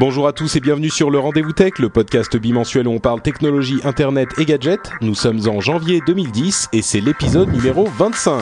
Bonjour 0.00 0.28
à 0.28 0.32
tous 0.32 0.54
et 0.54 0.60
bienvenue 0.60 0.90
sur 0.90 1.10
le 1.10 1.18
Rendez-vous 1.18 1.50
Tech, 1.50 1.80
le 1.80 1.88
podcast 1.88 2.36
bimensuel 2.36 2.86
où 2.86 2.92
on 2.92 3.00
parle 3.00 3.20
technologie, 3.20 3.80
internet 3.82 4.28
et 4.38 4.44
gadgets. 4.44 4.92
Nous 5.00 5.16
sommes 5.16 5.48
en 5.48 5.60
janvier 5.60 6.00
2010 6.06 6.68
et 6.72 6.82
c'est 6.82 7.00
l'épisode 7.00 7.52
numéro 7.52 7.84
25. 7.98 8.38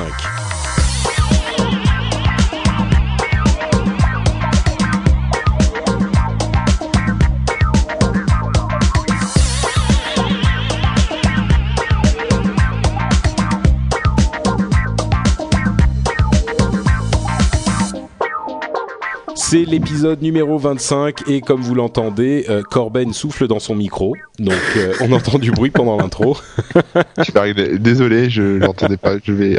C'est 19.48 19.64
l'épisode 19.64 20.22
numéro 20.22 20.58
25 20.58 21.28
et 21.28 21.40
comme 21.40 21.60
vous 21.60 21.76
l'entendez, 21.76 22.46
euh, 22.50 22.62
Corben 22.68 23.12
souffle 23.12 23.46
dans 23.46 23.60
son 23.60 23.76
micro, 23.76 24.16
donc 24.40 24.54
euh, 24.76 24.92
on 25.00 25.12
entend 25.12 25.38
du 25.38 25.52
bruit 25.52 25.70
pendant 25.70 25.96
l'intro. 25.96 26.36
Désolé, 27.78 28.28
je 28.28 28.42
l'entendais 28.42 28.96
pas. 28.96 29.14
Je 29.22 29.32
vais. 29.32 29.56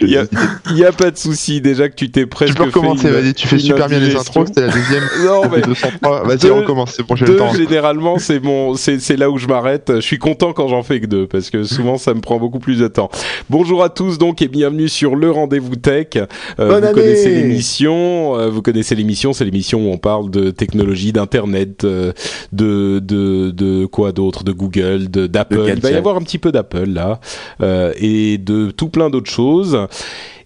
Il 0.00 0.08
y 0.08 0.74
y 0.74 0.84
a 0.84 0.92
pas 0.92 1.12
de 1.12 1.16
souci, 1.16 1.60
déjà 1.60 1.88
que 1.88 1.94
tu 1.94 2.10
t'es 2.10 2.26
presque 2.26 2.54
Tu 2.54 2.58
peux 2.58 2.64
recommencer, 2.64 3.10
vas-y, 3.10 3.32
tu 3.32 3.46
fais 3.46 3.60
super 3.60 3.86
bien 3.88 4.00
les 4.00 4.16
intros, 4.16 4.48
c'était 4.48 4.62
la 4.62 4.72
deuxième. 4.72 5.02
Non, 5.24 5.42
mais 5.50 5.58
C'était 5.58 5.68
203. 5.68 6.24
Vas-y, 6.24 6.50
recommence, 6.50 6.94
c'est 6.96 7.06
bon, 7.06 7.14
j'ai 7.14 7.26
le 7.26 7.32
deux, 7.32 7.38
temps. 7.38 7.54
généralement, 7.54 8.18
c'est 8.18 8.40
mon, 8.40 8.74
c'est, 8.74 8.98
c'est 8.98 9.16
là 9.16 9.30
où 9.30 9.38
je 9.38 9.46
m'arrête. 9.46 9.92
Je 9.94 10.00
suis 10.00 10.18
content 10.18 10.52
quand 10.52 10.66
j'en 10.66 10.82
fais 10.82 11.00
que 11.00 11.06
deux, 11.06 11.28
parce 11.28 11.50
que 11.50 11.62
souvent 11.62 11.96
ça 11.96 12.12
me 12.12 12.20
prend 12.20 12.38
beaucoup 12.38 12.58
plus 12.58 12.80
de 12.80 12.88
temps. 12.88 13.08
Bonjour 13.50 13.84
à 13.84 13.88
tous 13.88 14.18
donc 14.18 14.42
et 14.42 14.48
bienvenue 14.48 14.88
sur 14.88 15.14
le 15.14 15.30
rendez-vous 15.30 15.76
tech. 15.76 16.08
Euh, 16.16 16.26
Bonne 16.56 16.80
vous 16.80 16.86
année 16.86 16.92
connaissez 16.92 17.30
l'émission, 17.30 18.36
euh, 18.36 18.48
vous 18.48 18.62
connaissez 18.62 18.96
l'émission, 18.96 19.12
c'est 19.32 19.44
l'émission 19.44 19.86
où 19.86 19.92
on 19.92 19.98
parle 19.98 20.30
de 20.30 20.50
technologie, 20.50 21.12
d'internet, 21.12 21.84
euh, 21.84 22.12
de, 22.50 22.98
de, 22.98 23.50
de 23.50 23.86
quoi 23.86 24.10
d'autre, 24.10 24.42
de 24.42 24.50
Google, 24.50 25.06
d'Apple. 25.06 25.66
De 25.66 25.68
Il 25.76 25.80
va 25.80 25.90
y 25.92 25.94
avoir 25.94 26.16
un 26.16 26.22
petit 26.22 26.38
peu 26.38 26.50
d'Apple 26.50 26.88
là, 26.88 27.20
euh, 27.60 27.92
et 27.96 28.38
de 28.38 28.72
tout 28.72 28.88
plein 28.88 29.10
d'autres 29.10 29.30
choses. 29.30 29.78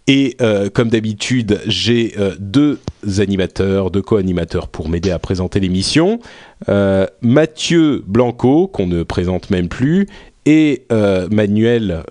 Et 0.09 0.37
euh, 0.41 0.69
comme 0.71 0.89
d'habitude, 0.89 1.61
j'ai 1.67 2.15
euh, 2.19 2.35
deux 2.39 2.79
animateurs, 3.19 3.91
deux 3.91 4.03
co-animateurs 4.03 4.69
pour 4.69 4.89
m'aider 4.89 5.11
à 5.11 5.19
présenter 5.19 5.59
l'émission. 5.59 6.21
Euh, 6.69 7.07
Mathieu 7.23 8.05
Blanco, 8.07 8.69
qu'on 8.69 8.87
ne 8.87 9.03
présente 9.03 9.51
même 9.51 9.69
plus, 9.69 10.07
et 10.45 10.87
Manuel 11.31 12.05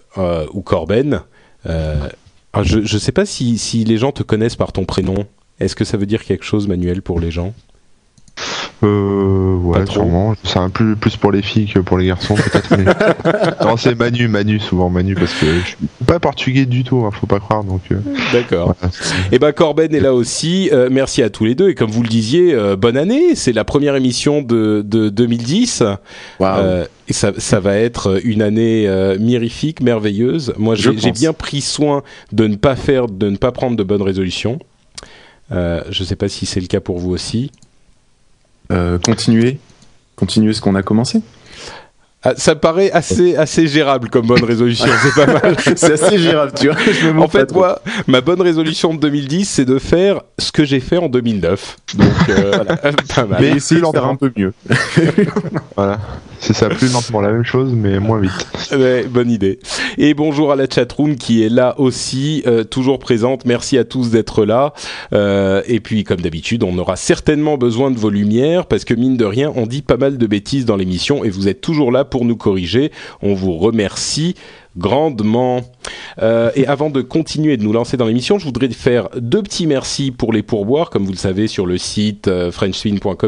ou 0.54 0.62
Corben. 0.62 1.22
Ah, 1.64 2.64
je 2.64 2.80
ne 2.80 3.00
sais 3.00 3.14
pas 3.14 3.26
si, 3.26 3.58
si 3.58 3.86
les 3.86 3.98
gens 3.98 4.12
te 4.12 4.24
connaissent 4.24 4.58
par 4.58 4.74
ton 4.74 4.84
prénom. 4.84 5.26
Est-ce 5.60 5.76
que 5.76 5.86
ça 5.86 5.98
veut 5.98 6.06
dire 6.06 6.24
quelque 6.24 6.44
chose, 6.46 6.68
Manuel, 6.68 7.02
pour 7.02 7.20
les 7.20 7.32
gens? 7.32 7.54
Euh, 8.84 9.56
ouais, 9.56 9.86
sûrement. 9.86 10.36
C'est 10.44 10.60
un 10.60 10.70
plus, 10.70 10.98
plus 10.98 11.16
pour 11.16 11.32
les 11.32 11.42
filles 11.42 11.68
que 11.68 11.80
pour 11.80 11.98
les 11.98 12.08
garçons, 12.08 12.36
peut-être. 12.36 12.76
mais- 12.78 12.84
non, 13.66 13.78
c'est 13.78 13.96
Manu, 13.96 14.28
Manu, 14.28 14.60
souvent 14.60 14.90
Manu, 14.90 15.16
parce 15.16 15.34
que 15.34 15.46
je 15.62 15.66
suis 15.68 15.78
pas 16.06 16.20
portugais 16.20 16.66
du 16.66 16.84
tout, 16.84 17.06
hein, 17.06 17.10
faut 17.12 17.26
pas 17.26 17.40
croire, 17.40 17.64
donc. 17.64 17.82
euh, 17.92 17.96
D'accord. 18.34 18.76
voilà, 18.80 18.94
Eh 19.32 19.40
ben 19.40 19.54
Corben 19.54 19.96
est 19.96 20.00
là 20.02 20.14
aussi. 20.14 20.70
Euh, 20.74 20.90
merci 20.92 21.24
à 21.24 21.30
tous 21.30 21.46
les 21.46 21.56
deux. 21.56 21.70
Et 21.70 21.76
comme 21.76 21.90
vous 21.90 22.04
le 22.04 22.10
disiez, 22.10 22.54
euh, 22.54 22.76
bonne 22.76 22.98
année. 22.98 23.34
C'est 23.36 23.54
la 23.54 23.64
première 23.64 23.96
émission 23.96 24.42
de, 24.42 24.84
de 24.86 25.08
2010. 25.08 25.84
Waouh. 26.42 26.60
Euh, 26.60 26.86
et 27.08 27.14
ça, 27.14 27.32
ça 27.38 27.62
va 27.62 27.78
être 27.78 28.20
une 28.26 28.42
année 28.42 28.88
euh, 28.88 29.18
mirifique, 29.18 29.82
merveilleuse. 29.82 30.54
Moi, 30.58 30.76
j'ai 30.76 31.12
bien 31.12 31.32
pris 31.34 31.62
soin 31.62 32.04
de 32.34 32.46
ne 32.48 32.56
pas 32.58 32.76
faire, 32.76 33.08
de 33.08 33.30
ne 33.30 33.38
pas 33.38 33.54
prendre 33.54 33.78
de 33.78 33.84
bonnes 33.84 34.02
résolutions. 34.02 34.60
Euh, 35.52 35.84
je 35.90 36.04
ne 36.04 36.08
sais 36.08 36.16
pas 36.16 36.30
si 36.30 36.46
c'est 36.46 36.60
le 36.60 36.68
cas 36.68 36.80
pour 36.80 37.00
vous 37.00 37.12
aussi. 37.12 37.52
Euh, 38.72 38.98
continuer. 38.98 39.60
Continuer 40.16 40.54
ce 40.54 40.62
qu'on 40.62 40.76
a 40.76 40.84
commencé. 40.84 41.22
Ah, 42.28 42.34
ça 42.38 42.56
paraît 42.56 42.90
assez, 42.92 43.36
assez 43.36 43.68
gérable 43.68 44.10
comme 44.10 44.26
bonne 44.26 44.44
résolution. 44.44 44.88
c'est 45.04 45.26
pas 45.26 45.32
mal. 45.32 45.56
C'est 45.76 45.94
assez 45.94 46.18
gérable, 46.18 46.54
tu 46.60 46.68
vois. 46.68 46.78
Je 46.78 47.10
me 47.10 47.22
En 47.22 47.28
fait, 47.28 47.54
moi, 47.54 47.80
ma 48.08 48.22
bonne 48.22 48.42
résolution 48.42 48.96
de 48.96 49.00
2010, 49.00 49.46
c'est 49.46 49.66
de 49.66 49.78
faire 49.78 50.22
ce 50.40 50.52
que 50.52 50.66
j'ai 50.66 50.80
fait 50.80 50.98
en 50.98 51.08
2009. 51.08 51.78
Donc, 51.96 52.08
euh, 52.30 52.64
pas 53.16 53.26
mal. 53.26 53.42
Mais 53.42 53.50
essayer 53.50 53.80
de 53.80 53.86
plus 53.86 53.94
faire 53.94 54.06
un 54.06 54.16
peu 54.16 54.32
mieux. 54.36 54.54
Voilà. 55.76 56.00
C'est 56.40 56.54
ça, 56.54 56.70
plus 56.70 56.94
lentement, 56.94 57.22
la 57.22 57.32
même 57.32 57.44
chose, 57.44 57.72
mais 57.74 58.00
moins 58.00 58.20
vite. 58.20 58.48
Ouais, 58.72 59.04
bonne 59.04 59.32
idée. 59.32 59.60
Et 59.98 60.14
bonjour 60.14 60.52
à 60.52 60.56
la 60.56 60.70
chatroom 60.70 61.16
qui 61.16 61.44
est 61.44 61.50
là 61.50 61.80
aussi, 61.80 62.44
euh, 62.46 62.64
toujours 62.64 63.00
présente. 63.00 63.46
Merci 63.46 63.78
à 63.78 63.84
tous 63.84 64.12
d'être 64.12 64.46
là. 64.46 64.74
Euh, 65.14 65.62
et 65.68 65.80
puis, 65.80 66.04
comme 66.04 66.22
d'habitude, 66.22 66.64
on 66.64 66.78
aura 66.78 66.98
certainement 66.98 67.58
besoin 67.58 67.90
de 67.90 67.98
vos 67.98 68.10
lumières 68.10 68.68
parce 68.68 68.86
que 68.86 68.94
mine 68.94 69.18
de 69.18 69.26
rien, 69.26 69.52
on 69.56 69.66
dit 69.66 69.82
pas 69.82 69.98
mal 69.98 70.18
de 70.18 70.28
bêtises 70.28 70.66
dans 70.66 70.76
l'émission 70.76 71.24
et 71.24 71.30
vous 71.30 71.48
êtes 71.48 71.62
toujours 71.62 71.92
là 71.92 72.06
pour 72.06 72.15
nous 72.24 72.38
corriger. 72.38 72.92
On 73.22 73.34
vous 73.34 73.58
remercie 73.58 74.36
grandement. 74.78 75.62
Euh, 76.22 76.52
et 76.56 76.68
avant 76.68 76.90
de 76.90 77.02
continuer 77.02 77.58
de 77.58 77.64
nous 77.64 77.74
lancer 77.74 77.98
dans 77.98 78.06
l'émission, 78.06 78.40
je 78.40 78.46
voudrais 78.46 78.70
faire 78.70 79.10
deux 79.18 79.42
petits 79.42 79.68
merci 79.68 80.12
pour 80.12 80.34
les 80.34 80.44
pourboires. 80.44 80.90
Comme 80.90 81.06
vous 81.06 81.12
le 81.12 81.18
savez, 81.18 81.48
sur 81.48 81.66
le 81.66 81.78
site 81.78 82.28
euh, 82.28 82.52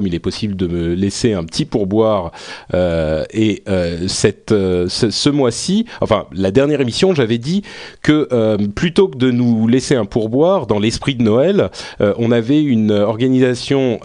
il 0.06 0.16
est 0.16 0.20
possible 0.20 0.56
de 0.56 0.68
me 0.68 0.94
laisser 0.94 1.34
un 1.34 1.44
petit 1.44 1.66
pourboire. 1.66 2.32
Euh, 2.74 3.24
et 3.32 3.64
euh, 3.68 4.08
cette, 4.08 4.50
ce, 4.50 5.30
mois-ci, 5.30 5.86
enfin 6.02 6.26
la 6.34 6.52
dernière 6.52 6.82
émission, 6.82 7.14
j'avais 7.14 7.38
dit 7.38 7.64
que 8.02 8.28
plutôt 8.76 9.08
que 9.08 9.18
de 9.18 9.32
nous 9.32 9.68
laisser 9.68 9.96
un 9.96 10.06
pourboire 10.06 10.68
dans 10.68 10.80
l'esprit 10.80 11.16
de 11.16 11.24
Noël, 11.24 11.70
on 12.00 12.32
avait 12.32 12.62
une 12.62 12.92
organisation 12.92 14.00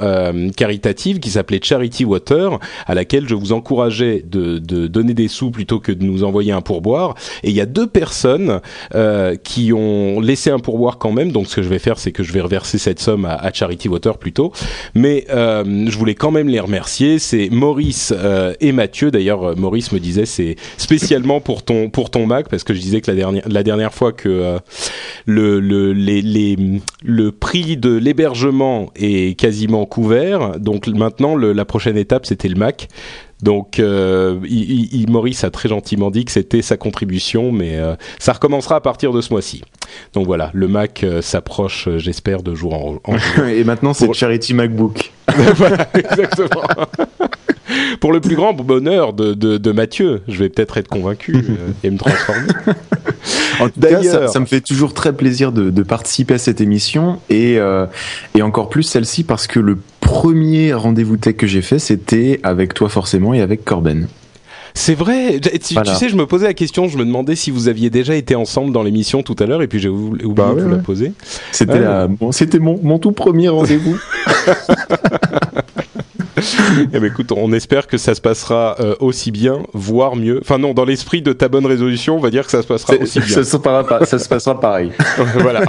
caritative 0.56 1.20
qui 1.20 1.30
s'appelait 1.30 1.60
Charity 1.62 2.04
Water, 2.04 2.58
à 2.86 2.94
laquelle 2.94 3.28
je 3.28 3.34
vous 3.34 3.52
encourageais 3.52 4.24
de, 4.26 4.58
de 4.58 4.86
donner 4.86 5.14
des 5.14 5.28
sous 5.28 5.50
plutôt 5.50 5.80
que 5.80 5.92
de 5.92 6.04
nous 6.04 6.24
envoyer 6.24 6.52
un 6.52 6.60
pourboire. 6.62 7.14
Et 7.42 7.50
il 7.50 7.56
y 7.56 7.60
a 7.60 7.66
deux 7.66 7.86
personnes 7.86 8.41
euh, 8.94 9.36
qui 9.36 9.72
ont 9.72 10.20
laissé 10.20 10.50
un 10.50 10.58
pourboire 10.58 10.98
quand 10.98 11.12
même. 11.12 11.32
Donc 11.32 11.46
ce 11.46 11.56
que 11.56 11.62
je 11.62 11.68
vais 11.68 11.78
faire, 11.78 11.98
c'est 11.98 12.12
que 12.12 12.22
je 12.22 12.32
vais 12.32 12.40
reverser 12.40 12.78
cette 12.78 13.00
somme 13.00 13.24
à, 13.24 13.52
Charity 13.52 13.88
Water 13.88 14.18
plutôt. 14.18 14.52
Mais 14.94 15.26
euh, 15.30 15.86
je 15.88 15.96
voulais 15.98 16.14
quand 16.14 16.30
même 16.30 16.48
les 16.48 16.60
remercier. 16.60 17.18
C'est 17.18 17.48
Maurice 17.50 18.12
euh, 18.16 18.54
et 18.60 18.72
Mathieu. 18.72 19.10
D'ailleurs, 19.10 19.56
Maurice 19.56 19.92
me 19.92 19.98
disait 19.98 20.26
c'est 20.26 20.56
spécialement 20.76 21.40
pour 21.40 21.62
ton 21.62 21.90
pour 21.90 22.10
ton 22.10 22.26
Mac 22.26 22.48
parce 22.48 22.64
que 22.64 22.74
je 22.74 22.80
disais 22.80 23.00
que 23.00 23.10
la 23.10 23.16
dernière 23.16 23.48
la 23.48 23.62
dernière 23.62 23.92
fois 23.92 24.12
que 24.12 24.58
le 25.26 25.60
le 25.60 25.92
les, 25.92 26.56
le 27.04 27.32
prix 27.32 27.76
de 27.76 27.96
l'hébergement 27.96 28.90
est 28.96 29.38
quasiment 29.38 29.86
couvert. 29.86 30.58
Donc 30.58 30.86
maintenant, 30.86 31.36
la 31.36 31.64
prochaine 31.64 31.96
étape, 31.96 32.26
c'était 32.26 32.48
le 32.48 32.56
Mac. 32.56 32.88
Donc, 33.42 33.80
euh, 33.80 34.38
il, 34.48 35.06
Maurice 35.10 35.42
a 35.44 35.50
très 35.50 35.68
gentiment 35.68 36.10
dit 36.10 36.24
que 36.24 36.30
c'était 36.30 36.62
sa 36.62 36.76
contribution, 36.76 37.50
mais 37.52 37.76
euh, 37.76 37.94
ça 38.18 38.32
recommencera 38.32 38.76
à 38.76 38.80
partir 38.80 39.12
de 39.12 39.20
ce 39.20 39.32
mois-ci. 39.32 39.62
Donc 40.14 40.26
voilà, 40.26 40.50
le 40.54 40.68
Mac 40.68 41.02
euh, 41.02 41.20
s'approche, 41.22 41.88
j'espère, 41.96 42.42
de 42.42 42.54
jour 42.54 42.74
en, 42.74 43.00
en 43.04 43.18
jour. 43.18 43.44
Et 43.46 43.64
maintenant, 43.64 43.94
c'est 43.94 44.06
Pour- 44.06 44.14
Charity 44.14 44.54
MacBook. 44.54 45.12
voilà, 45.56 45.88
exactement. 45.94 46.62
Pour 48.00 48.12
le 48.12 48.20
plus 48.20 48.36
grand 48.36 48.52
bonheur 48.52 49.12
de, 49.12 49.34
de, 49.34 49.56
de 49.56 49.72
Mathieu, 49.72 50.22
je 50.28 50.38
vais 50.38 50.48
peut-être 50.48 50.76
être 50.78 50.88
convaincu 50.88 51.36
et 51.82 51.90
me 51.90 51.96
transformer. 51.96 52.48
En 53.60 53.68
tout 53.68 53.80
cas, 53.80 54.28
ça, 54.28 54.40
me 54.40 54.46
fait 54.46 54.60
toujours 54.60 54.92
très 54.94 55.12
plaisir 55.12 55.52
de, 55.52 55.70
de 55.70 55.82
participer 55.82 56.34
à 56.34 56.38
cette 56.38 56.60
émission 56.60 57.20
et, 57.30 57.58
euh, 57.58 57.86
et 58.34 58.42
encore 58.42 58.68
plus 58.68 58.82
celle-ci 58.82 59.24
parce 59.24 59.46
que 59.46 59.60
le 59.60 59.78
premier 60.02 60.74
rendez-vous 60.74 61.16
tech 61.16 61.36
que 61.36 61.46
j'ai 61.46 61.62
fait, 61.62 61.78
c'était 61.78 62.40
avec 62.42 62.74
toi 62.74 62.90
forcément 62.90 63.32
et 63.32 63.40
avec 63.40 63.64
Corben. 63.64 64.08
C'est 64.74 64.94
vrai. 64.94 65.38
Tu, 65.40 65.74
sais, 65.74 66.08
je 66.08 66.16
me 66.16 66.26
posais 66.26 66.46
la 66.46 66.54
question, 66.54 66.88
je 66.88 66.96
me 66.96 67.04
demandais 67.04 67.34
si 67.36 67.50
vous 67.50 67.68
aviez 67.68 67.90
déjà 67.90 68.14
été 68.14 68.34
ensemble 68.34 68.72
dans 68.72 68.82
l'émission 68.82 69.22
tout 69.22 69.36
à 69.38 69.44
l'heure, 69.46 69.60
et 69.62 69.66
puis 69.68 69.78
j'ai 69.78 69.88
ou- 69.90 70.12
oublié 70.12 70.28
Bah 70.34 70.48
de 70.50 70.54
ouais, 70.56 70.62
vous 70.62 70.68
la 70.70 70.76
poser. 70.78 71.12
C'était 71.50 71.80
bon, 72.08 72.32
c'était 72.32 72.58
mon, 72.58 72.78
mon 72.82 72.98
tout 72.98 73.12
premier 73.12 73.48
rendez-vous. 73.48 73.98
Eh 76.92 76.98
ben, 76.98 77.04
écoute, 77.04 77.30
on 77.30 77.52
espère 77.52 77.86
que 77.86 77.98
ça 77.98 78.14
se 78.16 78.20
passera 78.20 78.74
euh, 78.80 78.96
aussi 78.98 79.30
bien, 79.30 79.58
voire 79.74 80.16
mieux. 80.16 80.40
Enfin 80.42 80.58
non, 80.58 80.74
dans 80.74 80.84
l'esprit 80.84 81.22
de 81.22 81.32
ta 81.32 81.48
bonne 81.48 81.66
résolution, 81.66 82.16
on 82.16 82.20
va 82.20 82.30
dire 82.30 82.44
que 82.46 82.50
ça 82.50 82.62
se 82.62 82.66
passera 82.66 82.94
aussi 83.00 83.20
bien. 83.24 83.28
ça, 83.28 83.44
se 83.44 83.56
passera 83.58 83.86
pas- 83.86 84.06
ça 84.06 84.18
se 84.18 84.28
passera 84.28 84.58
pareil. 84.58 84.90
voilà. 85.36 85.62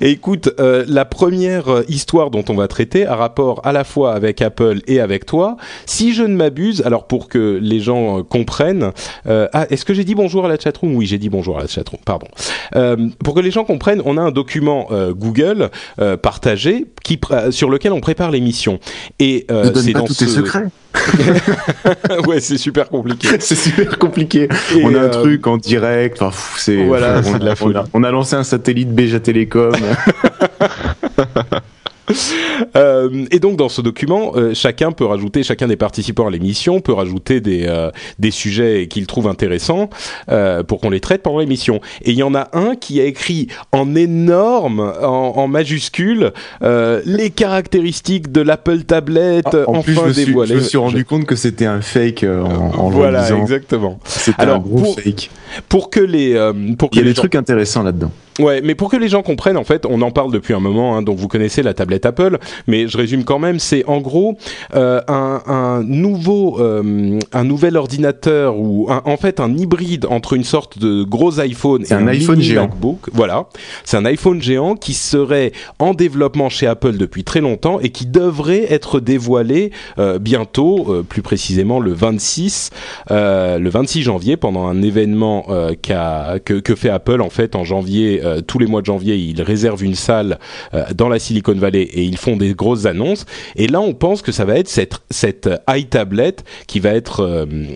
Et 0.00 0.10
écoute, 0.10 0.50
euh, 0.58 0.84
la 0.88 1.04
première 1.04 1.68
euh, 1.68 1.82
histoire 1.88 2.30
dont 2.30 2.44
on 2.48 2.54
va 2.54 2.68
traiter 2.68 3.06
a 3.06 3.14
rapport 3.16 3.60
à 3.64 3.72
la 3.72 3.84
fois 3.84 4.12
avec 4.14 4.42
Apple 4.42 4.80
et 4.86 5.00
avec 5.00 5.26
toi. 5.26 5.56
Si 5.86 6.12
je 6.14 6.22
ne 6.22 6.34
m'abuse, 6.34 6.82
alors 6.84 7.06
pour 7.06 7.28
que 7.28 7.58
les 7.62 7.80
gens 7.80 8.18
euh, 8.18 8.22
comprennent, 8.22 8.92
euh, 9.28 9.48
ah, 9.52 9.66
est-ce 9.70 9.84
que 9.84 9.94
j'ai 9.94 10.04
dit 10.04 10.14
bonjour 10.14 10.44
à 10.46 10.48
la 10.48 10.58
chatroom? 10.58 10.94
Oui, 10.96 11.06
j'ai 11.06 11.18
dit 11.18 11.28
bonjour 11.28 11.58
à 11.58 11.62
la 11.62 11.68
chatroom, 11.68 12.00
pardon. 12.04 12.26
Euh, 12.76 12.96
pour 13.24 13.34
que 13.34 13.40
les 13.40 13.50
gens 13.50 13.64
comprennent, 13.64 14.02
on 14.04 14.16
a 14.16 14.20
un 14.22 14.30
document 14.30 14.88
Google 15.12 15.70
partagé 16.22 16.86
qui, 17.04 17.18
sur 17.50 17.70
lequel 17.70 17.92
on 17.92 18.00
prépare 18.00 18.30
l'émission. 18.30 18.78
Et 19.18 19.46
Ne 19.48 19.70
donne 19.70 19.82
c'est 19.82 19.92
pas 19.92 20.00
dans 20.00 20.06
tous 20.06 20.14
tes 20.16 20.26
ce- 20.26 20.30
secrets. 20.36 20.66
ouais, 22.26 22.40
c'est 22.40 22.58
super 22.58 22.88
compliqué. 22.88 23.28
C'est 23.40 23.54
super 23.54 23.98
compliqué. 23.98 24.48
Et, 24.74 24.84
on 24.84 24.94
a 24.94 24.98
un 24.98 25.04
euh, 25.04 25.08
truc 25.08 25.46
en 25.46 25.56
direct. 25.56 26.20
Enfin, 26.20 26.36
c'est 26.56 26.84
Voilà, 26.84 27.20
on, 27.24 27.38
de 27.38 27.44
la 27.44 27.52
on 27.52 27.56
folie. 27.56 27.76
a, 27.76 27.84
on 27.92 28.02
a 28.02 28.10
lancé 28.10 28.36
un 28.36 28.44
satellite 28.44 28.92
Beja 28.94 29.20
Télécom. 29.20 29.72
Euh, 32.76 33.24
et 33.30 33.38
donc 33.40 33.56
dans 33.56 33.70
ce 33.70 33.80
document, 33.80 34.32
euh, 34.36 34.52
chacun 34.54 34.92
peut 34.92 35.06
rajouter, 35.06 35.42
chacun 35.42 35.66
des 35.66 35.76
participants 35.76 36.26
à 36.26 36.30
l'émission 36.30 36.80
peut 36.80 36.92
rajouter 36.92 37.40
des 37.40 37.64
euh, 37.66 37.90
des 38.18 38.30
sujets 38.30 38.86
qu'il 38.88 39.06
trouve 39.06 39.26
intéressants 39.28 39.88
pour 40.68 40.80
qu'on 40.80 40.90
les 40.90 41.00
traite 41.00 41.22
pendant 41.22 41.38
l'émission. 41.38 41.80
Et 42.02 42.10
il 42.10 42.16
y 42.16 42.22
en 42.22 42.34
a 42.34 42.48
un 42.52 42.76
qui 42.76 43.00
a 43.00 43.04
écrit 43.04 43.48
en 43.72 43.94
énorme, 43.94 44.80
en, 45.02 45.32
en 45.36 45.48
majuscule, 45.48 46.32
les 46.62 47.30
caractéristiques 47.30 48.30
de 48.30 48.40
l'Apple 48.42 48.82
Tablet 48.82 49.40
Ah, 49.46 49.56
en 49.66 49.76
enfin 49.76 49.82
plus, 49.82 49.94
je 49.94 50.00
me, 50.02 50.12
suis, 50.12 50.24
dévoilées. 50.26 50.54
je 50.54 50.58
me 50.60 50.64
suis 50.64 50.78
rendu 50.78 51.04
compte 51.04 51.24
que 51.24 51.36
c'était 51.36 51.66
un 51.66 51.80
fake 51.80 52.24
en, 52.24 52.78
en 52.78 52.90
voilà, 52.90 53.26
exactement. 53.36 53.98
C'était 54.04 54.42
un 54.42 54.58
gros 54.58 54.78
pour- 54.80 55.00
fake. 55.00 55.30
Pour 55.68 55.90
que 55.90 56.00
les 56.00 56.34
pour 56.78 56.90
que 56.90 56.96
Il 56.96 56.98
y 56.98 57.00
a 57.00 57.04
des 57.04 57.10
gens- 57.14 57.22
trucs 57.22 57.34
intéressants 57.34 57.82
là-dedans. 57.82 58.12
Ouais, 58.40 58.60
mais 58.62 58.74
pour 58.74 58.90
que 58.90 58.96
les 58.96 59.08
gens 59.08 59.22
comprennent, 59.22 59.56
en 59.56 59.64
fait, 59.64 59.86
on 59.86 60.00
en 60.02 60.10
parle 60.10 60.32
depuis 60.32 60.54
un 60.54 60.60
moment, 60.60 60.96
hein, 60.96 61.02
donc 61.02 61.18
vous 61.18 61.28
connaissez 61.28 61.62
la 61.62 61.74
tablette 61.74 62.06
Apple, 62.06 62.38
mais 62.66 62.88
je 62.88 62.96
résume 62.96 63.24
quand 63.24 63.38
même, 63.38 63.58
c'est 63.58 63.84
en 63.86 64.00
gros 64.00 64.36
euh, 64.74 65.00
un, 65.08 65.42
un 65.46 65.82
nouveau, 65.82 66.58
euh, 66.60 67.18
un 67.32 67.44
nouvel 67.44 67.76
ordinateur 67.76 68.56
ou 68.58 68.86
un- 68.90 69.02
en 69.04 69.16
fait 69.16 69.40
un 69.40 69.56
hybride 69.56 70.06
entre 70.08 70.32
une 70.34 70.44
sorte 70.44 70.78
de 70.78 71.02
gros 71.02 71.40
iPhone 71.40 71.82
et 71.82 71.92
un 71.92 72.06
iPhone 72.08 72.36
mini 72.36 72.48
géant. 72.48 72.62
MacBook. 72.62 73.08
Voilà, 73.12 73.46
c'est 73.84 73.96
un 73.96 74.04
iPhone 74.04 74.40
géant 74.42 74.74
qui 74.74 74.94
serait 74.94 75.52
en 75.78 75.94
développement 75.94 76.48
chez 76.48 76.66
Apple 76.66 76.96
depuis 76.96 77.24
très 77.24 77.40
longtemps 77.40 77.78
et 77.80 77.90
qui 77.90 78.06
devrait 78.06 78.72
être 78.72 79.00
dévoilé 79.00 79.70
euh, 79.98 80.18
bientôt, 80.18 80.86
euh, 80.88 81.02
plus 81.02 81.22
précisément 81.22 81.80
le 81.80 81.92
26, 81.92 82.70
euh, 83.10 83.58
le 83.58 83.70
26 83.70 84.02
janvier, 84.02 84.36
pendant 84.36 84.66
un 84.66 84.82
événement 84.82 85.46
euh, 85.50 85.74
qu'a- 85.80 86.36
que, 86.44 86.54
que 86.54 86.74
fait 86.74 86.90
Apple 86.90 87.20
en 87.20 87.30
fait 87.30 87.54
en 87.56 87.64
janvier, 87.64 88.20
euh, 88.30 88.40
tous 88.40 88.58
les 88.58 88.66
mois 88.66 88.80
de 88.80 88.86
janvier, 88.86 89.16
ils 89.16 89.42
réservent 89.42 89.84
une 89.84 89.94
salle 89.94 90.38
euh, 90.74 90.84
dans 90.94 91.08
la 91.08 91.18
Silicon 91.18 91.54
Valley 91.54 91.82
et 91.82 92.02
ils 92.02 92.16
font 92.16 92.36
des 92.36 92.54
grosses 92.54 92.86
annonces. 92.86 93.26
Et 93.56 93.68
là, 93.68 93.80
on 93.80 93.94
pense 93.94 94.22
que 94.22 94.32
ça 94.32 94.44
va 94.44 94.56
être 94.56 94.68
cette 94.68 95.00
cette 95.10 95.48
iTablet 95.68 96.36
qui 96.66 96.80
va 96.80 96.90
être 96.90 97.20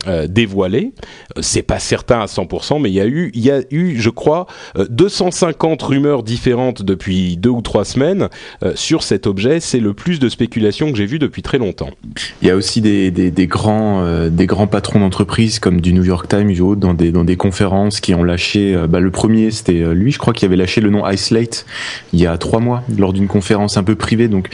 euh, 0.06 0.26
dévoilée. 0.28 0.92
C'est 1.40 1.62
pas 1.62 1.78
certain 1.78 2.20
à 2.20 2.26
100%, 2.26 2.80
mais 2.80 2.90
il 2.90 2.94
y 2.94 3.00
a 3.00 3.06
eu, 3.06 3.30
il 3.34 3.44
y 3.44 3.50
a 3.50 3.62
eu, 3.70 3.96
je 3.98 4.10
crois, 4.10 4.46
euh, 4.78 4.86
250 4.90 5.82
rumeurs 5.82 6.22
différentes 6.22 6.82
depuis 6.82 7.36
deux 7.36 7.50
ou 7.50 7.62
trois 7.62 7.84
semaines 7.84 8.28
sur 8.74 9.02
cet 9.02 9.26
objet. 9.26 9.60
C'est 9.60 9.80
le 9.80 9.94
plus 9.94 10.18
de 10.18 10.28
spéculation 10.28 10.90
que 10.90 10.96
j'ai 10.96 11.06
vu 11.06 11.18
depuis 11.18 11.42
très 11.42 11.58
longtemps. 11.58 11.90
Il 12.42 12.48
y 12.48 12.50
a 12.50 12.56
aussi 12.56 12.80
des, 12.80 13.10
des, 13.10 13.46
grands, 13.46 14.28
des 14.28 14.46
grands 14.46 14.66
patrons 14.66 15.00
d'entreprise 15.00 15.58
comme 15.58 15.80
du 15.80 15.92
New 15.92 16.04
York 16.04 16.28
Times 16.28 16.52
ou 16.60 16.70
autres 16.70 16.80
dans 16.80 16.94
des, 16.94 17.10
dans 17.10 17.24
des 17.24 17.36
conférences 17.36 18.00
qui 18.00 18.14
ont 18.14 18.22
lâché. 18.22 18.76
bah, 18.88 19.00
le 19.00 19.10
premier, 19.10 19.50
c'était 19.50 19.94
lui, 19.94 20.12
je 20.12 20.18
crois, 20.18 20.32
qui 20.34 20.44
avait 20.44 20.56
lâché 20.56 20.80
le 20.82 20.90
nom 20.90 21.08
Isolate 21.08 21.64
il 22.12 22.20
y 22.20 22.26
a 22.26 22.36
trois 22.36 22.60
mois 22.60 22.82
lors 22.98 23.12
d'une 23.12 23.26
conférence 23.28 23.76
un 23.76 23.82
peu 23.84 23.94
privée. 23.94 24.28
Donc, 24.28 24.48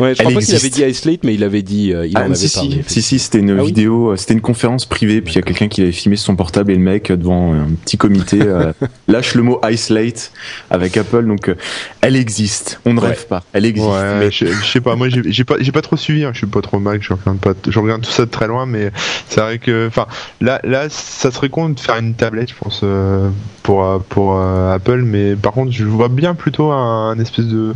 Ouais, 0.00 0.14
je 0.14 0.22
crois 0.22 0.32
pas 0.32 0.40
qu'il 0.40 0.54
avait 0.54 0.66
existe. 0.66 0.74
dit 0.74 0.82
Isolate, 0.84 1.20
mais 1.24 1.34
il 1.34 1.44
avait 1.44 1.62
dit, 1.62 1.92
euh, 1.92 2.06
il 2.06 2.16
Ah, 2.16 2.22
en 2.22 2.24
avait 2.26 2.34
si, 2.34 2.54
parlé. 2.54 2.82
si, 2.86 2.94
si, 2.94 3.02
si, 3.02 3.18
c'était 3.18 3.38
une 3.38 3.50
Ah 3.50 3.62
oui 3.62 3.66
vidéo, 3.66 4.10
euh, 4.12 4.16
c'était 4.16 4.34
une 4.34 4.40
conférence 4.40 4.86
privée, 4.86 5.20
puis 5.20 5.34
il 5.34 5.36
y 5.36 5.38
a 5.38 5.42
quelqu'un 5.42 5.68
qui 5.68 5.82
avait 5.82 5.92
filmé 5.92 6.16
sur 6.16 6.26
son 6.26 6.36
portable 6.36 6.72
et 6.72 6.74
le 6.74 6.80
mec 6.80 7.10
euh, 7.10 7.16
devant 7.16 7.52
un 7.54 7.68
petit 7.84 7.96
comité 7.98 8.40
euh, 8.42 8.72
lâche 9.08 9.34
le 9.34 9.42
mot 9.42 9.60
Isolate 9.64 10.32
avec 10.70 10.96
Apple. 10.96 11.26
Donc, 11.26 11.48
euh, 11.48 11.54
elle 12.00 12.16
existe. 12.16 12.80
On 12.84 12.94
ne 12.94 13.00
Ouais. 13.00 13.08
rêve 13.08 13.26
pas. 13.26 13.42
Elle 13.52 13.66
existe. 13.66 13.88
Ouais, 13.88 14.14
mais 14.18 14.30
je, 14.30 14.46
je 14.46 14.64
sais 14.70 14.80
pas, 14.80 14.96
moi 14.96 15.08
j'ai 15.10 15.44
pas, 15.44 15.56
j'ai 15.60 15.72
pas 15.72 15.82
trop 15.82 15.96
suivi, 15.96 16.24
hein, 16.24 16.30
je 16.32 16.38
suis 16.38 16.46
pas 16.46 16.60
trop 16.62 16.78
Mac, 16.78 17.02
je 17.02 17.12
regarde, 17.12 17.38
pas, 17.38 17.52
je 17.68 17.78
regarde 17.78 18.02
tout 18.02 18.10
ça 18.10 18.24
de 18.24 18.30
très 18.30 18.46
loin, 18.46 18.64
mais 18.66 18.90
c'est 19.28 19.40
vrai 19.40 19.58
que, 19.58 19.86
enfin, 19.88 20.06
là, 20.40 20.60
là, 20.64 20.86
ça 20.88 21.30
serait 21.30 21.48
con 21.48 21.68
de 21.70 21.78
faire 21.80 21.96
une 21.98 22.14
tablette, 22.14 22.50
je 22.50 22.54
pense, 22.60 22.80
euh, 22.82 23.28
pour, 23.62 24.02
pour 24.08 24.36
euh, 24.38 24.74
Apple, 24.74 25.01
mais 25.04 25.36
par 25.36 25.52
contre, 25.52 25.72
je 25.72 25.84
vois 25.84 26.08
bien 26.08 26.34
plutôt 26.34 26.70
un, 26.72 27.18
espèce 27.18 27.46
de, 27.46 27.72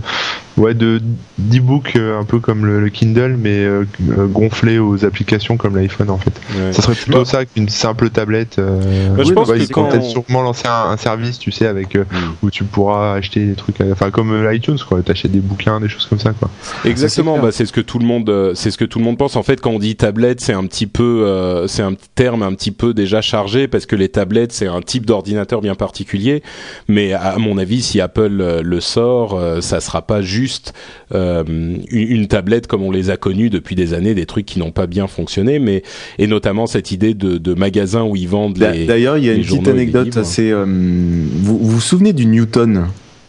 ouais, 0.56 0.75
de 0.75 1.00
d'e-book 1.38 1.93
euh, 1.97 2.19
un 2.19 2.25
peu 2.25 2.41
comme 2.41 2.64
le, 2.67 2.81
le 2.81 2.88
Kindle, 2.88 3.37
mais 3.38 3.58
euh, 3.64 3.85
euh, 4.17 4.26
gonflé 4.26 4.79
aux 4.79 5.05
applications 5.05 5.56
comme 5.56 5.76
l'iPhone 5.76 6.11
en 6.11 6.19
fait. 6.19 6.32
Ouais. 6.56 6.73
Ça 6.73 6.82
serait 6.82 6.94
plutôt 6.94 7.19
Bah. 7.20 7.25
ça 7.25 7.44
qu'une 7.44 7.69
simple 7.69 8.11
tablette. 8.11 8.58
Euh, 8.58 9.14
Bah, 9.17 9.23
je 9.26 9.32
pense 9.32 9.49
bah, 9.49 9.55
que 9.55 9.58
ils 9.61 9.67
vont 9.67 9.73
quand- 9.73 9.88
peut-être 9.88 10.05
sûrement 10.05 10.43
lancer 10.43 10.67
un, 10.67 10.91
un 10.91 10.97
service, 10.97 11.38
tu 11.38 11.53
sais, 11.53 11.67
avec 11.67 11.94
euh, 11.97 12.05
Mm. 12.05 12.17
où 12.43 12.50
tu 12.50 12.64
pourras 12.64 13.14
acheter 13.14 13.44
des 13.44 13.55
trucs, 13.55 13.76
enfin 13.93 14.11
comme 14.11 14.49
iTunes, 14.53 14.79
quoi. 14.88 15.03
T'achètes 15.03 15.32
des 15.32 15.41
bouquins, 15.41 15.81
des 15.81 15.88
choses 15.88 16.06
comme 16.06 16.19
ça, 16.19 16.32
quoi. 16.32 16.49
Exactement, 16.85 17.38
bah, 17.38 17.52
c'est 17.52 17.67
ce 17.67 17.73
que 17.73 17.81
tout 17.81 17.99
le 17.99 18.06
monde, 18.06 18.52
c'est 18.55 18.70
ce 18.70 18.79
que 18.79 18.85
tout 18.85 18.99
le 18.99 19.05
monde 19.05 19.19
pense. 19.19 19.37
En 19.37 19.43
fait, 19.43 19.61
quand 19.61 19.70
on 19.70 19.79
dit 19.79 19.97
tablette, 19.97 20.41
c'est 20.41 20.52
un 20.55 20.64
petit 20.67 20.87
peu, 20.87 21.25
euh, 21.26 21.67
c'est 21.67 21.82
un 21.82 21.94
terme 22.14 22.43
un 22.43 22.52
petit 22.55 22.70
peu 22.70 22.94
déjà 22.94 23.20
chargé 23.20 23.69
parce 23.69 23.87
que 23.87 23.97
les 23.97 24.09
tablettes, 24.09 24.52
c'est 24.52 24.67
un 24.69 24.81
type 24.81 25.05
d'ordinateur 25.06 25.61
bien 25.61 25.75
particulier. 25.75 26.43
Mais 26.88 27.12
à 27.12 27.37
mon 27.38 27.59
avis, 27.59 27.82
si 27.82 28.00
Apple 28.00 28.61
le 28.62 28.81
sort, 28.81 29.38
ça 29.61 29.81
sera 29.81 30.02
pas 30.02 30.23
juste 30.23 30.45
euh, 31.14 31.44
une, 31.90 32.26
tablette 32.26 32.66
comme 32.66 32.82
on 32.82 32.90
les 32.90 33.10
a 33.10 33.16
connus 33.16 33.50
depuis 33.50 33.75
des 33.75 33.94
années, 33.94 34.14
des 34.14 34.26
trucs 34.26 34.46
qui 34.46 34.58
n'ont 34.58 34.72
pas 34.72 34.87
bien 34.87 35.06
fonctionné, 35.06 35.58
mais 35.58 35.82
et 36.19 36.26
notamment 36.26 36.66
cette 36.66 36.90
idée 36.90 37.14
de, 37.14 37.38
de 37.38 37.54
magasin 37.54 38.02
où 38.04 38.16
ils 38.16 38.28
vendent 38.28 38.58
les. 38.58 38.87
D'ailleurs, 38.87 39.19
il 39.19 39.25
y 39.25 39.31
a 39.31 39.34
une 39.34 39.43
petite 39.44 39.69
anecdote 39.69 40.16
assez. 40.16 40.50
euh, 40.50 40.64
vous, 40.64 41.58
vous 41.58 41.70
vous 41.70 41.81
souvenez 41.81 42.12
du 42.12 42.26
Newton? 42.26 42.87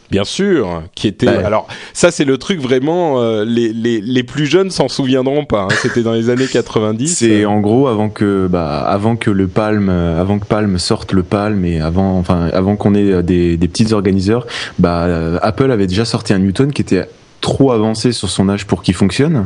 Bien 0.10 0.24
sûr, 0.24 0.84
qui 0.96 1.08
était. 1.08 1.28
Ouais. 1.28 1.44
Alors 1.44 1.68
ça, 1.94 2.12
c'est 2.12 2.24
le 2.26 2.38
truc 2.38 2.60
vraiment. 2.62 3.22
euh, 3.22 3.44
les, 3.46 3.74
les 3.74 4.00
les 4.02 4.24
plus 4.24 4.46
jeunes 4.46 4.70
s'en 4.72 4.88
souviendront 4.88 5.44
pas. 5.46 5.64
hein. 5.64 5.76
C'était 5.82 6.02
dans 6.04 6.14
les 6.14 6.30
années 6.30 6.48
90. 6.48 7.08
C'est 7.18 7.46
en 7.46 7.60
gros 7.60 7.88
avant 7.88 8.10
que 8.10 8.48
bah 8.48 8.80
avant 8.88 9.16
que 9.16 9.30
le 9.32 9.48
Palm 9.48 9.90
avant 9.90 10.40
que 10.40 10.46
Palm 10.46 10.78
sorte 10.80 11.12
le 11.14 11.24
Palm 11.24 11.66
et 11.66 11.82
avant 11.82 12.18
enfin 12.18 12.50
avant 12.54 12.76
qu'on 12.76 12.96
ait 12.96 13.12
euh, 13.12 13.22
des, 13.22 13.58
des 13.58 13.68
petits 13.68 13.92
organiseurs, 13.94 14.48
bah 14.80 15.04
euh, 15.06 15.40
Apple 15.42 15.72
avait 15.72 15.88
déjà 15.88 16.06
sorti 16.06 16.34
un 16.34 16.40
Newton 16.40 16.72
qui 16.72 16.82
était 16.82 17.08
trop 17.42 17.72
avancé 17.72 18.12
sur 18.14 18.30
son 18.30 18.50
âge 18.50 18.66
pour 18.66 18.82
qu'il 18.82 18.94
fonctionne. 18.96 19.46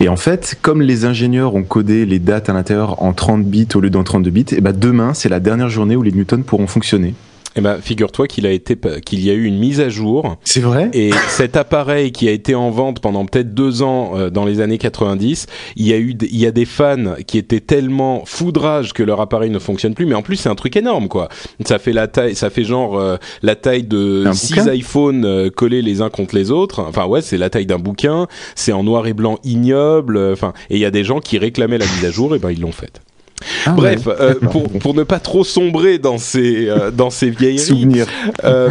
Et 0.00 0.08
en 0.08 0.16
fait, 0.16 0.58
comme 0.62 0.80
les 0.80 1.04
ingénieurs 1.04 1.54
ont 1.54 1.62
codé 1.62 2.06
les 2.06 2.18
dates 2.18 2.48
à 2.48 2.52
l'intérieur 2.52 3.02
en 3.02 3.12
30 3.12 3.44
bits 3.44 3.68
au 3.74 3.80
lieu 3.80 3.90
d'en 3.90 4.02
32 4.02 4.30
bits, 4.30 4.46
et 4.56 4.60
bah 4.60 4.72
demain, 4.72 5.12
c'est 5.12 5.28
la 5.28 5.38
dernière 5.38 5.68
journée 5.68 5.94
où 5.94 6.02
les 6.02 6.12
Newtons 6.12 6.42
pourront 6.42 6.66
fonctionner. 6.66 7.14
Eh 7.58 7.60
ben, 7.60 7.78
figure-toi 7.80 8.28
qu'il 8.28 8.46
a 8.46 8.52
été 8.52 8.76
qu'il 9.04 9.18
y 9.24 9.30
a 9.30 9.32
eu 9.32 9.42
une 9.44 9.58
mise 9.58 9.80
à 9.80 9.88
jour 9.88 10.36
C'est 10.44 10.60
vrai? 10.60 10.90
Et 10.92 11.10
cet 11.28 11.56
appareil 11.56 12.12
qui 12.12 12.28
a 12.28 12.30
été 12.30 12.54
en 12.54 12.70
vente 12.70 13.00
pendant 13.00 13.24
peut-être 13.26 13.52
deux 13.52 13.82
ans 13.82 14.12
euh, 14.14 14.30
dans 14.30 14.44
les 14.44 14.60
années 14.60 14.78
90, 14.78 15.46
il 15.74 15.86
y 15.88 15.92
a 15.92 15.98
eu 15.98 16.14
des- 16.14 16.28
il 16.30 16.38
y 16.38 16.46
a 16.46 16.52
des 16.52 16.64
fans 16.64 17.14
qui 17.26 17.36
étaient 17.36 17.58
tellement 17.58 18.22
foudrage 18.26 18.92
que 18.92 19.02
leur 19.02 19.20
appareil 19.20 19.50
ne 19.50 19.58
fonctionne 19.58 19.94
plus. 19.94 20.06
Mais 20.06 20.14
en 20.14 20.22
plus, 20.22 20.36
c'est 20.36 20.48
un 20.48 20.54
truc 20.54 20.76
énorme 20.76 21.08
quoi. 21.08 21.28
Ça 21.66 21.80
fait 21.80 21.92
la 21.92 22.06
taille, 22.06 22.36
ça 22.36 22.48
fait 22.48 22.62
genre 22.64 22.96
euh, 22.96 23.16
la 23.42 23.56
taille 23.56 23.82
de 23.82 24.22
six 24.34 24.54
iPhones 24.72 25.24
euh, 25.24 25.50
collés 25.50 25.82
les 25.82 26.00
uns 26.00 26.10
contre 26.10 26.36
les 26.36 26.52
autres. 26.52 26.80
Enfin 26.88 27.06
ouais, 27.06 27.22
c'est 27.22 27.38
la 27.38 27.50
taille 27.50 27.66
d'un 27.66 27.78
bouquin. 27.80 28.28
C'est 28.54 28.72
en 28.72 28.84
noir 28.84 29.06
et 29.08 29.14
blanc 29.14 29.38
ignoble. 29.42 30.16
euh, 30.16 30.32
Enfin 30.32 30.52
et 30.70 30.76
il 30.76 30.80
y 30.80 30.84
a 30.84 30.92
des 30.92 31.02
gens 31.02 31.18
qui 31.18 31.38
réclamaient 31.38 31.78
la 31.78 31.86
mise 31.86 32.04
à 32.04 32.10
jour 32.12 32.36
et 32.36 32.38
ben 32.38 32.50
ils 32.52 32.60
l'ont 32.60 32.70
faite. 32.72 33.00
Ah 33.66 33.72
Bref, 33.72 34.06
ouais. 34.06 34.14
euh, 34.20 34.34
pour, 34.34 34.68
pour 34.80 34.94
ne 34.94 35.02
pas 35.04 35.18
trop 35.20 35.44
sombrer 35.44 35.98
dans 35.98 36.18
ces, 36.18 36.68
euh, 36.68 36.90
dans 36.90 37.10
ces 37.10 37.30
vieilleries, 37.30 37.58
Souvenir. 37.58 38.06
euh, 38.44 38.68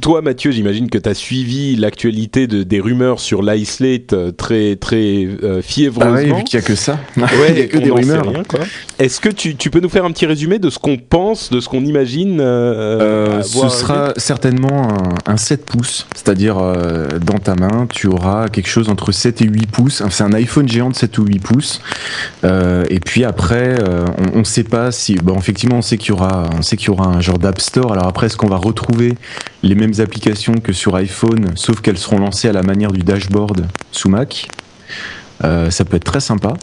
toi 0.00 0.22
Mathieu, 0.22 0.50
j'imagine 0.50 0.88
que 0.90 0.98
tu 0.98 1.08
as 1.08 1.14
suivi 1.14 1.76
l'actualité 1.76 2.46
de, 2.46 2.62
des 2.62 2.80
rumeurs 2.80 3.20
sur 3.20 3.42
l'iSlate 3.42 4.12
euh, 4.12 4.30
très, 4.32 4.76
très 4.76 5.26
euh, 5.42 5.58
Ah 5.58 5.62
fiévreusement. 5.62 6.12
ouais, 6.14 6.24
vu 6.38 6.44
qu'il 6.44 6.58
y 6.58 6.62
a 6.62 6.66
que 6.66 6.74
ça. 6.74 6.98
Ouais, 7.16 7.24
il 7.50 7.58
y 7.58 7.62
a 7.62 7.66
que 7.66 7.78
des 7.78 7.90
rumeurs. 7.90 8.24
Est-ce 8.98 9.20
que 9.20 9.28
tu, 9.28 9.56
tu 9.56 9.70
peux 9.70 9.80
nous 9.80 9.88
faire 9.88 10.04
un 10.04 10.10
petit 10.12 10.26
résumé 10.26 10.58
de 10.58 10.70
ce 10.70 10.78
qu'on 10.78 10.96
pense, 10.96 11.50
de 11.50 11.60
ce 11.60 11.68
qu'on 11.68 11.84
imagine 11.84 12.38
ce 12.40 13.68
sera 13.68 14.12
certainement 14.16 14.88
un, 15.26 15.32
un 15.32 15.36
7 15.36 15.64
pouces, 15.64 16.06
c'est-à-dire 16.14 16.56
dans 16.56 17.38
ta 17.38 17.54
main, 17.54 17.86
tu 17.92 18.06
auras 18.06 18.48
quelque 18.48 18.68
chose 18.68 18.88
entre 18.88 19.12
7 19.12 19.42
et 19.42 19.46
8 19.46 19.66
pouces. 19.70 20.02
C'est 20.10 20.24
un 20.24 20.32
iPhone 20.32 20.68
géant 20.68 20.90
de 20.90 20.94
7 20.96 21.18
ou 21.18 21.24
8 21.24 21.38
pouces. 21.40 21.80
Et 22.44 23.00
puis 23.00 23.24
après, 23.24 23.76
euh, 24.00 24.30
on 24.34 24.38
ne 24.38 24.44
sait 24.44 24.64
pas 24.64 24.90
si. 24.92 25.14
Bon, 25.14 25.36
effectivement, 25.36 25.76
on 25.76 25.82
sait 25.82 25.96
qu'il 25.96 26.08
y 26.08 26.12
aura, 26.12 26.48
un 27.06 27.20
genre 27.20 27.38
d'App 27.38 27.60
Store. 27.60 27.92
Alors 27.92 28.06
après, 28.06 28.26
est-ce 28.26 28.36
qu'on 28.36 28.48
va 28.48 28.56
retrouver 28.56 29.14
les 29.62 29.74
mêmes 29.74 29.94
applications 29.98 30.54
que 30.54 30.72
sur 30.72 30.94
iPhone, 30.96 31.52
sauf 31.54 31.80
qu'elles 31.80 31.98
seront 31.98 32.18
lancées 32.18 32.48
à 32.48 32.52
la 32.52 32.62
manière 32.62 32.92
du 32.92 33.00
dashboard 33.00 33.66
sous 33.92 34.08
Mac? 34.08 34.48
Euh, 35.44 35.70
Ça 35.70 35.84
peut 35.84 35.96
être 35.96 36.04
très 36.04 36.20
sympa. 36.20 36.54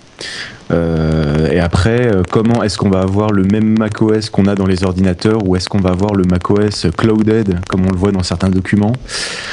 Euh, 0.71 1.49
et 1.51 1.59
après, 1.59 2.07
euh, 2.07 2.23
comment 2.29 2.63
est-ce 2.63 2.77
qu'on 2.77 2.89
va 2.89 2.99
avoir 3.01 3.31
le 3.31 3.43
même 3.43 3.77
macOS 3.77 4.29
qu'on 4.29 4.45
a 4.47 4.55
dans 4.55 4.65
les 4.65 4.83
ordinateurs 4.83 5.47
ou 5.47 5.55
est-ce 5.55 5.69
qu'on 5.69 5.79
va 5.79 5.91
avoir 5.91 6.13
le 6.13 6.23
macOS 6.23 6.87
clouded 6.97 7.59
comme 7.69 7.85
on 7.85 7.89
le 7.91 7.97
voit 7.97 8.11
dans 8.11 8.23
certains 8.23 8.49
documents 8.49 8.93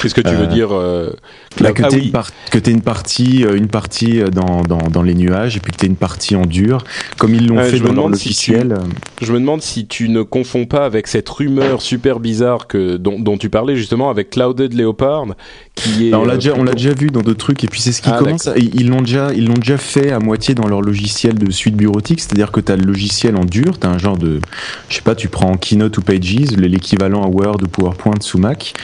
Qu'est-ce 0.02 0.14
que 0.14 0.20
tu 0.20 0.34
veux 0.34 0.44
Euh, 0.44 0.46
dire 0.46 0.68
euh, 0.72 1.12
Là, 1.60 1.72
que 1.72 1.82
ah 1.84 1.88
tu 1.88 1.96
oui. 1.96 2.12
t'aies 2.50 2.70
une 2.72 2.80
partie, 2.82 3.42
une 3.42 3.68
partie 3.68 4.22
dans, 4.32 4.62
dans, 4.62 4.88
dans 4.90 5.02
les 5.02 5.14
nuages 5.14 5.56
et 5.56 5.60
puis 5.60 5.72
que 5.72 5.76
tu 5.78 5.86
une 5.86 5.96
partie 5.96 6.34
en 6.34 6.46
dur, 6.46 6.82
comme 7.16 7.34
ils 7.34 7.46
l'ont 7.46 7.62
fait 7.62 7.78
dans 7.78 7.84
leur 7.84 7.94
demande 7.94 8.16
si 8.16 8.28
logiciel. 8.28 8.74
Je 9.22 9.32
me 9.32 9.38
demande 9.38 9.62
si 9.62 9.86
tu 9.86 10.08
ne 10.08 10.22
confonds 10.22 10.66
pas 10.66 10.84
avec 10.84 11.06
cette 11.06 11.28
rumeur 11.28 11.80
super 11.80 12.18
bizarre 12.18 12.66
que 12.66 12.96
dont, 12.96 13.20
dont 13.20 13.38
tu 13.38 13.50
parlais 13.50 13.76
justement 13.76 14.10
avec 14.10 14.30
Clouded 14.30 14.74
Leopard, 14.74 15.26
qui 15.74 16.08
est. 16.08 16.10
Bah, 16.10 16.18
on 16.20 16.24
l'a 16.24 16.34
euh, 16.34 16.36
déjà, 16.36 16.52
on 16.54 16.64
l'a 16.64 16.72
plutôt- 16.72 16.76
déjà 16.76 16.94
vu 16.94 17.06
dans 17.08 17.20
d'autres 17.22 17.38
trucs 17.38 17.64
et 17.64 17.66
puis 17.68 17.80
c'est 17.80 17.92
ce 17.92 18.00
qui 18.02 18.10
Ah, 18.12 18.18
commence. 18.18 18.46
à- 18.46 18.56
ils 18.56 18.88
l'ont 18.88 19.00
déjà, 19.02 19.32
ils 19.34 19.46
l'ont 19.46 19.54
déjà 19.54 19.76
fait 19.78 20.12
à 20.12 20.18
moitié 20.18 20.54
dans 20.54 20.66
leur 20.68 20.80
logiciel 20.82 21.34
de 21.38 21.50
suite 21.50 21.76
bureautique, 21.76 22.20
c'est-à-dire 22.20 22.52
que 22.52 22.60
tu 22.60 22.70
as 22.72 22.76
le 22.76 22.84
logiciel 22.84 23.36
en 23.36 23.44
dur, 23.44 23.78
tu 23.78 23.86
as 23.86 23.90
un 23.90 23.98
genre 23.98 24.16
de, 24.18 24.40
je 24.88 24.94
sais 24.96 25.02
pas, 25.02 25.14
tu 25.14 25.28
prends 25.28 25.56
Keynote 25.56 25.96
ou 25.98 26.02
Pages, 26.02 26.52
l'équivalent 26.56 27.22
à 27.22 27.28
Word 27.28 27.58
ou 27.62 27.68
PowerPoint 27.68 28.14
sous 28.20 28.38
Mac, 28.38 28.74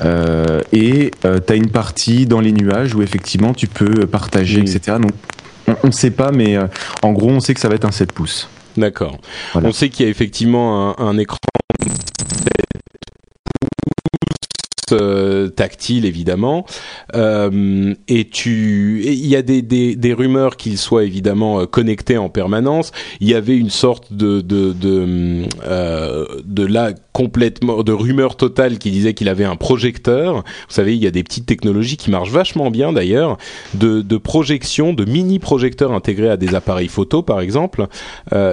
euh, 0.00 0.60
et 0.72 1.10
tu 1.20 1.28
as 1.28 1.54
une 1.54 1.70
partie 1.70 2.26
dans 2.26 2.40
les 2.40 2.52
nuages 2.52 2.94
où 2.94 3.02
effectivement 3.02 3.54
tu 3.54 3.66
peux 3.66 4.06
partager, 4.06 4.58
Mm. 4.60 4.62
etc. 4.66 4.96
Donc 5.00 5.12
on, 5.68 5.76
on 5.84 5.92
sait 5.92 6.10
pas, 6.10 6.32
mais 6.32 6.56
euh, 6.56 6.66
en 7.02 7.12
gros 7.12 7.30
on 7.30 7.40
sait 7.40 7.54
que 7.54 7.60
ça 7.60 7.68
va 7.68 7.76
être 7.76 7.84
un 7.84 7.92
7 7.92 8.12
pouces. 8.12 8.48
D'accord. 8.76 9.18
Voilà. 9.52 9.68
On 9.68 9.72
sait 9.72 9.90
qu'il 9.90 10.04
y 10.06 10.08
a 10.08 10.10
effectivement 10.10 10.98
un, 10.98 11.06
un 11.06 11.18
écran 11.18 11.36
euh, 14.92 15.48
tactile 15.48 16.04
évidemment. 16.04 16.66
Euh, 17.14 17.94
et 18.08 18.24
tu 18.28 19.02
il 19.04 19.26
y 19.26 19.36
a 19.36 19.42
des, 19.42 19.62
des, 19.62 20.12
rumeurs 20.12 20.56
qu'il 20.56 20.78
soit 20.78 21.04
évidemment 21.04 21.60
euh, 21.60 21.66
connecté 21.66 22.18
en 22.18 22.28
permanence. 22.28 22.92
Il 23.20 23.28
y 23.28 23.34
avait 23.34 23.56
une 23.56 23.70
sorte 23.70 24.12
de 24.12 24.40
de 24.40 24.72
de, 24.72 25.46
de 26.44 26.66
là 26.66 26.92
complètement 27.12 27.82
de 27.82 27.92
rumeur 27.92 28.36
totale 28.36 28.78
qui 28.78 28.90
disait 28.90 29.14
qu'il 29.14 29.28
avait 29.28 29.44
un 29.44 29.56
projecteur. 29.56 30.36
Vous 30.36 30.74
savez 30.74 30.94
il 30.94 31.02
y 31.02 31.06
a 31.06 31.10
des 31.10 31.22
petites 31.22 31.46
technologies 31.46 31.96
qui 31.96 32.10
marchent 32.10 32.30
vachement 32.30 32.70
bien 32.70 32.92
d'ailleurs 32.92 33.38
de, 33.74 34.00
de 34.00 34.16
projection 34.16 34.92
de 34.92 35.04
mini 35.04 35.38
projecteurs 35.38 35.92
intégrés 35.92 36.30
à 36.30 36.36
des 36.36 36.54
appareils 36.54 36.88
photo 36.88 37.22
par 37.22 37.40
exemple 37.40 37.86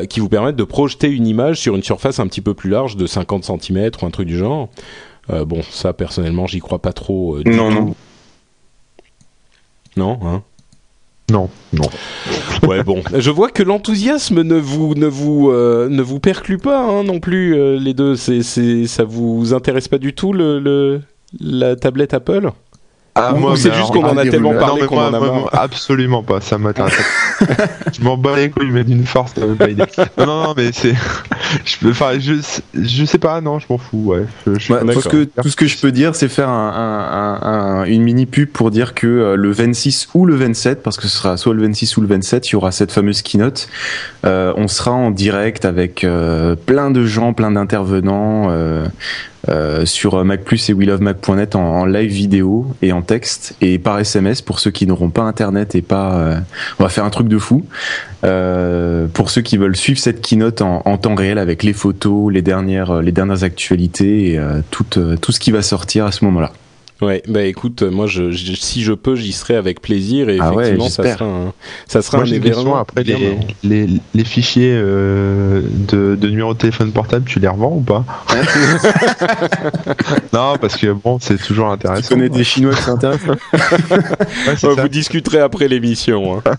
qui 0.10 0.20
vous 0.20 0.30
permettent 0.30 0.56
de 0.56 0.64
projeter 0.64 1.10
une 1.10 1.28
image 1.28 1.60
sur 1.60 1.76
une 1.76 1.84
surface 1.84 2.20
un 2.20 2.28
petit 2.28 2.42
peu 2.42 2.54
plus 2.54 2.70
large 2.70 2.96
de 2.98 3.06
50 3.06 3.46
cm 3.46 3.92
ou 4.02 4.06
un 4.06 4.12
truc 4.12 4.28
du 4.28 4.38
genre 4.38 4.70
bon, 5.46 5.62
ça 5.64 5.94
personnellement, 5.94 6.48
j'y 6.48 6.60
crois 6.60 6.80
pas 6.80 6.94
trop. 6.94 7.36
euh, 7.38 7.44
du 7.44 7.52
Non, 7.52 7.70
tout. 7.70 7.76
non. 7.76 7.96
Non, 9.98 10.20
hein? 10.28 10.44
Non, 11.32 11.50
non. 11.74 11.86
Ouais, 12.68 12.84
bon. 12.84 13.04
Je 13.18 13.30
vois 13.30 13.50
que 13.50 13.62
l'enthousiasme 13.62 14.42
ne 14.42 14.56
vous 14.56 14.96
ne 14.96 15.06
vous 15.06 15.50
euh, 15.52 15.88
ne 15.88 16.02
vous 16.02 16.20
perclue 16.20 16.58
pas 16.58 16.80
hein, 16.84 17.04
non 17.04 17.20
plus 17.20 17.54
euh, 17.56 17.78
les 17.78 17.94
deux. 17.94 18.16
C'est 18.16 18.42
c'est 18.42 18.88
ça 18.88 19.04
vous 19.04 19.54
intéresse 19.54 19.88
pas 19.88 20.00
du 20.00 20.14
tout 20.14 20.34
le, 20.34 20.60
le 20.60 21.02
la 21.40 21.76
tablette 21.76 22.16
Apple? 22.16 22.50
Ah, 23.16 23.34
Ou 23.34 23.56
c'est 23.58 23.74
juste 23.74 23.92
qu'on 23.92 24.04
en 24.06 24.18
a 24.18 24.26
tellement 24.26 24.54
non, 24.54 24.60
parlé 24.60 24.82
mais 24.82 24.88
qu'on 24.88 24.96
moi, 24.96 25.06
en 25.06 25.14
a 25.14 25.20
moi, 25.20 25.28
marre. 25.28 25.40
moi, 25.40 25.50
absolument 25.52 26.24
pas, 26.24 26.40
ça 26.40 26.58
m'intéresse 26.58 26.94
pas. 27.40 27.46
je 27.98 28.02
m'en 28.04 28.16
bats 28.16 28.36
les 28.38 28.50
couilles, 28.50 28.72
mais 28.72 28.84
d'une 28.86 29.06
force, 29.06 29.34
pas 29.58 29.68
idée. 29.70 29.84
Non, 30.18 30.26
non, 30.26 30.44
non, 30.44 30.54
mais 30.56 30.70
c'est. 30.72 30.94
Je 31.66 31.78
peux, 31.80 31.90
enfin, 31.90 32.12
je, 32.20 32.34
je 32.76 33.06
sais 33.06 33.18
pas, 33.18 33.42
non, 33.42 33.58
je 33.58 33.66
m'en 33.72 33.80
fous, 33.80 34.04
ouais. 34.06 34.24
Je, 34.46 34.60
je- 34.60 34.72
Ouais, 34.74 34.94
tout, 34.94 35.02
ce 35.02 35.10
que, 35.10 35.24
tout 35.24 35.50
ce 35.50 35.56
que 35.56 35.66
je 35.66 35.78
peux 35.80 35.92
dire, 35.92 36.14
c'est 36.16 36.28
faire 36.30 36.48
un, 36.50 36.70
un- 36.70 37.42
un- 37.42 37.80
un- 37.82 37.84
une 37.86 38.04
mini 38.04 38.28
pub 38.28 38.50
pour 38.50 38.70
dire 38.70 38.94
que 38.94 39.08
euh, 39.08 39.36
le 39.36 39.52
26 39.52 40.10
ou 40.14 40.28
le 40.28 40.36
27, 40.36 40.84
parce 40.84 40.98
que 40.98 41.04
ce 41.08 41.18
sera 41.18 41.38
soit 41.38 41.56
le 41.56 41.64
26 41.64 41.98
ou 41.98 42.02
le 42.02 42.08
27, 42.08 42.50
il 42.50 42.54
y 42.54 42.56
aura 42.56 42.72
cette 42.72 42.92
fameuse 42.92 43.24
keynote. 43.24 43.68
Euh, 44.26 44.54
on 44.58 44.68
sera 44.68 44.92
en 44.92 45.10
direct 45.10 45.66
avec 45.66 46.04
euh, 46.04 46.56
plein 46.56 46.92
de 46.92 47.04
gens, 47.04 47.34
plein 47.34 47.50
d'intervenants 47.52 48.50
euh, 48.52 48.86
euh, 49.48 49.86
sur 49.86 50.24
MacPlus 50.26 50.60
et 50.70 50.74
WeLoveMac.net 50.74 51.56
en, 51.56 51.86
live 51.86 52.12
vidéo 52.12 52.68
et 52.82 52.92
en 52.92 53.02
texte 53.02 53.56
et 53.62 53.80
par 53.80 53.98
SMS 54.00 54.42
pour 54.42 54.60
ceux 54.60 54.72
qui 54.72 54.86
n'auront 54.86 55.10
pas 55.10 55.24
Internet 55.24 55.76
et 55.76 55.82
pas. 55.82 56.16
euh, 56.16 56.40
on 56.80 56.84
va 56.84 56.90
faire 56.90 57.06
un 57.06 57.10
truc 57.10 57.28
de 57.28 57.38
fou. 57.38 57.64
Euh, 58.26 59.08
pour 59.08 59.30
ceux 59.30 59.42
qui 59.42 59.58
veulent 59.58 59.78
suivre 59.78 60.00
cette 60.00 60.22
keynote 60.22 60.62
en, 60.62 60.82
en 60.84 60.98
temps 60.98 61.16
réel 61.16 61.38
avec 61.38 61.64
les 61.64 61.74
photos, 61.74 62.32
les 62.34 62.42
dernières, 62.42 63.02
les 63.02 63.12
dernières 63.12 63.44
actualités 63.44 64.32
et 64.32 64.38
euh, 64.38 64.62
tout, 64.72 64.86
euh, 64.98 65.16
tout 65.16 65.32
ce 65.32 65.40
qui 65.40 65.52
va 65.52 65.62
sortir 65.62 66.06
à 66.06 66.12
ce 66.12 66.26
moment-là. 66.26 66.52
Ouais, 67.02 67.24
bah 67.30 67.44
écoute, 67.44 67.82
moi, 67.84 68.08
je, 68.08 68.32
je- 68.32 68.54
si 68.56 68.82
je 68.84 68.92
peux, 68.92 69.16
j'y 69.16 69.32
serai 69.32 69.56
avec 69.56 69.82
plaisir 69.82 70.28
et 70.30 70.38
Ah 70.42 70.54
ouais, 70.54 70.64
effectivement, 70.64 70.90
ça 70.90 71.04
j'espère. 71.04 71.20
sera 71.20 71.30
un, 71.30 71.54
ça 71.88 72.02
sera 72.02 72.18
Moi, 72.18 72.28
un 72.28 72.32
événement. 72.32 72.76
Après, 72.78 73.04
bien 73.06 73.18
les, 73.64 73.86
les, 73.88 73.88
les 74.14 74.24
fichiers 74.26 74.74
euh, 74.76 75.62
de, 75.88 76.16
de 76.20 76.28
numéro 76.30 76.54
de 76.54 76.58
téléphone 76.60 76.92
portable, 76.92 77.24
tu 77.26 77.40
les 77.40 77.48
revends 77.48 77.74
ou 77.78 77.82
pas? 77.82 78.04
Non, 80.34 80.56
parce 80.60 80.78
que 80.78 80.92
bon, 80.92 81.18
c'est 81.20 81.38
toujours 81.42 81.68
Tu 81.68 81.74
intéressant. 81.88 82.10
connais 82.10 82.30
des 82.30 82.44
Chinois 82.44 82.74
qui 82.74 82.82
s'intéressent 82.84 83.30
Ouais, 83.54 84.56
c'est 84.58 84.68
Ouais, 84.68 84.76
ça. 84.76 84.82
vous 84.82 84.88
discuterez 84.90 85.40
après 85.40 85.68
l'émission. 85.68 86.38
hein. 86.46 86.54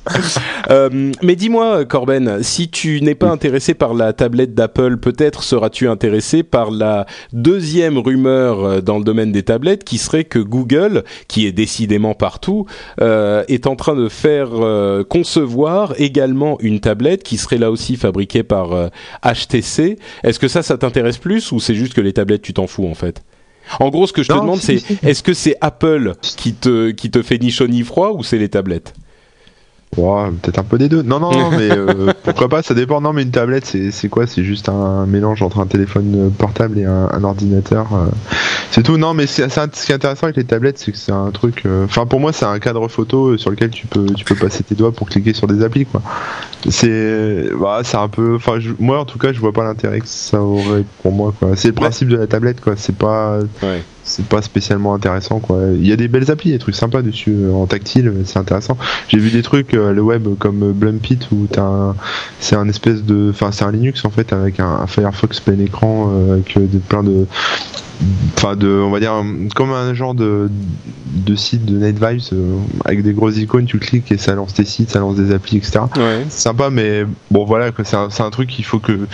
Euh, 0.70 1.12
mais 1.22 1.36
dis-moi, 1.36 1.84
Corben, 1.84 2.42
si 2.42 2.68
tu 2.68 3.00
n'es 3.02 3.14
pas 3.14 3.30
intéressé 3.30 3.74
par 3.74 3.94
la 3.94 4.12
tablette 4.12 4.54
d'Apple, 4.54 4.96
peut-être 4.96 5.42
seras-tu 5.42 5.88
intéressé 5.88 6.42
par 6.42 6.70
la 6.70 7.06
deuxième 7.32 7.98
rumeur 7.98 8.64
euh, 8.64 8.80
dans 8.80 8.98
le 8.98 9.04
domaine 9.04 9.32
des 9.32 9.42
tablettes, 9.42 9.84
qui 9.84 9.98
serait 9.98 10.24
que 10.30 10.38
Google, 10.38 11.04
qui 11.28 11.46
est 11.46 11.52
décidément 11.52 12.14
partout, 12.14 12.64
euh, 13.02 13.44
est 13.48 13.66
en 13.66 13.76
train 13.76 13.94
de 13.94 14.08
faire 14.08 14.48
euh, 14.52 15.04
concevoir 15.04 15.94
également 15.98 16.58
une 16.60 16.80
tablette 16.80 17.22
qui 17.22 17.36
serait 17.36 17.58
là 17.58 17.70
aussi 17.70 17.96
fabriquée 17.96 18.42
par 18.42 18.72
euh, 18.72 18.88
HTC. 19.22 19.98
Est-ce 20.24 20.38
que 20.38 20.48
ça, 20.48 20.62
ça 20.62 20.78
t'intéresse 20.78 21.18
plus 21.18 21.52
ou 21.52 21.60
c'est 21.60 21.74
juste 21.74 21.92
que 21.92 22.00
les 22.00 22.14
tablettes, 22.14 22.42
tu 22.42 22.54
t'en 22.54 22.66
fous 22.66 22.86
en 22.86 22.94
fait? 22.94 23.22
En 23.78 23.90
gros, 23.90 24.06
ce 24.06 24.12
que 24.12 24.22
je 24.22 24.28
te 24.28 24.34
demande, 24.34 24.58
c'est 24.58 24.82
est-ce 25.02 25.22
que 25.22 25.34
c'est 25.34 25.56
Apple 25.60 26.14
qui 26.22 26.54
te, 26.54 26.90
qui 26.90 27.10
te 27.10 27.22
fait 27.22 27.38
ni 27.38 27.50
chaud 27.50 27.68
ni 27.68 27.82
froid 27.82 28.12
ou 28.12 28.24
c'est 28.24 28.38
les 28.38 28.48
tablettes? 28.48 28.94
Ouais, 29.96 30.30
peut-être 30.40 30.60
un 30.60 30.62
peu 30.64 30.78
des 30.78 30.88
deux. 30.88 31.02
Non, 31.02 31.18
non, 31.18 31.32
non, 31.32 31.50
mais 31.50 31.68
euh, 31.68 32.12
pourquoi 32.22 32.48
pas, 32.48 32.62
ça 32.62 32.74
dépend. 32.74 33.00
Non, 33.00 33.12
mais 33.12 33.22
une 33.24 33.32
tablette, 33.32 33.66
c'est 33.66 33.90
c'est 33.90 34.08
quoi? 34.08 34.26
C'est 34.28 34.44
juste 34.44 34.68
un 34.68 35.04
mélange 35.04 35.42
entre 35.42 35.58
un 35.58 35.66
téléphone 35.66 36.30
portable 36.38 36.78
et 36.78 36.84
un, 36.84 37.08
un 37.12 37.24
ordinateur. 37.24 37.88
euh, 37.92 38.06
c'est 38.70 38.84
tout. 38.84 38.98
Non, 38.98 39.14
mais 39.14 39.26
c'est 39.26 39.48
ce 39.50 39.84
qui 39.86 39.90
est 39.90 39.94
intéressant 39.96 40.24
avec 40.24 40.36
les 40.36 40.44
tablettes, 40.44 40.78
c'est 40.78 40.92
que 40.92 40.96
c'est 40.98 41.10
un 41.10 41.32
truc. 41.32 41.62
euh, 41.66 41.86
Enfin, 41.86 42.06
pour 42.06 42.20
moi, 42.20 42.32
c'est 42.32 42.44
un 42.44 42.60
cadre 42.60 42.86
photo 42.86 43.30
euh, 43.30 43.36
sur 43.36 43.50
lequel 43.50 43.70
tu 43.70 43.88
peux, 43.88 44.06
tu 44.14 44.24
peux 44.24 44.36
passer 44.36 44.62
tes 44.62 44.76
doigts 44.76 44.92
pour 44.92 45.08
cliquer 45.08 45.34
sur 45.34 45.48
des 45.48 45.64
applis, 45.64 45.86
quoi. 45.86 46.02
C'est, 46.68 47.48
bah, 47.60 47.80
c'est 47.82 47.96
un 47.96 48.08
peu. 48.08 48.36
Enfin, 48.36 48.58
moi, 48.78 49.00
en 49.00 49.04
tout 49.04 49.18
cas, 49.18 49.32
je 49.32 49.40
vois 49.40 49.52
pas 49.52 49.64
l'intérêt 49.64 49.98
que 50.00 50.06
ça 50.06 50.40
aurait 50.40 50.84
pour 51.02 51.10
moi, 51.12 51.34
quoi. 51.36 51.56
C'est 51.56 51.68
le 51.68 51.74
principe 51.74 52.08
de 52.08 52.16
la 52.16 52.28
tablette, 52.28 52.60
quoi. 52.60 52.74
C'est 52.76 52.94
pas 52.96 53.38
Ouais. 53.62 53.82
C'est 54.10 54.26
pas 54.26 54.42
spécialement 54.42 54.94
intéressant 54.94 55.38
quoi. 55.38 55.60
Il 55.74 55.86
y 55.86 55.92
a 55.92 55.96
des 55.96 56.08
belles 56.08 56.30
applis, 56.30 56.50
des 56.50 56.58
trucs 56.58 56.74
sympas 56.74 57.02
dessus 57.02 57.32
euh, 57.32 57.52
en 57.52 57.66
tactile, 57.66 58.12
c'est 58.24 58.38
intéressant. 58.38 58.76
J'ai 59.08 59.18
vu 59.18 59.30
des 59.30 59.42
trucs 59.42 59.74
euh, 59.74 59.92
le 59.92 60.02
web 60.02 60.26
comme 60.38 60.62
euh, 60.62 60.72
Blumpit 60.72 61.20
où 61.32 61.46
t'as 61.50 61.62
un, 61.62 61.96
c'est 62.40 62.56
un 62.56 62.68
espèce 62.68 63.04
de, 63.04 63.30
enfin 63.30 63.52
c'est 63.52 63.64
un 63.64 63.72
Linux 63.72 64.04
en 64.04 64.10
fait 64.10 64.32
avec 64.32 64.60
un, 64.60 64.80
un 64.82 64.86
Firefox 64.86 65.40
plein 65.40 65.58
écran 65.58 66.10
euh, 66.12 66.34
avec 66.34 66.56
euh, 66.56 66.66
de, 66.66 66.78
plein 66.78 67.04
de, 67.04 67.26
enfin 68.36 68.56
de, 68.56 68.68
on 68.68 68.90
va 68.90 68.98
dire 68.98 69.12
comme 69.54 69.72
un 69.72 69.94
genre 69.94 70.14
de 70.14 70.50
de 71.14 71.34
site 71.34 71.64
de 71.64 71.76
NetVibes 71.76 72.20
euh, 72.32 72.56
avec 72.84 73.02
des 73.02 73.12
grosses 73.12 73.36
icônes, 73.38 73.66
tu 73.66 73.78
cliques 73.78 74.10
et 74.12 74.18
ça 74.18 74.34
lance 74.34 74.54
tes 74.54 74.64
sites, 74.64 74.90
ça 74.90 75.00
lance 75.00 75.16
des 75.16 75.32
applis, 75.32 75.56
etc. 75.58 75.80
Ouais. 75.96 76.24
C'est 76.28 76.42
sympa, 76.42 76.70
mais 76.70 77.04
bon 77.30 77.44
voilà, 77.44 77.70
c'est 77.84 77.96
un, 77.96 78.10
c'est 78.10 78.22
un 78.22 78.30
truc 78.30 78.48
qu'il 78.48 78.64
faut 78.64 78.78
que, 78.78 79.06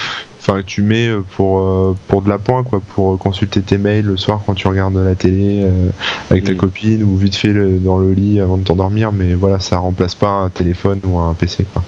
enfin, 0.49 0.61
que 0.63 0.67
tu 0.67 0.83
mets 0.83 1.09
pour 1.37 1.59
euh, 1.61 1.97
pour 2.09 2.23
de 2.23 2.29
la 2.29 2.39
pointe, 2.39 2.67
quoi, 2.69 2.81
pour 2.95 3.19
consulter 3.19 3.63
tes 3.63 3.79
mails 3.79 4.05
le 4.07 4.17
soir 4.17 4.41
quand 4.47 4.55
tu 4.55 4.69
regardes 4.69 4.97
la 4.97 5.15
télé 5.15 5.63
euh, 5.65 5.89
avec 6.31 6.45
ta 6.45 6.53
Mm. 6.53 6.57
copine 6.57 7.03
ou 7.03 7.17
vite 7.17 7.35
fait 7.37 7.53
le- 7.53 7.79
dans 7.79 7.99
le 7.99 8.13
lit 8.13 8.41
avant 8.41 8.57
de 8.57 8.63
t'endormir. 8.65 9.13
Mais 9.13 9.35
voilà, 9.35 9.59
ça 9.61 9.79
remplace 9.79 10.15
pas 10.15 10.29
un 10.31 10.49
téléphone 10.51 11.01
ou 11.05 11.19
un 11.19 11.35
PC, 11.35 11.65
quoi. 11.73 11.83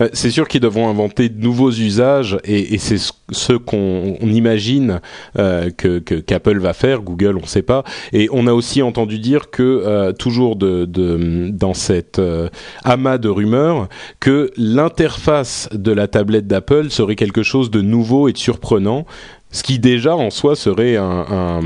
Euh, 0.00 0.08
C'est 0.12 0.30
sûr 0.30 0.48
qu'ils 0.48 0.60
devront 0.60 0.88
inventer 0.88 1.28
de 1.28 1.40
nouveaux 1.40 1.70
usages 1.70 2.38
et, 2.44 2.78
c'est 2.78 2.98
ce, 2.98 3.52
qu'on 3.52 4.16
on 4.20 4.28
imagine 4.28 5.00
euh, 5.38 5.70
que 5.70 5.98
qu'Apple 5.98 6.58
va 6.58 6.72
faire. 6.72 7.02
Google, 7.02 7.36
on 7.38 7.42
ne 7.42 7.46
sait 7.46 7.62
pas. 7.62 7.84
Et 8.12 8.28
on 8.32 8.46
a 8.46 8.52
aussi 8.52 8.82
entendu 8.82 9.18
dire 9.18 9.50
que 9.50 9.62
euh, 9.62 10.12
toujours 10.12 10.56
dans 10.56 11.72
euh, 12.18 12.48
amas 12.84 13.18
de 13.18 13.28
rumeurs 13.28 13.88
que 14.20 14.50
l'interface 14.56 15.68
de 15.72 15.92
la 15.92 16.08
tablette 16.08 16.46
d'Apple 16.46 16.90
serait 16.90 17.16
quelque 17.16 17.42
chose 17.42 17.70
de 17.70 17.80
nouveau 17.80 18.28
et 18.28 18.32
de 18.32 18.38
surprenant. 18.38 19.06
Ce 19.54 19.62
qui 19.62 19.78
déjà 19.78 20.16
en 20.16 20.30
soi 20.30 20.56
serait 20.56 20.96
un, 20.96 21.24
un, 21.30 21.60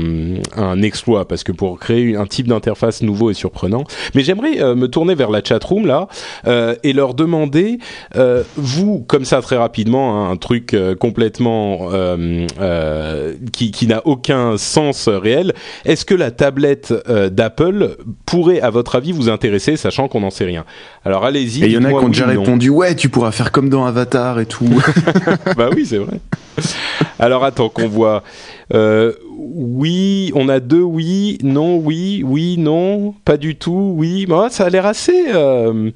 un 0.55 0.81
exploit 0.83 1.27
parce 1.27 1.43
que 1.43 1.51
pour 1.51 1.79
créer 1.79 2.15
un 2.15 2.27
type 2.27 2.47
d'interface 2.47 3.01
nouveau 3.01 3.31
et 3.31 3.33
surprenant. 3.33 3.83
Mais 4.13 4.23
j'aimerais 4.23 4.61
euh, 4.61 4.75
me 4.75 4.87
tourner 4.87 5.15
vers 5.15 5.31
la 5.31 5.43
chatroom 5.43 5.87
là 5.87 6.07
euh, 6.45 6.75
et 6.83 6.93
leur 6.93 7.15
demander, 7.15 7.79
euh, 8.15 8.43
vous 8.57 9.03
comme 9.07 9.25
ça 9.25 9.41
très 9.41 9.57
rapidement, 9.57 10.27
hein, 10.27 10.31
un 10.31 10.37
truc 10.37 10.75
complètement 10.99 11.89
qui, 13.51 13.71
qui 13.71 13.87
n'a 13.87 14.05
aucun 14.05 14.57
sens 14.57 15.07
réel. 15.09 15.53
Est-ce 15.83 16.05
que 16.05 16.13
la 16.13 16.29
tablette 16.29 16.93
d'Apple 17.31 17.97
pourrait, 18.27 18.61
à 18.61 18.69
votre 18.69 18.95
avis, 18.95 19.11
vous 19.11 19.29
intéresser, 19.29 19.77
sachant 19.77 20.07
qu'on 20.07 20.19
n'en 20.19 20.29
sait 20.29 20.45
rien? 20.45 20.63
Alors 21.05 21.25
allez-y. 21.25 21.63
Et 21.63 21.67
il 21.67 21.71
y 21.71 21.77
en 21.77 21.85
a 21.85 21.89
qui 21.89 21.95
ont 21.95 22.09
déjà 22.09 22.27
répondu 22.27 22.69
ouais, 22.69 22.95
tu 22.95 23.09
pourras 23.09 23.31
faire 23.31 23.51
comme 23.51 23.69
dans 23.69 23.85
Avatar 23.85 24.39
et 24.39 24.45
tout. 24.45 24.69
bah 25.57 25.69
oui, 25.75 25.85
c'est 25.87 25.97
vrai. 25.97 26.19
Alors 27.17 27.43
attends 27.43 27.69
qu'on 27.81 27.87
voit. 27.89 28.23
Euh, 28.73 29.13
oui, 29.37 30.31
on 30.35 30.49
a 30.49 30.59
deux 30.59 30.81
oui, 30.81 31.37
non, 31.43 31.77
oui, 31.77 32.23
oui, 32.25 32.57
non, 32.57 33.13
pas 33.25 33.37
du 33.37 33.55
tout, 33.55 33.93
oui. 33.95 34.25
Bah, 34.27 34.47
ça 34.49 34.65
a 34.65 34.69
l'air 34.69 34.85
assez. 34.85 35.25
euh, 35.33 35.91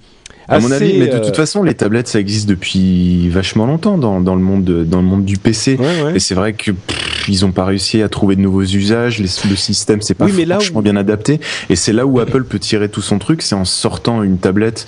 À 0.48 0.60
mon 0.60 0.72
avis, 0.72 0.98
mais 0.98 1.08
de 1.08 1.14
euh, 1.16 1.20
toute 1.24 1.36
façon, 1.36 1.64
les 1.64 1.74
tablettes, 1.74 2.08
ça 2.08 2.20
existe 2.20 2.48
depuis 2.50 3.30
vachement 3.30 3.66
longtemps 3.66 3.98
dans, 3.98 4.22
dans 4.22 4.36
le 4.36 4.42
monde 4.42 4.64
de- 4.64 4.84
dans 4.84 4.98
le 5.02 5.08
monde 5.08 5.26
du 5.26 5.38
PC. 5.38 5.78
Ouais, 5.80 6.04
ouais. 6.04 6.16
Et 6.16 6.20
c'est 6.20 6.36
vrai 6.36 6.54
que 6.54 6.72
pff, 6.72 7.28
ils 7.30 7.46
ont 7.46 7.52
pas 7.52 7.66
réussi 7.66 8.02
à 8.02 8.10
trouver 8.10 8.36
de 8.36 8.42
nouveaux 8.42 8.64
usages. 8.64 9.20
les- 9.20 9.50
le 9.50 9.56
système, 9.56 10.02
c'est 10.02 10.14
pas 10.16 10.26
Oui, 10.26 10.34
mais 10.36 10.46
franchement 10.46 10.80
où- 10.80 10.84
bien 10.84 10.96
adapté. 10.96 11.40
Et 11.70 11.76
c'est 11.76 11.94
là 11.94 12.06
où 12.06 12.20
Apple 12.20 12.44
peut 12.44 12.60
tirer 12.60 12.90
tout 12.90 13.02
son 13.02 13.20
truc, 13.20 13.42
c'est 13.42 13.56
en 13.56 13.66
sortant 13.66 14.24
une 14.24 14.38
tablette. 14.38 14.86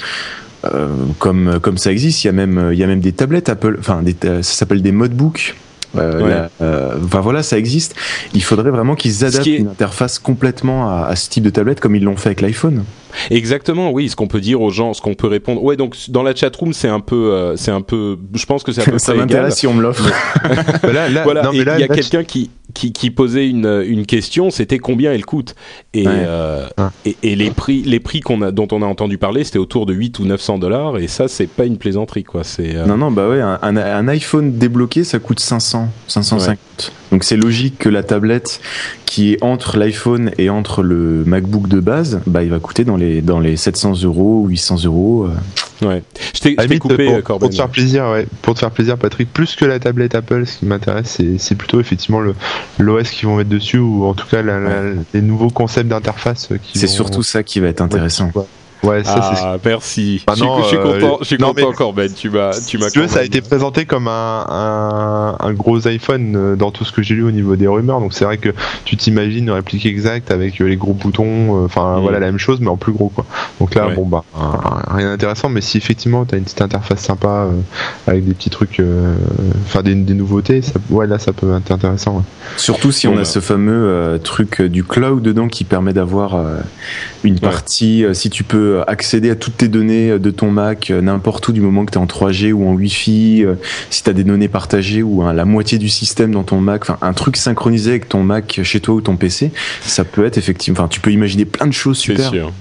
euh, 0.73 0.87
comme 1.19 1.59
comme 1.61 1.77
ça 1.77 1.91
existe, 1.91 2.23
il 2.23 2.27
y 2.27 2.29
a 2.29 2.33
même 2.33 2.69
il 2.73 2.79
y 2.79 2.83
a 2.83 2.87
même 2.87 2.99
des 2.99 3.11
tablettes 3.11 3.49
Apple, 3.49 3.75
enfin 3.79 4.01
des 4.01 4.15
ça 4.19 4.41
s'appelle 4.41 4.81
des 4.81 4.91
modebooks. 4.91 5.53
Euh, 5.97 6.21
Ouais. 6.21 6.49
euh, 6.61 6.95
enfin 7.03 7.19
voilà, 7.21 7.43
ça 7.43 7.57
existe. 7.57 7.95
Il 8.33 8.43
faudrait 8.43 8.71
vraiment 8.71 8.95
qu'ils 8.95 9.23
adaptent 9.25 9.47
est- 9.47 9.57
une 9.57 9.67
interface 9.69 10.19
complètement 10.19 10.89
à, 10.89 11.05
à 11.07 11.15
ce 11.15 11.29
type 11.29 11.43
de 11.43 11.49
tablette 11.49 11.79
comme 11.79 11.95
ils 11.95 12.03
l'ont 12.03 12.17
fait 12.17 12.29
avec 12.29 12.41
l'iPhone. 12.41 12.83
Exactement, 13.31 13.91
oui. 13.91 14.09
Ce 14.09 14.15
qu'on 14.15 14.27
peut 14.27 14.41
dire 14.41 14.61
aux 14.61 14.71
gens, 14.71 14.93
ce 14.93 15.01
qu'on 15.01 15.13
peut 15.15 15.27
répondre. 15.27 15.63
Ouais, 15.63 15.75
donc 15.77 15.95
dans 16.09 16.23
la 16.23 16.35
chatroom, 16.35 16.73
c'est 16.73 16.87
un 16.87 16.99
peu, 16.99 17.31
euh, 17.33 17.55
c'est 17.55 17.71
un 17.71 17.81
peu. 17.81 18.17
Je 18.33 18.45
pense 18.45 18.63
que 18.63 18.71
c'est 18.71 18.81
à 18.81 18.85
peu 18.91 18.97
ça 18.99 19.13
près 19.13 19.23
égal. 19.23 19.27
m'intéresse 19.27 19.55
si 19.57 19.67
on 19.67 19.73
me 19.73 19.81
l'offre. 19.81 20.09
Là, 20.83 21.09
là, 21.09 21.23
Voilà, 21.23 21.43
non, 21.43 21.51
et 21.51 21.59
mais 21.59 21.63
là, 21.63 21.75
il 21.77 21.81
y 21.81 21.83
a 21.83 21.87
quelqu'un 21.87 22.23
qui, 22.23 22.49
qui, 22.73 22.91
qui 22.91 23.09
posait 23.11 23.47
une, 23.49 23.83
une 23.87 24.05
question, 24.05 24.49
c'était 24.49 24.77
combien 24.79 25.11
elle 25.13 25.25
coûte 25.25 25.55
et, 25.93 26.05
Ouais. 26.07 26.13
euh, 26.15 26.65
Ah. 26.77 26.91
et, 27.05 27.15
et 27.23 27.35
les 27.35 27.51
prix, 27.51 27.81
les 27.83 27.99
prix 27.99 28.19
qu'on 28.19 28.41
a, 28.41 28.51
dont 28.51 28.67
on 28.71 28.81
a 28.81 28.85
entendu 28.85 29.17
parler, 29.17 29.43
c'était 29.43 29.57
autour 29.59 29.85
de 29.85 29.93
8 29.93 30.19
ou 30.19 30.25
900 30.25 30.57
dollars 30.59 30.97
et 30.97 31.07
ça, 31.07 31.27
c'est 31.27 31.47
pas 31.47 31.65
une 31.65 31.77
plaisanterie, 31.77 32.23
quoi. 32.23 32.43
C'est 32.43 32.75
euh, 32.75 32.85
Non, 32.85 32.97
non, 32.97 33.11
bah 33.11 33.27
ouais, 33.29 33.41
un, 33.41 33.59
un- 33.61 33.77
un 33.77 34.07
iPhone 34.07 34.57
débloqué, 34.57 35.03
ça 35.03 35.19
coûte 35.19 35.39
500, 35.39 35.89
550. 36.07 36.91
Donc 37.15 37.23
c'est 37.23 37.37
logique 37.37 37.77
que 37.79 37.87
la 37.87 38.03
tablette 38.03 38.59
qui 39.05 39.31
est 39.31 39.37
entre 39.41 39.77
l'iPhone 39.77 40.31
et 40.37 40.49
entre 40.49 40.83
le 40.83 41.23
MacBook 41.25 41.69
de 41.69 41.79
base, 41.79 42.19
bah 42.27 42.43
il 42.43 42.49
va 42.49 42.59
coûter 42.59 42.83
dans 42.83 42.97
les, 42.97 43.21
dans 43.21 43.39
les 43.39 43.55
700 43.55 44.01
euros, 44.03 44.45
800 44.49 44.83
euros. 44.83 45.29
euh. 45.81 45.87
ouais. 45.87 46.03
Je 46.33 46.39
t'ai 46.41 46.77
coupé, 46.77 47.05
pour, 47.05 47.15
euh, 47.15 47.21
pour 47.39 47.49
te 47.49 47.55
faire 47.55 47.69
plaisir, 47.69 48.09
ouais, 48.11 48.27
pour 48.41 48.53
te 48.55 48.59
faire 48.59 48.71
plaisir, 48.71 48.97
Patrick, 48.97 49.31
plus 49.31 49.55
que 49.55 49.63
la 49.63 49.79
tablette 49.79 50.13
Apple, 50.13 50.45
ce 50.45 50.57
qui 50.57 50.65
m'intéresse, 50.65 51.05
c'est, 51.17 51.37
c'est 51.37 51.55
plutôt 51.55 51.79
effectivement 51.79 52.19
le 52.19 52.35
l'OS 52.79 53.09
qu'ils 53.11 53.29
vont 53.29 53.37
mettre 53.37 53.49
dessus 53.49 53.77
ou 53.77 54.03
en 54.03 54.13
tout 54.13 54.27
cas 54.29 54.41
la- 54.41 54.59
la- 54.59 54.81
les 55.13 55.21
nouveaux 55.21 55.49
concepts 55.51 55.87
d'interface 55.87 56.49
qui 56.63 56.77
C'est 56.79 56.87
vont- 56.87 56.91
surtout 56.91 57.23
ça 57.23 57.43
qui 57.43 57.61
va 57.61 57.69
être 57.69 57.79
intéressant. 57.79 58.29
Ouais, 58.35 58.43
Ouais, 58.85 59.03
ça 59.03 59.31
c'est. 59.33 59.41
Ah, 59.43 59.57
merci. 59.63 60.23
Ah 60.27 60.31
je, 60.33 60.37
suis- 60.37 60.45
non, 60.45 60.61
je 60.61 60.67
suis 60.67 60.77
euh, 60.77 60.83
content, 60.99 61.17
je 61.21 61.25
suis 61.25 61.37
non, 61.37 61.47
content 61.53 61.69
mais- 61.69 61.75
Corben. 61.75 62.13
Tu 62.13 62.29
m'as, 62.29 62.51
tu 62.65 62.77
m'as. 62.77 62.87
Si 62.87 62.93
tu 62.93 62.99
veux, 62.99 63.07
ça 63.07 63.19
a 63.19 63.23
été 63.23 63.41
présenté 63.41 63.85
comme 63.85 64.07
un, 64.07 64.45
un, 64.49 65.35
un 65.39 65.53
gros 65.53 65.87
iPhone 65.87 66.35
euh, 66.35 66.55
dans 66.55 66.71
tout 66.71 66.85
ce 66.85 66.91
que 66.91 67.01
j'ai 67.01 67.15
lu 67.15 67.23
au 67.23 67.31
niveau 67.31 67.55
des 67.55 67.67
rumeurs. 67.67 67.99
Donc 67.99 68.13
c'est 68.13 68.25
vrai 68.25 68.37
que 68.37 68.49
tu 68.85 68.95
t'imagines 68.97 69.45
une 69.45 69.51
réplique 69.51 69.85
exacte 69.85 70.31
avec 70.31 70.61
euh, 70.61 70.65
les 70.65 70.77
gros 70.77 70.93
boutons, 70.93 71.63
euh, 71.63 71.65
enfin 71.65 71.97
Mm. 71.97 72.01
voilà 72.01 72.19
la 72.19 72.25
même 72.27 72.37
chose 72.39 72.59
mais 72.61 72.67
en 72.69 72.77
plus 72.77 72.91
gros 72.91 73.09
quoi. 73.09 73.25
Donc 73.59 73.73
là 73.75 73.87
Ouais. 73.87 73.95
bon 73.95 74.05
bah 74.05 74.23
rien 74.89 75.09
d'intéressant. 75.09 75.49
Mais 75.49 75.61
si 75.61 75.77
effectivement 75.77 76.25
t'as 76.25 76.37
une 76.37 76.43
petite 76.43 76.61
interface 76.61 76.99
sympa 76.99 77.27
euh, 77.27 77.51
avec 78.07 78.25
des 78.25 78.33
petits 78.33 78.49
trucs, 78.49 78.79
euh, 78.79 79.15
enfin 79.65 79.81
des, 79.83 79.95
des 79.95 80.13
nouveautés, 80.13 80.61
ça, 80.61 80.73
ouais 80.89 81.07
là 81.07 81.19
ça 81.19 81.33
peut 81.33 81.55
être 81.55 81.71
intéressant. 81.71 82.17
ouais. 82.17 82.23
Surtout 82.57 82.91
si 82.91 83.07
on 83.07 83.13
a 83.13 83.17
bah. 83.17 83.25
ce 83.25 83.39
fameux 83.39 83.73
euh, 83.87 84.17
truc 84.17 84.61
du 84.61 84.83
cloud 84.83 85.21
dedans 85.21 85.47
qui 85.47 85.63
permet 85.63 85.93
d'avoir 85.93 86.35
euh, 86.35 86.57
une 87.23 87.39
partie, 87.39 88.03
euh, 88.05 88.13
si 88.13 88.29
tu 88.29 88.43
peux 88.43 88.74
accéder 88.87 89.29
à 89.29 89.35
toutes 89.35 89.57
tes 89.57 89.67
données 89.67 90.11
euh, 90.11 90.19
de 90.19 90.31
ton 90.31 90.51
Mac 90.51 90.91
euh, 90.91 91.01
n'importe 91.01 91.47
où 91.47 91.51
du 91.51 91.61
moment 91.61 91.85
que 91.85 91.91
tu 91.91 91.97
es 91.97 92.01
en 92.01 92.05
3G 92.05 92.51
ou 92.51 92.67
en 92.67 92.73
Wi-Fi, 92.73 93.43
euh, 93.43 93.55
si 93.89 94.03
tu 94.03 94.09
as 94.09 94.13
des 94.13 94.23
données 94.23 94.47
partagées 94.47 95.03
ou 95.03 95.21
hein, 95.21 95.33
la 95.33 95.45
moitié 95.45 95.77
du 95.77 95.89
système 95.89 96.31
dans 96.31 96.43
ton 96.43 96.59
Mac, 96.59 96.83
enfin 96.83 96.97
un 97.01 97.13
truc 97.13 97.37
synchronisé 97.37 97.91
avec 97.91 98.09
ton 98.09 98.23
Mac 98.23 98.59
chez 98.63 98.79
toi 98.79 98.95
ou 98.95 99.01
ton 99.01 99.15
PC, 99.15 99.51
ça 99.81 100.03
peut 100.03 100.25
être 100.25 100.37
effectivement, 100.37 100.79
enfin 100.79 100.87
tu 100.87 100.99
peux 100.99 101.11
imaginer 101.11 101.45
plein 101.45 101.67
de 101.67 101.73
choses 101.73 101.97
super. 101.97 102.29
sûr. 102.29 102.51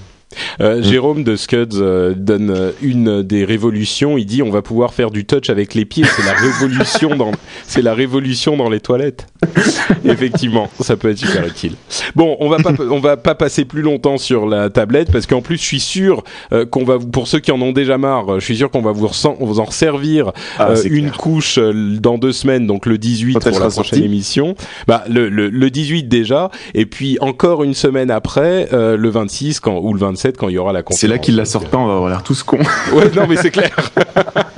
Euh, 0.61 0.81
Jérôme 0.81 1.23
de 1.23 1.35
Scuds 1.35 1.67
euh, 1.75 2.13
donne 2.15 2.49
euh, 2.49 2.71
une 2.81 3.21
des 3.23 3.45
révolutions. 3.45 4.17
Il 4.17 4.25
dit 4.25 4.41
on 4.43 4.49
va 4.51 4.61
pouvoir 4.61 4.93
faire 4.93 5.11
du 5.11 5.25
touch 5.25 5.49
avec 5.49 5.73
les 5.73 5.85
pieds. 5.85 6.05
C'est 6.15 6.25
la 6.25 6.33
révolution 6.33 7.15
dans 7.15 7.31
c'est 7.67 7.81
la 7.81 7.93
révolution 7.93 8.57
dans 8.57 8.69
les 8.69 8.79
toilettes. 8.79 9.27
Effectivement, 10.05 10.69
ça 10.81 10.95
peut 10.97 11.09
être 11.09 11.17
super 11.17 11.45
utile. 11.45 11.73
Bon, 12.15 12.37
on 12.39 12.49
va 12.49 12.57
pas 12.57 12.73
on 12.89 12.99
va 12.99 13.17
pas 13.17 13.35
passer 13.35 13.65
plus 13.65 13.81
longtemps 13.81 14.17
sur 14.17 14.45
la 14.45 14.69
tablette 14.69 15.11
parce 15.11 15.25
qu'en 15.27 15.41
plus 15.41 15.57
je 15.57 15.63
suis 15.63 15.79
sûr 15.79 16.23
euh, 16.53 16.65
qu'on 16.65 16.83
va 16.83 16.97
vous- 16.97 17.07
pour 17.07 17.27
ceux 17.27 17.39
qui 17.39 17.51
en 17.51 17.61
ont 17.61 17.71
déjà 17.71 17.97
marre, 17.97 18.39
je 18.39 18.45
suis 18.45 18.57
sûr 18.57 18.69
qu'on 18.71 18.81
va 18.81 18.91
vous, 18.91 19.07
vous 19.39 19.59
en 19.59 19.71
servir 19.71 20.31
Ah, 20.57 20.69
euh, 20.71 20.83
une 20.89 21.05
clair. 21.05 21.17
couche 21.17 21.59
dans 21.59 22.17
deux 22.17 22.31
semaines, 22.31 22.67
donc 22.67 22.85
le 22.85 22.97
18 22.97 23.33
Quand 23.35 23.49
pour 23.49 23.59
la 23.59 23.69
prochaine 23.69 24.03
émission. 24.03 24.55
Bah 24.87 25.03
le, 25.09 25.29
le, 25.29 25.49
le 25.49 25.69
18 25.69 26.03
déjà, 26.07 26.49
et 26.73 26.85
puis 26.85 27.17
encore 27.21 27.63
une 27.63 27.73
semaine 27.73 28.11
après, 28.11 28.67
euh, 28.73 28.97
le 28.97 29.09
26 29.09 29.59
quand, 29.59 29.79
ou 29.79 29.93
le 29.93 29.99
27 29.99 30.24
quand 30.33 30.49
il 30.49 30.55
y 30.55 30.57
aura 30.57 30.73
la 30.73 30.83
conférence. 30.83 31.01
C'est 31.01 31.07
là 31.07 31.17
qu'il 31.17 31.35
la 31.35 31.43
Donc, 31.43 31.51
sort 31.51 31.65
pas, 31.65 31.77
on 31.77 31.87
va 31.87 31.93
avoir 31.95 32.09
l'air 32.09 32.23
tous 32.23 32.43
cons. 32.43 32.57
euh, 32.59 32.93
Ouais, 32.95 33.11
non 33.15 33.25
mais 33.27 33.35
c'est 33.37 33.51
clair. 33.51 33.75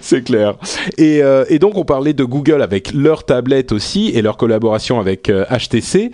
c'est 0.00 0.22
clair. 0.24 0.54
Et, 0.98 1.22
euh, 1.22 1.44
et 1.48 1.58
donc 1.58 1.76
on 1.76 1.84
parlait 1.84 2.12
de 2.12 2.24
Google 2.24 2.62
avec 2.62 2.92
leur 2.92 3.24
tablette 3.24 3.72
aussi 3.72 4.10
et 4.14 4.22
leur 4.22 4.36
collaboration 4.36 5.00
avec 5.00 5.28
euh, 5.28 5.44
HTC. 5.50 6.10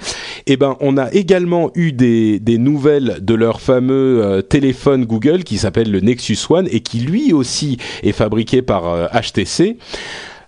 Et 0.46 0.56
ben 0.56 0.76
on 0.80 0.96
a 0.96 1.10
également 1.12 1.70
eu 1.74 1.92
des, 1.92 2.38
des 2.38 2.58
nouvelles 2.58 3.18
de 3.20 3.34
leur 3.34 3.60
fameux 3.60 4.24
euh, 4.24 4.42
téléphone 4.42 5.04
Google 5.04 5.44
qui 5.44 5.58
s'appelle 5.58 5.90
le 5.90 6.00
Nexus 6.00 6.38
One 6.50 6.68
et 6.70 6.80
qui 6.80 7.00
lui 7.00 7.32
aussi 7.32 7.78
est 8.02 8.12
fabriqué 8.12 8.62
par 8.62 8.88
euh, 8.88 9.06
HTC. 9.08 9.76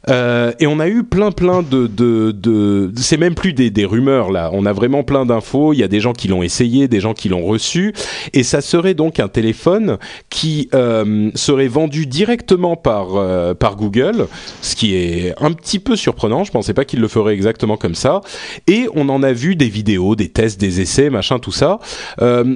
Euh, 0.09 0.53
et 0.59 0.67
on 0.67 0.81
a 0.81 0.89
eu 0.89 1.05
plein 1.05 1.31
plein 1.31 1.63
de 1.63 1.87
de, 1.87 2.91
c'est 2.97 3.19
même 3.19 3.35
plus 3.35 3.53
des, 3.53 3.85
rumeurs 3.85 4.31
là. 4.31 4.51
On 4.53 4.67
a 4.67 4.73
vraiment 4.73 5.03
plein 5.03 5.27
d'infos. 5.27 5.73
Il 5.73 5.79
y 5.79 5.83
a 5.83 5.89
des 5.89 6.01
gens 6.01 6.13
qui 6.13 6.29
l'ont 6.29 6.43
essayé 6.43 6.89
des 6.89 7.01
gens 7.01 7.15
qui 7.15 7.29
l'ont 7.29 7.45
reçu. 7.45 7.93
Et 8.33 8.43
ça 8.43 8.61
serait 8.61 8.95
donc 8.95 9.21
un 9.21 9.29
téléphone 9.29 9.99
qui 10.29 10.69
euh, 10.75 11.31
serait 11.35 11.69
vendu 11.69 12.07
directement 12.07 12.77
par 12.77 13.17
euh, 13.17 13.55
par 13.55 13.77
Google 13.77 14.27
ce 14.63 14.75
qui 14.75 14.95
est 14.95 15.35
un 15.41 15.53
petit 15.53 15.79
peu 15.79 15.97
surprenant. 15.97 16.45
Je 16.45 16.53
pensais 16.53 16.75
pas 16.75 16.85
qu'il 16.85 17.01
le 17.01 17.09
ferait 17.09 17.35
exactement 17.35 17.77
comme 17.77 17.95
ça. 17.95 18.21
Et 18.67 18.87
on 18.95 19.09
en 19.09 19.23
a 19.23 19.33
vu 19.33 19.57
des 19.57 19.69
vidéos 19.69 20.15
des 20.15 20.29
tests 20.29 20.61
des 20.61 20.81
essais 20.81 21.11
machin 21.11 21.39
tout 21.39 21.53
ça. 21.53 21.79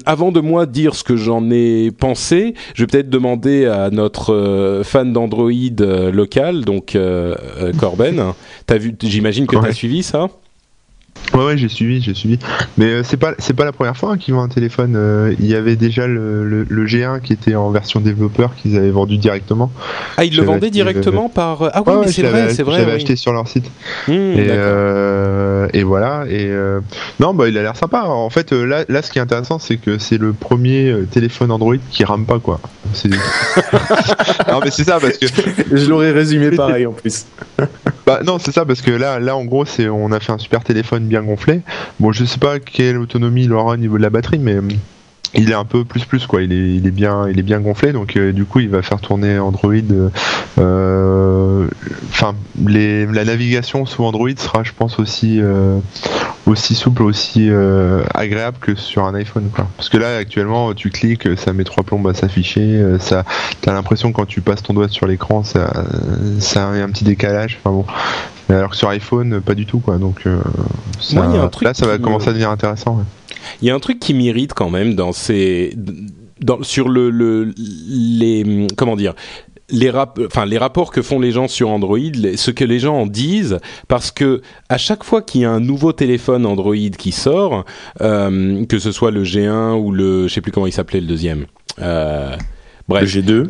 Avant 0.07 0.33
de 0.33 0.41
moi 0.41 0.67
dire 0.67 0.95
ce 0.95 1.05
que 1.05 1.17
j'en 1.17 1.51
ai 1.51 1.91
pensé 1.91 2.55
je 2.75 2.83
vais 2.83 2.87
peut-être 2.87 3.11
demander 3.11 3.67
à 3.67 3.91
notre 3.91 4.83
fan 4.85 5.13
d'Android 5.13 5.51
local 6.13 6.65
donc 6.65 6.97
Corben 7.79 8.33
t'as 8.67 8.79
vu 8.79 8.95
j'imagine 9.03 9.47
que 9.47 9.57
Ouais. 9.57 9.69
t'as 9.69 9.73
suivi 9.73 10.03
ça? 10.03 10.27
Ouais, 11.33 11.45
ouais, 11.45 11.57
j'ai 11.57 11.69
suivi, 11.69 12.03
j'ai 12.03 12.13
suivi. 12.13 12.39
Mais 12.77 12.87
euh, 12.87 13.03
c'est 13.03 13.17
pas, 13.17 13.33
c'est 13.39 13.55
pas 13.55 13.65
la 13.65 13.73
première 13.73 13.97
fois 13.97 14.11
hein, 14.13 14.19
qu'ils 14.19 14.35
vendent 14.35 14.51
un 14.51 14.55
téléphone. 14.55 14.95
euh, 14.97 15.33
il 15.39 15.47
y 15.47 15.55
avait 15.55 15.77
déjà 15.77 16.07
le, 16.07 16.45
le, 16.47 16.67
le 16.69 16.87
G1 16.87 17.21
qui 17.23 17.33
était 17.33 17.55
en 17.55 17.71
version 17.71 18.01
développeur 18.01 18.55
qu'ils 18.57 18.77
avaient 18.77 18.91
vendu 18.91 19.17
directement. 19.17 19.73
ah 20.17 20.25
ils 20.25 20.31
le 20.31 20.37
J'avais 20.37 20.47
vendaient 20.49 20.71
directement 20.71 21.29
par 21.29 21.71
ah 21.73 21.83
oui 21.87 21.93
Ouais, 21.95 22.01
mais 22.07 22.13
c'est 22.13 22.23
vrai 22.25 22.53
c'est 22.53 22.63
vrai 22.63 22.85
oui. 22.85 22.93
acheté 22.93 23.17
sur 23.17 23.33
leur 23.33 23.49
site. 23.49 23.71
Hmm, 24.09 24.13
Et, 24.13 24.47
euh, 24.51 25.69
voilà. 25.85 26.25
Et 26.29 26.47
euh, 26.47 26.81
non, 27.21 27.33
bah 27.33 27.49
il 27.49 27.57
a 27.59 27.63
l'air 27.63 27.77
sympa. 27.77 28.03
En 28.05 28.31
fait, 28.31 28.53
euh, 28.53 28.65
là, 28.65 28.85
là, 28.89 29.01
ce 29.03 29.11
qui 29.11 29.19
est 29.19 29.23
intéressant, 29.23 29.59
c'est 29.59 29.77
que 29.77 29.99
c'est 29.99 30.19
le 30.19 30.33
premier 30.33 30.91
euh, 30.91 31.07
téléphone 31.11 31.51
Android 31.51 31.77
qui 31.91 32.05
rame 32.05 32.27
pas 32.27 32.39
quoi. 32.39 32.61
Non, 34.49 34.61
mais 34.63 34.71
c'est 34.71 34.85
ça 34.85 34.99
parce 35.01 35.19
que 35.19 35.27
Je 35.77 35.89
l'aurais 35.89 36.13
résumé 36.13 36.51
pareil 36.51 36.87
en 36.87 36.93
plus. 36.93 37.27
Bah 38.07 38.21
non, 38.23 38.39
c'est 38.39 38.53
ça 38.53 38.67
parce 38.67 38.83
que 38.83 38.91
là, 38.91 39.19
là 39.19 39.35
en 39.35 39.47
gros, 39.47 39.65
c'est 39.65 39.89
on 39.89 40.13
a 40.13 40.21
fait 40.21 40.33
un 40.33 40.37
super 40.37 40.63
téléphone 40.63 41.07
bien 41.07 41.23
gonflé. 41.23 41.63
Bon, 41.99 42.13
je 42.13 42.27
sais 42.27 42.39
pas 42.39 42.59
quelle 42.59 42.99
autonomie 42.99 43.45
il 43.45 43.53
aura 43.55 43.73
au 43.73 43.77
niveau 43.79 43.97
de 43.97 44.03
la 44.03 44.11
batterie, 44.11 44.39
mais 44.39 44.59
il 45.37 45.51
est 45.51 45.55
un 45.55 45.65
peu 45.65 45.85
plus 45.85 46.05
plus 46.05 46.27
quoi. 46.27 46.43
Il 46.43 46.53
est, 46.53 46.75
il 46.77 46.87
est 46.87 46.91
bien, 46.91 47.29
il 47.29 47.39
est 47.39 47.43
bien 47.43 47.61
gonflé, 47.61 47.93
donc 47.93 48.17
euh, 48.17 48.33
du 48.33 48.45
coup, 48.45 48.61
il 48.61 48.69
va 48.69 48.83
faire 48.83 49.01
tourner 49.01 49.39
Android. 49.39 49.73
euh, 49.91 50.09
euh, 50.59 51.67
la 52.67 53.25
navigation 53.25 53.87
sous 53.87 54.05
Android 54.05 54.31
sera, 54.37 54.63
je 54.63 54.73
pense, 54.77 54.99
aussi 54.99 55.41
euh, 55.41 55.79
aussi 56.47 56.75
souple, 56.75 57.03
aussi 57.03 57.49
agréable 58.15 58.59
que 58.61 58.75
sur 58.75 59.05
un 59.05 59.15
iPhone, 59.15 59.49
quoi. 59.55 59.67
Parce 59.77 59.89
que 59.89 59.97
là, 59.97 60.17
actuellement, 60.19 60.75
tu 60.75 60.91
cliques, 60.91 61.29
ça 61.39 61.53
met 61.53 61.65
trois 61.65 61.85
plombes 61.85 62.07
à 62.09 62.15
s'afficher, 62.15 62.83
ça, 63.01 63.25
t'as 63.61 63.73
l'impression 63.73 64.13
que 64.13 64.17
quand 64.17 64.27
tu 64.27 64.41
passes 64.41 64.63
ton 64.63 64.75
doigt 64.75 64.89
sur 64.89 65.07
l'écran, 65.07 65.43
ça, 65.43 65.73
ça 66.41 66.69
a 66.69 66.73
un 66.73 66.89
petit 66.91 67.05
décalage. 67.05 67.59
Enfin 67.65 67.75
bon. 67.75 67.87
Alors 68.51 68.71
que 68.71 68.77
sur 68.77 68.89
iPhone, 68.91 69.41
pas 69.41 69.55
du 69.55 69.65
tout, 69.65 69.79
quoi. 69.79 69.97
Donc, 69.97 70.23
ça- 71.01 71.15
Moi, 71.17 71.27
il 71.31 71.37
y 71.37 71.39
a 71.39 71.43
un 71.45 71.49
truc 71.49 71.65
là, 71.67 71.73
ça 71.75 71.87
va 71.87 71.97
qui 71.97 72.03
commencer 72.03 72.27
me- 72.27 72.31
à 72.31 72.33
devenir 72.35 72.51
intéressant. 72.51 72.97
ouais. 72.99 73.05
Il 73.63 73.69
y 73.69 73.71
a 73.71 73.75
un 73.75 73.81
truc 73.81 73.99
qui 74.01 74.15
m'irrite 74.15 74.55
quand 74.55 74.71
même 74.71 74.95
dans 74.95 75.13
ces, 75.13 75.77
sur 76.63 76.89
le, 76.89 77.11
le, 77.11 77.53
les, 77.57 78.67
comment 78.77 78.97
dire, 78.97 79.15
les 79.71 79.89
rap- 79.91 80.21
les 80.47 80.59
rapports 80.59 80.91
que 80.93 81.01
font 81.01 81.19
les 81.19 81.31
gens 81.33 81.49
sur 81.49 81.71
Android, 81.71 81.99
ce 82.37 82.51
que 82.51 82.65
les 82.65 82.79
gens 82.79 82.97
en 82.97 83.07
disent, 83.07 83.59
parce 83.89 84.11
que 84.11 84.43
à 84.69 84.77
chaque 84.77 85.05
fois 85.05 85.23
qu'il 85.23 85.41
y 85.41 85.45
a 85.47 85.51
un 85.51 85.61
nouveau 85.61 85.93
téléphone 85.93 86.45
Android 86.45 86.75
qui 86.99 87.13
sort, 87.13 87.65
euh, 88.03 88.65
que 88.67 88.79
ce 88.79 88.93
soit 88.93 89.11
le 89.11 89.25
G1 89.25 89.75
ou 89.81 89.91
le, 89.91 90.29
je 90.29 90.35
sais 90.35 90.41
plus 90.43 90.53
comment 90.53 90.67
il 90.67 90.73
s'appelait 90.73 91.01
le 91.01 91.07
deuxième. 91.07 91.47
Euh, 91.81 92.33
Le 92.37 92.39
bref, 92.89 93.09
G2. 93.09 93.47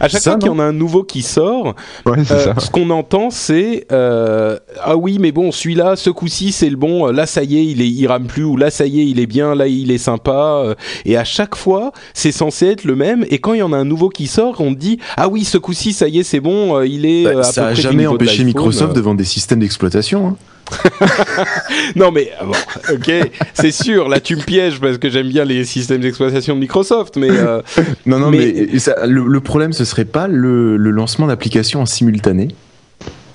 À 0.00 0.08
chaque 0.08 0.20
ça, 0.20 0.30
fois 0.32 0.38
qu'il 0.38 0.48
y 0.48 0.50
en 0.52 0.58
a 0.58 0.64
un 0.64 0.72
nouveau 0.72 1.02
qui 1.04 1.22
sort, 1.22 1.74
Ouais, 2.06 2.18
euh, 2.30 2.52
ce 2.58 2.70
qu'on 2.70 2.90
entend, 2.90 3.30
c'est 3.30 3.86
euh, 3.92 4.58
ah 4.82 4.96
oui, 4.96 5.18
mais 5.20 5.32
bon, 5.32 5.52
celui-là, 5.52 5.96
ce 5.96 6.10
coup-ci, 6.10 6.52
c'est 6.52 6.70
le 6.70 6.76
bon. 6.76 7.06
Là, 7.06 7.26
ça 7.26 7.42
y 7.42 7.58
est, 7.58 7.64
il 7.66 7.80
est, 7.82 7.88
il 7.88 8.06
rame 8.06 8.26
plus. 8.26 8.44
Ou 8.44 8.56
là, 8.56 8.70
ça 8.70 8.86
y 8.86 9.00
est, 9.00 9.06
il 9.06 9.20
est 9.20 9.26
bien. 9.26 9.54
Là, 9.54 9.66
il 9.66 9.90
est 9.90 9.98
sympa. 9.98 10.62
Euh, 10.64 10.74
Et 11.04 11.16
à 11.16 11.24
chaque 11.24 11.54
fois, 11.54 11.92
c'est 12.14 12.32
censé 12.32 12.66
être 12.66 12.84
le 12.84 12.96
même. 12.96 13.24
Et 13.30 13.38
quand 13.38 13.52
il 13.54 13.58
y 13.58 13.62
en 13.62 13.72
a 13.72 13.76
un 13.76 13.84
nouveau 13.84 14.08
qui 14.08 14.26
sort, 14.26 14.60
on 14.60 14.72
dit 14.72 14.98
ah 15.16 15.28
oui, 15.28 15.44
ce 15.44 15.58
coup-ci, 15.58 15.92
ça 15.92 16.08
y 16.08 16.18
est, 16.18 16.22
c'est 16.24 16.40
bon. 16.40 16.76
euh, 16.78 16.86
Il 16.86 17.06
est. 17.06 17.24
Bah, 17.24 17.30
euh, 17.36 17.40
à 17.40 17.42
ça 17.44 17.62
peu 17.62 17.66
a 17.68 17.70
près 17.72 17.74
du 17.76 17.82
jamais 17.82 18.02
de 18.04 18.08
empêché 18.08 18.32
l'iPhone. 18.38 18.46
Microsoft 18.46 18.96
de 18.96 19.00
vendre 19.00 19.18
des 19.18 19.24
systèmes 19.24 19.60
d'exploitation. 19.60 20.28
hein. 20.28 20.36
Non, 21.96 22.10
mais 22.12 22.30
ah 22.40 22.44
bon, 22.44 22.52
ok, 22.94 23.12
c'est 23.54 23.70
sûr. 23.72 24.08
Là, 24.08 24.20
tu 24.20 24.36
me 24.36 24.42
pièges 24.42 24.80
parce 24.80 24.98
que 24.98 25.08
j'aime 25.10 25.28
bien 25.28 25.44
les 25.44 25.64
systèmes 25.64 26.00
d'exploitation 26.00 26.54
de 26.54 26.60
Microsoft, 26.60 27.16
mais 27.16 27.30
euh, 27.30 27.60
Non, 28.06 28.18
non, 28.18 28.30
Mais- 28.30 28.68
mais, 28.72 28.78
ça- 28.78 29.06
le, 29.06 29.24
le 29.26 29.40
problème, 29.40 29.72
ce 29.72 29.84
serait 29.84 30.04
pas 30.04 30.28
le, 30.28 30.76
le 30.76 30.90
lancement 30.90 31.26
d'applications 31.26 31.80
en 31.82 31.86
simultané? 31.86 32.48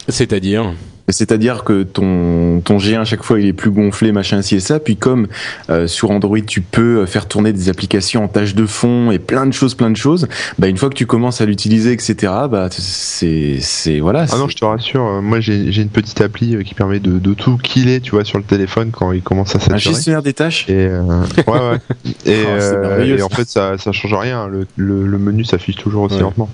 c'est-à-dire? 0.09 0.73
C'est-à-dire 1.09 1.63
que 1.63 1.83
ton, 1.83 2.61
ton 2.63 2.77
G1 2.77 2.99
à 3.01 3.05
chaque 3.05 3.23
fois 3.23 3.39
il 3.39 3.45
est 3.47 3.53
plus 3.53 3.71
gonflé, 3.71 4.11
machin, 4.11 4.41
ci 4.41 4.55
et 4.55 4.59
ça. 4.59 4.79
Puis 4.79 4.97
comme 4.97 5.27
euh, 5.69 5.87
sur 5.87 6.11
Android 6.11 6.39
tu 6.45 6.61
peux 6.61 7.05
faire 7.05 7.27
tourner 7.27 7.53
des 7.53 7.69
applications 7.69 8.23
en 8.23 8.27
tâche 8.27 8.55
de 8.55 8.65
fond 8.65 9.11
et 9.11 9.19
plein 9.19 9.45
de 9.45 9.53
choses, 9.53 9.73
plein 9.75 9.89
de 9.89 9.95
choses, 9.97 10.27
bah 10.59 10.67
une 10.67 10.77
fois 10.77 10.89
que 10.89 10.95
tu 10.95 11.05
commences 11.05 11.39
à 11.41 11.45
l'utiliser, 11.45 11.93
etc. 11.93 12.15
Bah 12.51 12.67
c'est 12.71 13.57
c'est 13.61 13.99
voilà. 13.99 14.25
Ah 14.31 14.37
non, 14.37 14.47
je 14.49 14.55
te 14.57 14.65
rassure, 14.65 15.05
euh, 15.05 15.21
moi 15.21 15.39
j'ai 15.39 15.71
j'ai 15.71 15.81
une 15.81 15.89
petite 15.89 16.19
appli 16.21 16.55
euh, 16.55 16.63
qui 16.63 16.73
permet 16.73 16.99
de, 16.99 17.19
de 17.19 17.33
tout 17.33 17.57
killer, 17.57 18.01
tu 18.01 18.11
vois, 18.11 18.25
sur 18.25 18.37
le 18.37 18.43
téléphone 18.43 18.91
quand 18.91 19.11
il 19.13 19.21
commence 19.21 19.55
à 19.55 19.59
un 19.59 19.61
saturer. 19.61 19.79
gestionnaire 19.79 20.21
des 20.23 20.33
tâches? 20.33 20.65
Et 20.69 20.87
euh, 20.87 21.01
ouais, 21.47 21.53
ouais. 21.53 21.77
Et, 22.25 22.43
Oh, 22.47 22.49
euh, 22.49 23.17
et 23.17 23.21
en 23.21 23.29
fait, 23.29 23.47
ça, 23.47 23.77
ça 23.77 23.91
change 23.91 24.13
rien. 24.13 24.47
Le, 24.47 24.67
le, 24.75 25.05
le 25.07 25.17
menu 25.17 25.43
s'affiche 25.43 25.75
toujours 25.75 26.03
aussi 26.03 26.15
Ouais. 26.15 26.21
lentement. 26.21 26.49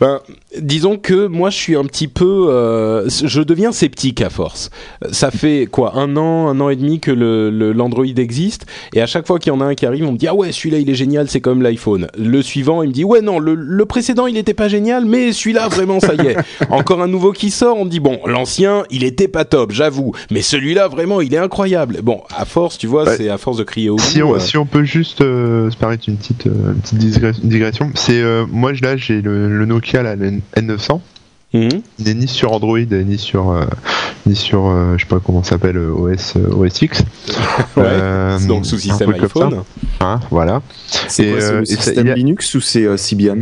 Ben, 0.00 0.20
disons 0.60 0.96
que 0.96 1.26
moi 1.26 1.50
je 1.50 1.56
suis 1.56 1.76
un 1.76 1.84
petit 1.84 2.08
peu, 2.08 2.46
euh, 2.48 3.08
je 3.08 3.40
deviens 3.42 3.72
sceptique 3.72 4.20
à 4.22 4.30
force. 4.30 4.70
Ça 5.10 5.30
fait 5.30 5.66
quoi, 5.70 5.96
un 5.96 6.16
an, 6.16 6.48
un 6.48 6.60
an 6.60 6.68
et 6.68 6.76
demi 6.76 7.00
que 7.00 7.10
le 7.10 7.50
le- 7.50 7.72
l'Android 7.72 8.04
existe, 8.16 8.66
et 8.94 9.02
à 9.02 9.06
chaque 9.06 9.26
fois 9.26 9.38
qu'il 9.38 9.52
y 9.52 9.56
en 9.56 9.60
a 9.60 9.64
un 9.64 9.74
qui 9.74 9.86
arrive, 9.86 10.06
on 10.06 10.12
me 10.12 10.16
dit 10.18 10.28
ah 10.28 10.34
ouais 10.34 10.52
celui-là 10.52 10.78
il 10.78 10.88
est 10.90 10.94
génial, 10.94 11.28
c'est 11.28 11.40
comme 11.40 11.62
l'iPhone. 11.62 12.08
Le 12.18 12.42
suivant 12.42 12.82
il 12.82 12.88
me 12.88 12.92
dit 12.94 13.04
ouais 13.04 13.20
non 13.20 13.38
le, 13.38 13.54
le 13.54 13.84
précédent 13.86 14.26
il 14.26 14.36
était 14.36 14.54
pas 14.54 14.68
génial, 14.68 15.04
mais 15.04 15.32
celui-là 15.32 15.68
vraiment 15.68 16.00
ça 16.00 16.14
y 16.14 16.26
est. 16.26 16.36
Encore 16.70 17.02
un 17.02 17.08
nouveau 17.08 17.32
qui 17.32 17.50
sort, 17.50 17.76
on 17.78 17.84
me 17.84 17.90
dit 17.90 18.00
bon 18.00 18.20
l'ancien 18.26 18.84
il 18.90 19.04
était 19.04 19.28
pas 19.28 19.44
top, 19.44 19.72
j'avoue, 19.72 20.12
mais 20.30 20.42
celui-là 20.42 20.88
vraiment 20.88 21.20
il 21.20 21.32
est 21.34 21.38
incroyable. 21.38 21.98
Bon 22.02 22.20
à 22.36 22.44
force 22.44 22.78
tu 22.78 22.86
vois 22.86 23.02
Ouais. 23.04 23.16
c'est 23.16 23.28
à 23.28 23.38
force 23.38 23.56
de 23.56 23.64
crier 23.64 23.90
au 23.90 23.98
Si 23.98 24.20
bout, 24.20 24.26
on, 24.28 24.34
euh, 24.34 24.38
si 24.38 24.56
on 24.56 24.66
peut 24.66 24.84
juste 24.84 25.20
euh, 25.22 25.70
se 25.70 25.76
permettre 25.76 26.08
une 26.08 26.16
petite, 26.16 26.46
euh, 26.46 26.72
une 26.74 26.80
petite 26.80 27.46
digression, 27.48 27.90
c'est 27.94 28.22
moi 28.50 28.72
là 28.80 28.96
j'ai 28.96 29.20
le, 29.22 29.31
le 29.32 29.66
Nokia 29.66 30.02
là, 30.02 30.16
le 30.16 30.40
N900. 30.56 31.00
mhm. 31.54 31.68
Il 31.98 32.04
n'est 32.06 32.14
ni 32.14 32.28
sur 32.28 32.52
Android 32.52 32.78
ni 32.78 33.18
sur 33.18 33.50
euh, 33.50 33.64
ni 34.26 34.34
sur 34.36 34.66
euh, 34.68 34.94
je 34.96 35.02
sais 35.02 35.08
pas 35.08 35.20
comment 35.24 35.42
ça 35.42 35.50
s'appelle 35.50 35.76
euh, 35.76 35.90
OS 35.92 36.34
euh, 36.36 36.54
OS 36.54 36.82
X. 36.82 37.02
Ouais. 37.76 37.84
Euh, 37.86 38.38
donc 38.46 38.66
sous 38.66 38.78
système 38.78 39.12
iPhone. 39.14 39.62
Hein, 40.00 40.20
voilà. 40.30 40.62
C'est 41.08 41.24
Et, 41.26 41.30
quoi, 41.32 41.40
c'est 41.40 41.46
euh, 41.52 41.58
le 41.60 41.64
système 41.64 42.08
a- 42.08 42.14
Linux 42.14 42.54
ou 42.54 42.60
c'est 42.60 42.84
euh, 42.84 42.96
Symbian? 42.96 43.38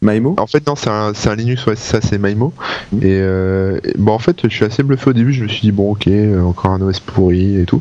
Maemo 0.00 0.36
En 0.38 0.46
fait, 0.46 0.64
non, 0.66 0.76
c'est 0.76 0.90
un, 0.90 1.12
c'est 1.14 1.28
un 1.28 1.34
Linux, 1.34 1.66
ouais, 1.66 1.74
ça 1.76 2.00
c'est 2.00 2.18
Maimo. 2.18 2.52
Mhm. 2.92 2.98
Et 3.02 3.18
euh, 3.20 3.80
bon, 3.98 4.12
en 4.12 4.18
fait, 4.18 4.38
je 4.44 4.48
suis 4.54 4.64
assez 4.64 4.82
bluffé 4.82 5.10
au 5.10 5.12
début. 5.12 5.32
Je 5.32 5.42
me 5.42 5.48
suis 5.48 5.60
dit, 5.62 5.72
bon, 5.72 5.90
ok, 5.90 6.06
euh, 6.06 6.40
encore 6.42 6.70
un 6.70 6.80
OS 6.80 7.00
pourri 7.00 7.58
et 7.60 7.64
tout. 7.64 7.80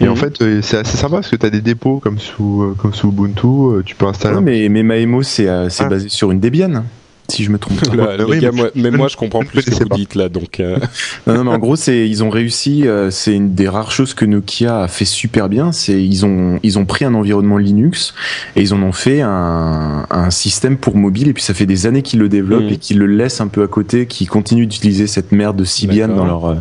Et 0.00 0.08
en 0.08 0.14
fait, 0.16 0.40
euh, 0.42 0.60
c'est 0.62 0.76
assez 0.78 0.96
sympa 0.96 1.16
parce 1.16 1.28
que 1.28 1.36
tu 1.36 1.44
as 1.46 1.50
des 1.50 1.60
dépôts 1.62 1.98
comme 1.98 2.18
sous, 2.18 2.62
euh, 2.62 2.74
comme 2.78 2.94
sous 2.94 3.08
Ubuntu. 3.08 3.82
tu 3.84 3.96
peux 3.96 4.06
installer. 4.06 4.34
Ouais, 4.36 4.40
un- 4.40 4.44
mais, 4.44 4.68
mais 4.68 4.82
Maemo 4.82 5.22
c'est 5.22 5.48
euh, 5.48 5.68
c'est 5.68 5.84
Ah. 5.84 5.88
basé 5.88 6.08
sur 6.08 6.30
une 6.30 6.38
Debian, 6.40 6.84
si 7.28 7.44
je 7.44 7.50
me 7.50 7.58
trompe 7.58 7.80
pas. 7.88 7.94
Là, 7.96 8.16
les 8.16 8.24
oui, 8.24 8.38
gars, 8.40 8.50
mais 8.52 8.56
moi, 8.62 8.70
je- 8.74 8.82
même 8.82 8.96
moi 8.96 9.06
ne- 9.06 9.10
je 9.10 9.16
comprends 9.16 9.40
plus 9.44 9.62
ce 9.62 9.70
que 9.70 9.74
vous 9.74 9.88
pas. 9.88 9.96
dites 9.96 10.14
là 10.14 10.28
donc. 10.28 10.60
euh, 10.60 10.78
Non, 11.26 11.34
non, 11.34 11.44
mais 11.44 11.50
en 11.50 11.58
gros, 11.58 11.76
c'est 11.76 12.08
ils 12.08 12.22
ont 12.24 12.30
réussi. 12.30 12.86
euh, 12.86 13.10
c'est 13.10 13.34
une 13.34 13.54
des 13.54 13.68
rares 13.68 13.90
choses 13.90 14.14
que 14.14 14.24
Nokia 14.24 14.82
a 14.82 14.88
fait 14.88 15.04
super 15.04 15.48
bien. 15.48 15.72
C'est 15.72 16.02
ils 16.02 16.24
ont 16.26 16.58
ils 16.62 16.78
ont 16.78 16.84
pris 16.84 17.04
un 17.04 17.14
environnement 17.14 17.58
Linux 17.58 18.14
et 18.56 18.62
ils 18.62 18.74
en 18.74 18.82
ont 18.82 18.92
fait 18.92 19.20
un, 19.22 20.06
un 20.10 20.30
système 20.30 20.76
pour 20.76 20.96
mobile. 20.96 21.28
Et 21.28 21.32
puis 21.32 21.42
ça 21.42 21.54
fait 21.54 21.66
des 21.66 21.86
années 21.86 22.02
qu'ils 22.02 22.20
le 22.20 22.28
développent 22.28 22.64
Mhm. 22.64 22.72
et 22.72 22.76
qu'ils 22.78 22.98
le 22.98 23.06
laissent 23.06 23.40
un 23.40 23.48
peu 23.48 23.62
à 23.62 23.66
côté, 23.68 24.06
qu'ils 24.06 24.28
continuent 24.28 24.66
d'utiliser 24.66 25.06
cette 25.06 25.32
merde 25.32 25.56
de 25.56 25.64
Symbian 25.64 26.08
dans 26.08 26.24
leur 26.26 26.44
euh, 26.46 26.54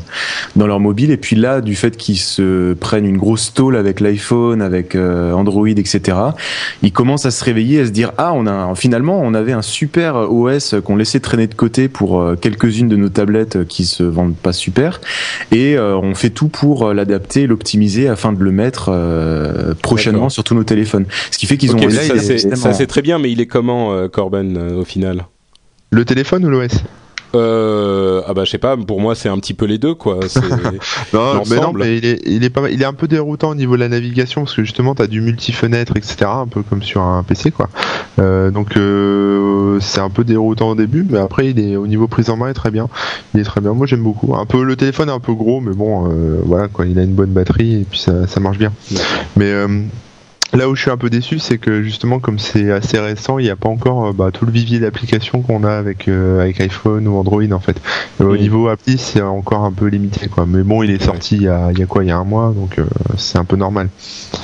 dans 0.55 0.67
leur 0.67 0.79
mobile. 0.79 1.11
Et 1.11 1.17
puis 1.17 1.35
là, 1.35 1.61
du 1.61 1.75
fait 1.75 1.95
qu'ils 1.97 2.17
se 2.19 2.73
prennent 2.73 3.05
une 3.05 3.17
grosse 3.17 3.53
tôle 3.53 3.75
avec 3.75 3.99
l'iPhone, 3.99 4.61
avec 4.61 4.95
euh, 4.95 5.31
Android, 5.33 5.67
etc. 5.67 6.17
Ils 6.81 6.91
commencent 6.91 7.25
à 7.25 7.31
se 7.31 7.43
réveiller, 7.43 7.81
à 7.81 7.85
se 7.85 7.91
dire 7.91 8.11
ah 8.17 8.31
on 8.33 8.47
a 8.47 8.73
finalement 8.75 9.19
on 9.21 9.33
avait 9.33 9.51
un 9.53 9.61
super 9.61 10.15
OS 10.31 10.54
qu'on 10.83 10.95
laissait 10.95 11.19
traîner 11.19 11.47
de 11.47 11.53
côté 11.55 11.87
pour 11.87 12.19
euh, 12.21 12.35
quelques-unes 12.35 12.87
de 12.89 12.95
nos 12.95 13.09
tablettes 13.09 13.55
euh, 13.57 13.65
qui 13.65 13.85
se 13.85 14.03
vendent 14.03 14.35
pas 14.35 14.53
super. 14.53 15.01
Et 15.51 15.77
euh, 15.77 15.95
on 15.97 16.15
fait 16.15 16.29
tout 16.29 16.47
pour 16.47 16.87
euh, 16.87 16.93
l'adapter, 16.93 17.47
l'optimiser 17.47 18.07
afin 18.07 18.31
de 18.33 18.43
le 18.43 18.51
mettre 18.51 18.89
euh, 18.89 19.73
prochainement 19.81 20.29
sur 20.29 20.43
tous 20.43 20.55
nos 20.55 20.63
téléphones. 20.63 21.05
Ce 21.31 21.37
qui 21.37 21.45
fait 21.45 21.57
qu'ils 21.57 21.75
ont 21.75 21.79
là, 21.79 21.89
ça, 22.55 22.73
c'est- 22.73 22.87
très 22.87 23.01
bien, 23.01 23.19
mais 23.19 23.31
il 23.31 23.41
est 23.41 23.47
comment 23.47 23.93
euh, 23.93 24.07
Corben 24.07 24.57
euh, 24.57 24.81
au 24.81 24.85
final? 24.85 25.25
Le 25.91 26.05
téléphone 26.05 26.45
ou 26.45 26.49
l'OS 26.49 26.71
euh, 27.33 28.21
Ah 28.27 28.33
bah 28.33 28.43
je 28.45 28.51
sais 28.51 28.57
pas, 28.57 28.77
pour 28.77 29.01
moi 29.01 29.15
c'est 29.15 29.29
un 29.29 29.37
petit 29.37 29.53
peu 29.53 29.65
les 29.65 29.77
deux 29.77 29.93
quoi. 29.93 30.19
Non, 31.13 31.43
mais 31.49 31.55
non, 31.57 31.73
mais 31.73 31.97
il 31.97 32.05
est, 32.05 32.21
il 32.25 32.43
est 32.43 32.49
pas 32.49 32.61
mal- 32.61 32.71
il 32.73 32.81
est 32.81 32.85
un 32.85 32.93
peu 32.93 33.07
déroutant 33.07 33.49
au 33.49 33.55
niveau 33.55 33.75
de 33.75 33.81
la 33.81 33.89
navigation 33.89 34.41
parce 34.41 34.55
que 34.55 34.63
justement, 34.63 34.95
tu 34.95 35.01
as 35.01 35.07
du 35.07 35.21
multi-fenêtre, 35.21 35.95
etc., 35.97 36.15
un 36.27 36.47
peu 36.47 36.61
comme 36.63 36.83
sur 36.83 37.01
un 37.01 37.23
PC, 37.23 37.51
quoi. 37.51 37.69
Euh, 38.19 38.51
donc, 38.51 38.77
euh, 38.77 39.79
c'est 39.81 39.99
un 40.01 40.09
peu 40.09 40.23
déroutant 40.23 40.69
au 40.69 40.75
début, 40.75 41.05
mais 41.09 41.19
après, 41.19 41.49
il 41.49 41.59
est 41.59 41.75
au 41.75 41.87
niveau 41.87 42.07
prise 42.07 42.29
en 42.29 42.37
main, 42.37 42.47
il 42.47 42.51
est 42.51 42.53
très 42.53 42.71
bien. 42.71 42.87
Il 43.33 43.39
est 43.41 43.43
très 43.43 43.61
bien. 43.61 43.73
Moi, 43.73 43.87
j'aime 43.87 44.03
beaucoup. 44.03 44.35
Un 44.35 44.45
peu, 44.45 44.63
le 44.63 44.75
téléphone 44.75 45.09
est 45.09 45.13
un 45.13 45.19
peu 45.19 45.33
gros, 45.33 45.61
mais 45.61 45.73
bon, 45.73 46.09
euh, 46.09 46.39
voilà, 46.45 46.67
quoi. 46.67 46.85
Il 46.85 46.97
a 46.99 47.03
une 47.03 47.13
bonne 47.13 47.31
batterie 47.31 47.81
et 47.81 47.85
puis 47.89 47.99
ça, 47.99 48.27
ça 48.27 48.39
marche 48.39 48.57
bien. 48.57 48.71
Mais 49.35 49.51
Là 50.53 50.69
où 50.69 50.75
je 50.75 50.81
suis 50.83 50.91
un 50.91 50.95
peu 50.97 51.09
déçu, 51.09 51.39
c'est 51.39 51.57
que 51.57 51.81
justement, 51.83 52.19
comme 52.19 52.39
c'est 52.39 52.71
assez 52.71 52.97
récent, 52.99 53.39
il 53.39 53.43
n'y 53.43 53.49
a 53.49 53.55
pas 53.57 53.67
encore 53.67 54.07
euh, 54.07 54.13
bah, 54.13 54.29
tout 54.31 54.45
le 54.45 54.51
vivier 54.51 54.79
d'applications 54.79 55.41
qu'on 55.41 55.63
a 55.65 55.71
avec, 55.73 56.07
euh, 56.07 56.39
avec 56.41 56.61
iPhone 56.61 57.07
ou 57.07 57.17
Android 57.17 57.43
en 57.51 57.59
fait. 57.59 57.75
Au 58.21 58.25
Oui. 58.25 58.39
niveau 58.39 58.69
appli, 58.69 58.97
c'est 58.97 59.21
encore 59.21 59.63
un 59.65 59.71
peu 59.73 59.87
limité 59.87 60.27
quoi. 60.29 60.45
Mais 60.47 60.63
bon, 60.63 60.81
il 60.83 60.91
est 60.91 61.03
sorti 61.03 61.35
il 61.37 61.41
y 61.43 61.47
a, 61.49 61.71
il 61.71 61.79
y 61.79 61.83
a 61.83 61.85
quoi? 61.87 62.03
Il 62.03 62.07
y 62.07 62.11
a 62.11 62.17
un 62.17 62.23
mois, 62.23 62.53
donc 62.55 62.79
euh, 62.79 62.85
c'est 63.17 63.37
un 63.37 63.43
peu 63.43 63.57
normal. 63.57 63.89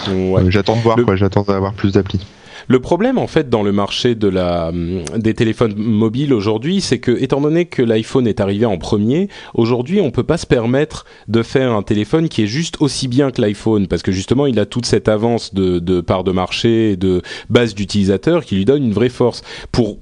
Ouais. 0.10 0.42
Euh, 0.42 0.50
j'attends 0.50 0.76
de 0.76 0.82
voir 0.82 0.98
Le- 0.98 1.06
quoi. 1.06 1.16
J'attends 1.16 1.44
d'avoir 1.44 1.74
plus 1.74 1.94
d'applis. 1.94 2.26
Le 2.72 2.80
problème 2.80 3.18
en 3.18 3.28
fait 3.28 3.50
dans 3.50 3.64
le 3.64 3.74
marché 3.74 4.16
hum, 4.24 5.04
des 5.18 5.34
téléphones 5.34 5.74
mobiles 5.76 6.34
aujourd'hui, 6.34 6.80
c'est 6.80 7.00
que 7.00 7.12
étant 7.22 7.42
donné 7.42 7.66
que 7.66 7.82
l'iPhone 7.82 8.26
est 8.28 8.40
arrivé 8.40 8.66
en 8.66 8.78
premier, 8.78 9.28
aujourd'hui 9.54 10.00
on 10.00 10.10
peut 10.10 10.24
pas 10.24 10.38
se 10.38 10.46
permettre 10.46 11.04
de 11.28 11.44
faire 11.44 11.74
un 11.74 11.84
téléphone 11.84 12.30
qui 12.30 12.44
est 12.44 12.48
juste 12.48 12.78
aussi 12.80 13.10
bien 13.10 13.32
que 13.32 13.42
l'iPhone 13.42 13.88
parce 13.88 14.04
que 14.04 14.14
justement 14.14 14.46
il 14.46 14.58
a 14.58 14.66
toute 14.66 14.86
cette 14.86 15.10
avance 15.10 15.54
de, 15.54 16.00
part 16.00 16.24
de 16.24 16.32
marché 16.32 16.92
et 16.92 16.96
de 16.96 17.22
base 17.50 17.76
d'utilisateurs 17.76 18.46
qui 18.46 18.56
lui 18.56 18.64
donne 18.64 18.86
une 18.86 18.94
vraie 18.94 19.10
force. 19.10 19.42
Pour 19.74 20.00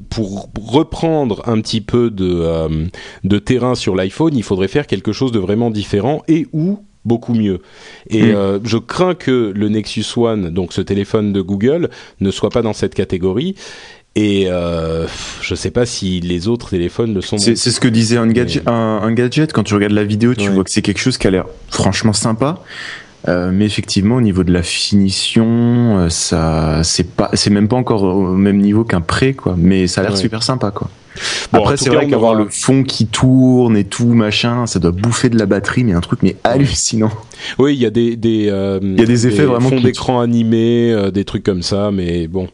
reprendre 0.61 1.41
un 1.47 1.59
petit 1.61 1.81
peu 1.81 2.11
de 2.11 2.29
euh, 2.29 2.85
de 3.23 3.39
terrain 3.39 3.73
sur 3.73 3.95
l'iPhone, 3.95 4.37
il 4.37 4.43
faudrait 4.43 4.67
faire 4.67 4.85
quelque 4.85 5.11
chose 5.11 5.31
de 5.31 5.39
vraiment 5.39 5.71
différent 5.71 6.21
et 6.27 6.45
ou 6.53 6.77
beaucoup 7.05 7.33
mieux. 7.33 7.61
Et 8.09 8.31
Mm. 8.31 8.35
euh, 8.35 8.59
je 8.63 8.77
crains 8.77 9.15
que 9.15 9.51
le 9.55 9.69
Nexus 9.69 10.05
One, 10.17 10.49
donc 10.49 10.73
ce 10.73 10.81
téléphone 10.81 11.33
de 11.33 11.41
Google, 11.41 11.89
ne 12.19 12.31
soit 12.31 12.49
pas 12.49 12.61
dans 12.61 12.73
cette 12.73 12.93
catégorie. 12.95 13.55
Et 14.15 14.45
euh, 14.49 15.05
je 15.41 15.55
sais 15.55 15.71
pas 15.71 15.85
si 15.85 16.19
les 16.19 16.47
autres 16.47 16.71
téléphones 16.71 17.13
le 17.13 17.21
sont. 17.21 17.37
C'est 17.37 17.55
ce 17.55 17.79
que 17.79 17.87
disait 17.87 18.17
un 18.17 18.27
gadget, 18.27 18.67
un, 18.67 18.99
un 19.03 19.11
gadget. 19.13 19.53
Quand 19.53 19.63
tu 19.63 19.73
regardes 19.75 19.93
la 19.93 20.03
vidéo, 20.03 20.33
tu 20.33 20.47
Ouais. 20.49 20.53
vois 20.55 20.63
que 20.63 20.71
c'est 20.71 20.81
quelque 20.81 20.99
chose 20.99 21.17
qui 21.17 21.27
a 21.27 21.31
l'air 21.31 21.45
franchement 21.69 22.11
sympa. 22.13 22.59
Euh, 23.27 23.51
mais 23.53 23.65
effectivement, 23.65 24.15
au 24.15 24.21
niveau 24.21 24.43
de 24.43 24.51
la 24.51 24.63
finition, 24.63 26.07
ça, 26.09 26.81
c'est 26.83 27.09
pas, 27.15 27.29
c'est 27.33 27.49
même 27.49 27.67
pas 27.67 27.75
encore 27.75 28.03
au 28.03 28.33
même 28.35 28.57
niveau 28.57 28.83
qu'un 28.83 29.01
pré, 29.01 29.33
quoi. 29.33 29.55
Mais 29.57 29.87
ça 29.87 30.01
a 30.01 30.03
l'air 30.05 30.13
Ouais. 30.13 30.17
super 30.19 30.41
sympa, 30.43 30.71
quoi. 30.71 30.89
Bon, 31.51 31.59
Après, 31.59 31.77
c'est 31.77 31.89
vrai 31.89 32.07
qu'avoir 32.07 32.33
aura- 32.33 32.43
le 32.43 32.49
fond 32.49 32.83
qui 32.83 33.07
tourne 33.07 33.75
et 33.77 33.83
tout, 33.83 34.07
machin, 34.13 34.65
ça 34.65 34.79
doit 34.79 34.91
bouffer 34.91 35.29
de 35.29 35.37
la 35.37 35.45
batterie, 35.45 35.83
mais 35.83 35.93
un 35.93 35.99
truc, 36.01 36.19
mais 36.23 36.35
hallucinant. 36.43 37.11
Oui, 37.57 37.73
il 37.75 37.79
y 37.81 37.85
a 37.85 37.89
des 37.89 38.15
des. 38.15 38.47
euh, 38.49 38.79
y 38.83 39.01
a 39.01 39.05
des 39.05 39.27
effets 39.27 39.45
vraiment 39.45 39.69
fonds 39.69 39.81
d'écran 39.81 40.19
animés, 40.21 40.91
euh, 40.91 41.11
des 41.11 41.25
trucs 41.25 41.43
comme 41.43 41.61
ça, 41.63 41.89
mais 41.91 42.27
bon. 42.27 42.47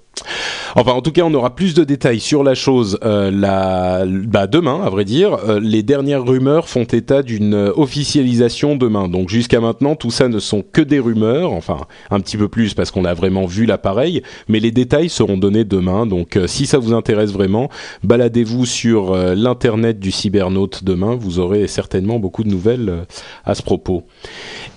Enfin, 0.77 0.91
en 0.91 1.01
tout 1.01 1.13
cas, 1.13 1.21
on 1.23 1.33
aura 1.33 1.55
plus 1.55 1.73
de 1.73 1.85
détails 1.85 2.19
sur 2.19 2.43
la 2.43 2.53
chose 2.53 2.99
euh, 3.05 3.31
la, 3.31 4.05
bah, 4.05 4.45
demain, 4.45 4.81
à 4.83 4.89
vrai 4.89 5.05
dire. 5.05 5.37
Euh, 5.47 5.59
les 5.61 5.83
dernières 5.83 6.25
rumeurs 6.25 6.67
font 6.67 6.83
état 6.83 7.23
d'une 7.23 7.55
officialisation 7.55 8.75
demain. 8.75 9.07
Donc 9.07 9.29
jusqu'à 9.29 9.61
maintenant, 9.61 9.95
tout 9.95 10.11
ça 10.11 10.27
ne 10.27 10.37
sont 10.39 10.63
que 10.69 10.81
des 10.81 10.99
rumeurs. 10.99 11.53
Enfin, 11.53 11.77
un 12.11 12.19
petit 12.19 12.35
peu 12.35 12.49
plus 12.49 12.73
parce 12.73 12.91
qu'on 12.91 13.05
a 13.05 13.13
vraiment 13.13 13.45
vu 13.45 13.65
l'appareil, 13.65 14.21
mais 14.49 14.59
les 14.59 14.71
détails 14.71 15.07
seront 15.07 15.37
donnés 15.37 15.63
demain. 15.63 16.05
Donc 16.05 16.35
euh, 16.35 16.45
si 16.45 16.65
ça 16.65 16.77
vous 16.77 16.93
intéresse 16.93 17.31
vraiment, 17.31 17.69
baladez-vous 18.03 18.65
sur 18.65 19.15
l'internet 19.15 19.99
du 19.99 20.11
cybernaute 20.11 20.83
demain. 20.83 21.15
Vous 21.15 21.39
aurez 21.39 21.67
certainement 21.67 22.19
beaucoup 22.19 22.43
de 22.43 22.49
nouvelles 22.49 23.05
à 23.45 23.55
ce 23.55 23.61
propos. 23.61 24.03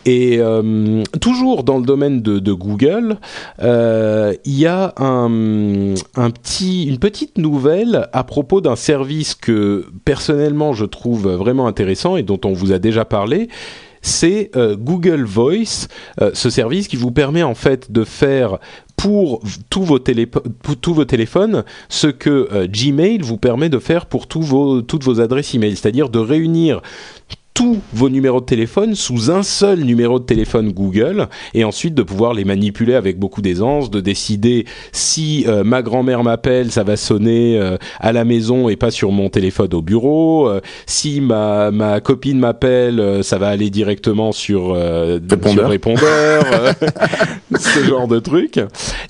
Et 0.06 0.40
toujours 1.20 1.64
dans 1.64 1.76
le 1.78 1.84
domaine 1.84 2.22
de, 2.22 2.52
Google, 2.52 3.18
il 3.60 4.38
y 4.58 4.66
a 4.66 4.94
un, 4.96 5.27
une 5.28 6.98
petite 6.98 7.38
nouvelle 7.38 8.08
à 8.12 8.24
propos 8.24 8.60
d'un 8.60 8.76
service 8.76 9.34
que 9.34 9.86
personnellement 10.04 10.72
je 10.72 10.84
trouve 10.84 11.28
vraiment 11.28 11.66
intéressant 11.66 12.16
et 12.16 12.22
dont 12.22 12.40
on 12.44 12.52
vous 12.52 12.72
a 12.72 12.78
déjà 12.78 13.04
parlé. 13.04 13.48
C'est 14.00 14.50
euh, 14.56 14.76
Google 14.76 15.24
Voice, 15.24 15.88
euh, 16.20 16.30
ce 16.34 16.50
service 16.50 16.88
qui 16.88 16.96
vous 16.96 17.10
permet 17.10 17.42
en 17.42 17.54
fait 17.54 17.90
de 17.90 18.04
faire 18.04 18.58
pour 18.96 19.42
tous 19.70 19.84
vos, 19.84 19.98
téléphones 19.98 21.64
ce 21.88 22.08
que 22.08 22.48
euh, 22.52 22.66
Gmail 22.66 23.18
vous 23.18 23.36
permet 23.36 23.68
de 23.68 23.78
faire 23.78 24.06
pour 24.06 24.26
toutes 24.26 24.44
vos 24.44 25.20
adresses 25.20 25.54
email, 25.54 25.76
c'est-à-dire 25.76 26.08
de 26.08 26.18
réunir 26.18 26.82
tous 27.58 27.80
vos 27.92 28.08
numéros 28.08 28.38
de 28.38 28.44
téléphone 28.46 28.94
sous 28.94 29.32
un 29.32 29.42
seul 29.42 29.80
numéro 29.80 30.20
de 30.20 30.24
téléphone 30.24 30.70
Google 30.70 31.26
et 31.54 31.64
ensuite 31.64 31.92
de 31.92 32.04
pouvoir 32.04 32.32
les 32.32 32.44
manipuler 32.44 32.94
avec 32.94 33.18
beaucoup 33.18 33.42
d'aisance, 33.42 33.90
de 33.90 33.98
décider 34.00 34.64
si 34.92 35.44
euh, 35.48 35.64
ma 35.64 35.82
grand-mère 35.82 36.22
m'appelle, 36.22 36.70
ça 36.70 36.84
va 36.84 36.96
sonner 36.96 37.58
euh, 37.58 37.76
à 37.98 38.12
la 38.12 38.24
maison 38.24 38.68
et 38.68 38.76
pas 38.76 38.92
sur 38.92 39.10
mon 39.10 39.28
téléphone 39.28 39.74
au 39.74 39.82
bureau, 39.82 40.48
euh, 40.48 40.60
si 40.86 41.20
ma, 41.20 41.72
ma 41.72 42.00
copine 42.00 42.38
m'appelle, 42.38 43.00
euh, 43.00 43.24
ça 43.24 43.38
va 43.38 43.48
aller 43.48 43.70
directement 43.70 44.30
sur, 44.30 44.72
euh, 44.72 45.18
Répondeur. 45.28 45.52
sur 45.52 45.68
répondeur, 45.68 46.44
euh, 46.52 46.72
ce 47.58 47.84
genre 47.84 48.06
de 48.06 48.20
truc, 48.20 48.60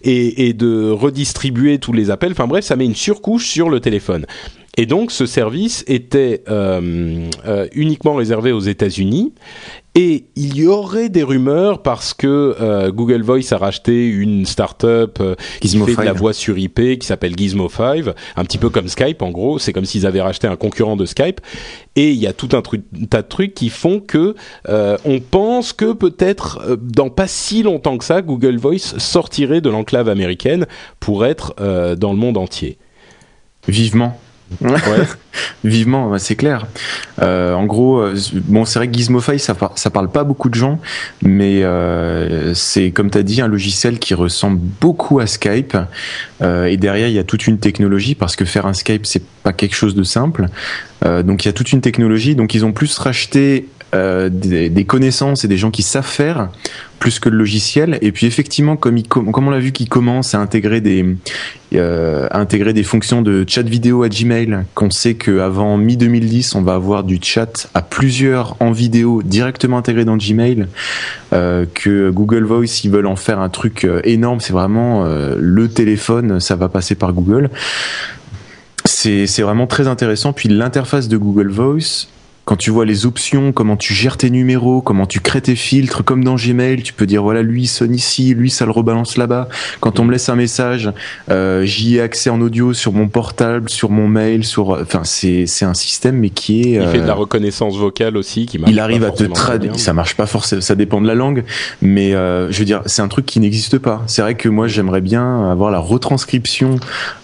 et, 0.04 0.48
et 0.48 0.54
de 0.54 0.90
redistribuer 0.90 1.78
tous 1.80 1.92
les 1.92 2.10
appels, 2.10 2.32
enfin 2.32 2.46
bref, 2.46 2.64
ça 2.64 2.76
met 2.76 2.86
une 2.86 2.94
surcouche 2.94 3.46
sur 3.46 3.68
le 3.68 3.80
téléphone. 3.80 4.24
Et 4.80 4.86
donc, 4.86 5.10
ce 5.10 5.26
service 5.26 5.82
était 5.88 6.44
euh, 6.48 7.28
euh, 7.48 7.66
uniquement 7.72 8.14
réservé 8.14 8.52
aux 8.52 8.60
États-Unis. 8.60 9.34
Et 9.96 10.26
il 10.36 10.56
y 10.56 10.68
aurait 10.68 11.08
des 11.08 11.24
rumeurs 11.24 11.82
parce 11.82 12.14
que 12.14 12.54
euh, 12.60 12.92
Google 12.92 13.22
Voice 13.22 13.50
a 13.50 13.56
racheté 13.56 14.06
une 14.06 14.46
start-up 14.46 15.20
qui 15.60 15.68
fait 15.80 15.96
de 15.96 16.02
la 16.02 16.12
voix 16.12 16.32
sur 16.32 16.56
IP 16.56 16.96
qui 17.00 17.04
s'appelle 17.04 17.36
Gizmo 17.36 17.68
5, 17.68 18.04
un 18.36 18.44
petit 18.44 18.58
peu 18.58 18.70
comme 18.70 18.86
Skype 18.86 19.20
en 19.20 19.30
gros. 19.30 19.58
C'est 19.58 19.72
comme 19.72 19.84
s'ils 19.84 20.06
avaient 20.06 20.20
racheté 20.20 20.46
un 20.46 20.54
concurrent 20.54 20.94
de 20.94 21.06
Skype. 21.06 21.40
Et 21.96 22.10
il 22.12 22.18
y 22.18 22.28
a 22.28 22.32
tout 22.32 22.50
un 22.52 22.62
tas 23.10 23.22
de 23.22 23.28
trucs 23.28 23.54
qui 23.54 23.70
font 23.70 23.98
que 23.98 24.36
on 24.68 25.18
pense 25.18 25.72
que 25.72 25.92
peut-être 25.92 26.78
dans 26.80 27.10
pas 27.10 27.26
si 27.26 27.64
longtemps 27.64 27.98
que 27.98 28.04
ça, 28.04 28.22
Google 28.22 28.58
Voice 28.58 28.94
sortirait 28.98 29.60
de 29.60 29.70
l'enclave 29.70 30.08
américaine 30.08 30.66
pour 31.00 31.26
être 31.26 31.56
dans 31.96 32.12
le 32.12 32.18
monde 32.18 32.36
entier. 32.36 32.78
Vivement. 33.66 34.16
Vivement, 35.64 36.10
ouais, 36.10 36.18
c'est 36.18 36.36
clair. 36.36 36.66
Euh, 37.20 37.52
en 37.54 37.66
gros, 37.66 38.00
euh, 38.00 38.14
bon, 38.44 38.64
c'est 38.64 38.78
vrai 38.78 38.88
que 38.88 38.94
Gizmofy, 38.94 39.38
ça, 39.38 39.54
par- 39.54 39.76
ça 39.76 39.90
parle 39.90 40.10
pas 40.10 40.24
beaucoup 40.24 40.48
de 40.48 40.54
gens, 40.54 40.80
mais 41.22 41.62
euh, 41.62 42.54
c'est 42.54 42.90
comme 42.90 43.10
tu 43.10 43.18
as 43.18 43.22
dit 43.22 43.40
un 43.40 43.46
logiciel 43.48 43.98
qui 43.98 44.14
ressemble 44.14 44.58
beaucoup 44.80 45.20
à 45.20 45.26
Skype. 45.26 45.76
Et 46.42 46.76
derrière, 46.76 47.08
il 47.08 47.14
y 47.14 47.18
a 47.18 47.24
toute 47.24 47.46
une 47.46 47.58
technologie 47.58 48.14
parce 48.14 48.36
que 48.36 48.44
faire 48.44 48.66
un 48.66 48.72
Skype, 48.74 49.06
c'est 49.06 49.22
pas 49.42 49.52
quelque 49.52 49.74
chose 49.74 49.94
de 49.94 50.02
simple. 50.04 50.46
Donc 51.04 51.44
il 51.44 51.48
y 51.48 51.50
a 51.50 51.52
toute 51.52 51.72
une 51.72 51.80
technologie. 51.80 52.36
Donc 52.36 52.54
ils 52.54 52.64
ont 52.64 52.72
plus 52.72 52.96
racheté 52.98 53.66
euh, 53.94 54.28
des, 54.30 54.84
connaissances 54.84 55.44
et 55.44 55.48
des 55.48 55.56
gens 55.56 55.70
qui 55.70 55.82
savent 55.82 56.06
faire 56.06 56.50
plus 56.98 57.20
que 57.20 57.30
le 57.30 57.38
logiciel. 57.38 57.98
Et 58.02 58.12
puis 58.12 58.26
effectivement, 58.26 58.76
comme, 58.76 58.98
on 59.14 59.50
l'a 59.50 59.60
vu, 59.60 59.72
qu'ils 59.72 59.88
commencent 59.88 60.34
à 60.34 60.40
intégrer 60.40 60.82
des 60.82 61.16
euh, 61.74 62.28
intégrer 62.30 62.74
des 62.74 62.82
fonctions 62.82 63.22
de 63.22 63.44
chat 63.46 63.62
vidéo 63.62 64.02
à 64.02 64.10
Gmail, 64.10 64.64
qu'on 64.74 64.90
sait 64.90 65.14
qu'avant 65.14 65.78
mi 65.78 65.96
2010, 65.96 66.54
on 66.54 66.62
va 66.62 66.74
avoir 66.74 67.02
du 67.02 67.18
chat 67.22 67.70
à 67.72 67.80
plusieurs 67.80 68.56
en 68.60 68.72
vidéo 68.72 69.22
directement 69.22 69.78
intégré 69.78 70.04
dans 70.04 70.18
Gmail, 70.18 70.66
euh, 71.32 71.64
que 71.72 72.10
Google 72.10 72.44
Voice, 72.44 72.84
ils 72.84 72.90
veulent 72.90 73.06
en 73.06 73.16
faire 73.16 73.38
un 73.38 73.48
truc 73.48 73.86
énorme. 74.04 74.40
C'est 74.40 74.52
vraiment 74.52 75.06
le 75.06 75.68
téléphone, 75.68 76.40
ça 76.40 76.56
va 76.56 76.68
passer 76.68 76.94
par 76.94 77.14
Google. 77.14 77.48
C'est 78.84 79.42
vraiment 79.42 79.66
très 79.66 79.88
intéressant. 79.88 80.34
Puis 80.34 80.50
l'interface 80.50 81.08
de 81.08 81.16
Google 81.16 81.48
Voice, 81.48 82.08
quand 82.48 82.56
tu 82.56 82.70
vois 82.70 82.86
les 82.86 83.04
options, 83.04 83.52
comment 83.52 83.76
tu 83.76 83.92
gères 83.92 84.16
tes 84.16 84.30
numéros, 84.30 84.80
comment 84.80 85.04
tu 85.04 85.20
crées 85.20 85.42
tes 85.42 85.54
filtres, 85.54 86.02
comme 86.02 86.24
dans 86.24 86.36
Gmail, 86.36 86.82
tu 86.82 86.94
peux 86.94 87.04
dire 87.04 87.22
voilà 87.22 87.42
lui 87.42 87.64
il 87.64 87.66
sonne 87.66 87.94
ici, 87.94 88.32
lui 88.32 88.48
ça 88.48 88.64
le 88.64 88.70
rebalance 88.70 89.18
là-bas. 89.18 89.50
Quand 89.80 90.00
on 90.00 90.06
me 90.06 90.12
laisse 90.12 90.30
un 90.30 90.34
message, 90.34 90.90
euh, 91.30 91.66
j'y 91.66 91.96
ai 91.96 92.00
accès 92.00 92.30
en 92.30 92.40
audio 92.40 92.72
sur 92.72 92.94
mon 92.94 93.08
portable, 93.08 93.68
sur 93.68 93.90
mon 93.90 94.08
mail, 94.08 94.44
sur. 94.44 94.70
Enfin 94.70 95.02
c'est 95.04 95.44
c'est 95.46 95.66
un 95.66 95.74
système 95.74 96.16
mais 96.16 96.30
qui 96.30 96.62
est. 96.62 96.82
Il 96.82 96.88
fait 96.88 97.00
de 97.02 97.06
la 97.06 97.12
euh, 97.12 97.16
reconnaissance 97.16 97.76
vocale 97.76 98.16
aussi 98.16 98.46
qui 98.46 98.58
marche 98.58 98.72
il 98.72 98.80
arrive 98.80 99.02
pas 99.02 99.08
à 99.08 99.10
te 99.10 99.24
traduire. 99.24 99.78
Ça 99.78 99.92
marche 99.92 100.16
pas 100.16 100.24
forcément, 100.24 100.62
ça 100.62 100.74
dépend 100.74 101.02
de 101.02 101.06
la 101.06 101.14
langue, 101.14 101.44
mais 101.82 102.14
euh, 102.14 102.50
je 102.50 102.58
veux 102.60 102.64
dire, 102.64 102.80
c'est 102.86 103.02
un 103.02 103.08
truc 103.08 103.26
qui 103.26 103.40
n'existe 103.40 103.76
pas. 103.76 104.02
C'est 104.06 104.22
vrai 104.22 104.36
que 104.36 104.48
moi, 104.48 104.68
j'aimerais 104.68 105.02
bien 105.02 105.50
avoir 105.50 105.70
la 105.70 105.80
retranscription 105.80 106.76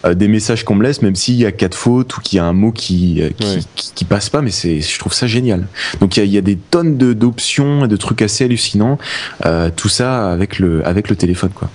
euh, 0.04 0.12
des 0.12 0.28
messages 0.28 0.64
qu'on 0.64 0.74
me 0.74 0.82
laisse, 0.82 1.00
même 1.00 1.16
s'il 1.16 1.36
y 1.36 1.46
a 1.46 1.52
quatre 1.52 1.78
fautes 1.78 2.14
ou 2.18 2.20
qu'il 2.20 2.36
y 2.36 2.40
a 2.40 2.44
un 2.44 2.52
mot 2.52 2.72
qui 2.72 3.22
euh, 3.22 3.30
qui, 3.30 3.44
Ouais. 3.46 3.60
qui, 3.74 3.92
qui 3.94 4.04
passe 4.04 4.28
pas, 4.28 4.42
mais 4.42 4.50
c'est, 4.50 4.80
je 4.80 4.98
trouve 4.98 5.13
ça 5.14 5.26
génial. 5.26 5.66
Donc 6.00 6.16
il 6.16 6.26
y 6.26 6.38
a, 6.38 6.40
des 6.40 6.56
tonnes 6.56 6.96
d'options 6.96 7.84
et 7.84 7.88
de 7.88 7.96
trucs 7.96 8.22
assez 8.22 8.44
hallucinants. 8.44 8.98
Euh, 9.46 9.70
tout 9.74 9.88
ça 9.88 10.30
avec 10.30 10.58
le 10.58 10.86
avec 10.86 11.08
le 11.08 11.16
téléphone, 11.16 11.50
quoi. 11.54 11.70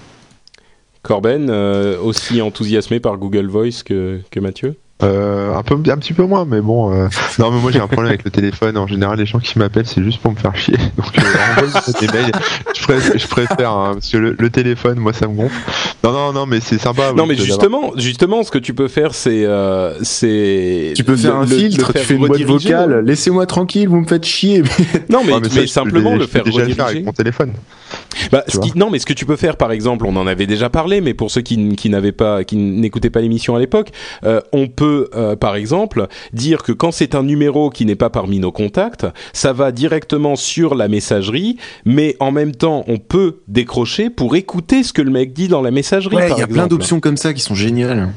Corben, 1.01 1.49
euh, 1.49 1.97
aussi 1.99 2.41
enthousiasmé 2.41 2.99
par 2.99 3.17
Google 3.17 3.47
Voice 3.47 3.83
que, 3.85 4.19
que 4.31 4.39
Mathieu? 4.39 4.75
Euh, 5.01 5.55
un 5.55 5.63
peu, 5.63 5.75
un 5.75 5.97
petit 5.97 6.11
peu 6.13 6.23
moins, 6.23 6.43
mais 6.45 6.59
bon. 6.59 6.91
euh, 6.93 7.07
Non, 7.39 7.51
mais 7.51 7.59
moi 7.61 7.71
j'ai 7.71 7.79
un 7.79 7.87
problème 7.87 8.09
avec 8.09 8.25
le 8.25 8.31
téléphone. 8.31 8.77
En 8.77 8.85
général, 8.85 9.17
les 9.17 9.25
gens 9.25 9.39
qui 9.39 9.57
m'appellent, 9.57 9.85
c'est 9.87 10.03
juste 10.03 10.21
pour 10.21 10.31
me 10.31 10.35
faire 10.37 10.55
chier. 10.57 10.75
Donc, 10.97 11.17
euh, 11.17 11.91
des 12.01 12.07
mails. 12.13 12.31
Je 12.75 12.83
préfère, 12.83 13.17
je 13.17 13.27
préfère 13.27 13.71
hein, 13.71 13.91
parce 13.93 14.09
que 14.09 14.17
le, 14.17 14.35
le 14.37 14.49
téléphone, 14.49 14.99
moi, 14.99 15.13
ça 15.13 15.27
me 15.27 15.35
gonfle. 15.35 15.55
Non, 16.03 16.11
non, 16.11 16.33
non, 16.33 16.45
mais 16.45 16.59
c'est 16.59 16.77
sympa. 16.77 17.13
Non, 17.15 17.23
oui, 17.23 17.29
mais 17.29 17.35
justement, 17.35 17.91
justement, 17.95 18.43
ce 18.43 18.51
que 18.51 18.57
tu 18.57 18.73
peux 18.73 18.87
faire, 18.89 19.13
c'est, 19.13 19.45
euh, 19.45 19.93
c'est. 20.03 20.93
Tu 20.95 21.03
peux 21.05 21.15
faire 21.15 21.35
le- 21.35 21.39
un 21.39 21.45
le- 21.45 21.55
filtre, 21.55 21.77
le 21.87 21.93
faire 21.93 22.01
tu 22.01 22.07
fais 22.07 22.13
une 22.15 22.27
boîte 22.27 22.41
vocale. 22.41 22.99
Laissez-moi 23.05 23.45
tranquille, 23.45 23.87
vous 23.87 24.01
me 24.01 24.05
faites 24.07 24.25
chier. 24.25 24.63
Non, 25.09 25.21
mais, 25.25 25.33
Ouais, 25.33 25.39
mais 25.41 25.49
ça, 25.49 25.67
simplement 25.67 26.15
le 26.15 26.27
faire 26.27 26.43
déjà 26.43 26.65
le 26.65 26.73
faire 26.73 26.87
avec 26.87 27.05
mon 27.05 27.13
téléphone. 27.13 27.53
Bah, 28.31 28.43
tu 28.47 28.57
ce 28.57 28.59
qui- 28.61 28.77
non, 28.77 28.89
mais 28.89 28.99
ce 28.99 29.05
que 29.05 29.13
tu 29.13 29.25
peux 29.25 29.35
faire, 29.35 29.55
par 29.55 29.71
exemple, 29.71 30.05
on 30.07 30.15
en 30.15 30.25
avait 30.27 30.47
déjà 30.47 30.69
parlé, 30.69 30.99
mais 31.01 31.13
pour 31.13 31.29
ceux 31.31 31.41
qui, 31.41 31.57
n'avaient 31.89 32.11
pas, 32.11 32.43
qui 32.43 32.55
n'écoutaient 32.57 33.09
pas 33.09 33.21
l'émission 33.21 33.55
à 33.55 33.59
l'époque, 33.59 33.89
euh, 34.23 34.41
on 34.51 34.67
peut, 34.67 35.09
euh, 35.15 35.35
par 35.35 35.55
exemple, 35.55 36.07
dire 36.33 36.63
que 36.63 36.71
quand 36.71 36.91
c'est 36.91 37.15
un 37.15 37.23
numéro 37.23 37.69
qui 37.69 37.85
n'est 37.85 37.95
pas 37.95 38.09
parmi 38.09 38.39
nos 38.39 38.51
contacts, 38.51 39.05
ça 39.33 39.53
va 39.53 39.71
directement 39.71 40.35
sur 40.35 40.75
la 40.75 40.87
messagerie, 40.87 41.57
mais 41.85 42.15
en 42.19 42.31
même 42.31 42.53
temps, 42.55 42.83
on 42.87 42.97
peut 42.97 43.37
décrocher 43.47 44.09
pour 44.09 44.35
écouter 44.35 44.83
ce 44.83 44.91
que 44.93 45.01
le 45.01 45.11
mec 45.11 45.33
dit 45.33 45.47
dans 45.47 45.61
la 45.61 45.71
messagerie. 45.71 46.15
Ouais, 46.15 46.29
il 46.31 46.37
y 46.39 46.41
a 46.41 46.47
plein 46.47 46.67
d'options 46.67 46.99
comme 46.99 47.17
ça 47.17 47.33
qui 47.33 47.41
sont 47.41 47.55
géniales. 47.55 48.11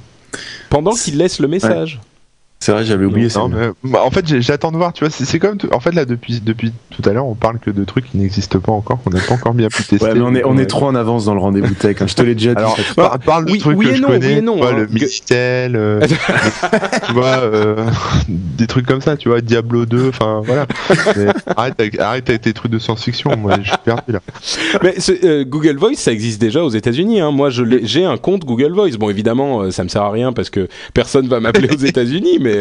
Pendant 0.70 0.92
qu'il 0.92 1.18
laisse 1.18 1.38
le 1.38 1.48
message. 1.48 2.00
C'est 2.64 2.70
vrai, 2.70 2.84
j'avais 2.84 3.04
oublié 3.06 3.28
ça. 3.28 3.40
Mais, 3.50 3.70
bah, 3.90 4.02
en 4.04 4.10
fait, 4.12 4.24
j'attends 4.40 4.70
de 4.70 4.76
voir. 4.76 4.92
Tu 4.92 5.02
vois, 5.04 5.10
c'est 5.10 5.38
comme. 5.40 5.58
En 5.72 5.80
fait, 5.80 5.90
là, 5.92 6.04
depuis, 6.04 6.40
depuis 6.40 6.72
tout 6.90 7.02
à 7.08 7.12
l'heure, 7.12 7.26
on 7.26 7.34
parle 7.34 7.58
que 7.58 7.72
de 7.72 7.82
trucs 7.82 8.08
qui 8.08 8.18
n'existent 8.18 8.60
pas 8.60 8.70
encore, 8.70 9.02
qu'on 9.02 9.10
n'a 9.10 9.20
pas 9.20 9.34
encore 9.34 9.52
bien 9.54 9.66
pu 9.66 9.82
tester. 9.82 9.96
Ouais, 10.06 10.14
mais 10.14 10.20
on 10.20 10.32
est, 10.32 10.44
on 10.44 10.54
Ouais. 10.56 10.62
est 10.62 10.66
trop 10.66 10.86
en 10.86 10.94
avance 10.94 11.24
dans 11.24 11.34
le 11.34 11.40
rendez-vous 11.40 11.74
tech. 11.74 11.96
hein. 12.00 12.06
Je 12.06 12.14
te 12.14 12.22
l'ai 12.22 12.34
déjà 12.36 12.54
dit. 12.54 12.60
Alors, 12.60 12.76
par- 12.94 13.18
parle 13.18 13.44
de 13.46 13.50
oui- 13.50 13.58
trucs 13.58 13.76
oui 13.76 13.86
que 13.86 13.90
et 13.90 13.96
je 13.96 14.02
non, 14.02 14.08
connais, 14.10 14.26
oui 14.26 14.32
et 14.34 14.40
non, 14.42 14.56
vois, 14.58 14.70
hein. 14.70 14.76
le 14.76 14.86
Minitel, 14.86 15.74
euh, 15.74 16.00
tu 17.06 17.12
vois, 17.14 17.40
euh, 17.42 17.84
des 18.28 18.68
trucs 18.68 18.86
comme 18.86 19.00
ça, 19.00 19.16
tu 19.16 19.28
vois, 19.28 19.40
Diablo 19.40 19.84
2, 19.84 20.08
enfin 20.10 20.40
voilà. 20.44 20.66
Mais 21.16 21.26
arrête, 21.56 21.74
avec, 21.80 21.98
arrête 21.98 22.28
avec 22.30 22.42
tes 22.42 22.52
trucs 22.52 22.70
de 22.70 22.78
science-fiction, 22.78 23.36
moi 23.36 23.56
je 23.60 23.70
suis 23.70 23.78
perdu 23.84 24.12
là. 24.12 24.20
Mais 24.84 25.00
ce- 25.00 25.12
euh, 25.26 25.44
Google 25.44 25.78
Voice, 25.78 25.94
ça 25.96 26.12
existe 26.12 26.40
déjà 26.40 26.62
aux 26.62 26.70
États-Unis. 26.70 27.20
Hein. 27.20 27.32
Moi, 27.32 27.50
je 27.50 27.64
j'ai 27.82 28.04
un 28.04 28.18
compte 28.18 28.44
Google 28.44 28.72
Voice. 28.72 28.96
Bon, 28.98 29.10
évidemment, 29.10 29.68
ça 29.72 29.82
me 29.82 29.88
sert 29.88 30.02
à 30.02 30.10
rien 30.12 30.32
parce 30.32 30.50
que 30.50 30.68
personne 30.94 31.26
va 31.26 31.40
m'appeler 31.40 31.68
aux 31.74 31.76
États-Unis, 31.84 32.38
mais 32.40 32.51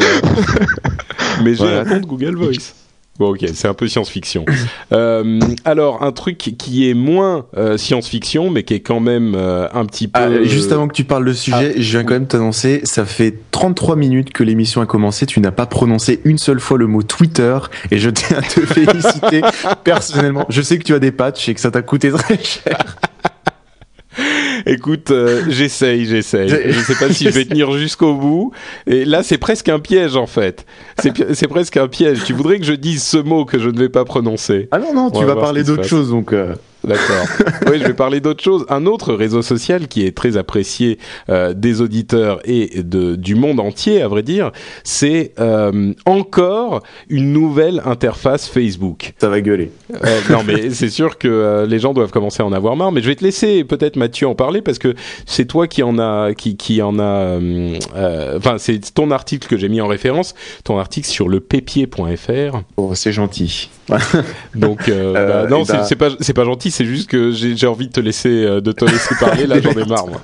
mais 1.44 1.54
j'ai 1.54 1.58
Voilà. 1.64 1.80
un 1.80 1.84
compte 1.84 2.06
Google 2.06 2.36
Voice. 2.36 2.74
Bon, 3.18 3.32
ok, 3.32 3.44
c'est 3.52 3.68
un 3.68 3.74
peu 3.74 3.86
science-fiction. 3.88 4.46
Euh, 4.92 5.38
alors, 5.66 6.02
un 6.02 6.12
truc 6.12 6.38
qui 6.38 6.88
est 6.88 6.94
moins 6.94 7.44
euh, 7.58 7.76
science-fiction, 7.76 8.48
mais 8.48 8.62
qui 8.62 8.72
est 8.72 8.80
quand 8.80 9.00
même 9.00 9.34
euh, 9.36 9.68
un 9.74 9.84
petit 9.84 10.08
peu. 10.08 10.18
Ah, 10.18 10.42
juste 10.44 10.72
avant 10.72 10.88
que 10.88 10.94
tu 10.94 11.04
parles 11.04 11.26
de 11.26 11.34
sujet, 11.34 11.74
je 11.76 11.90
viens 11.90 12.04
quand 12.04 12.14
même 12.14 12.26
t'annoncer, 12.26 12.80
ça 12.84 13.04
fait 13.04 13.34
33 13.50 13.96
minutes 13.96 14.32
que 14.32 14.42
l'émission 14.42 14.80
a 14.80 14.86
commencé, 14.86 15.26
tu 15.26 15.40
n'as 15.40 15.50
pas 15.50 15.66
prononcé 15.66 16.22
une 16.24 16.38
seule 16.38 16.58
fois 16.58 16.78
le 16.78 16.86
mot 16.86 17.02
Twitter, 17.02 17.58
et 17.90 17.98
je 17.98 18.08
tiens 18.08 18.38
à 18.38 18.42
te 18.42 18.60
féliciter 18.66 19.42
personnellement. 19.84 20.46
Je 20.48 20.62
sais 20.62 20.78
que 20.78 20.84
tu 20.84 20.94
as 20.94 20.98
des 20.98 21.12
patchs 21.12 21.50
et 21.50 21.54
que 21.54 21.60
ça 21.60 21.70
t'a 21.70 21.82
coûté 21.82 22.10
très 22.10 22.42
cher. 22.42 22.96
Écoute, 24.66 25.10
euh, 25.10 25.42
j'essaye, 25.48 26.06
j'essaye. 26.06 26.48
Je 26.48 26.78
ne 26.78 26.84
sais 26.84 26.94
pas 26.94 27.12
si 27.12 27.24
je 27.24 27.30
vais 27.30 27.44
tenir 27.46 27.72
jusqu'au 27.72 28.14
bout. 28.14 28.52
Et 28.86 29.04
là, 29.04 29.22
c'est 29.22 29.38
presque 29.38 29.68
un 29.68 29.80
piège 29.80 30.16
en 30.16 30.26
fait. 30.26 30.66
C'est 30.98 31.48
presque 31.48 31.76
un 31.76 31.88
piège. 31.88 32.24
Tu 32.24 32.32
voudrais 32.32 32.58
que 32.58 32.64
je 32.64 32.72
dise 32.72 33.02
ce 33.02 33.18
mot 33.18 33.44
que 33.44 33.58
je 33.58 33.68
ne 33.68 33.78
vais 33.78 33.88
pas 33.88 34.04
prononcer. 34.04 34.68
Ah 34.70 34.78
non, 34.78 34.94
non, 34.94 35.10
tu 35.10 35.24
vas 35.24 35.36
parler 35.36 35.64
d'autre 35.64 35.84
chose 35.84 36.10
donc. 36.10 36.32
Euh. 36.32 36.54
D'accord. 36.84 37.26
oui, 37.70 37.78
je 37.78 37.86
vais 37.86 37.94
parler 37.94 38.20
d'autre 38.20 38.42
chose. 38.42 38.66
Un 38.68 38.86
autre 38.86 39.14
réseau 39.14 39.42
social 39.42 39.86
qui 39.88 40.04
est 40.04 40.16
très 40.16 40.36
apprécié 40.36 40.98
euh, 41.28 41.54
des 41.54 41.80
auditeurs 41.80 42.40
et 42.44 42.82
de, 42.82 43.14
du 43.14 43.34
monde 43.34 43.60
entier, 43.60 44.02
à 44.02 44.08
vrai 44.08 44.22
dire, 44.22 44.50
c'est 44.82 45.32
euh, 45.38 45.92
encore 46.06 46.82
une 47.08 47.32
nouvelle 47.32 47.82
interface 47.84 48.48
Facebook. 48.48 49.12
Ça 49.18 49.28
va 49.28 49.40
gueuler. 49.40 49.70
Euh, 49.92 50.20
non, 50.30 50.42
mais 50.44 50.70
c'est 50.70 50.90
sûr 50.90 51.18
que 51.18 51.64
les 51.68 51.78
gens 51.78 51.94
doivent 51.94 52.10
commencer 52.10 52.42
à 52.42 52.46
en 52.46 52.52
avoir 52.52 52.76
marre. 52.76 52.92
Mais 52.92 53.00
je 53.00 53.08
vais 53.08 53.16
te 53.16 53.24
laisser 53.24 53.64
peut-être 53.64 53.96
Mathieu 53.96 54.26
en 54.26 54.34
parler 54.34 54.62
parce 54.62 54.78
que 54.78 54.94
c'est 55.26 55.46
toi 55.46 55.68
qui 55.68 55.82
en 55.82 55.98
a, 55.98 56.34
qui, 56.34 56.56
qui 56.56 56.82
en 56.82 56.98
a. 56.98 57.38
Enfin, 58.36 58.56
c'est 58.58 58.94
ton 58.94 59.10
article 59.10 59.48
que 59.48 59.56
j'ai 59.56 59.68
mis 59.68 59.80
en 59.80 59.86
référence, 59.86 60.34
ton 60.64 60.78
article 60.78 61.06
sur 61.06 61.28
le 61.28 61.40
pépier.fr. 61.40 62.62
Oh, 62.76 62.94
c'est 62.94 63.12
gentil. 63.12 63.70
Donc 64.54 64.90
bah, 64.90 65.46
non, 65.48 65.62
bah... 65.62 65.84
c'est 65.84 65.96
pas 65.96 66.10
c'est 66.20 66.32
pas 66.32 66.44
gentil 66.44 66.71
c'est 66.72 66.86
juste 66.86 67.08
que 67.08 67.30
j'ai 67.30 67.66
envie 67.66 67.86
de 67.86 67.92
te 67.92 68.00
laisser, 68.00 68.44
euh, 68.44 68.60
de 68.60 68.72
te 68.72 68.84
laisser 68.84 69.14
parler. 69.20 69.46
Là, 69.46 69.60
j'en 69.60 69.72
ai 69.72 69.86
marre. 69.86 70.06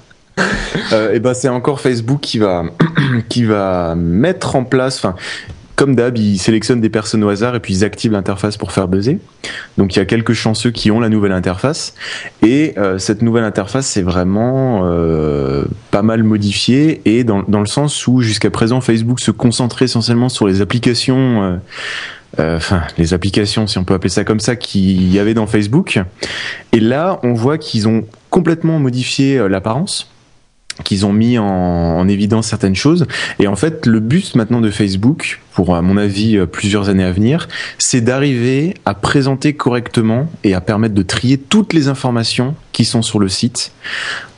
Euh, 0.93 1.13
et 1.13 1.19
ben 1.19 1.35
c'est 1.35 1.49
encore 1.49 1.81
Facebook 1.81 2.21
qui 2.21 2.39
va 2.39 2.63
qui 3.29 3.43
va 3.43 3.97
mettre 3.97 4.55
en 4.55 4.63
place 4.63 4.97
enfin 4.97 5.17
comme 5.75 5.97
d'hab, 5.97 6.17
ils 6.17 6.39
sélectionnent 6.39 6.81
des 6.81 6.89
personnes 6.89 7.25
au 7.25 7.29
hasard 7.29 7.57
et 7.57 7.61
puis 7.61 7.75
ils 7.75 7.85
activent 7.85 8.13
l'interface 8.13 8.57
pour 8.57 8.71
faire 8.71 8.87
buzzer. 8.87 9.19
Donc 9.77 9.97
il 9.97 9.99
y 9.99 10.03
a 10.03 10.05
quelques 10.05 10.35
chanceux 10.35 10.71
qui 10.71 10.93
ont 10.93 11.01
la 11.01 11.09
nouvelle 11.09 11.33
interface 11.33 11.95
et 12.43 12.75
euh, 12.79 12.99
cette 12.99 13.23
nouvelle 13.23 13.43
interface 13.43 13.87
c'est 13.87 14.03
vraiment 14.03 14.89
pas 15.91 16.03
mal 16.03 16.23
modifiée 16.23 17.03
et 17.05 17.25
dans, 17.25 17.43
dans 17.49 17.61
le 17.61 17.67
sens 17.67 18.07
où 18.07 18.21
jusqu'à 18.21 18.51
présent 18.51 18.81
Facebook 18.81 19.19
se 19.19 19.33
concentrait 19.33 19.87
essentiellement 19.87 20.29
sur 20.29 20.47
les 20.47 20.61
applications 20.61 21.61
enfin 22.37 22.83
les 22.99 23.14
applications 23.14 23.67
si 23.67 23.79
on 23.79 23.85
peut 23.85 23.95
appeler 23.95 24.11
ça 24.11 24.25
comme 24.25 24.41
ça 24.41 24.55
qu'il 24.55 25.11
y 25.12 25.19
avait 25.19 25.35
dans 25.35 25.47
Facebook 25.47 26.01
et 26.73 26.81
là 26.81 27.21
on 27.23 27.33
voit 27.33 27.57
qu'ils 27.59 27.88
ont 27.88 28.05
complètement 28.31 28.79
modifié 28.79 29.38
euh, 29.38 29.49
l'apparence 29.49 30.11
qu'ils 30.85 31.05
ont 31.07 31.12
mis 31.12 31.38
en, 31.38 31.45
en, 31.45 32.09
évidence 32.09 32.47
certaines 32.47 32.77
choses. 32.77 33.07
Et 33.41 33.49
en 33.49 33.57
fait, 33.57 33.85
le 33.87 33.99
but 33.99 34.37
maintenant 34.37 34.61
de 34.61 34.71
Facebook, 34.71 35.41
pour 35.53 35.75
à 35.75 35.83
mon 35.83 35.97
avis 35.97 36.37
euh, 36.37 36.47
plusieurs 36.47 36.88
années 36.88 37.05
à 37.05 37.11
venir, 37.11 37.49
c'est 37.79 38.01
d'arriver 38.01 38.75
à 38.85 38.95
présenter 38.95 39.55
correctement 39.55 40.31
et 40.45 40.55
à 40.55 40.61
permettre 40.61 40.95
de 40.95 41.03
trier 41.03 41.37
toutes 41.37 41.73
les 41.73 41.88
informations 41.88 42.55
qui 42.73 42.85
sont 42.85 43.03
sur 43.03 43.19
le 43.19 43.29
site, 43.29 43.73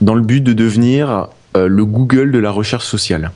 dans 0.00 0.14
le 0.14 0.22
but 0.22 0.40
de 0.40 0.54
devenir 0.54 1.28
euh, 1.56 1.68
le 1.68 1.84
Google 1.84 2.32
de 2.32 2.38
la 2.38 2.50
recherche 2.50 2.86
sociale. 2.86 3.32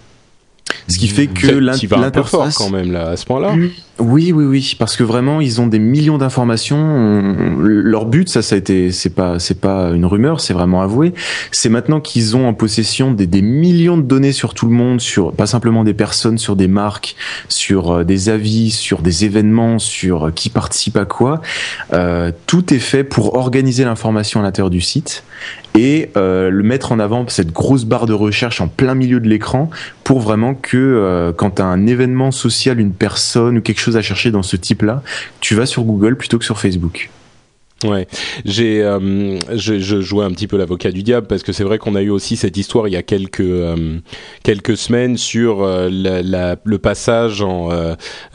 Ce 0.88 0.98
qui 0.98 1.08
fait 1.08 1.26
que 1.26 1.48
l'interface 1.48 2.56
quand 2.56 2.70
même 2.70 2.90
là 2.90 3.10
à 3.10 3.16
ce 3.16 3.26
point-là. 3.26 3.54
Oui, 4.00 4.32
oui, 4.32 4.44
oui, 4.44 4.76
parce 4.76 4.96
que 4.96 5.04
vraiment 5.04 5.40
ils 5.40 5.60
ont 5.60 5.68
des 5.68 5.78
millions 5.78 6.18
d'informations. 6.18 7.22
Leur 7.60 8.06
but, 8.06 8.28
ça, 8.28 8.42
ça 8.42 8.56
a 8.56 8.58
été, 8.58 8.90
c'est 8.90 9.14
pas, 9.14 9.38
c'est 9.38 9.60
pas 9.60 9.90
une 9.90 10.04
rumeur, 10.04 10.40
c'est 10.40 10.52
vraiment 10.52 10.82
avoué. 10.82 11.14
C'est 11.52 11.68
maintenant 11.68 12.00
qu'ils 12.00 12.36
ont 12.36 12.48
en 12.48 12.54
possession 12.54 13.12
des, 13.12 13.28
des, 13.28 13.42
millions 13.42 13.96
de 13.96 14.02
données 14.02 14.32
sur 14.32 14.52
tout 14.52 14.66
le 14.66 14.72
monde, 14.72 15.00
sur 15.00 15.32
pas 15.32 15.46
simplement 15.46 15.84
des 15.84 15.94
personnes, 15.94 16.38
sur 16.38 16.56
des 16.56 16.66
marques, 16.66 17.14
sur 17.48 17.92
euh, 17.92 18.04
des 18.04 18.28
avis, 18.30 18.72
sur 18.72 19.00
des 19.00 19.24
événements, 19.24 19.78
sur 19.78 20.26
euh, 20.26 20.30
qui 20.32 20.50
participe 20.50 20.96
à 20.96 21.04
quoi. 21.04 21.40
Euh, 21.92 22.32
tout 22.46 22.74
est 22.74 22.80
fait 22.80 23.04
pour 23.04 23.36
organiser 23.36 23.84
l'information 23.84 24.40
à 24.40 24.42
l'intérieur 24.42 24.70
du 24.70 24.80
site 24.80 25.22
et 25.74 26.10
euh, 26.16 26.50
le 26.50 26.62
mettre 26.62 26.92
en 26.92 27.00
avant 27.00 27.26
cette 27.28 27.52
grosse 27.52 27.84
barre 27.84 28.06
de 28.06 28.12
recherche 28.12 28.60
en 28.60 28.68
plein 28.68 28.94
milieu 28.94 29.18
de 29.18 29.28
l'écran 29.28 29.70
pour 30.04 30.20
vraiment 30.20 30.54
que 30.54 30.76
euh, 30.76 31.32
quand 31.32 31.58
un 31.58 31.86
événement 31.86 32.30
social, 32.30 32.78
une 32.78 32.92
personne 32.92 33.58
ou 33.58 33.60
quelque 33.60 33.80
chose 33.80 33.83
à 33.90 34.02
chercher 34.02 34.30
dans 34.30 34.42
ce 34.42 34.56
type-là, 34.56 35.02
tu 35.40 35.54
vas 35.54 35.66
sur 35.66 35.84
Google 35.84 36.16
plutôt 36.16 36.38
que 36.38 36.44
sur 36.44 36.58
Facebook. 36.58 37.10
Ouais, 37.82 38.06
j'ai 38.46 38.82
euh, 38.82 39.38
je, 39.54 39.78
je, 39.78 40.00
jouais 40.00 40.24
un 40.24 40.30
petit 40.30 40.46
peu 40.46 40.56
l'avocat 40.56 40.90
du 40.90 41.02
diable 41.02 41.26
parce 41.26 41.42
que 41.42 41.52
c'est 41.52 41.64
vrai 41.64 41.76
qu'on 41.76 41.96
a 41.96 42.02
eu 42.02 42.08
aussi 42.08 42.36
cette 42.36 42.56
histoire 42.56 42.88
il 42.88 42.92
y 42.92 42.96
a 42.96 43.02
quelques 43.02 43.40
euh, 43.40 43.98
quelques 44.42 44.76
semaines 44.76 45.18
sur 45.18 45.62
euh, 45.62 45.90
la, 45.90 46.22
la, 46.22 46.56
le 46.64 46.78
passage 46.78 47.42
en 47.42 47.68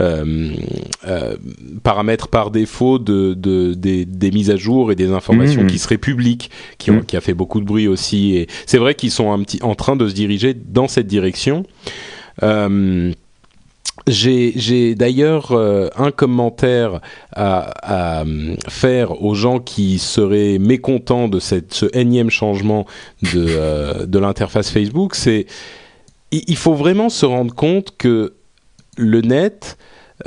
euh, 0.01 1.35
paramètres 1.83 2.27
par 2.27 2.51
défaut 2.51 2.99
de, 2.99 3.33
de 3.33 3.73
des, 3.73 4.05
des, 4.05 4.31
mises 4.31 4.51
à 4.51 4.57
jour 4.57 4.91
et 4.91 4.95
des 4.95 5.12
informations 5.12 5.63
mmh. 5.63 5.67
qui 5.67 5.79
seraient 5.79 5.97
publiques, 5.97 6.51
qui 6.77 6.91
ont 6.91 6.95
mmh. 6.95 7.05
qui 7.05 7.17
a 7.17 7.21
fait 7.21 7.33
beaucoup 7.33 7.59
de 7.59 7.65
bruit 7.65 7.88
aussi. 7.88 8.35
Et 8.35 8.47
c'est 8.67 8.77
vrai 8.77 8.93
qu'ils 8.93 9.12
sont 9.12 9.31
un 9.31 9.41
petit 9.41 9.59
en 9.63 9.73
train 9.73 9.95
de 9.95 10.07
se 10.07 10.13
diriger 10.13 10.53
dans 10.53 10.88
cette 10.88 11.07
direction. 11.07 11.65
Euh, 12.43 13.12
j'ai 14.07 14.95
d'ailleurs 14.95 15.51
euh, 15.51 15.88
un 15.95 16.12
commentaire 16.12 17.01
à, 17.31 18.21
à, 18.21 18.23
faire 18.67 19.21
aux 19.23 19.35
gens 19.35 19.59
qui 19.59 19.99
seraient 19.99 20.57
mécontents 20.59 21.27
de 21.27 21.39
cette, 21.39 21.73
ce 21.73 21.85
énième 21.93 22.29
changement 22.29 22.85
de, 23.33 23.45
euh, 23.49 24.05
de 24.05 24.19
l'interface 24.19 24.69
Facebook. 24.69 25.15
C'est 25.15 25.45
il 26.31 26.57
faut 26.57 26.75
vraiment 26.75 27.09
se 27.09 27.25
rendre 27.25 27.55
compte 27.55 27.97
que 27.97 28.33
le 28.97 29.21
net 29.21 29.77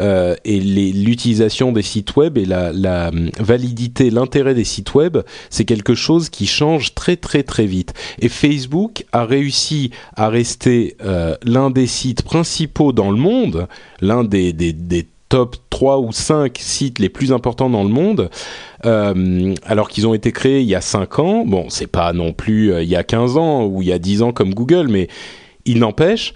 euh, 0.01 0.35
et 0.45 0.59
l'utilisation 0.61 1.73
des 1.73 1.83
sites 1.83 2.17
web 2.17 2.39
et 2.39 2.45
la, 2.45 2.73
la 2.73 3.11
validité, 3.39 4.11
l'intérêt 4.11 4.55
des 4.55 4.65
sites 4.65 4.95
web, 4.95 5.19
c'est 5.51 5.65
quelque 5.65 5.95
chose 5.95 6.31
qui 6.31 6.47
change 6.47 6.95
très 6.95 7.17
très 7.17 7.43
très 7.43 7.67
vite. 7.67 7.93
Et 8.21 8.29
Facebook 8.29 9.05
a 9.13 9.25
réussi 9.25 9.91
à 10.17 10.29
rester 10.29 10.97
euh, 11.05 11.37
l'un 11.45 11.71
des 11.71 11.87
sites 11.87 12.23
principaux 12.23 12.93
dans 12.93 13.11
le 13.11 13.19
monde, 13.19 13.69
l'un 14.01 14.25
des, 14.25 14.53
des, 14.53 15.07
top 15.29 15.57
3 15.71 16.01
ou 16.01 16.13
5 16.13 16.59
sites 16.59 16.99
les 16.99 17.09
plus 17.09 17.33
importants 17.33 17.71
dans 17.71 17.85
le 17.85 17.89
monde, 17.89 18.29
euh, 18.85 19.55
alors 19.65 19.89
qu'ils 19.89 20.07
ont 20.07 20.13
été 20.13 20.31
créés 20.31 20.61
il 20.61 20.69
y 20.69 20.75
a 20.75 20.83
5 20.83 21.19
ans. 21.21 21.47
Bon, 21.47 21.71
c'est 21.71 21.87
pas 21.87 22.13
non 22.13 22.35
plus 22.35 22.83
il 22.83 22.89
y 22.89 22.97
a 22.97 23.03
15 23.03 23.39
ans 23.39 23.65
ou 23.65 23.81
il 23.81 23.89
y 23.89 23.93
a 23.93 23.99
10 23.99 24.21
ans 24.21 24.33
comme 24.33 24.53
Google, 24.53 24.89
mais 24.89 25.09
il 25.65 25.79
n'empêche 25.79 26.35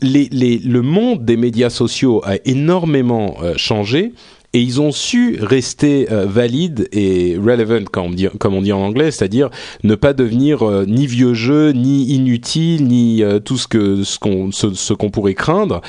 le 0.00 0.80
monde 0.80 1.24
des 1.24 1.36
médias 1.36 1.70
sociaux 1.70 2.20
a 2.24 2.36
énormément 2.44 3.36
euh, 3.42 3.54
changé 3.56 4.12
et 4.52 4.60
ils 4.60 4.80
ont 4.80 4.92
su 4.92 5.38
rester 5.40 6.10
euh, 6.12 6.26
valides 6.26 6.88
et 6.92 7.36
relevant 7.36 7.84
comme 7.90 8.06
on 8.06 8.10
dit, 8.10 8.28
comme 8.38 8.54
on 8.54 8.62
dit 8.62 8.72
en 8.72 8.80
anglais, 8.80 9.10
c'est-à-dire 9.10 9.50
ne 9.82 9.94
pas 9.94 10.12
devenir 10.12 10.62
euh, 10.62 10.84
ni 10.86 11.06
vieux 11.06 11.34
jeu, 11.34 11.70
ni 11.72 12.04
inutile, 12.14 12.86
ni 12.86 13.22
tout 13.44 13.56
ce 13.56 14.04
ce 14.04 14.18
qu'on 14.18 14.52
ce, 14.52 14.94
pourrait 14.94 15.34
craindre. 15.34 15.80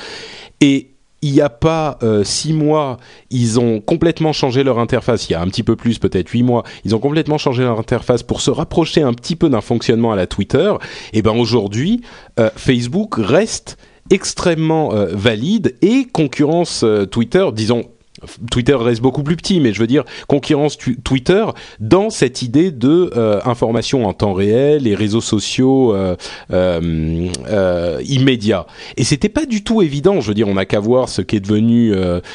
Et 0.60 0.90
il 1.22 1.32
n'y 1.32 1.40
a 1.40 1.48
pas 1.48 1.98
six 2.22 2.52
mois, 2.52 2.98
ils 3.30 3.58
ont 3.58 3.80
complètement 3.80 4.32
changé 4.32 4.62
leur 4.62 4.78
interface. 4.78 5.28
Il 5.28 5.32
y 5.32 5.34
a 5.34 5.40
un 5.40 5.48
petit 5.48 5.64
peu 5.64 5.74
plus, 5.74 5.98
peut-être 5.98 6.28
huit 6.28 6.44
mois, 6.44 6.62
ils 6.84 6.94
ont 6.94 7.00
complètement 7.00 7.38
changé 7.38 7.64
leur 7.64 7.80
interface 7.80 8.22
pour 8.22 8.40
se 8.40 8.50
rapprocher 8.50 9.02
un 9.02 9.12
petit 9.12 9.34
peu 9.34 9.48
d'un 9.48 9.62
fonctionnement 9.62 10.12
à 10.12 10.16
la 10.16 10.26
Twitter. 10.28 10.72
Et 11.14 11.22
ben 11.22 11.34
aujourd'hui, 11.36 12.02
Facebook 12.56 13.14
reste 13.18 13.76
extrêmement 14.10 14.94
euh, 14.94 15.06
valide 15.12 15.76
et 15.82 16.04
concurrence 16.04 16.82
euh, 16.84 17.06
Twitter, 17.06 17.46
disons 17.52 17.84
Twitter 18.50 18.74
reste 18.74 19.00
beaucoup 19.00 19.22
plus 19.22 19.36
petit, 19.36 19.60
mais 19.60 19.72
je 19.72 19.80
veux 19.80 19.86
dire 19.86 20.04
concurrence 20.26 20.78
Twitter 21.04 21.44
dans 21.80 22.10
cette 22.10 22.42
idée 22.42 22.70
de 22.70 23.10
euh, 23.16 23.40
information 23.44 24.06
en 24.06 24.12
temps 24.12 24.32
réel, 24.32 24.84
les 24.84 24.94
réseaux 24.94 25.20
sociaux 25.20 25.94
euh, 25.94 26.16
euh, 26.52 28.00
immédiats. 28.06 28.66
Et 28.96 29.04
c'était 29.04 29.28
pas 29.28 29.46
du 29.46 29.62
tout 29.62 29.82
évident. 29.82 30.20
Je 30.20 30.28
veux 30.28 30.34
dire, 30.34 30.48
on 30.48 30.54
n'a 30.54 30.64
qu'à 30.64 30.80
voir 30.80 31.08
ce 31.08 31.22
qu'est 31.22 31.40
devenu 31.40 31.92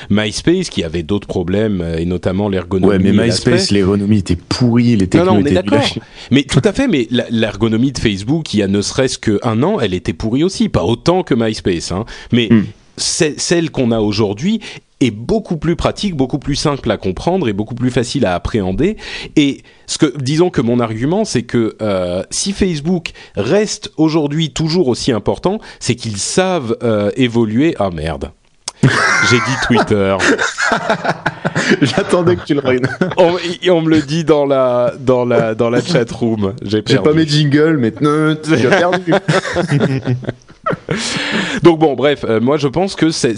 MySpace, 0.09 0.69
qui 0.69 0.83
avait 0.83 1.03
d'autres 1.03 1.27
problèmes 1.27 1.85
et 1.97 2.05
notamment 2.05 2.49
l'ergonomie. 2.49 2.91
Ouais, 2.91 2.99
mais 2.99 3.11
MySpace, 3.11 3.71
l'ergonomie 3.71 4.19
était 4.19 4.35
pourrie, 4.35 4.95
les 4.95 5.07
technos 5.07 5.25
non, 5.25 5.35
non, 5.35 5.41
on 5.41 5.45
est 5.45 5.53
d'accord. 5.53 5.83
Mais 6.31 6.43
tout 6.43 6.61
à 6.63 6.73
fait. 6.73 6.87
Mais 6.87 7.07
l'ergonomie 7.29 7.91
de 7.91 7.99
Facebook, 7.99 8.53
il 8.53 8.59
y 8.59 8.63
a 8.63 8.67
ne 8.67 8.81
serait-ce 8.81 9.17
qu'un 9.17 9.63
an, 9.63 9.79
elle 9.79 9.93
était 9.93 10.13
pourrie 10.13 10.43
aussi, 10.43 10.69
pas 10.69 10.83
autant 10.83 11.23
que 11.23 11.33
MySpace, 11.33 11.91
hein. 11.91 12.05
Mais 12.31 12.47
mm. 12.49 12.63
Celle 13.01 13.71
qu'on 13.71 13.91
a 13.91 13.99
aujourd'hui 13.99 14.61
est 15.01 15.11
beaucoup 15.11 15.57
plus 15.57 15.75
pratique, 15.75 16.15
beaucoup 16.15 16.39
plus 16.39 16.55
simple 16.55 16.89
à 16.91 16.97
comprendre 16.97 17.49
et 17.49 17.53
beaucoup 17.53 17.75
plus 17.75 17.91
facile 17.91 18.25
à 18.25 18.35
appréhender. 18.35 18.97
Et 19.35 19.63
ce 19.87 19.97
que, 19.97 20.17
disons 20.17 20.49
que 20.49 20.61
mon 20.61 20.79
argument, 20.79 21.25
c'est 21.25 21.43
que 21.43 21.75
euh, 21.81 22.23
si 22.29 22.53
Facebook 22.53 23.11
reste 23.35 23.91
aujourd'hui 23.97 24.51
toujours 24.51 24.87
aussi 24.87 25.11
important, 25.11 25.59
c'est 25.79 25.95
qu'ils 25.95 26.17
savent 26.17 26.77
euh, 26.83 27.11
évoluer. 27.15 27.75
Ah 27.79 27.89
merde. 27.89 28.31
J'ai 29.29 29.37
dit 29.37 29.55
Twitter. 29.67 30.15
J'attendais 31.81 32.35
que 32.35 32.45
tu 32.45 32.53
le 32.53 32.61
ruines. 32.61 32.87
on, 33.17 33.35
on, 33.69 33.81
me 33.81 33.89
le 33.89 34.01
dit 34.01 34.23
dans 34.23 34.45
la 34.45 34.93
dans 34.99 35.25
la 35.25 35.55
dans 35.55 35.69
la 35.69 35.81
chat 35.81 36.09
room. 36.11 36.53
J'ai 36.63 36.81
pas 36.81 37.13
mes 37.13 37.27
jingles, 37.27 37.77
mais 37.77 37.93
as 37.95 38.69
perdu. 38.69 39.13
Donc 41.63 41.79
bon, 41.79 41.95
bref, 41.95 42.25
euh, 42.27 42.39
moi 42.39 42.57
je 42.57 42.67
pense 42.67 42.95
que 42.95 43.09
c'est 43.11 43.35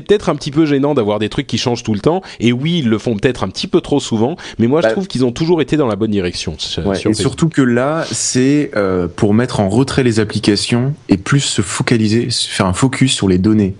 peut-être 0.00 0.28
un 0.28 0.36
petit 0.36 0.50
peu 0.50 0.66
gênant 0.66 0.94
d'avoir 0.94 1.18
des 1.18 1.28
trucs 1.28 1.46
qui 1.46 1.58
changent 1.58 1.82
tout 1.82 1.94
le 1.94 2.00
temps. 2.00 2.22
Et 2.40 2.52
oui, 2.52 2.80
ils 2.80 2.88
le 2.88 2.98
font 2.98 3.16
peut-être 3.16 3.44
un 3.44 3.48
petit 3.48 3.66
peu 3.66 3.80
trop 3.80 4.00
souvent, 4.00 4.36
mais 4.58 4.66
moi 4.66 4.80
je 4.80 4.86
Bah, 4.86 4.92
trouve 4.92 5.06
qu'ils 5.06 5.24
ont 5.24 5.32
toujours 5.32 5.60
été 5.60 5.76
dans 5.76 5.86
la 5.86 5.96
bonne 5.96 6.10
direction. 6.10 6.56
Ouais, 6.84 7.00
et 7.04 7.14
surtout 7.14 7.48
que 7.48 7.62
là, 7.62 8.04
c'est 8.10 8.70
euh, 8.76 9.08
pour 9.08 9.34
mettre 9.34 9.60
en 9.60 9.68
retrait 9.68 10.02
les 10.02 10.20
applications 10.20 10.94
et 11.08 11.16
plus 11.16 11.40
se 11.40 11.62
focaliser, 11.62 12.30
se 12.30 12.48
faire 12.48 12.66
un 12.66 12.72
focus 12.72 13.12
sur 13.12 13.28
les 13.28 13.38
données. 13.38 13.74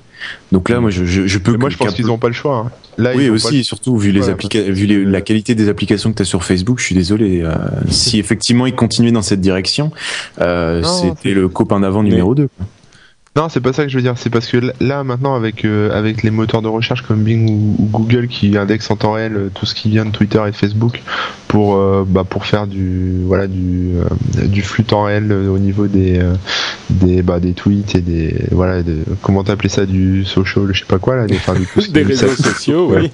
Donc 0.53 0.69
là, 0.69 0.81
moi, 0.81 0.91
je, 0.91 1.05
je, 1.05 1.27
je 1.27 1.39
peux. 1.39 1.57
Moi, 1.57 1.71
je 1.71 1.77
pense 1.77 1.95
qu'ils 1.95 2.07
n'ont 2.07 2.19
pas 2.19 2.29
le 2.29 2.35
choix. 2.35 2.57
hein. 2.67 2.71
Là, 2.99 3.13
Oui, 3.15 3.29
aussi, 3.31 3.59
pas- 3.59 3.63
surtout 3.63 3.97
vu 3.97 4.11
les 4.13 4.23
Ouais, 4.27 4.31
applica- 4.33 4.63
vu 4.71 4.87
les- 4.87 5.05
la 5.05 5.21
qualité 5.21 5.55
des 5.55 5.69
applications 5.69 6.11
que 6.11 6.17
tu 6.17 6.23
as 6.23 6.27
sur 6.27 6.43
Facebook, 6.45 6.79
je 6.81 6.85
suis 6.85 6.95
désolé. 6.95 7.43
euh, 7.43 7.55
si 7.91 8.19
effectivement 8.19 8.67
ils 8.67 8.75
continuaient 8.75 9.13
dans 9.13 9.23
cette 9.23 9.41
direction, 9.41 9.93
euh, 10.41 10.83
c'était 10.83 11.33
le 11.35 11.49
copain 11.49 11.81
d'avant 11.81 12.03
numéro 12.03 12.35
2. 12.35 12.49
Non, 13.37 13.49
c'est 13.49 13.61
pas 13.61 13.73
ça 13.73 13.85
que 13.85 13.89
je 13.89 13.97
veux 13.97 14.03
dire. 14.03 14.15
C'est 14.17 14.31
parce 14.31 14.49
que 14.49 14.59
là- 14.81 15.05
maintenant, 15.05 15.37
avec 15.37 15.65
euh, 15.65 15.97
avec 15.97 16.25
les 16.25 16.31
moteurs 16.33 16.61
de 16.61 16.67
recherche 16.67 17.03
comme 17.03 17.23
Bing 17.23 17.49
ou, 17.49 17.77
ou 17.79 17.85
Google 17.87 18.27
qui 18.27 18.57
indexent 18.57 18.91
en 18.91 18.97
temps 18.97 19.13
réel 19.13 19.51
tout 19.55 19.65
ce 19.65 19.77
qui 19.77 19.91
vient 19.91 20.05
de 20.07 20.11
Twitter 20.11 20.41
et 20.45 20.51
de 20.51 20.57
Facebook 20.57 21.03
pour 21.49 21.77
euh, 21.77 22.05
bah, 22.07 22.25
pour 22.29 22.45
faire 22.47 22.67
du 22.67 23.23
voilà 23.25 23.47
du 23.47 23.93
euh, 23.97 24.47
du 24.47 24.63
flux 24.63 24.85
temps 24.85 25.05
réel 25.05 25.33
euh, 25.33 25.49
au 25.49 25.59
niveau 25.59 25.87
des 25.87 26.19
euh, 26.19 26.35
des 26.91 27.23
bah, 27.23 27.41
des 27.41 27.53
tweets 27.55 27.95
et 27.95 28.01
des 28.01 28.35
voilà 28.51 28.83
de, 28.83 28.99
comment 29.23 29.43
t'appelais 29.45 29.69
ça 29.71 29.87
du 29.87 30.25
social, 30.25 30.65
je 30.73 30.81
sais 30.81 30.85
pas 30.87 30.99
quoi 30.99 31.17
là, 31.17 31.27
des, 31.27 31.37
enfin, 31.37 31.55
du 31.55 31.67
ce 31.81 31.91
des 31.91 32.03
réseaux 32.03 32.29
ça- 32.29 32.53
sociaux, 32.53 32.93
oui. 32.95 33.11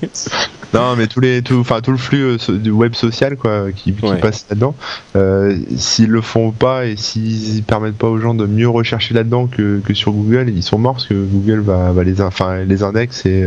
Non, 0.72 0.96
mais 0.96 1.06
tous 1.06 1.20
les, 1.20 1.40
tout, 1.42 1.54
enfin 1.60 1.80
tout 1.80 1.92
le 1.92 1.96
flux 1.96 2.22
euh, 2.24 2.38
so- 2.38 2.56
du 2.56 2.70
web 2.70 2.94
social 2.94 3.36
quoi, 3.36 3.66
qui, 3.70 3.92
qui 3.92 4.04
Ouais. 4.04 4.18
passe 4.18 4.46
là-dedans. 4.50 4.74
Euh, 5.14 5.56
s'ils 5.76 6.08
le 6.10 6.20
font 6.20 6.50
pas 6.50 6.86
et 6.86 6.96
s'ils 6.96 7.62
permettent 7.62 7.94
pas 7.96 8.08
aux 8.08 8.18
gens 8.18 8.34
de 8.34 8.46
mieux 8.46 8.68
rechercher 8.68 9.14
là-dedans 9.14 9.46
que, 9.46 9.78
que 9.84 9.94
sur 9.94 10.10
Google, 10.10 10.50
ils 10.54 10.64
sont 10.64 10.78
morts 10.78 10.94
parce 10.94 11.06
que 11.06 11.14
Google 11.14 11.60
va, 11.60 11.92
va 11.92 12.02
les, 12.02 12.20
in- 12.20 12.26
enfin 12.26 12.64
les 12.64 12.82
index 12.82 13.24
et, 13.26 13.46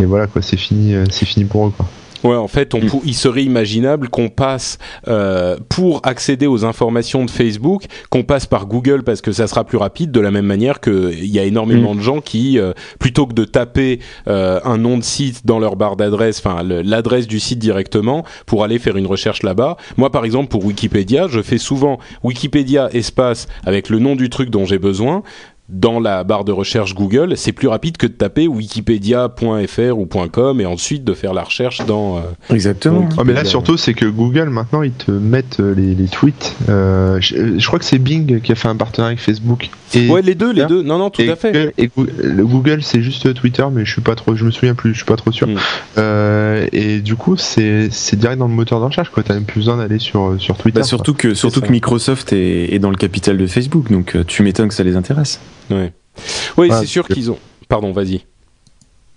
et 0.00 0.04
voilà 0.04 0.28
quoi, 0.28 0.40
c'est 0.42 0.56
fini, 0.56 0.94
c'est 1.10 1.26
fini 1.26 1.44
pour 1.44 1.66
eux 1.66 1.72
quoi. 1.76 1.86
Ouais, 2.24 2.36
en 2.36 2.48
fait, 2.48 2.74
on 2.74 2.80
pou- 2.80 3.02
il 3.04 3.14
serait 3.14 3.42
imaginable 3.42 4.08
qu'on 4.08 4.28
passe 4.28 4.78
euh, 5.08 5.56
pour 5.68 6.00
accéder 6.04 6.46
aux 6.46 6.64
informations 6.64 7.24
de 7.24 7.30
Facebook, 7.30 7.84
qu'on 8.10 8.22
passe 8.22 8.46
par 8.46 8.66
Google 8.66 9.02
parce 9.02 9.20
que 9.20 9.32
ça 9.32 9.46
sera 9.46 9.64
plus 9.64 9.78
rapide. 9.78 10.12
De 10.12 10.20
la 10.20 10.30
même 10.30 10.46
manière 10.46 10.80
qu'il 10.80 11.26
y 11.26 11.38
a 11.38 11.44
énormément 11.44 11.94
de 11.94 12.00
gens 12.00 12.20
qui, 12.20 12.58
euh, 12.58 12.72
plutôt 12.98 13.26
que 13.26 13.34
de 13.34 13.44
taper 13.44 13.98
euh, 14.28 14.60
un 14.64 14.78
nom 14.78 14.98
de 14.98 15.02
site 15.04 15.46
dans 15.46 15.58
leur 15.58 15.76
barre 15.76 15.96
d'adresse, 15.96 16.38
enfin 16.44 16.62
l'adresse 16.62 17.26
du 17.26 17.40
site 17.40 17.58
directement, 17.58 18.24
pour 18.46 18.62
aller 18.64 18.78
faire 18.78 18.96
une 18.96 19.06
recherche 19.06 19.42
là-bas. 19.42 19.76
Moi, 19.96 20.10
par 20.10 20.24
exemple, 20.24 20.48
pour 20.48 20.64
Wikipédia, 20.64 21.26
je 21.28 21.42
fais 21.42 21.58
souvent 21.58 21.98
Wikipédia 22.22 22.88
espace 22.92 23.48
avec 23.66 23.88
le 23.88 23.98
nom 23.98 24.16
du 24.16 24.30
truc 24.30 24.50
dont 24.50 24.64
j'ai 24.64 24.78
besoin 24.78 25.22
dans 25.72 25.98
la 26.00 26.22
barre 26.22 26.44
de 26.44 26.52
recherche 26.52 26.94
Google, 26.94 27.36
c'est 27.36 27.52
plus 27.52 27.66
rapide 27.68 27.96
que 27.96 28.06
de 28.06 28.12
taper 28.12 28.46
wikipedia.fr 28.46 29.96
ou 29.98 30.06
.com 30.30 30.60
et 30.60 30.66
ensuite 30.66 31.04
de 31.04 31.14
faire 31.14 31.34
la 31.34 31.42
recherche 31.42 31.84
dans. 31.86 32.18
euh, 32.18 32.20
Exactement. 32.54 33.08
Ah, 33.18 33.22
mais 33.24 33.32
là 33.32 33.44
surtout 33.44 33.76
c'est 33.76 33.94
que 33.94 34.06
Google 34.06 34.50
maintenant 34.50 34.82
ils 34.82 34.92
te 34.92 35.10
mettent 35.10 35.60
euh, 35.60 35.74
les, 35.74 35.94
les 35.94 36.06
tweets. 36.06 36.54
Euh, 36.68 37.18
je, 37.20 37.58
je 37.58 37.66
crois 37.66 37.78
que 37.78 37.84
c'est 37.84 37.98
Bing 37.98 38.40
qui 38.40 38.52
a 38.52 38.54
fait 38.54 38.68
un 38.68 38.76
partenariat 38.76 39.12
avec 39.12 39.20
Facebook. 39.20 39.70
Et, 39.94 40.08
ouais, 40.08 40.22
les 40.22 40.34
deux, 40.34 40.52
les 40.52 40.62
Twitter. 40.62 40.68
deux. 40.68 40.82
Non, 40.82 40.98
non, 40.98 41.10
tout 41.10 41.20
et 41.22 41.30
à 41.30 41.36
fait. 41.36 41.52
Google, 41.52 41.72
et 41.78 41.86
Goo- 41.88 42.06
le 42.22 42.46
Google 42.46 42.82
c'est 42.82 43.02
juste 43.02 43.32
Twitter 43.34 43.64
mais 43.72 43.84
je 43.84 43.92
suis 43.92 44.00
pas 44.00 44.14
trop 44.14 44.34
je 44.36 44.44
me 44.44 44.50
souviens 44.50 44.74
plus 44.74 44.92
je 44.92 44.96
suis 44.98 45.04
pas 45.06 45.16
trop 45.16 45.30
sûr 45.32 45.42
Mm. 45.48 45.56
Euh, 45.98 46.66
et 46.72 47.00
du 47.00 47.16
coup 47.16 47.36
c'est 47.36 47.88
c'est 47.90 48.16
direct 48.18 48.38
dans 48.38 48.46
le 48.48 48.54
moteur 48.54 48.78
de 48.80 48.84
recherche 48.86 49.10
quoi 49.10 49.22
t'as 49.22 49.34
même 49.34 49.44
plus 49.44 49.60
besoin 49.60 49.76
d'aller 49.76 49.98
sur 49.98 50.36
sur 50.38 50.56
Twitter 50.56 50.80
Bah, 50.80 50.84
surtout 50.86 51.14
que 51.14 51.34
surtout 51.34 51.60
que 51.60 51.70
Microsoft 51.70 52.32
est, 52.32 52.72
est 52.74 52.78
dans 52.78 52.90
le 52.90 52.96
capital 52.96 53.36
de 53.36 53.46
Facebook, 53.46 53.90
donc 53.90 54.16
tu 54.26 54.42
m'étonnes 54.42 54.68
que 54.68 54.74
ça 54.74 54.84
les 54.84 54.96
intéresse. 54.96 55.40
Ouais. 55.70 55.92
Oui, 56.58 56.68
Ouais, 56.70 56.76
c'est 56.80 56.86
sûr 56.86 57.06
qu'ils 57.08 57.30
ont. 57.30 57.38
Pardon, 57.68 57.92
vas-y. 57.92 58.24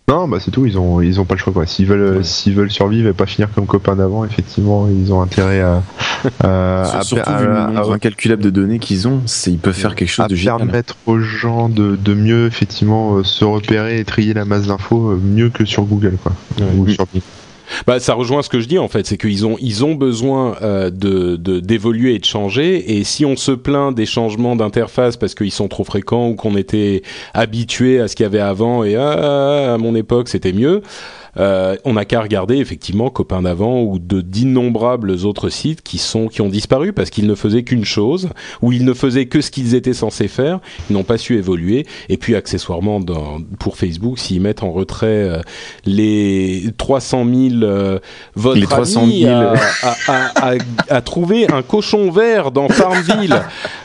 non 0.07 0.27
bah 0.27 0.37
c'est 0.39 0.51
tout 0.51 0.65
ils 0.67 0.77
ont 0.77 1.01
ils 1.01 1.19
ont 1.19 1.25
pas 1.25 1.33
le 1.33 1.39
choix 1.39 1.51
quoi 1.51 1.65
s'ils 1.65 1.87
veulent 1.87 2.17
Ouais. 2.17 2.23
s'ils 2.23 2.53
veulent 2.53 2.69
survivre 2.71 3.09
et 3.09 3.13
pas 3.13 3.25
finir 3.25 3.49
comme 3.53 3.65
copains 3.65 3.95
d'avant 3.95 4.23
effectivement 4.23 4.87
ils 4.87 5.11
ont 5.11 5.19
intérêt 5.21 5.61
à 5.61 5.81
à, 6.43 6.81
à- 6.99 7.01
Surtout 7.01 7.27
à- 7.29 7.41
vu 7.41 7.47
le 7.47 7.57
à- 7.57 7.67
nombre 7.71 7.91
incalculable 7.93 8.43
de 8.43 8.51
données 8.51 8.77
qu'ils 8.79 9.07
ont, 9.07 9.21
ils 9.47 9.57
peuvent 9.57 9.73
faire 9.73 9.95
quelque 9.95 10.09
chose 10.09 10.27
de 10.27 10.35
génial. 10.35 10.57
permettre 10.57 10.95
aux 11.07 11.19
gens 11.19 11.69
de, 11.69 11.95
de 11.95 12.13
mieux 12.13 12.45
effectivement 12.45 13.15
euh, 13.17 13.23
se 13.23 13.43
repérer 13.43 13.99
et 13.99 14.05
trier 14.05 14.33
la 14.35 14.45
masse 14.45 14.67
d'infos 14.67 15.09
euh, 15.11 15.15
mieux 15.21 15.49
que 15.49 15.65
sur 15.65 15.83
Google 15.85 16.17
quoi 16.21 16.33
Ouais. 16.59 16.65
ou 16.77 16.87
sur. 16.87 17.05
Bah, 17.87 17.99
ça 17.99 18.13
rejoint 18.13 18.41
ce 18.41 18.49
que 18.49 18.59
je 18.59 18.67
dis 18.67 18.77
en 18.77 18.87
fait, 18.87 19.05
c'est 19.05 19.17
qu'ils 19.17 19.45
ont 19.45 19.57
ils 19.59 19.83
ont 19.83 19.95
besoin 19.95 20.55
euh, 20.61 20.89
de 20.89 21.35
de- 21.35 21.59
d'évoluer 21.59 22.15
et 22.15 22.19
de 22.19 22.25
changer. 22.25 22.97
Et 22.97 23.03
si 23.03 23.25
on 23.25 23.35
se 23.35 23.51
plaint 23.51 23.93
des 23.95 24.05
changements 24.05 24.55
d'interface 24.55 25.17
parce 25.17 25.35
qu'ils 25.35 25.51
sont 25.51 25.67
trop 25.67 25.83
fréquents 25.83 26.27
ou 26.29 26.35
qu'on 26.35 26.55
était 26.57 27.01
habitué 27.33 27.99
à 27.99 28.07
ce 28.07 28.15
qu'il 28.15 28.23
y 28.23 28.27
avait 28.27 28.39
avant 28.39 28.83
et 28.83 28.95
ah, 28.95 29.73
à 29.73 29.77
mon 29.77 29.95
époque 29.95 30.29
c'était 30.29 30.53
mieux. 30.53 30.81
Euh, 31.37 31.75
on 31.85 31.93
n'a 31.93 32.05
qu'à 32.05 32.21
regarder 32.21 32.57
effectivement 32.57 33.09
copains 33.09 33.41
d'avant 33.41 33.81
ou 33.81 33.99
de 33.99 34.21
d'innombrables 34.21 35.11
autres 35.25 35.49
sites 35.49 35.81
qui 35.81 35.97
sont 35.97 36.27
qui 36.27 36.41
ont 36.41 36.49
disparu 36.49 36.93
parce 36.93 37.09
qu'ils 37.09 37.27
ne 37.27 37.35
faisaient 37.35 37.63
qu'une 37.63 37.85
chose 37.85 38.29
ou 38.61 38.71
ils 38.71 38.85
ne 38.85 38.93
faisaient 38.93 39.25
que 39.25 39.41
ce 39.41 39.51
qu'ils 39.51 39.75
étaient 39.75 39.93
censés 39.93 40.27
faire, 40.27 40.59
ils 40.89 40.93
n'ont 40.93 41.03
pas 41.03 41.17
su 41.17 41.37
évoluer 41.37 41.85
et 42.09 42.17
puis 42.17 42.35
accessoirement 42.35 42.99
dans, 42.99 43.39
pour 43.59 43.77
Facebook 43.77 44.17
s'ils 44.19 44.41
mettent 44.41 44.63
en 44.63 44.71
retrait 44.71 45.07
euh, 45.07 45.41
les 45.85 46.63
300 46.77 47.25
000 47.25 47.63
euh, 47.63 47.99
votre 48.35 48.59
Les 48.59 48.65
300 48.67 49.03
ami 49.03 49.21
000. 49.23 49.33
a, 49.33 49.53
a, 49.83 49.95
a- 50.07 50.51
a- 50.53 50.55
a 50.89 51.01
trouvé 51.01 51.51
un 51.51 51.61
cochon 51.61 52.11
vert 52.11 52.51
dans 52.51 52.69
Farmville. 52.69 53.35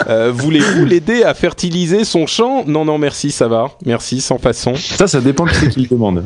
Euh, 0.09 0.31
Voulez-vous 0.33 0.85
l'aider 0.85 1.23
à 1.23 1.35
fertiliser 1.35 2.05
son 2.05 2.27
champ? 2.27 2.65
Non, 2.67 2.85
non, 2.85 2.99
merci, 2.99 3.31
ça 3.31 3.49
va. 3.49 3.71
Merci, 3.85 4.21
sans 4.21 4.39
façon. 4.39 4.75
Ça, 4.77 5.07
ça 5.07 5.21
dépend 5.21 5.45
qui 5.47 5.55
c'est 5.57 5.69
qui 5.71 5.83
le 5.83 5.89
demande. 5.89 6.25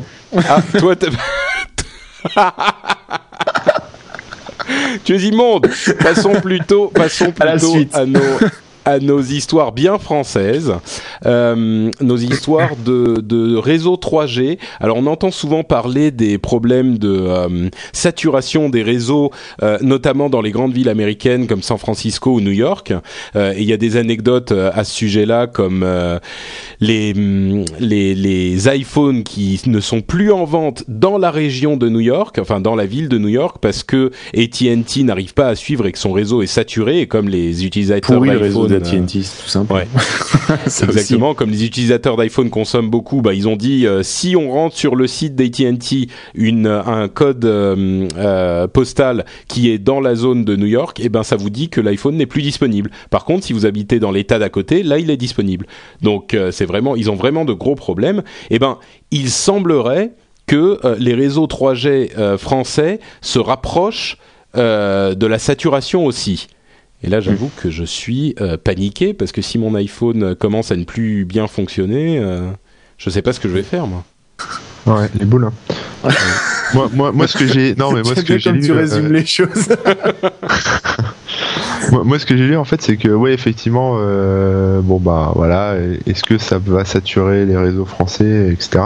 Ah, 0.49 0.61
toi, 0.79 0.95
tu 5.05 5.15
es 5.15 5.19
immonde. 5.19 5.67
Passons 6.01 6.33
plutôt, 6.41 6.87
passons 6.87 7.33
À 7.39 7.45
la 7.45 7.51
plutôt 7.53 7.71
suite. 7.73 7.95
à 7.95 8.05
nos 8.05 8.19
à 8.85 8.99
nos 8.99 9.21
histoires 9.21 9.71
bien 9.71 9.97
françaises, 9.97 10.73
euh, 11.25 11.91
nos 12.01 12.17
histoires 12.17 12.75
de, 12.85 13.19
de 13.19 13.55
réseau 13.55 13.95
3G. 13.95 14.59
Alors 14.79 14.97
on 14.97 15.07
entend 15.07 15.31
souvent 15.31 15.63
parler 15.63 16.11
des 16.11 16.37
problèmes 16.37 16.97
de 16.97 17.09
euh, 17.09 17.69
saturation 17.93 18.69
des 18.69 18.83
réseaux, 18.83 19.31
euh, 19.63 19.77
notamment 19.81 20.29
dans 20.29 20.41
les 20.41 20.51
grandes 20.51 20.73
villes 20.73 20.89
américaines 20.89 21.47
comme 21.47 21.61
San 21.61 21.77
Francisco 21.77 22.33
ou 22.33 22.41
New 22.41 22.51
York. 22.51 22.93
Euh, 23.35 23.53
et 23.55 23.61
il 23.61 23.67
y 23.67 23.73
a 23.73 23.77
des 23.77 23.97
anecdotes 23.97 24.51
euh, 24.51 24.71
à 24.73 24.83
ce 24.83 24.93
sujet-là, 24.93 25.47
comme 25.47 25.83
euh, 25.83 26.19
les, 26.79 27.13
hum, 27.15 27.65
les 27.79 28.15
les 28.15 28.67
iPhones 28.69 29.23
qui 29.23 29.61
ne 29.65 29.79
sont 29.79 30.01
plus 30.01 30.31
en 30.31 30.45
vente 30.45 30.83
dans 30.87 31.17
la 31.17 31.31
région 31.31 31.77
de 31.77 31.89
New 31.89 31.99
York, 31.99 32.37
enfin 32.39 32.59
dans 32.59 32.75
la 32.75 32.85
ville 32.85 33.09
de 33.09 33.17
New 33.17 33.29
York, 33.29 33.57
parce 33.61 33.83
que 33.83 34.11
AT&T 34.35 35.03
n'arrive 35.03 35.33
pas 35.33 35.47
à 35.47 35.55
suivre 35.55 35.85
et 35.85 35.91
que 35.91 35.97
son 35.97 36.11
réseau 36.11 36.41
est 36.41 36.47
saturé, 36.47 37.01
et 37.01 37.07
comme 37.07 37.29
les 37.29 37.65
utilisateurs 37.65 38.17
Pourri 38.17 38.29
c'est 38.83 39.43
tout 39.43 39.49
simple. 39.49 39.73
Ouais. 39.73 39.87
Aussi. 40.67 40.83
Exactement, 40.83 41.33
comme 41.33 41.49
les 41.49 41.65
utilisateurs 41.65 42.17
d'iPhone 42.17 42.49
consomment 42.49 42.89
beaucoup, 42.89 43.21
bah, 43.21 43.33
ils 43.33 43.47
ont 43.47 43.55
dit 43.55 43.87
euh, 43.87 44.03
si 44.03 44.35
on 44.35 44.51
rentre 44.51 44.75
sur 44.75 44.95
le 44.95 45.07
site 45.07 45.35
d'AT&T 45.35 46.07
une 46.33 46.67
un 46.67 47.07
code 47.07 47.45
euh, 47.45 48.07
euh, 48.17 48.67
postal 48.67 49.25
qui 49.47 49.69
est 49.69 49.77
dans 49.77 49.99
la 49.99 50.15
zone 50.15 50.45
de 50.45 50.55
New 50.55 50.67
York, 50.67 50.99
et 50.99 51.09
ben 51.09 51.23
ça 51.23 51.35
vous 51.35 51.49
dit 51.49 51.69
que 51.69 51.81
l'iPhone 51.81 52.15
n'est 52.15 52.25
plus 52.25 52.41
disponible. 52.41 52.91
Par 53.09 53.25
contre, 53.25 53.45
si 53.45 53.53
vous 53.53 53.65
habitez 53.65 53.99
dans 53.99 54.11
l'État 54.11 54.39
d'à 54.39 54.49
côté, 54.49 54.83
là 54.83 54.99
il 54.99 55.09
est 55.09 55.17
disponible. 55.17 55.65
Donc 56.01 56.33
euh, 56.33 56.51
c'est 56.51 56.65
vraiment, 56.65 56.95
ils 56.95 57.09
ont 57.09 57.15
vraiment 57.15 57.45
de 57.45 57.53
gros 57.53 57.75
problèmes. 57.75 58.23
Et 58.49 58.59
ben 58.59 58.77
il 59.11 59.29
semblerait 59.29 60.11
que 60.47 60.79
euh, 60.85 60.95
les 60.99 61.13
réseaux 61.13 61.47
3G 61.47 62.11
euh, 62.17 62.37
français 62.37 62.99
se 63.21 63.39
rapprochent 63.39 64.17
euh, 64.55 65.15
de 65.15 65.27
la 65.27 65.39
saturation 65.39 66.05
aussi. 66.05 66.47
Et 67.05 67.09
là, 67.09 67.19
j'avoue 67.19 67.51
que 67.55 67.69
je 67.69 67.83
suis 67.83 68.33
euh, 68.41 68.57
paniqué 68.57 69.13
parce 69.13 69.31
que 69.31 69.43
si 69.43 69.59
mon 69.59 69.75
iPhone 69.75 70.33
commence 70.33 70.71
à 70.71 70.75
ne 70.75 70.85
plus 70.85 71.23
bien 71.23 71.45
fonctionner, 71.45 72.17
euh, 72.17 72.49
je 72.97 73.11
sais 73.11 73.21
pas 73.21 73.31
ce 73.31 73.39
que 73.39 73.47
je 73.47 73.53
vais 73.53 73.61
faire, 73.61 73.85
moi. 73.85 74.03
Ouais, 74.85 75.09
les 75.17 75.25
boules. 75.25 75.45
hein. 75.45 76.09
moi, 76.73 76.89
moi, 76.93 77.11
moi, 77.11 77.27
ce 77.27 77.37
que 77.37 77.47
j'ai, 77.47 77.75
non, 77.75 77.91
mais 77.91 78.03
moi, 78.03 78.13
ce 78.15 78.21
que 78.21 78.37
j'ai 78.37 78.59
tu 78.59 78.71
euh, 78.71 78.75
résumes 78.75 79.11
les 79.11 79.25
choses. 79.25 79.69
moi, 81.91 82.03
moi, 82.03 82.19
ce 82.19 82.25
que 82.25 82.35
j'ai 82.37 82.47
lu, 82.47 82.57
en 82.57 82.65
fait, 82.65 82.81
c'est 82.81 82.97
que, 82.97 83.09
ouais, 83.09 83.33
effectivement, 83.33 83.97
euh, 83.99 84.81
bon, 84.81 84.99
bah, 84.99 85.31
voilà, 85.35 85.75
est-ce 86.05 86.23
que 86.23 86.37
ça 86.37 86.59
va 86.63 86.85
saturer 86.85 87.45
les 87.45 87.57
réseaux 87.57 87.85
français, 87.85 88.49
etc. 88.51 88.83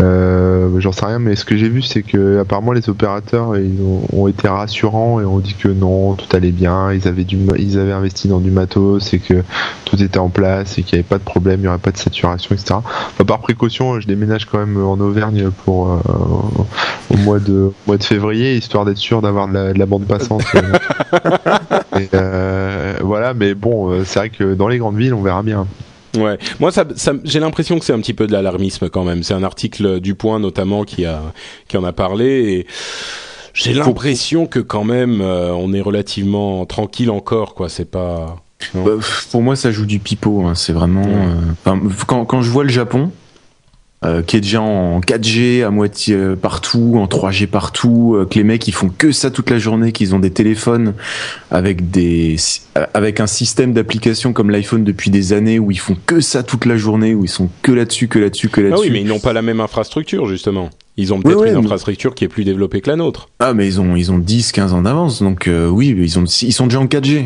Euh, 0.00 0.68
J'en 0.78 0.92
sais 0.92 1.06
rien, 1.06 1.18
mais 1.18 1.36
ce 1.36 1.44
que 1.44 1.56
j'ai 1.56 1.68
vu, 1.68 1.82
c'est 1.82 2.02
que, 2.02 2.40
apparemment, 2.40 2.72
les 2.72 2.88
opérateurs, 2.88 3.56
ils 3.56 3.80
ont, 3.82 4.02
ont 4.12 4.28
été 4.28 4.48
rassurants 4.48 5.20
et 5.20 5.24
ont 5.24 5.38
dit 5.38 5.54
que 5.54 5.68
non, 5.68 6.14
tout 6.14 6.26
allait 6.36 6.50
bien, 6.50 6.92
ils 6.92 7.06
avaient 7.06 7.24
du, 7.24 7.38
ils 7.58 7.78
avaient 7.78 7.92
investi 7.92 8.28
dans 8.28 8.40
du 8.40 8.50
matos 8.50 9.12
et 9.14 9.18
que 9.20 9.42
tout 9.84 10.02
était 10.02 10.18
en 10.18 10.30
place 10.30 10.78
et 10.78 10.82
qu'il 10.82 10.96
n'y 10.96 11.00
avait 11.00 11.08
pas 11.08 11.18
de 11.18 11.22
problème, 11.24 11.60
il 11.60 11.62
n'y 11.62 11.68
aurait 11.68 11.78
pas 11.78 11.92
de 11.92 11.96
saturation, 11.96 12.54
etc. 12.54 12.74
Enfin, 12.74 13.24
par 13.24 13.38
précaution, 13.40 14.00
je 14.00 14.06
déménage 14.08 14.46
quand 14.46 14.58
même 14.58 14.82
en 14.82 14.98
Auvergne 14.98 15.23
pour 15.64 15.92
euh, 15.92 15.98
au 17.10 17.16
mois 17.18 17.38
de 17.38 17.52
au 17.54 17.74
mois 17.86 17.96
de 17.96 18.04
février, 18.04 18.56
histoire 18.56 18.84
d'être 18.84 18.98
sûr 18.98 19.22
d'avoir 19.22 19.48
de 19.48 19.54
la, 19.54 19.72
de 19.72 19.78
la 19.78 19.86
bande 19.86 20.06
passante. 20.06 20.42
euh. 20.54 20.60
Et, 22.00 22.08
euh, 22.14 22.94
voilà, 23.02 23.34
mais 23.34 23.54
bon, 23.54 24.04
c'est 24.04 24.18
vrai 24.18 24.30
que 24.30 24.54
dans 24.54 24.68
les 24.68 24.78
grandes 24.78 24.96
villes, 24.96 25.14
on 25.14 25.22
verra 25.22 25.42
bien. 25.42 25.66
Ouais, 26.16 26.38
moi 26.60 26.70
ça, 26.70 26.84
ça 26.94 27.12
j'ai 27.24 27.40
l'impression 27.40 27.78
que 27.78 27.84
c'est 27.84 27.92
un 27.92 27.98
petit 27.98 28.14
peu 28.14 28.26
de 28.26 28.32
l'alarmisme 28.32 28.88
quand 28.88 29.04
même. 29.04 29.22
C'est 29.22 29.34
un 29.34 29.42
article 29.42 30.00
du 30.00 30.14
Point 30.14 30.38
notamment 30.38 30.84
qui 30.84 31.04
a 31.04 31.20
qui 31.68 31.76
en 31.76 31.84
a 31.84 31.92
parlé 31.92 32.26
et 32.26 32.66
j'ai 33.54 33.72
l'impression 33.72 34.46
que 34.46 34.58
quand 34.58 34.84
même 34.84 35.20
euh, 35.20 35.52
on 35.52 35.72
est 35.72 35.80
relativement 35.80 36.66
tranquille 36.66 37.10
encore 37.10 37.54
quoi. 37.54 37.68
C'est 37.68 37.90
pas. 37.90 38.36
Bah, 38.74 38.92
pour 39.30 39.42
moi, 39.42 39.56
ça 39.56 39.70
joue 39.70 39.86
du 39.86 39.98
pipeau. 39.98 40.44
Hein. 40.44 40.54
C'est 40.54 40.72
vraiment. 40.72 41.04
Euh, 41.06 41.72
quand, 42.06 42.24
quand 42.24 42.42
je 42.42 42.50
vois 42.50 42.64
le 42.64 42.70
Japon, 42.70 43.10
euh, 44.04 44.22
qui 44.22 44.36
est 44.36 44.40
déjà 44.40 44.60
en 44.60 45.00
4G 45.00 45.64
à 45.64 45.70
moitié 45.70 46.14
euh, 46.14 46.36
partout, 46.36 46.94
en 46.96 47.06
3G 47.06 47.46
partout, 47.46 48.14
euh, 48.16 48.26
que 48.26 48.34
les 48.34 48.44
mecs 48.44 48.66
ils 48.68 48.72
font 48.72 48.90
que 48.90 49.12
ça 49.12 49.30
toute 49.30 49.50
la 49.50 49.58
journée, 49.58 49.92
qu'ils 49.92 50.14
ont 50.14 50.18
des 50.18 50.30
téléphones 50.30 50.94
avec 51.50 51.90
des 51.90 52.36
avec 52.92 53.20
un 53.20 53.26
système 53.26 53.72
d'application 53.72 54.32
comme 54.32 54.50
l'iPhone 54.50 54.84
depuis 54.84 55.10
des 55.10 55.32
années 55.32 55.58
où 55.58 55.70
ils 55.70 55.78
font 55.78 55.96
que 56.06 56.20
ça 56.20 56.42
toute 56.42 56.66
la 56.66 56.76
journée, 56.76 57.14
où 57.14 57.24
ils 57.24 57.28
sont 57.28 57.48
que 57.62 57.72
là-dessus, 57.72 58.08
que 58.08 58.18
là-dessus, 58.18 58.48
que 58.48 58.60
là-dessus. 58.60 58.82
Ah 58.82 58.86
oui, 58.86 58.90
mais 58.92 59.00
ils 59.00 59.06
n'ont 59.06 59.20
pas 59.20 59.32
la 59.32 59.42
même 59.42 59.60
infrastructure 59.60 60.26
justement. 60.26 60.70
Ils 60.96 61.12
ont 61.12 61.20
peut-être 61.20 61.44
une 61.44 61.56
infrastructure 61.56 62.14
qui 62.14 62.24
est 62.24 62.28
plus 62.28 62.44
développée 62.44 62.80
que 62.80 62.88
la 62.88 62.94
nôtre. 62.94 63.28
Ah, 63.40 63.52
mais 63.52 63.66
ils 63.66 63.80
ont 63.80 63.96
ils 63.96 64.12
ont 64.12 64.18
10 64.18 64.52
15 64.52 64.74
ans 64.74 64.82
d'avance. 64.82 65.22
Donc 65.22 65.48
euh, 65.48 65.66
oui, 65.66 65.94
ils 65.98 66.18
ont 66.20 66.24
ils 66.24 66.52
sont 66.52 66.66
déjà 66.66 66.78
en 66.78 66.86
4G. 66.86 67.24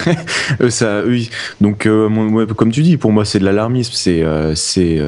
ça 0.70 1.02
oui. 1.06 1.28
Donc 1.60 1.84
euh, 1.84 2.46
comme 2.56 2.72
tu 2.72 2.82
dis, 2.82 2.96
pour 2.96 3.12
moi 3.12 3.26
c'est 3.26 3.38
de 3.38 3.44
l'alarmisme, 3.44 3.92
c'est 3.94 4.22
euh, 4.22 4.54
c'est 4.54 4.98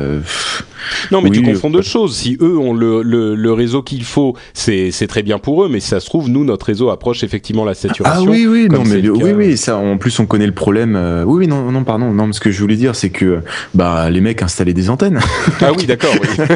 Non, 1.11 1.23
mais 1.23 1.31
tu 1.31 1.43
confonds 1.43 1.71
deux 1.71 1.81
choses. 1.81 2.15
Si 2.15 2.37
eux 2.43 2.59
ont 2.59 2.75
le 2.75 3.01
le, 3.01 3.35
le 3.35 3.53
réseau 3.55 3.83
qu'il 3.83 4.05
faut, 4.05 4.37
c'est 4.53 5.07
très 5.09 5.23
bien 5.23 5.39
pour 5.39 5.65
eux, 5.65 5.71
mais 5.71 5.81
si 5.81 5.89
ça 5.89 6.01
se 6.01 6.07
trouve 6.07 6.29
nous 6.29 6.45
notre 6.45 6.67
réseau 6.67 6.91
approche 6.91 7.25
effectivement 7.25 7.65
la 7.65 7.73
saturation. 7.73 8.27
Ah 8.29 8.31
oui 8.31 8.47
oui, 8.47 8.69
non 8.69 8.85
mais 8.85 9.09
oui 9.09 9.33
oui, 9.33 9.57
ça 9.57 9.79
en 9.79 9.97
plus 9.97 10.19
on 10.21 10.27
connaît 10.27 10.47
le 10.47 10.53
problème. 10.53 11.25
oui 11.27 11.39
oui 11.39 11.47
non 11.47 11.73
non 11.73 11.85
pardon, 11.85 12.13
non 12.13 12.31
ce 12.35 12.41
que 12.41 12.51
je 12.51 12.61
voulais 12.61 12.77
dire 12.77 12.95
c'est 12.95 13.11
que 13.11 13.41
bah 13.75 14.11
les 14.11 14.21
mecs 14.21 14.43
installaient 14.43 14.75
des 14.75 14.91
antennes. 14.91 15.21
Ah 15.63 15.73
oui, 15.77 15.87
d'accord, 15.87 16.15
oui. 16.21 16.29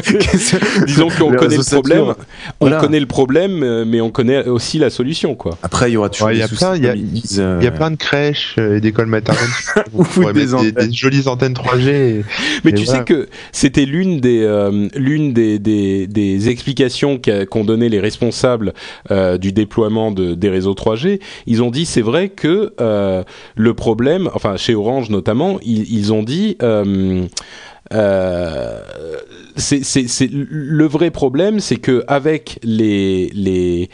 Disons 0.85 1.07
que 1.07 1.22
on 1.23 1.33
connaît 1.33 1.57
le 1.57 1.63
problème. 1.63 2.13
On 2.59 2.69
connaît 2.69 2.99
le 2.99 3.05
problème, 3.05 3.83
mais 3.85 4.01
on 4.01 4.11
connaît 4.11 4.47
aussi 4.47 4.79
la 4.79 4.89
solution, 4.89 5.35
quoi. 5.35 5.57
Après, 5.63 5.89
il 5.89 5.93
y 5.93 5.97
aura 5.97 6.09
toujours 6.09 6.27
ouais, 6.27 6.35
des 6.35 6.47
soucis. 6.47 6.65
Il 6.75 6.83
y, 6.83 6.87
a, 6.87 6.95
y, 6.95 7.67
a 7.67 7.71
plein 7.71 7.91
de 7.91 7.95
crèches 7.95 8.57
et 8.57 8.79
d'écoles 8.79 9.07
maternelles 9.07 9.43
des, 10.33 10.45
des, 10.45 10.71
des, 10.71 10.93
jolies 10.93 11.27
antennes 11.27 11.53
3G. 11.53 11.87
Et, 11.87 12.25
mais 12.63 12.71
et 12.71 12.73
tu 12.73 12.83
voilà. 12.83 12.99
sais 12.99 13.05
que 13.05 13.27
c'était 13.51 13.85
l'une 13.85 14.19
des 14.19 14.43
euh, 14.43 14.87
l'une 14.95 15.33
des, 15.33 15.59
des, 15.59 16.07
des 16.07 16.49
explications 16.49 17.19
qu'ont 17.19 17.63
donné 17.63 17.89
les 17.89 17.99
responsables 17.99 18.73
euh, 19.11 19.37
du 19.37 19.51
déploiement 19.51 20.11
de, 20.11 20.33
des 20.33 20.49
réseaux 20.49 20.73
3G. 20.73 21.19
Ils 21.47 21.63
ont 21.63 21.71
dit, 21.71 21.85
c'est 21.85 22.01
vrai 22.01 22.29
que 22.29 22.73
euh, 22.79 23.23
le 23.55 23.73
problème, 23.73 24.29
enfin 24.33 24.57
chez 24.57 24.75
Orange 24.75 25.09
notamment, 25.09 25.59
ils, 25.63 25.91
ils 25.93 26.13
ont 26.13 26.23
dit. 26.23 26.57
Euh, 26.61 27.25
euh, 27.93 28.79
c'est 29.55 30.29
le 30.31 30.85
vrai 30.85 31.11
problème, 31.11 31.59
c'est 31.59 31.77
que 31.77 32.03
avec 32.07 32.59
les 32.63 33.29
les, 33.33 33.89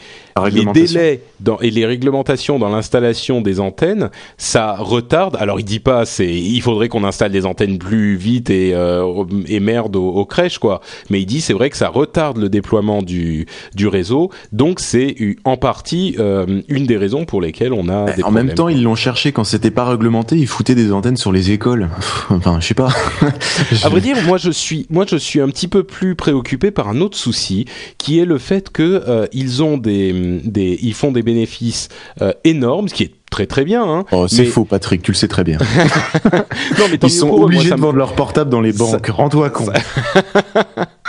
les 0.50 0.64
délais 0.66 1.20
dans, 1.40 1.58
et 1.60 1.70
les 1.70 1.86
réglementations 1.86 2.58
dans 2.58 2.68
l'installation 2.68 3.40
des 3.40 3.60
antennes, 3.60 4.10
ça 4.38 4.76
retarde. 4.76 5.36
Alors 5.40 5.60
il 5.60 5.64
dit 5.64 5.80
pas, 5.80 6.04
c'est 6.04 6.32
il 6.32 6.60
faudrait 6.60 6.88
qu'on 6.88 7.04
installe 7.04 7.32
des 7.32 7.46
antennes 7.46 7.78
plus 7.78 8.16
vite 8.16 8.50
et 8.50 8.72
euh, 8.74 9.24
et 9.46 9.60
merde 9.60 9.96
aux, 9.96 10.08
aux, 10.08 10.24
crèches 10.24 10.58
quoi. 10.58 10.80
Mais 11.10 11.20
il 11.20 11.26
dit 11.26 11.40
c'est 11.40 11.54
vrai 11.54 11.70
que 11.70 11.76
ça 11.76 11.88
retarde 11.88 12.38
le 12.38 12.48
déploiement 12.48 13.02
du 13.02 13.46
du 13.74 13.86
réseau. 13.86 14.30
Donc 14.52 14.80
c'est 14.80 15.16
en 15.44 15.56
partie 15.56 16.16
euh, 16.18 16.62
une 16.68 16.86
des 16.86 16.96
raisons 16.96 17.24
pour 17.24 17.40
lesquelles 17.40 17.72
on 17.72 17.88
a. 17.88 18.12
Des 18.12 18.22
en 18.22 18.30
même 18.30 18.54
temps, 18.54 18.68
ils 18.68 18.82
l'ont 18.82 18.94
cherché 18.94 19.32
quand 19.32 19.44
c'était 19.44 19.70
pas 19.70 19.84
réglementé. 19.84 20.36
Ils 20.36 20.46
foutaient 20.46 20.74
des 20.74 20.92
antennes 20.92 21.16
sur 21.16 21.32
les 21.32 21.50
écoles. 21.50 21.88
Enfin, 22.30 22.58
je 22.60 22.68
sais 22.68 22.74
pas. 22.74 22.88
à 23.82 23.88
vrai 23.88 24.00
dire, 24.00 24.16
moi 24.24 24.38
je 24.38 24.50
suis, 24.50 24.86
moi 24.88 25.04
je 25.08 25.16
suis 25.16 25.40
un 25.40 25.49
petit 25.50 25.68
peu 25.68 25.84
plus 25.84 26.14
préoccupé 26.14 26.70
par 26.70 26.88
un 26.88 27.00
autre 27.00 27.16
souci, 27.16 27.66
qui 27.98 28.18
est 28.18 28.24
le 28.24 28.38
fait 28.38 28.70
que 28.70 29.04
euh, 29.06 29.26
ils 29.32 29.62
ont 29.62 29.76
des, 29.76 30.40
des, 30.44 30.78
ils 30.82 30.94
font 30.94 31.12
des 31.12 31.22
bénéfices 31.22 31.88
euh, 32.22 32.32
énormes, 32.44 32.88
ce 32.88 32.94
qui 32.94 33.02
est 33.04 33.14
très 33.30 33.46
très 33.46 33.64
bien. 33.64 33.82
Hein, 33.82 34.04
oh, 34.12 34.28
c'est 34.28 34.42
mais... 34.42 34.48
faux, 34.48 34.64
Patrick, 34.64 35.02
tu 35.02 35.12
le 35.12 35.16
sais 35.16 35.28
très 35.28 35.44
bien. 35.44 35.58
non, 36.78 36.86
mais 36.90 36.98
ils 37.02 37.10
sont 37.10 37.30
obligés 37.30 37.68
moi, 37.68 37.76
de 37.76 37.82
vendre 37.82 37.98
leur 37.98 38.14
portable 38.14 38.50
dans 38.50 38.60
les 38.60 38.72
banques. 38.72 39.06
Ça... 39.06 39.12
Rends-toi 39.12 39.50
compte. 39.50 39.70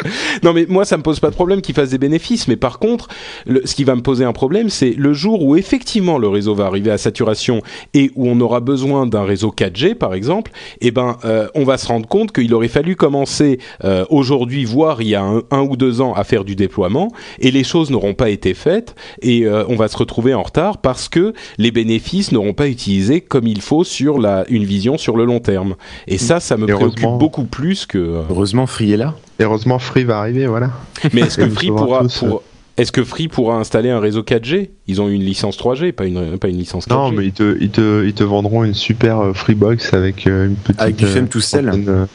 non, 0.43 0.53
mais 0.53 0.65
moi, 0.67 0.85
ça 0.85 0.97
me 0.97 1.03
pose 1.03 1.19
pas 1.19 1.29
de 1.29 1.35
problème 1.35 1.61
qu'ils 1.61 1.75
fassent 1.75 1.89
des 1.89 1.97
bénéfices. 1.97 2.47
Mais 2.47 2.55
par 2.55 2.79
contre, 2.79 3.07
le, 3.45 3.61
ce 3.65 3.75
qui 3.75 3.83
va 3.83 3.95
me 3.95 4.01
poser 4.01 4.25
un 4.25 4.33
problème, 4.33 4.69
c'est 4.69 4.91
le 4.91 5.13
jour 5.13 5.43
où 5.43 5.55
effectivement 5.55 6.17
le 6.17 6.27
réseau 6.27 6.55
va 6.55 6.65
arriver 6.65 6.91
à 6.91 6.97
saturation 6.97 7.61
et 7.93 8.11
où 8.15 8.27
on 8.27 8.39
aura 8.39 8.59
besoin 8.59 9.05
d'un 9.05 9.23
réseau 9.23 9.53
4G, 9.55 9.95
par 9.95 10.13
exemple. 10.13 10.51
Eh 10.81 10.91
ben, 10.91 11.17
euh, 11.25 11.47
on 11.55 11.63
va 11.63 11.77
se 11.77 11.87
rendre 11.87 12.07
compte 12.07 12.31
qu'il 12.31 12.53
aurait 12.53 12.67
fallu 12.67 12.95
commencer 12.95 13.59
euh, 13.83 14.05
aujourd'hui, 14.09 14.65
voire 14.65 15.01
il 15.01 15.09
y 15.09 15.15
a 15.15 15.23
un, 15.23 15.41
un, 15.51 15.61
ou 15.61 15.75
deux 15.75 16.01
ans, 16.01 16.13
à 16.13 16.23
faire 16.23 16.43
du 16.43 16.55
déploiement, 16.55 17.11
et 17.39 17.51
les 17.51 17.63
choses 17.63 17.89
n'auront 17.91 18.13
pas 18.13 18.29
été 18.29 18.53
faites, 18.53 18.95
et 19.21 19.45
euh, 19.45 19.63
on 19.67 19.75
va 19.75 19.87
se 19.87 19.97
retrouver 19.97 20.33
en 20.33 20.43
retard 20.43 20.77
parce 20.79 21.09
que 21.09 21.33
les 21.57 21.71
bénéfices 21.71 22.31
n'auront 22.31 22.53
pas 22.53 22.67
utilisé 22.67 23.21
comme 23.21 23.47
il 23.47 23.61
faut 23.61 23.83
sur 23.83 24.19
la, 24.19 24.45
une 24.49 24.63
vision 24.65 24.97
sur 24.97 25.17
le 25.17 25.25
long 25.25 25.39
terme. 25.39 25.75
Et 26.07 26.17
ça, 26.17 26.39
ça 26.39 26.57
me 26.57 26.65
préoccupe 26.67 27.09
beaucoup 27.19 27.45
plus 27.45 27.85
que. 27.85 27.97
euh, 27.97 28.21
Heureusement, 28.29 28.65
Free 28.67 28.93
est 28.93 28.97
là. 28.97 29.15
Heureusement, 29.39 29.79
Free 29.91 30.05
va 30.05 30.19
arriver, 30.19 30.47
voilà. 30.47 30.71
Mais 31.11 31.21
est-ce 31.21 31.37
que 31.37 31.49
Free 31.49 31.67
pourra, 31.67 32.03
pour, 32.17 32.43
est-ce 32.77 32.93
que 32.93 33.03
Free 33.03 33.27
pourra 33.27 33.57
installer 33.57 33.89
un 33.89 33.99
réseau 33.99 34.21
4G 34.21 34.69
Ils 34.87 35.01
ont 35.01 35.09
une 35.09 35.21
licence 35.21 35.59
3G, 35.59 35.91
pas 35.91 36.05
une, 36.05 36.37
pas 36.37 36.47
une 36.47 36.57
licence 36.57 36.87
4G. 36.87 36.93
Non, 36.93 37.11
mais 37.11 37.25
ils 37.25 37.33
te, 37.33 37.57
ils 37.59 37.71
te, 37.71 38.05
ils 38.05 38.13
te 38.13 38.23
vendront 38.23 38.63
une 38.63 38.73
super 38.73 39.19
euh, 39.19 39.33
Freebox 39.33 39.93
avec 39.93 40.27
euh, 40.27 40.47
une 40.47 40.55
petite. 40.55 40.79
Avec 40.79 40.95
du 40.95 41.05
FEM 41.05 41.27
tout 41.27 41.41
seul. 41.41 41.69
Euh, 41.69 42.05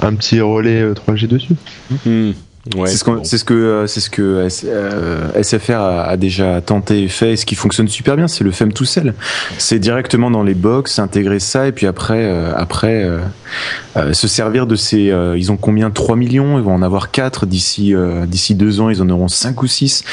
un 0.00 0.14
petit 0.16 0.40
relais 0.40 0.92
3G 0.92 1.28
dessus. 1.28 1.54
Mmh. 2.04 2.32
Ouais, 2.76 2.88
c'est 2.88 2.98
ce, 2.98 3.04
bon. 3.04 3.24
ce, 3.24 3.44
que 3.44 3.54
euh, 3.54 3.86
c'est 3.86 4.00
ce 4.00 4.10
que 4.10 4.22
euh, 4.22 5.42
SFR 5.42 5.72
a, 5.72 6.02
a, 6.04 6.16
déjà 6.16 6.60
tenté 6.60 7.02
et 7.02 7.08
fait, 7.08 7.32
et 7.32 7.36
ce 7.36 7.44
qui 7.44 7.54
fonctionne 7.54 7.88
super 7.88 8.16
bien, 8.16 8.28
c'est 8.28 8.44
le 8.44 8.52
FEM 8.52 8.72
tout 8.72 8.84
seul. 8.84 9.14
C'est 9.58 9.78
directement 9.78 10.30
dans 10.30 10.42
les 10.42 10.54
box, 10.54 10.98
intégrer 10.98 11.40
ça 11.40 11.66
et 11.66 11.72
puis 11.72 11.86
après, 11.86 12.24
euh, 12.24 12.52
après 12.54 13.04
euh, 13.96 14.12
se 14.12 14.28
servir 14.28 14.66
de 14.66 14.76
ces. 14.76 15.12
ils 15.36 15.52
ont 15.52 15.56
combien? 15.56 15.90
3 15.90 16.14
millions, 16.14 16.58
ils 16.58 16.64
vont 16.64 16.74
en 16.74 16.82
avoir 16.82 17.10
4 17.10 17.46
d'ici 17.46 17.94
d'ici 18.26 18.54
deux 18.54 18.80
ans, 18.80 18.90
ils 18.90 19.02
en 19.02 19.08
auront 19.08 19.28
5 19.28 19.62
ou 19.62 19.66
6 19.66 20.04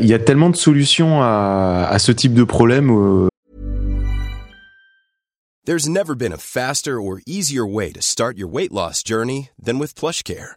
Il 0.00 0.06
y 0.06 0.14
a 0.14 0.18
tellement 0.18 0.50
de 0.50 0.56
solutions 0.56 1.22
à, 1.22 1.86
à 1.88 1.98
ce 1.98 2.10
type 2.10 2.34
de 2.34 2.44
problème. 2.44 3.28
There's 5.64 5.88
never 5.88 6.16
been 6.16 6.32
a 6.32 6.38
faster 6.38 7.00
or 7.00 7.20
easier 7.24 7.64
way 7.64 7.92
to 7.92 8.02
start 8.02 8.36
your 8.36 8.48
weight 8.48 8.72
loss 8.72 9.02
journey 9.04 9.50
than 9.62 9.78
with 9.78 9.94
PlushCare. 9.94 10.56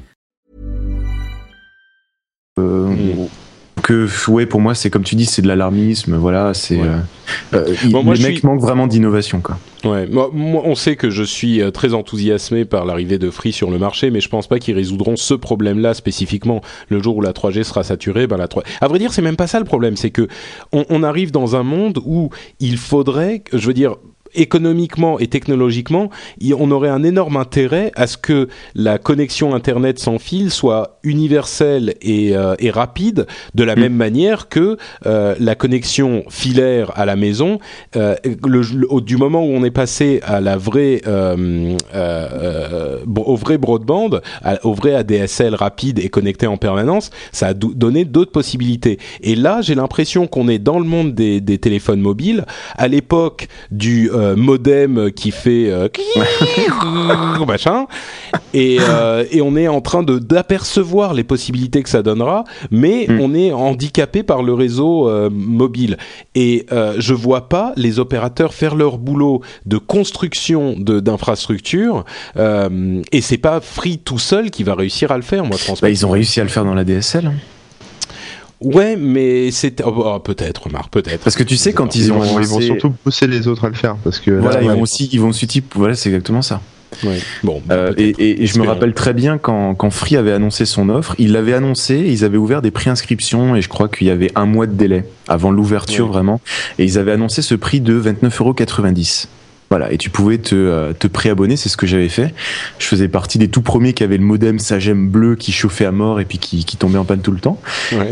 Euh, 2.59 2.93
que 3.81 4.07
ouais 4.29 4.45
pour 4.45 4.59
moi 4.59 4.75
c'est 4.75 4.89
comme 4.89 5.03
tu 5.03 5.15
dis 5.15 5.25
c'est 5.25 5.41
de 5.41 5.47
l'alarmisme 5.47 6.17
voilà 6.17 6.53
c'est 6.53 6.81
ouais. 6.81 6.87
euh, 7.53 7.73
les 7.85 8.03
mecs 8.03 8.17
suis... 8.17 8.41
manquent 8.43 8.59
vraiment 8.59 8.87
d'innovation 8.87 9.39
quoi. 9.39 9.57
Ouais 9.85 10.05
moi, 10.05 10.29
moi, 10.33 10.61
on 10.65 10.75
sait 10.75 10.97
que 10.97 11.09
je 11.09 11.23
suis 11.23 11.61
euh, 11.61 11.71
très 11.71 11.93
enthousiasmé 11.93 12.65
par 12.65 12.83
l'arrivée 12.83 13.17
de 13.17 13.29
Free 13.29 13.53
sur 13.53 13.71
le 13.71 13.79
marché 13.79 14.11
mais 14.11 14.19
je 14.19 14.27
pense 14.27 14.47
pas 14.47 14.59
qu'ils 14.59 14.75
résoudront 14.75 15.15
ce 15.15 15.33
problème 15.33 15.79
là 15.79 15.93
spécifiquement. 15.93 16.59
Le 16.89 17.01
jour 17.01 17.15
où 17.15 17.21
la 17.21 17.31
3G 17.31 17.63
sera 17.63 17.83
saturée 17.83 18.27
ben 18.27 18.35
la 18.35 18.49
3 18.49 18.63
à 18.81 18.87
vrai 18.89 18.99
dire 18.99 19.13
c'est 19.13 19.21
même 19.21 19.37
pas 19.37 19.47
ça 19.47 19.57
le 19.57 19.65
problème 19.65 19.95
c'est 19.95 20.11
que 20.11 20.27
on, 20.73 20.85
on 20.89 21.03
arrive 21.03 21.31
dans 21.31 21.55
un 21.55 21.63
monde 21.63 21.99
où 22.05 22.31
il 22.59 22.77
faudrait 22.77 23.45
je 23.53 23.65
veux 23.65 23.73
dire 23.73 23.95
économiquement 24.33 25.19
et 25.19 25.27
technologiquement, 25.27 26.09
on 26.57 26.71
aurait 26.71 26.89
un 26.89 27.03
énorme 27.03 27.37
intérêt 27.37 27.91
à 27.95 28.07
ce 28.07 28.17
que 28.17 28.47
la 28.75 28.97
connexion 28.97 29.53
Internet 29.53 29.99
sans 29.99 30.19
fil 30.19 30.51
soit 30.51 30.99
universelle 31.03 31.95
et, 32.01 32.35
euh, 32.35 32.55
rapide, 32.73 33.27
de 33.55 33.63
la 33.63 33.75
mm. 33.75 33.79
même 33.79 33.95
manière 33.95 34.49
que 34.49 34.77
euh, 35.05 35.35
la 35.39 35.55
connexion 35.55 36.23
filaire 36.29 36.91
à 36.95 37.05
la 37.05 37.15
maison. 37.15 37.59
Euh, 37.95 38.15
du 39.01 39.17
moment 39.17 39.43
où 39.43 39.49
on 39.49 39.63
est 39.63 39.71
passé 39.71 40.19
à 40.23 40.39
la 40.41 40.57
vraie, 40.57 41.01
au 43.25 43.35
vrai 43.35 43.57
broadband, 43.57 44.09
au 44.63 44.73
vrai 44.73 44.95
ADSL 44.95 45.55
rapide 45.55 45.99
et 45.99 46.09
connecté 46.09 46.47
en 46.47 46.57
permanence, 46.57 47.09
ça 47.31 47.47
a 47.47 47.53
donné 47.53 48.05
d'autres 48.05 48.31
possibilités. 48.31 48.99
Et 49.21 49.35
là, 49.35 49.61
j'ai 49.61 49.75
l'impression 49.75 50.27
qu'on 50.27 50.47
est 50.47 50.59
dans 50.59 50.79
le 50.79 50.85
monde 50.85 51.13
des, 51.13 51.41
des 51.41 51.57
téléphones 51.57 52.01
mobiles. 52.01 52.45
À 52.77 52.87
l'époque 52.87 53.47
du 53.71 54.09
euh, 54.21 54.35
modem 54.35 55.11
qui 55.11 55.31
fait 55.31 55.71
euh, 55.71 55.87
machin 57.47 57.87
et, 58.53 58.77
euh, 58.79 59.25
et 59.31 59.41
on 59.41 59.55
est 59.55 59.67
en 59.67 59.81
train 59.81 60.03
de 60.03 60.19
d'apercevoir 60.19 61.13
les 61.13 61.23
possibilités 61.23 61.81
que 61.81 61.89
ça 61.89 62.03
donnera 62.03 62.43
mais 62.69 63.07
mm. 63.09 63.19
on 63.19 63.33
est 63.33 63.51
handicapé 63.51 64.21
par 64.21 64.43
le 64.43 64.53
réseau 64.53 65.09
mobile 65.31 65.97
et 66.35 66.65
je 66.97 67.13
vois 67.13 67.49
pas 67.49 67.73
les 67.75 67.99
opérateurs 67.99 68.53
faire 68.53 68.75
leur 68.75 68.97
boulot 68.97 69.41
de 69.65 69.77
construction 69.77 70.75
de 70.77 70.99
d'infrastructures 70.99 72.05
et 72.37 73.21
c'est 73.21 73.37
pas 73.37 73.59
Free 73.61 73.97
tout 73.97 74.19
seul 74.19 74.51
qui 74.51 74.63
va 74.63 74.75
réussir 74.75 75.11
à 75.11 75.17
le 75.17 75.23
faire 75.23 75.45
moi 75.45 75.57
je 75.59 75.65
pense 75.65 75.81
bah, 75.81 75.89
ils 75.89 76.05
ont 76.05 76.11
réussi 76.11 76.39
à 76.39 76.43
le 76.43 76.49
faire 76.49 76.65
dans 76.65 76.75
la 76.75 76.83
DSL 76.83 77.27
hein. 77.27 77.33
Ouais, 78.61 78.95
mais 78.95 79.49
c'est 79.51 79.81
oh, 79.83 79.93
oh, 80.05 80.19
peut-être, 80.19 80.69
Marc, 80.69 80.91
peut-être. 80.91 81.23
Parce 81.23 81.35
que 81.35 81.43
tu 81.43 81.57
sais 81.57 81.73
quand 81.73 81.95
ils, 81.95 82.11
ont, 82.11 82.39
ils 82.39 82.47
vont 82.47 82.61
surtout 82.61 82.91
pousser 82.91 83.27
les 83.27 83.47
autres 83.47 83.65
à 83.65 83.69
le 83.69 83.75
faire, 83.75 83.95
parce 84.03 84.19
que 84.19 84.31
voilà, 84.31 84.61
ils 84.61 84.69
vont 84.69 84.81
aussi, 84.81 85.09
ils 85.11 85.19
vont 85.19 85.29
aussi 85.29 85.47
type, 85.47 85.73
voilà, 85.75 85.95
c'est 85.95 86.09
exactement 86.09 86.41
ça. 86.41 86.61
Bon, 87.43 87.61
euh, 87.71 87.93
et, 87.97 88.43
et, 88.43 88.45
je 88.45 88.59
me 88.59 88.67
rappelle 88.67 88.93
très 88.93 89.13
bien 89.13 89.37
quand, 89.37 89.75
quand 89.75 89.89
Free 89.89 90.17
avait 90.17 90.33
annoncé 90.33 90.65
son 90.65 90.89
offre, 90.89 91.15
ils 91.17 91.31
l'avaient 91.31 91.53
annoncé, 91.53 91.95
ils 91.95 92.25
avaient 92.25 92.37
ouvert 92.37 92.61
des 92.61 92.69
préinscriptions 92.69 93.55
et 93.55 93.61
je 93.61 93.69
crois 93.69 93.87
qu'il 93.87 94.07
y 94.07 94.11
avait 94.11 94.31
un 94.35 94.45
mois 94.45 94.67
de 94.67 94.73
délai 94.73 95.05
avant 95.27 95.51
l'ouverture 95.51 96.07
vraiment, 96.07 96.41
et 96.77 96.83
ils 96.83 96.97
avaient 96.97 97.13
annoncé 97.13 97.41
ce 97.41 97.55
prix 97.55 97.79
de 97.79 97.99
29,90€. 97.99 99.27
Voilà, 99.71 99.89
et 99.89 99.97
tu 99.97 100.09
pouvais 100.09 100.37
te, 100.37 100.53
euh, 100.53 100.91
te 100.91 101.07
préabonner, 101.07 101.55
c'est 101.55 101.69
ce 101.69 101.77
que 101.77 101.87
j'avais 101.87 102.09
fait. 102.09 102.33
Je 102.77 102.85
faisais 102.85 103.07
partie 103.07 103.37
des 103.37 103.47
tout 103.47 103.61
premiers 103.61 103.93
qui 103.93 104.03
avaient 104.03 104.17
le 104.17 104.23
modem 104.23 104.59
Sagem 104.59 105.07
bleu 105.07 105.37
qui 105.37 105.53
chauffait 105.53 105.85
à 105.85 105.93
mort 105.93 106.19
et 106.19 106.25
puis 106.25 106.39
qui, 106.39 106.65
qui 106.65 106.75
tombait 106.75 106.97
en 106.97 107.05
panne 107.05 107.21
tout 107.21 107.31
le 107.31 107.39
temps. 107.39 107.57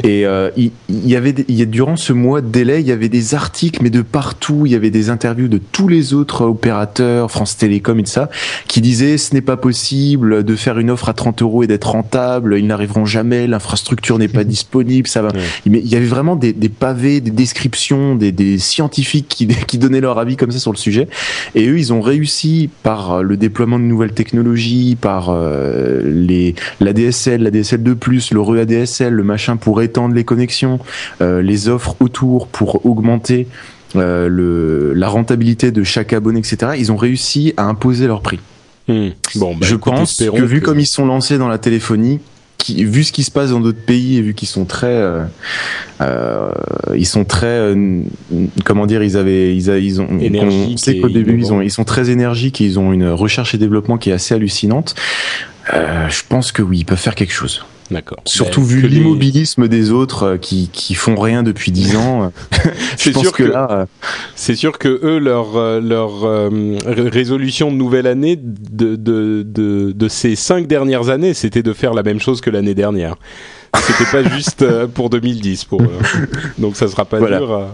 Et 0.06 0.26
euh, 0.26 0.52
il, 0.56 0.72
y 0.88 1.18
avait, 1.18 1.36
il 1.50 1.56
y 1.56 1.62
a, 1.62 1.66
durant 1.66 1.98
ce 1.98 2.14
mois 2.14 2.40
de 2.40 2.48
délai, 2.48 2.80
il 2.80 2.88
y 2.88 2.94
avait 2.94 3.10
des 3.10 3.36
articles, 3.36 3.82
mais 3.84 3.90
de 3.90 4.02
partout, 4.02 4.68
il 4.68 4.72
y 4.72 4.76
avait 4.76 4.90
des 4.90 5.10
interviews 5.10 5.50
de 5.50 5.58
tous 5.58 5.90
les 5.90 6.14
autres 6.14 6.46
opérateurs, 6.46 7.30
France 7.30 7.58
Télécom 7.58 8.00
et 8.00 8.04
tout 8.04 8.10
ça, 8.10 8.30
qui 8.70 8.80
disaient 8.80 9.18
ce 9.18 9.34
n'est 9.34 9.42
pas 9.42 9.58
possible 9.58 10.46
de 10.46 10.56
faire 10.56 10.80
une 10.80 10.90
offre 10.90 11.10
à 11.10 11.14
30 11.14 11.42
euros 11.42 11.64
et 11.64 11.68
d'être 11.68 11.90
rentable, 11.90 12.58
ils 12.58 12.68
n'arriveront 12.68 13.04
jamais, 13.04 13.48
l'infrastructure 13.48 14.18
n'est 14.18 14.30
pas 14.30 14.44
disponible, 14.46 15.10
ça 15.10 15.22
va. 15.22 15.34
Mais 15.66 15.80
il 15.80 15.90
y 15.90 15.98
avait 15.98 16.06
vraiment 16.06 16.38
des, 16.38 16.54
des 16.54 16.70
pavés, 16.70 17.20
des 17.20 17.32
descriptions, 17.32 18.16
des, 18.16 18.32
des 18.32 18.60
scientifiques 18.60 19.28
qui, 19.28 19.46
qui 19.68 19.78
donnaient 19.78 20.00
leur 20.00 20.20
avis 20.20 20.38
comme 20.38 20.52
ça 20.52 20.60
sur 20.60 20.72
le 20.72 20.78
sujet. 20.78 21.10
Et 21.56 21.68
eux, 21.68 21.78
ils 21.78 21.94
ont 21.94 22.02
réussi 22.02 22.70
par 22.84 23.24
le 23.24 23.38
déploiement 23.38 23.80
de 23.80 23.84
nouvelles 23.84 24.14
technologies, 24.14 24.98
par 25.00 25.30
euh, 25.30 26.02
les 26.04 26.56
la 26.80 26.94
DSL, 26.94 27.44
la 27.44 27.52
DSL 27.52 27.82
2+, 27.82 28.34
le 28.34 28.42
re-ADSL, 28.42 29.14
le 29.14 29.24
machin 29.24 29.58
pour 29.58 29.82
étendre 29.82 30.16
les 30.16 30.24
connexions, 30.24 30.80
euh, 31.22 31.42
les 31.42 31.70
offres 31.70 31.96
autour 32.00 32.48
pour 32.48 32.86
augmenter 32.86 33.48
euh, 33.96 34.28
le, 34.28 34.94
la 34.94 35.10
rentabilité 35.10 35.72
de 35.72 35.84
chaque 35.84 36.14
abonné, 36.14 36.40
etc. 36.40 36.74
Ils 36.78 36.92
ont 36.92 36.98
réussi 36.98 37.54
à 37.58 37.66
imposer 37.66 38.08
leur 38.08 38.22
prix. 38.22 38.40
Hmm. 38.88 39.10
Bon, 39.36 39.56
bah, 39.56 39.66
je 39.68 39.76
pense 39.76 40.18
que 40.18 40.42
vu 40.42 40.62
comme 40.62 40.80
ils 40.80 40.88
sont 40.88 41.06
lancés 41.06 41.38
dans 41.38 41.48
la 41.48 41.58
téléphonie, 41.58 42.20
qui, 42.60 42.84
vu 42.84 43.04
ce 43.04 43.12
qui 43.12 43.24
se 43.24 43.32
passe 43.32 43.50
dans 43.50 43.60
d'autres 43.60 43.82
pays 43.82 44.18
et 44.18 44.22
vu 44.22 44.36
qu'ils 44.36 44.48
sont 44.48 44.66
très, 44.66 44.88
euh, 44.88 45.24
euh, 46.02 46.52
ils 46.96 47.08
sont 47.08 47.26
très, 47.26 47.48
euh, 47.48 48.04
comment 48.66 48.86
dire, 48.86 49.02
ils 49.02 49.18
avaient, 49.18 49.56
ils, 49.56 49.68
ils 49.70 50.02
ont, 50.02 50.08
on 50.12 50.78
sait 50.78 51.00
qu'au 51.00 51.10
début 51.10 51.40
ils 51.40 51.52
ont, 51.52 51.62
ils 51.62 51.72
sont 51.72 51.86
très 51.86 52.12
énergiques, 52.12 52.62
et 52.62 52.66
ils 52.66 52.78
ont 52.78 52.94
une 52.94 53.10
recherche 53.10 53.56
et 53.56 53.58
développement 53.58 53.98
qui 53.98 54.12
est 54.12 54.14
assez 54.14 54.36
hallucinante. 54.36 54.94
Euh, 55.74 56.10
je 56.10 56.22
pense 56.28 56.52
que 56.52 56.62
oui, 56.62 56.80
ils 56.80 56.86
peuvent 56.86 57.00
faire 57.00 57.16
quelque 57.16 57.34
chose. 57.34 57.66
D'accord. 57.92 58.20
Surtout 58.26 58.64
vu 58.64 58.88
l'immobilisme 58.88 59.68
des 59.68 59.92
autres 59.92 60.24
euh, 60.24 60.38
qui, 60.38 60.70
qui 60.72 60.94
font 60.94 61.16
rien 61.16 61.42
depuis 61.42 61.72
dix 61.72 61.96
ans. 61.96 62.24
Euh, 62.24 62.58
c'est 62.98 63.18
sûr 63.18 63.32
que, 63.32 63.44
là, 63.44 63.68
euh, 63.72 63.86
c'est 64.36 64.56
sûr 64.56 64.78
que 64.78 65.00
eux 65.04 65.18
leur 65.18 65.82
leur 65.82 66.52
résolution 66.86 67.72
de 67.72 67.76
nouvelle 67.76 68.08
année 68.08 68.36
de, 68.36 68.96
de 68.96 69.44
de 69.44 69.92
de 69.92 70.08
ces 70.08 70.36
cinq 70.36 70.68
dernières 70.68 71.10
années, 71.10 71.34
c'était 71.34 71.64
de 71.64 71.74
faire 71.74 71.94
la 71.94 72.04
même 72.04 72.20
chose 72.20 72.42
que 72.42 72.50
l'année 72.50 72.76
dernière. 72.76 73.16
C'était 73.76 74.12
pas 74.12 74.30
juste 74.36 74.66
pour 74.94 75.10
2010 75.10 75.66
pour 75.66 75.82
eux. 75.82 76.00
Donc 76.58 76.76
ça 76.76 76.88
sera 76.88 77.06
pas 77.06 77.20
dur. 77.20 77.70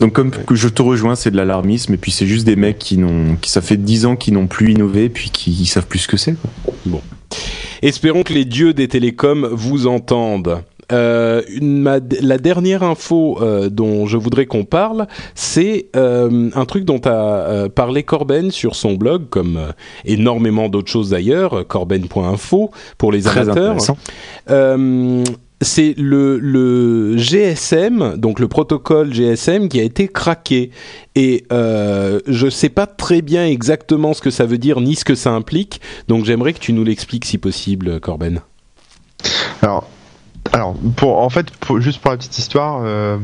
Donc 0.00 0.12
comme 0.12 0.30
que 0.30 0.54
je 0.54 0.68
te 0.68 0.82
rejoins, 0.82 1.14
c'est 1.14 1.30
de 1.30 1.36
l'alarmisme 1.36 1.94
et 1.94 1.96
puis 1.96 2.10
c'est 2.10 2.26
juste 2.26 2.44
des 2.44 2.56
mecs 2.56 2.78
qui 2.78 2.98
n'ont, 2.98 3.36
qui 3.36 3.50
ça 3.50 3.62
fait 3.62 3.76
dix 3.76 4.06
ans 4.06 4.16
qu'ils 4.16 4.34
n'ont 4.34 4.48
plus 4.48 4.72
innové 4.72 5.08
puis 5.08 5.30
qui 5.30 5.64
savent 5.66 5.86
plus 5.86 6.00
ce 6.00 6.08
que 6.08 6.16
c'est. 6.16 6.34
Bon. 6.84 7.00
Espérons 7.84 8.22
que 8.22 8.32
les 8.32 8.46
dieux 8.46 8.72
des 8.72 8.88
télécoms 8.88 9.46
vous 9.52 9.86
entendent. 9.86 10.62
Euh, 10.90 11.42
la 11.60 12.38
dernière 12.38 12.82
info 12.82 13.38
euh, 13.42 13.68
dont 13.68 14.06
je 14.06 14.16
voudrais 14.16 14.46
qu'on 14.46 14.64
parle, 14.64 15.06
c'est 15.34 15.88
euh, 15.94 16.48
un 16.54 16.64
truc 16.64 16.86
dont 16.86 17.00
a 17.04 17.68
parlé 17.68 18.02
Corben 18.02 18.50
sur 18.50 18.74
son 18.74 18.94
blog, 18.94 19.28
comme 19.28 19.58
énormément 20.06 20.70
d'autres 20.70 20.90
choses 20.90 21.10
d'ailleurs, 21.10 21.66
corben.info 21.66 22.70
pour 22.96 23.12
les 23.12 23.20
Très 23.20 23.40
amateurs 23.50 23.76
c'est 25.64 25.94
le, 25.96 27.16
GSM, 27.16 28.16
donc 28.16 28.38
le 28.38 28.48
protocole 28.48 29.12
GSM, 29.12 29.68
qui 29.68 29.80
a 29.80 29.82
été 29.82 30.08
craqué. 30.08 30.70
Et 31.14 31.44
euh, 31.52 32.20
je 32.26 32.46
ne 32.46 32.50
sais 32.50 32.68
pas 32.68 32.86
très 32.86 33.22
bien 33.22 33.46
exactement 33.46 34.14
ce 34.14 34.22
que 34.22 34.30
ça 34.30 34.46
veut 34.46 34.58
dire 34.58 34.80
ni 34.80 34.94
ce 34.94 35.04
que 35.04 35.14
ça 35.14 35.32
implique. 35.32 35.80
Donc 36.08 36.24
j'aimerais 36.24 36.52
que 36.52 36.60
tu 36.60 36.72
nous 36.72 36.84
l'expliques 36.84 37.24
si 37.24 37.38
possible, 37.38 38.00
Corben. 38.00 38.40
Alors, 39.62 39.88
alors, 40.54 40.76
pour, 40.94 41.18
en 41.18 41.30
fait, 41.30 41.48
juste 41.78 42.00
pour 42.00 42.12
la 42.12 42.16
petite 42.16 42.38
histoire, 42.38 42.82
euh, 42.84 43.16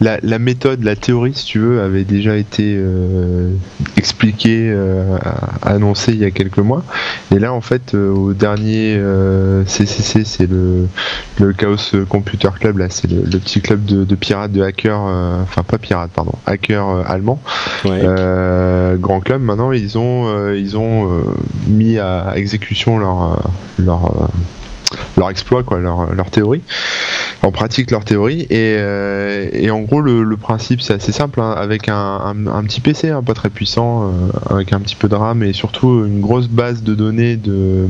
la, 0.00 0.38
méthode, 0.38 0.82
la 0.82 0.96
théorie, 0.96 1.34
si 1.34 1.44
tu 1.44 1.58
veux, 1.58 1.82
avait 1.82 2.04
déjà 2.04 2.38
été 2.38 2.74
euh, 2.74 3.52
expliquée, 3.98 4.70
euh, 4.72 5.18
annoncée 5.60 6.12
il 6.12 6.20
y 6.20 6.24
a 6.24 6.30
quelques 6.30 6.56
mois. 6.56 6.82
Et 7.34 7.38
là, 7.38 7.52
en 7.52 7.60
fait, 7.60 7.92
au 7.92 8.32
dernier 8.32 8.98
CCC, 9.66 10.24
c'est 10.24 10.46
le, 10.50 10.88
le 11.38 11.52
Chaos 11.52 11.76
Computer 12.08 12.48
Club, 12.58 12.78
là, 12.78 12.86
c'est 12.88 13.10
le, 13.10 13.38
petit 13.38 13.60
club 13.60 13.84
de, 13.84 14.14
pirates, 14.14 14.52
de 14.52 14.62
hackers, 14.62 15.02
enfin 15.42 15.62
pas 15.62 15.76
pirates, 15.76 16.12
pardon, 16.14 16.32
hackers 16.46 17.04
allemands, 17.10 17.42
grand 17.84 19.20
club. 19.20 19.42
Maintenant, 19.42 19.72
ils 19.72 19.98
ont, 19.98 20.50
ils 20.54 20.78
ont 20.78 21.24
mis 21.66 21.98
à 21.98 22.32
exécution 22.36 22.98
leur, 22.98 23.52
leur 23.78 24.30
leur 25.16 25.30
exploit, 25.30 25.62
quoi, 25.62 25.78
leur, 25.78 26.14
leur 26.14 26.30
théorie. 26.30 26.62
En 27.42 27.52
pratique 27.52 27.90
leur 27.90 28.04
théorie. 28.04 28.42
Et, 28.50 28.76
euh, 28.78 29.48
et 29.52 29.70
en 29.70 29.80
gros, 29.80 30.00
le, 30.00 30.36
principe, 30.36 30.82
c'est 30.82 30.94
assez 30.94 31.12
simple, 31.12 31.40
hein, 31.40 31.52
avec 31.56 31.88
un, 31.88 32.34
un, 32.46 32.62
petit 32.64 32.80
PC, 32.80 33.10
hein, 33.10 33.22
pas 33.22 33.34
très 33.34 33.50
puissant, 33.50 34.04
euh, 34.04 34.54
avec 34.54 34.72
un 34.72 34.80
petit 34.80 34.96
peu 34.96 35.08
de 35.08 35.14
RAM 35.14 35.42
et 35.42 35.52
surtout 35.52 36.04
une 36.04 36.20
grosse 36.20 36.48
base 36.48 36.82
de 36.82 36.94
données 36.94 37.36
de, 37.36 37.86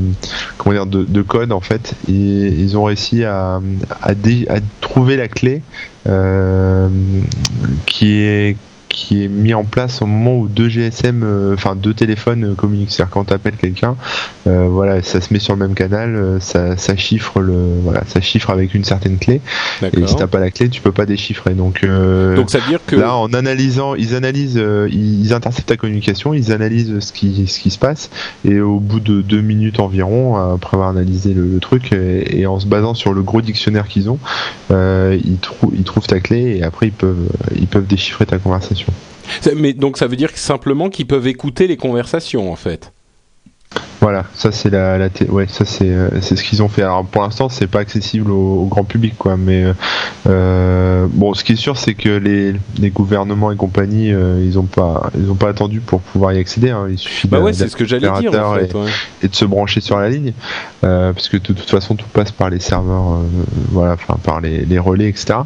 comment 0.58 0.74
dire, 0.74 0.86
de, 0.86 1.04
de 1.04 1.22
code, 1.22 1.52
en 1.52 1.60
fait. 1.60 1.94
Et, 2.08 2.12
ils 2.12 2.76
ont 2.76 2.84
réussi 2.84 3.24
à, 3.24 3.60
à, 4.02 4.10
à 4.10 4.60
trouver 4.80 5.16
la 5.16 5.28
clé 5.28 5.62
euh, 6.08 6.88
qui 7.86 8.22
est 8.22 8.56
qui 8.90 9.24
est 9.24 9.28
mis 9.28 9.54
en 9.54 9.64
place 9.64 10.02
au 10.02 10.06
moment 10.06 10.36
où 10.36 10.48
deux 10.48 10.68
GSM, 10.68 11.22
euh, 11.22 11.54
enfin 11.54 11.76
deux 11.76 11.94
téléphones 11.94 12.44
euh, 12.44 12.54
communiquent. 12.54 12.90
C'est-à-dire 12.90 13.12
quand 13.12 13.24
tu 13.24 13.32
appelles 13.32 13.56
quelqu'un, 13.56 13.96
euh, 14.48 14.66
voilà, 14.68 15.00
ça 15.02 15.20
se 15.20 15.32
met 15.32 15.38
sur 15.38 15.54
le 15.54 15.60
même 15.60 15.74
canal, 15.74 16.38
ça, 16.40 16.76
ça, 16.76 16.96
chiffre 16.96 17.40
le, 17.40 17.54
voilà, 17.82 18.02
ça 18.06 18.20
chiffre 18.20 18.50
avec 18.50 18.74
une 18.74 18.82
certaine 18.82 19.18
clé. 19.18 19.40
Et 19.82 20.06
si 20.06 20.16
t'as 20.16 20.26
pas 20.26 20.40
la 20.40 20.50
clé, 20.50 20.68
tu 20.68 20.82
peux 20.82 20.92
pas 20.92 21.06
déchiffrer. 21.06 21.54
Donc, 21.54 21.84
donc 21.84 22.50
ça 22.50 22.58
veut 22.58 22.68
dire 22.68 22.80
que 22.84 22.96
là, 22.96 23.14
en 23.14 23.32
analysant, 23.32 23.94
ils 23.94 24.14
analysent, 24.14 24.60
ils 24.90 25.32
interceptent 25.32 25.68
ta 25.68 25.76
communication, 25.76 26.34
ils 26.34 26.52
analysent 26.52 26.98
ce 26.98 27.12
qui, 27.12 27.46
ce 27.46 27.60
qui 27.60 27.70
se 27.70 27.78
passe, 27.78 28.10
et 28.44 28.60
au 28.60 28.80
bout 28.80 29.00
de 29.00 29.22
deux 29.22 29.40
minutes 29.40 29.78
environ, 29.78 30.36
après 30.36 30.76
avoir 30.76 30.90
analysé 30.90 31.32
le, 31.32 31.60
truc, 31.60 31.92
et, 31.92 32.46
en 32.46 32.58
se 32.58 32.66
basant 32.66 32.94
sur 32.94 33.12
le 33.12 33.22
gros 33.22 33.40
dictionnaire 33.40 33.86
qu'ils 33.86 34.10
ont, 34.10 34.18
ils, 34.70 35.38
trouvent 35.40 35.72
ils 35.76 35.84
trouvent 35.84 36.06
ta 36.06 36.18
clé 36.18 36.56
et 36.58 36.64
après 36.64 36.88
ils 36.88 36.92
peuvent, 36.92 37.28
ils 37.54 37.68
peuvent 37.68 37.86
déchiffrer 37.86 38.26
ta 38.26 38.38
conversation. 38.38 38.79
Mais 39.56 39.72
donc 39.72 39.96
ça 39.96 40.06
veut 40.06 40.16
dire 40.16 40.30
simplement 40.36 40.90
qu'ils 40.90 41.06
peuvent 41.06 41.26
écouter 41.26 41.66
les 41.66 41.76
conversations 41.76 42.52
en 42.52 42.56
fait. 42.56 42.92
Voilà, 44.00 44.24
ça 44.34 44.50
c'est 44.50 44.70
la, 44.70 44.96
ouais, 45.28 45.46
ça 45.46 45.66
c'est 45.66 45.90
euh, 45.90 46.08
c'est 46.22 46.34
ce 46.34 46.42
qu'ils 46.42 46.62
ont 46.62 46.68
fait. 46.68 46.80
Alors 46.82 47.04
pour 47.04 47.20
l'instant, 47.22 47.50
c'est 47.50 47.66
pas 47.66 47.80
accessible 47.80 48.30
au, 48.30 48.62
au 48.62 48.64
grand 48.64 48.82
public, 48.84 49.14
quoi. 49.18 49.36
Mais 49.36 49.62
euh, 49.62 49.72
euh, 50.26 51.06
bon, 51.10 51.34
ce 51.34 51.44
qui 51.44 51.52
est 51.52 51.56
sûr, 51.56 51.76
c'est 51.76 51.92
que 51.92 52.08
les, 52.08 52.54
les 52.78 52.88
gouvernements 52.90 53.52
et 53.52 53.56
compagnie, 53.56 54.10
euh, 54.10 54.42
ils 54.42 54.58
ont 54.58 54.64
pas 54.64 55.10
ils 55.18 55.30
ont 55.30 55.34
pas 55.34 55.50
attendu 55.50 55.80
pour 55.80 56.00
pouvoir 56.00 56.32
y 56.32 56.38
accéder. 56.38 56.70
hein. 56.70 56.86
Il 56.88 56.96
suffit 56.96 57.28
Bah 57.28 57.40
ouais, 57.40 57.52
c'est 57.52 57.68
ce 57.68 57.76
que 57.76 57.84
j'allais 57.84 58.00
dire 58.00 58.12
en 58.12 58.20
d'opérateur 58.22 58.54
fait. 58.56 58.70
et- 58.70 58.74
ouais. 58.74 58.90
et 59.24 59.28
de 59.28 59.34
se 59.36 59.44
brancher 59.44 59.82
sur 59.82 59.98
la 59.98 60.08
ligne, 60.08 60.32
euh, 60.82 61.12
parce 61.12 61.28
que 61.28 61.36
de 61.36 61.42
toute 61.42 61.68
façon 61.70 61.94
tout 61.94 62.08
passe 62.10 62.32
par 62.32 62.48
les 62.48 62.58
serveurs, 62.60 63.18
voilà, 63.70 63.92
enfin 63.92 64.16
par 64.22 64.40
les, 64.40 64.64
les 64.64 64.78
relais, 64.78 65.08
etc. 65.10 65.40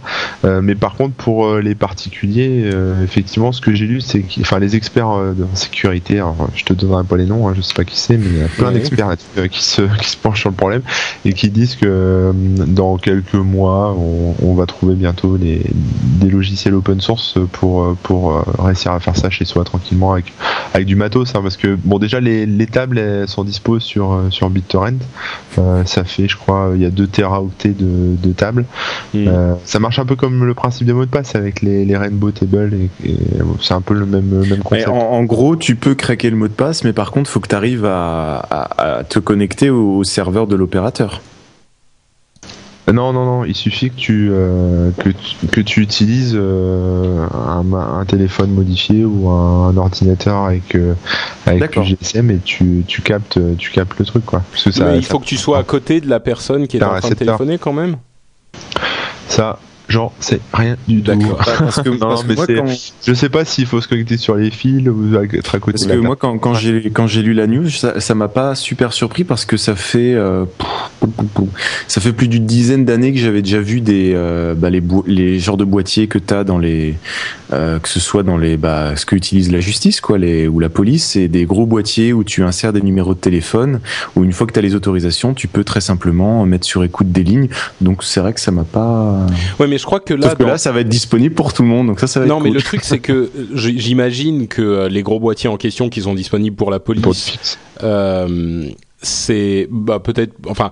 Mais 0.44 0.76
par 0.76 0.94
contre 0.94 1.14
pour 1.14 1.56
les 1.56 1.74
particuliers, 1.74 2.70
effectivement, 3.02 3.50
ce 3.50 3.60
que 3.60 3.74
j'ai 3.74 3.86
lu, 3.86 4.00
c'est 4.00 4.20
que, 4.20 4.40
enfin 4.42 4.60
les 4.60 4.76
experts 4.76 5.34
de 5.36 5.44
sécurité, 5.54 6.18
alors, 6.18 6.36
je 6.54 6.62
te 6.64 6.72
donnerai 6.72 7.02
pas 7.02 7.16
les 7.16 7.26
noms, 7.26 7.48
hein, 7.48 7.54
je 7.56 7.60
sais 7.60 7.74
pas 7.74 7.82
qui 7.84 7.98
c'est, 7.98 8.13
mais 8.16 8.26
il 8.26 8.38
y 8.38 8.42
a 8.42 8.48
plein 8.48 8.72
d'experts 8.72 9.08
là-dessus, 9.08 9.26
euh, 9.38 9.48
qui 9.48 9.62
se 9.62 9.82
qui 10.00 10.10
se 10.10 10.16
penchent 10.16 10.40
sur 10.40 10.50
le 10.50 10.56
problème 10.56 10.82
et 11.24 11.32
qui 11.32 11.50
disent 11.50 11.76
que 11.76 11.86
euh, 11.86 12.32
dans 12.34 12.96
quelques 12.96 13.34
mois, 13.34 13.94
on, 13.96 14.34
on 14.42 14.54
va 14.54 14.66
trouver 14.66 14.94
bientôt 14.94 15.38
des 15.38 15.62
logiciels 16.22 16.74
open 16.74 17.00
source 17.00 17.38
pour 17.52 17.82
euh, 17.82 17.96
pour 18.02 18.44
réussir 18.58 18.92
à 18.92 19.00
faire 19.00 19.16
ça 19.16 19.30
chez 19.30 19.44
soi 19.44 19.64
tranquillement 19.64 20.12
avec 20.12 20.32
avec 20.72 20.86
du 20.86 20.96
matos, 20.96 21.34
hein, 21.34 21.40
parce 21.42 21.56
que 21.56 21.76
bon 21.84 21.98
déjà 21.98 22.20
les, 22.20 22.46
les 22.46 22.66
tables 22.66 22.98
elles 22.98 23.28
sont 23.28 23.44
dispo 23.44 23.78
sur 23.80 24.20
sur 24.30 24.50
BitTorrent, 24.50 24.98
Euh, 25.58 25.84
ça 25.84 26.04
fait 26.04 26.26
je 26.28 26.36
crois 26.36 26.72
il 26.74 26.82
y 26.82 26.84
a 26.84 26.90
2 26.90 27.06
teraoctets 27.06 27.70
de, 27.70 28.16
de 28.16 28.32
tables. 28.32 28.64
Mm. 29.12 29.28
Euh, 29.28 29.54
ça 29.64 29.78
marche 29.78 29.98
un 29.98 30.04
peu 30.04 30.16
comme 30.16 30.44
le 30.44 30.54
principe 30.54 30.86
des 30.86 30.92
mots 30.92 31.04
de 31.04 31.10
passe 31.10 31.34
avec 31.34 31.62
les, 31.62 31.84
les 31.84 31.96
Rainbow 31.96 32.30
Tables 32.30 32.74
et, 32.74 33.08
et, 33.08 33.16
c'est 33.60 33.74
un 33.74 33.80
peu 33.80 33.94
le 33.94 34.06
même 34.06 34.62
concept. 34.62 34.88
en, 34.88 35.12
en 35.12 35.24
gros, 35.24 35.56
tu 35.56 35.76
peux 35.76 35.94
craquer 35.94 36.30
le 36.30 36.36
mot 36.36 36.48
de 36.48 36.52
passe, 36.52 36.84
mais 36.84 36.92
par 36.92 37.10
contre, 37.10 37.30
faut 37.30 37.40
que 37.40 37.48
tu 37.48 37.54
arrives 37.54 37.84
à, 37.84 38.03
à- 38.04 38.98
à 38.98 39.04
te 39.04 39.18
connecter 39.18 39.70
au, 39.70 39.96
au 39.98 40.04
serveur 40.04 40.46
de 40.46 40.56
l'opérateur. 40.56 41.20
Non, 42.86 43.14
non, 43.14 43.24
non, 43.24 43.44
il 43.46 43.54
suffit 43.56 43.88
que 43.88 43.96
tu, 43.96 44.28
euh, 44.30 44.90
que 44.98 45.08
tu, 45.08 45.46
que 45.46 45.60
tu 45.62 45.80
utilises 45.80 46.34
euh, 46.38 47.26
un, 47.32 48.04
téléphone 48.04 48.50
modifié 48.50 49.06
ou 49.06 49.30
un, 49.30 49.74
ordinateur 49.78 50.36
avec, 50.44 50.74
euh, 50.74 50.92
avec 51.46 51.60
le 51.60 51.66
D'accord. 51.66 51.84
GSM 51.84 52.30
et 52.30 52.38
tu, 52.44 52.84
tu, 52.86 53.00
captes, 53.00 53.38
tu 53.56 53.70
captes 53.70 53.98
le 53.98 54.04
truc. 54.04 54.26
Quoi. 54.26 54.42
Parce 54.52 54.64
que 54.64 54.70
ça, 54.70 54.84
Mais 54.84 54.98
il 54.98 55.02
ça- 55.02 55.08
faut 55.12 55.18
que 55.18 55.24
tu 55.24 55.38
sois 55.38 55.56
à 55.58 55.62
côté 55.62 56.02
de 56.02 56.10
la 56.10 56.20
personne 56.20 56.66
qui 56.68 56.76
est 56.76 56.82
en 56.84 56.98
train 56.98 57.08
de 57.08 57.14
téléphoner 57.14 57.56
quand 57.56 57.72
même. 57.72 57.96
Ça, 59.28 59.58
genre, 59.88 60.12
c'est 60.20 60.40
rien 60.52 60.76
du 60.88 61.02
tout. 61.02 61.14
D'accord. 61.14 61.42
Parce 61.58 61.82
que, 61.82 61.88
Non, 61.94 61.98
parce 61.98 62.22
que 62.22 62.28
mais 62.28 62.34
moi, 62.34 62.46
quand, 62.46 62.92
Je 63.06 63.14
sais 63.14 63.28
pas 63.28 63.44
s'il 63.44 63.66
faut 63.66 63.80
se 63.80 63.88
connecter 63.88 64.16
sur 64.16 64.34
les 64.36 64.50
fils 64.50 64.88
ou 64.88 65.14
être 65.16 65.54
à 65.54 65.58
côté 65.58 65.72
parce 65.72 65.86
de 65.86 65.92
que 65.92 65.96
la 65.96 66.02
moi, 66.02 66.16
quand, 66.16 66.38
quand 66.38 66.54
j'ai 66.54 66.90
quand 66.90 67.06
j'ai 67.06 67.22
lu 67.22 67.34
la 67.34 67.46
news, 67.46 67.68
ça 67.70 68.14
m'a 68.14 68.28
pas 68.28 68.54
super 68.54 68.92
surpris 68.92 69.24
parce 69.24 69.44
que 69.44 69.56
ça 69.56 69.74
fait 69.74 70.14
euh, 70.14 70.44
ça 71.88 72.00
fait 72.00 72.12
plus 72.12 72.28
d'une 72.28 72.46
dizaine 72.46 72.84
d'années 72.84 73.12
que 73.12 73.18
j'avais 73.18 73.42
déjà 73.42 73.60
vu 73.60 73.80
des 73.80 74.12
euh, 74.14 74.54
bah, 74.54 74.70
les 74.70 75.38
genres 75.38 75.56
de 75.56 75.64
boîtiers 75.64 76.06
que 76.06 76.18
t'as 76.18 76.44
dans 76.44 76.58
les 76.58 76.94
euh, 77.52 77.78
que 77.78 77.88
ce 77.88 78.00
soit 78.00 78.22
dans 78.22 78.36
les 78.36 78.56
bah, 78.56 78.96
ce 78.96 79.06
que 79.06 79.14
utilise 79.14 79.52
la 79.52 79.60
justice 79.60 80.00
quoi 80.00 80.18
les 80.18 80.48
ou 80.48 80.60
la 80.60 80.68
police, 80.68 81.04
c'est 81.04 81.28
des 81.28 81.44
gros 81.44 81.66
boîtiers 81.66 82.12
où 82.12 82.24
tu 82.24 82.42
insères 82.42 82.72
des 82.72 82.82
numéros 82.82 83.14
de 83.14 83.20
téléphone 83.20 83.80
où 84.16 84.24
une 84.24 84.32
fois 84.32 84.46
que 84.46 84.52
tu 84.52 84.58
as 84.58 84.62
les 84.62 84.74
autorisations, 84.74 85.34
tu 85.34 85.46
peux 85.46 85.64
très 85.64 85.80
simplement 85.80 86.44
mettre 86.46 86.66
sur 86.66 86.84
écoute 86.84 87.12
des 87.12 87.22
lignes. 87.22 87.48
Donc 87.80 88.02
c'est 88.02 88.20
vrai 88.20 88.32
que 88.32 88.40
ça 88.40 88.50
m'a 88.50 88.64
pas 88.64 89.26
Ouais, 89.60 89.66
mais 89.66 89.73
je 89.78 89.84
crois 89.84 90.00
que 90.00 90.14
là, 90.14 90.28
Sauf 90.30 90.38
que 90.38 90.42
dans- 90.44 90.48
là 90.50 90.58
ça 90.58 90.72
va 90.72 90.80
être 90.80 90.88
disponible 90.88 91.34
pour 91.34 91.52
tout 91.52 91.62
le 91.62 91.68
monde. 91.68 91.86
Donc 91.88 92.00
ça 92.00 92.06
ça 92.06 92.20
va 92.20 92.26
non, 92.26 92.36
être 92.38 92.42
mais 92.44 92.48
cool. 92.50 92.56
le 92.56 92.62
truc 92.62 92.80
c'est 92.84 92.98
que 92.98 93.30
j'imagine 93.54 94.48
que 94.48 94.62
euh, 94.62 94.88
les 94.88 95.02
gros 95.02 95.20
boîtiers 95.20 95.48
en 95.48 95.56
question 95.56 95.88
qui 95.88 96.00
sont 96.02 96.14
disponibles 96.14 96.56
pour 96.56 96.70
la 96.70 96.80
police, 96.80 97.58
euh, 97.82 98.68
c'est 99.02 99.68
bah 99.70 99.98
peut-être, 100.00 100.32
enfin, 100.48 100.70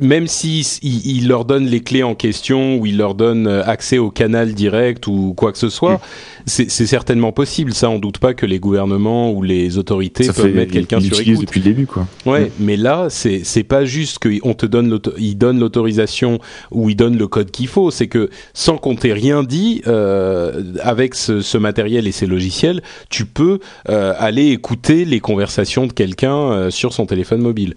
même 0.00 0.26
si 0.26 0.60
il, 0.82 1.06
il 1.18 1.28
leur 1.28 1.44
donne 1.44 1.66
les 1.66 1.80
clés 1.80 2.02
en 2.02 2.14
question 2.14 2.76
ou 2.76 2.86
il 2.86 2.96
leur 2.96 3.14
donne 3.14 3.46
euh, 3.46 3.62
accès 3.64 3.98
au 3.98 4.10
canal 4.10 4.54
direct 4.54 5.06
ou 5.06 5.34
quoi 5.36 5.52
que 5.52 5.58
ce 5.58 5.68
soit, 5.68 6.00
Mm. 6.46 6.46
c'est 6.46 6.86
certainement 6.86 7.32
possible. 7.32 7.74
Ça, 7.74 7.90
on 7.90 7.98
doute 7.98 8.18
pas 8.18 8.32
que 8.34 8.46
les 8.46 8.58
gouvernements 8.58 9.30
ou 9.30 9.42
les 9.42 9.76
autorités 9.78 10.24
ça 10.24 10.32
peuvent 10.32 10.46
fait 10.46 10.52
mettre 10.52 10.72
quelqu'un 10.72 10.98
ils 10.98 11.14
sur 11.14 11.20
écoute. 11.20 11.40
depuis 11.42 11.60
le 11.60 11.64
début 11.64 11.86
quoi. 11.86 12.06
Ouais, 12.26 12.50
mais 12.58 12.76
là, 12.76 13.06
c'est 13.10 13.42
c'est 13.44 13.62
pas 13.62 13.84
juste 13.84 14.18
qu'on 14.18 14.54
te 14.54 14.66
donne 14.66 14.88
l'auto- 14.88 15.12
il 15.18 15.36
donne 15.36 15.60
l'autorisation 15.60 16.38
ou 16.70 16.88
il 16.90 16.96
donne 16.96 17.18
le 17.18 17.28
code 17.28 17.50
qu'il 17.50 17.68
faut. 17.68 17.90
C'est 17.90 18.06
que 18.08 18.30
sans 18.54 18.78
qu'on 18.78 18.96
t'ait 18.96 19.12
rien 19.12 19.42
dit, 19.42 19.82
euh, 19.86 20.62
avec 20.82 21.14
ce, 21.14 21.40
ce 21.40 21.58
matériel 21.58 22.06
et 22.06 22.12
ces 22.12 22.26
logiciels, 22.26 22.82
tu 23.10 23.26
peux 23.26 23.58
euh, 23.88 24.14
aller 24.18 24.48
écouter 24.48 25.04
les 25.04 25.20
conversations 25.20 25.86
de 25.86 25.92
quelqu'un 25.92 26.34
euh, 26.52 26.70
sur 26.70 26.92
son 26.92 27.06
téléphone 27.06 27.40
mobile. 27.42 27.74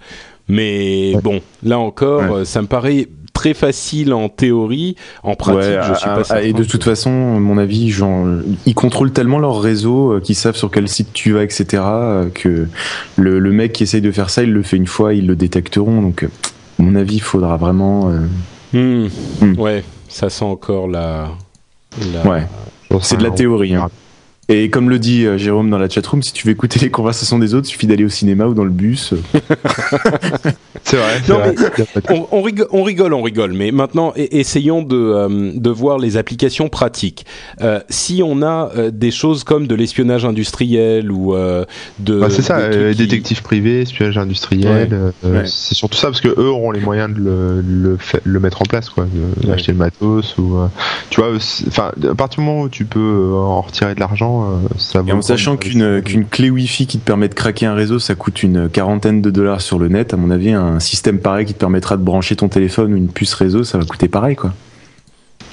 Mais 0.50 1.16
bon, 1.24 1.42
là 1.64 1.80
encore, 1.80 2.22
Ouais. 2.22 2.40
euh, 2.42 2.46
ça 2.46 2.62
me 2.62 2.68
paraît 2.68 3.08
très 3.34 3.54
facile 3.54 4.14
en 4.14 4.30
théorie, 4.30 4.96
en 5.24 5.36
pratique, 5.36 5.62
Ouais, 5.72 5.80
je 5.90 5.94
suis 5.96 6.10
à- 6.10 6.14
pas 6.14 6.22
à- 6.22 6.24
certain. 6.24 6.44
et 6.44 6.54
de 6.54 6.64
toute 6.64 6.84
façon, 6.84 7.10
à 7.10 7.40
mon 7.40 7.58
avis, 7.58 7.90
genre, 7.90 8.28
ils 8.66 8.76
contrôlent 8.76 9.12
tellement 9.12 9.40
leur 9.40 9.60
réseau, 9.62 10.14
euh, 10.14 10.20
qu'ils 10.20 10.36
savent 10.36 10.56
sur 10.56 10.70
quel 10.70 10.88
site 10.88 11.14
tu 11.14 11.32
vas, 11.34 11.44
etc., 11.44 11.82
euh, 11.86 12.30
que 12.30 12.68
le, 13.18 13.40
le 13.40 13.52
mec 13.52 13.74
qui 13.74 13.84
essaye 13.84 14.02
de 14.02 14.12
faire 14.12 14.30
ça, 14.30 14.44
il 14.44 14.52
le 14.54 14.62
fait 14.64 14.78
une 14.78 14.88
fois, 14.88 15.14
ils 15.14 15.26
le 15.26 15.36
détecteront. 15.36 16.02
Donc, 16.02 16.24
euh, 16.24 16.28
à 16.80 16.84
mon 16.84 16.96
avis, 16.96 17.16
il 17.16 17.22
faudra 17.22 17.58
vraiment. 17.58 18.12
euh. 18.12 19.08
Hmm. 19.42 19.60
Ouais, 19.60 19.84
ça 20.10 20.30
sent 20.30 20.46
encore 20.46 20.88
la. 20.88 21.30
la- 22.14 22.30
Ouais, 22.30 22.44
c'est 23.02 23.18
de 23.18 23.24
la 23.24 23.32
théorie. 23.32 23.76
hein. 23.76 23.90
Et 24.50 24.70
comme 24.70 24.90
le 24.90 25.00
dit 25.00 25.26
euh, 25.26 25.38
Jérôme 25.38 25.70
dans 25.70 25.78
la 25.78 25.88
chatroom, 25.90 26.22
si 26.22 26.34
tu 26.34 26.46
veux 26.48 26.52
écouter 26.54 26.80
les 26.80 26.92
conversations 26.92 27.40
des 27.40 27.54
autres, 27.56 27.68
il 27.68 27.72
suffit 27.72 27.88
d'aller 27.88 28.04
au 28.04 28.10
cinéma 28.10 28.46
ou 28.46 28.54
dans 28.54 28.66
le 28.66 28.70
bus. 28.72 29.14
C'est 30.84 30.98
vrai. 30.98 31.22
Non, 31.30 31.40
on, 32.10 32.28
on 32.32 32.42
rigole, 32.42 32.68
on 32.72 32.84
rigole, 32.84 33.14
on 33.14 33.22
rigole, 33.22 33.54
mais 33.54 33.72
maintenant, 33.72 34.12
e- 34.18 34.28
essayons 34.32 34.82
de, 34.82 34.98
euh, 34.98 35.52
de 35.56 35.70
voir 35.70 35.98
les 35.98 36.18
applications 36.18 36.68
pratiques. 36.68 37.26
Euh, 37.62 37.80
si 37.90 38.22
on 38.24 38.42
a 38.42 38.70
euh, 38.76 38.92
des 38.92 39.12
choses 39.12 39.44
comme 39.46 39.66
de 39.68 39.76
l'espionnage 39.76 40.26
industriel 40.26 41.10
ou 41.12 41.34
euh, 41.36 41.64
de... 42.00 42.20
Bah, 42.20 42.28
c'est 42.30 42.42
ça, 42.42 42.68
des 42.70 42.76
euh, 42.78 42.92
qui- 42.92 42.98
détective 42.98 43.42
privé, 43.44 43.82
espionnage 43.82 44.18
industriel, 44.18 44.90
Ouais. 44.92 44.98
euh, 45.26 45.40
Ouais. 45.42 45.46
c'est 45.46 45.76
surtout 45.76 45.98
ça 45.98 46.08
parce 46.08 46.22
que 46.22 46.28
eux 46.28 46.50
auront 46.50 46.72
les 46.72 46.82
moyens 46.82 47.14
de 47.14 47.20
le, 47.22 47.62
le, 47.62 47.98
fa- 47.98 48.20
le 48.24 48.40
mettre 48.42 48.62
en 48.62 48.66
place, 48.66 48.90
quoi, 48.90 49.08
d'acheter 49.44 49.72
le 49.72 49.78
matos 49.78 50.38
ou, 50.38 50.58
euh, 50.58 50.68
tu 51.10 51.22
vois, 51.22 51.30
enfin, 51.68 51.92
à 52.10 52.16
partir 52.16 52.40
du 52.42 52.46
moment 52.46 52.64
où 52.64 52.70
tu 52.70 52.84
peux 52.86 53.32
en 53.36 53.62
retirer 53.62 53.96
de 53.96 54.00
l'argent, 54.02 54.33
euh, 54.42 54.58
ça 54.78 55.02
vaut 55.02 55.10
Et 55.10 55.12
en 55.12 55.22
sachant 55.22 55.58
qu'une 55.58 56.02
qu'une 56.02 56.26
clé 56.26 56.50
Wi-Fi 56.50 56.88
qui 56.88 56.98
te 56.98 57.06
permet 57.06 57.30
de 57.30 57.34
craquer 57.36 57.66
un 57.68 57.76
réseau, 57.76 58.00
ça 58.00 58.16
coûte 58.16 58.42
une 58.42 58.68
quarantaine 58.70 59.22
de 59.22 59.30
dollars 59.30 59.62
sur 59.62 59.78
le 59.80 59.88
net. 59.90 60.14
À 60.14 60.18
mon 60.18 60.32
avis, 60.32 60.52
un 60.52 60.80
système 60.80 61.20
pareil 61.20 61.46
qui 61.46 61.54
te 61.54 61.60
permettra 61.60 61.98
de 61.98 62.04
brancher 62.04 62.36
ton 62.36 62.50
téléphone 62.50 62.94
ou 62.94 62.98
une 62.98 63.10
puce 63.10 63.34
réseau, 63.36 63.64
ça 63.64 63.78
va 63.78 63.86
coûter 63.86 64.08
pareil, 64.08 64.36
quoi. 64.36 64.54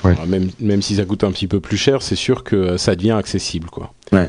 Alors, 0.02 0.26
Même, 0.26 0.48
même 0.60 0.80
si 0.80 0.96
ça 0.96 1.04
coûte 1.04 1.24
un 1.24 1.30
petit 1.30 1.46
peu 1.46 1.60
plus 1.60 1.76
cher, 1.76 2.00
c'est 2.00 2.16
sûr 2.16 2.42
que 2.42 2.56
euh, 2.56 2.78
ça 2.78 2.94
devient 2.96 3.10
accessible, 3.12 3.68
quoi. 3.70 3.92
Ouais. 4.12 4.28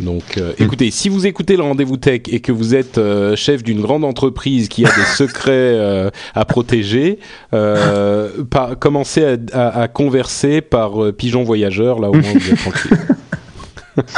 Donc, 0.00 0.36
euh, 0.38 0.52
écoutez, 0.60 0.92
si 0.92 1.08
vous 1.08 1.26
écoutez 1.26 1.56
le 1.56 1.64
rendez-vous 1.64 1.96
tech 1.96 2.20
et 2.28 2.38
que 2.38 2.52
vous 2.52 2.76
êtes 2.76 2.98
euh, 2.98 3.34
chef 3.34 3.64
d'une 3.64 3.80
grande 3.80 4.04
entreprise 4.04 4.68
qui 4.68 4.84
a 4.84 4.88
des 4.88 5.04
secrets 5.16 5.50
euh, 5.50 6.10
à 6.36 6.44
protéger, 6.44 7.18
euh, 7.52 8.28
par- 8.48 8.78
commencez 8.78 9.24
à, 9.24 9.36
à- 9.52 9.80
à 9.82 9.88
converser 9.88 10.60
par 10.60 11.02
euh, 11.02 11.10
pigeon 11.10 11.42
voyageur. 11.42 11.98
Là, 11.98 12.10
au 12.10 12.12
moins, 12.14 12.32
vous 12.32 12.48
êtes 12.50 12.58
tranquille. 12.58 12.96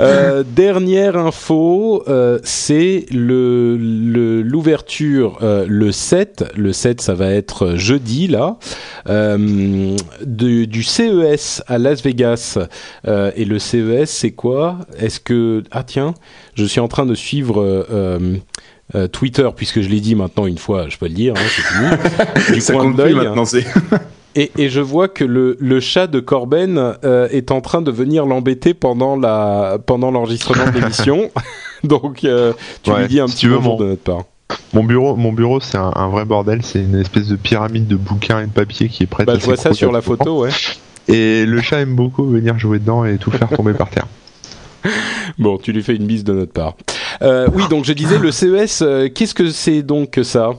Euh, 0.00 0.44
dernière 0.46 1.16
info, 1.16 2.04
euh, 2.06 2.38
c'est 2.44 3.06
le 3.10 3.76
le- 3.76 4.42
l'ouverture 4.42 5.38
euh, 5.42 5.64
le 5.68 5.90
7. 5.90 6.44
Le 6.54 6.72
7, 6.72 7.00
ça 7.00 7.14
va 7.14 7.32
être 7.32 7.74
jeudi 7.74 8.28
là, 8.28 8.58
de- 9.08 10.64
du 10.66 10.82
CES 10.84 11.64
à 11.66 11.78
Las 11.78 12.00
Vegas. 12.04 12.58
Et 13.08 13.44
le 13.44 13.58
CES, 13.58 14.08
c'est 14.08 14.30
quoi? 14.30 14.78
Est-ce 15.00 15.18
que 15.18 15.64
ah 15.72 15.82
tiens, 15.82 16.14
je 16.54 16.64
suis 16.64 16.78
en 16.80 16.86
train 16.88 17.06
de 17.06 17.14
suivre. 17.16 17.60
euh, 17.90 18.36
Twitter, 19.12 19.46
puisque 19.54 19.82
je 19.82 19.88
l'ai 19.90 20.00
dit 20.00 20.14
maintenant 20.14 20.46
une 20.46 20.56
fois, 20.56 20.86
je 20.88 20.96
peux 20.96 21.08
le 21.08 21.12
dire, 21.12 21.34
hein, 21.36 21.42
c'est 21.46 21.60
fini. 21.60 22.54
Du 22.54 22.60
ça 22.62 22.72
coin 22.72 22.84
compte 22.84 22.96
de 22.96 23.02
plus 23.02 23.14
maintenant, 23.14 23.44
c'est. 23.44 23.66
Et, 24.34 24.50
et 24.58 24.68
je 24.68 24.80
vois 24.80 25.08
que 25.08 25.24
le, 25.24 25.56
le 25.58 25.80
chat 25.80 26.06
de 26.06 26.20
Corben 26.20 26.78
euh, 27.04 27.28
est 27.30 27.50
en 27.50 27.60
train 27.60 27.82
de 27.82 27.90
venir 27.90 28.24
l'embêter 28.26 28.74
pendant 28.74 29.16
la 29.16 29.78
pendant 29.84 30.10
l'enregistrement 30.10 30.66
de 30.70 30.78
l'émission. 30.80 31.30
Donc 31.84 32.24
euh, 32.24 32.52
tu 32.82 32.90
Ouais, 32.90 33.00
lui 33.02 33.08
dis 33.08 33.20
un 33.20 33.26
si 33.26 33.46
petit 33.46 33.48
bonjour 33.48 33.62
mon- 33.62 33.76
de 33.84 33.84
notre 33.90 34.02
part. 34.02 34.22
Mon 34.72 34.84
bureau, 34.84 35.16
mon 35.16 35.32
bureau, 35.32 35.60
c'est 35.60 35.76
un, 35.78 35.92
un 35.94 36.08
vrai 36.08 36.24
bordel. 36.24 36.60
C'est 36.62 36.80
une 36.80 36.98
espèce 37.00 37.28
de 37.28 37.36
pyramide 37.36 37.86
de 37.86 37.96
bouquins 37.96 38.40
et 38.40 38.46
de 38.46 38.52
papier 38.52 38.88
qui 38.88 39.02
est 39.02 39.06
prête. 39.06 39.26
Bah, 39.26 39.34
à 39.34 39.38
je 39.38 39.44
vois 39.44 39.56
ça 39.56 39.72
sur 39.74 39.92
la 39.92 40.02
photo, 40.02 40.42
ouais. 40.42 40.50
Et 41.08 41.44
le 41.46 41.60
chat 41.62 41.80
aime 41.80 41.94
beaucoup 41.96 42.24
venir 42.26 42.58
jouer 42.58 42.78
dedans 42.78 43.04
et 43.04 43.16
tout 43.18 43.30
faire 43.30 43.48
tomber 43.48 43.72
par 43.74 43.88
terre. 43.90 44.06
Bon, 45.38 45.58
tu 45.58 45.72
lui 45.72 45.82
fais 45.82 45.94
une 45.96 46.06
bise 46.06 46.24
de 46.24 46.32
notre 46.32 46.52
part. 46.52 46.74
Euh, 47.22 47.48
oui, 47.54 47.62
donc 47.68 47.84
je 47.84 47.92
disais 47.92 48.18
le 48.18 48.30
CES. 48.30 48.82
Qu'est-ce 49.14 49.34
que 49.34 49.50
c'est 49.50 49.82
donc 49.82 50.10
que 50.10 50.22
ça? 50.22 50.50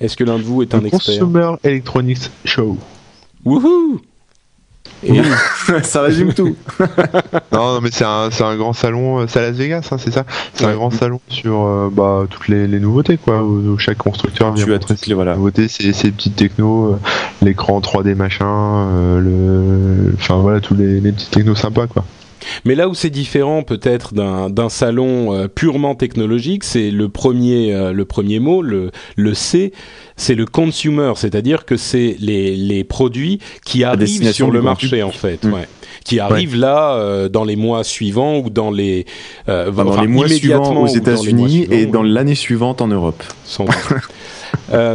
Est-ce 0.00 0.16
que 0.16 0.24
l'un 0.24 0.38
de 0.38 0.42
vous 0.42 0.62
est 0.62 0.74
un 0.74 0.80
Le 0.80 0.86
expert 0.86 1.18
Consumer 1.18 1.52
Electronics 1.64 2.30
Show. 2.44 2.76
Wouhou 3.44 4.00
Et 5.02 5.20
ça 5.82 6.02
résume 6.02 6.32
tout. 6.34 6.56
non, 7.52 7.74
non, 7.74 7.80
mais 7.80 7.90
c'est 7.92 8.04
un, 8.04 8.30
c'est 8.30 8.44
un 8.44 8.56
grand 8.56 8.72
salon, 8.72 9.20
euh, 9.20 9.26
c'est 9.28 9.38
à 9.40 9.42
Las 9.42 9.56
Vegas, 9.56 9.88
hein, 9.90 9.96
c'est 9.98 10.10
ça 10.12 10.24
C'est 10.54 10.64
Ouais. 10.66 10.72
un 10.72 10.76
grand 10.76 10.90
salon 10.90 11.20
sur 11.28 11.64
euh, 11.66 11.88
bah, 11.92 12.24
toutes 12.30 12.48
les, 12.48 12.66
les 12.66 12.80
nouveautés, 12.80 13.16
quoi. 13.16 13.42
Où, 13.42 13.72
où 13.74 13.78
chaque 13.78 13.98
constructeur 13.98 14.52
vient 14.54 14.66
montrer 14.66 14.94
voilà. 15.14 15.34
nouveautés, 15.36 15.68
ces 15.68 15.92
petites 15.92 16.36
technos, 16.36 16.92
euh, 16.94 16.98
l'écran 17.42 17.80
3D 17.80 18.14
machin, 18.14 18.46
euh, 18.46 19.20
le, 19.20 20.14
enfin 20.14 20.36
voilà, 20.36 20.60
tous 20.60 20.74
les, 20.74 21.00
les 21.00 21.12
petits 21.12 21.30
technos 21.30 21.54
sympas, 21.56 21.86
quoi. 21.86 22.04
Mais 22.64 22.74
là 22.74 22.88
où 22.88 22.94
c'est 22.94 23.10
différent 23.10 23.62
peut-être 23.62 24.14
d'un 24.14 24.50
d'un 24.50 24.68
salon 24.68 25.34
euh, 25.34 25.48
purement 25.48 25.94
technologique, 25.94 26.64
c'est 26.64 26.90
le 26.90 27.08
premier 27.08 27.74
euh, 27.74 27.92
le 27.92 28.04
premier 28.04 28.38
mot, 28.38 28.62
le 28.62 28.90
le 29.16 29.34
C, 29.34 29.72
c'est 30.16 30.34
le 30.34 30.46
consumer, 30.46 31.12
c'est-à-dire 31.16 31.64
que 31.64 31.76
c'est 31.76 32.16
les 32.20 32.56
les 32.56 32.84
produits 32.84 33.38
qui 33.64 33.84
arrivent 33.84 34.32
sur 34.32 34.50
le 34.50 34.62
marché 34.62 35.02
en 35.02 35.10
fait, 35.10 35.48
Mm. 35.48 35.52
ouais. 35.54 35.68
Qui 36.04 36.20
arrivent 36.20 36.56
là 36.56 36.94
euh, 36.94 37.28
dans 37.28 37.44
les 37.44 37.56
mois 37.56 37.84
suivants 37.84 38.38
ou 38.38 38.50
dans 38.50 38.70
les 38.70 39.04
euh, 39.48 39.70
Enfin, 39.70 39.84
dans 39.84 39.90
enfin, 39.90 40.02
les 40.02 40.08
mois 40.08 40.28
suivants 40.28 40.60
aux 40.60 40.62
dans 40.62 40.72
les 40.72 40.74
mois 40.74 40.96
États-Unis 40.96 41.66
et 41.70 41.86
dans 41.86 42.02
ouais. 42.02 42.08
l'année 42.08 42.34
suivante 42.34 42.80
en 42.80 42.88
Europe. 42.88 43.22
Sans. 43.44 43.66
Euh, 44.72 44.94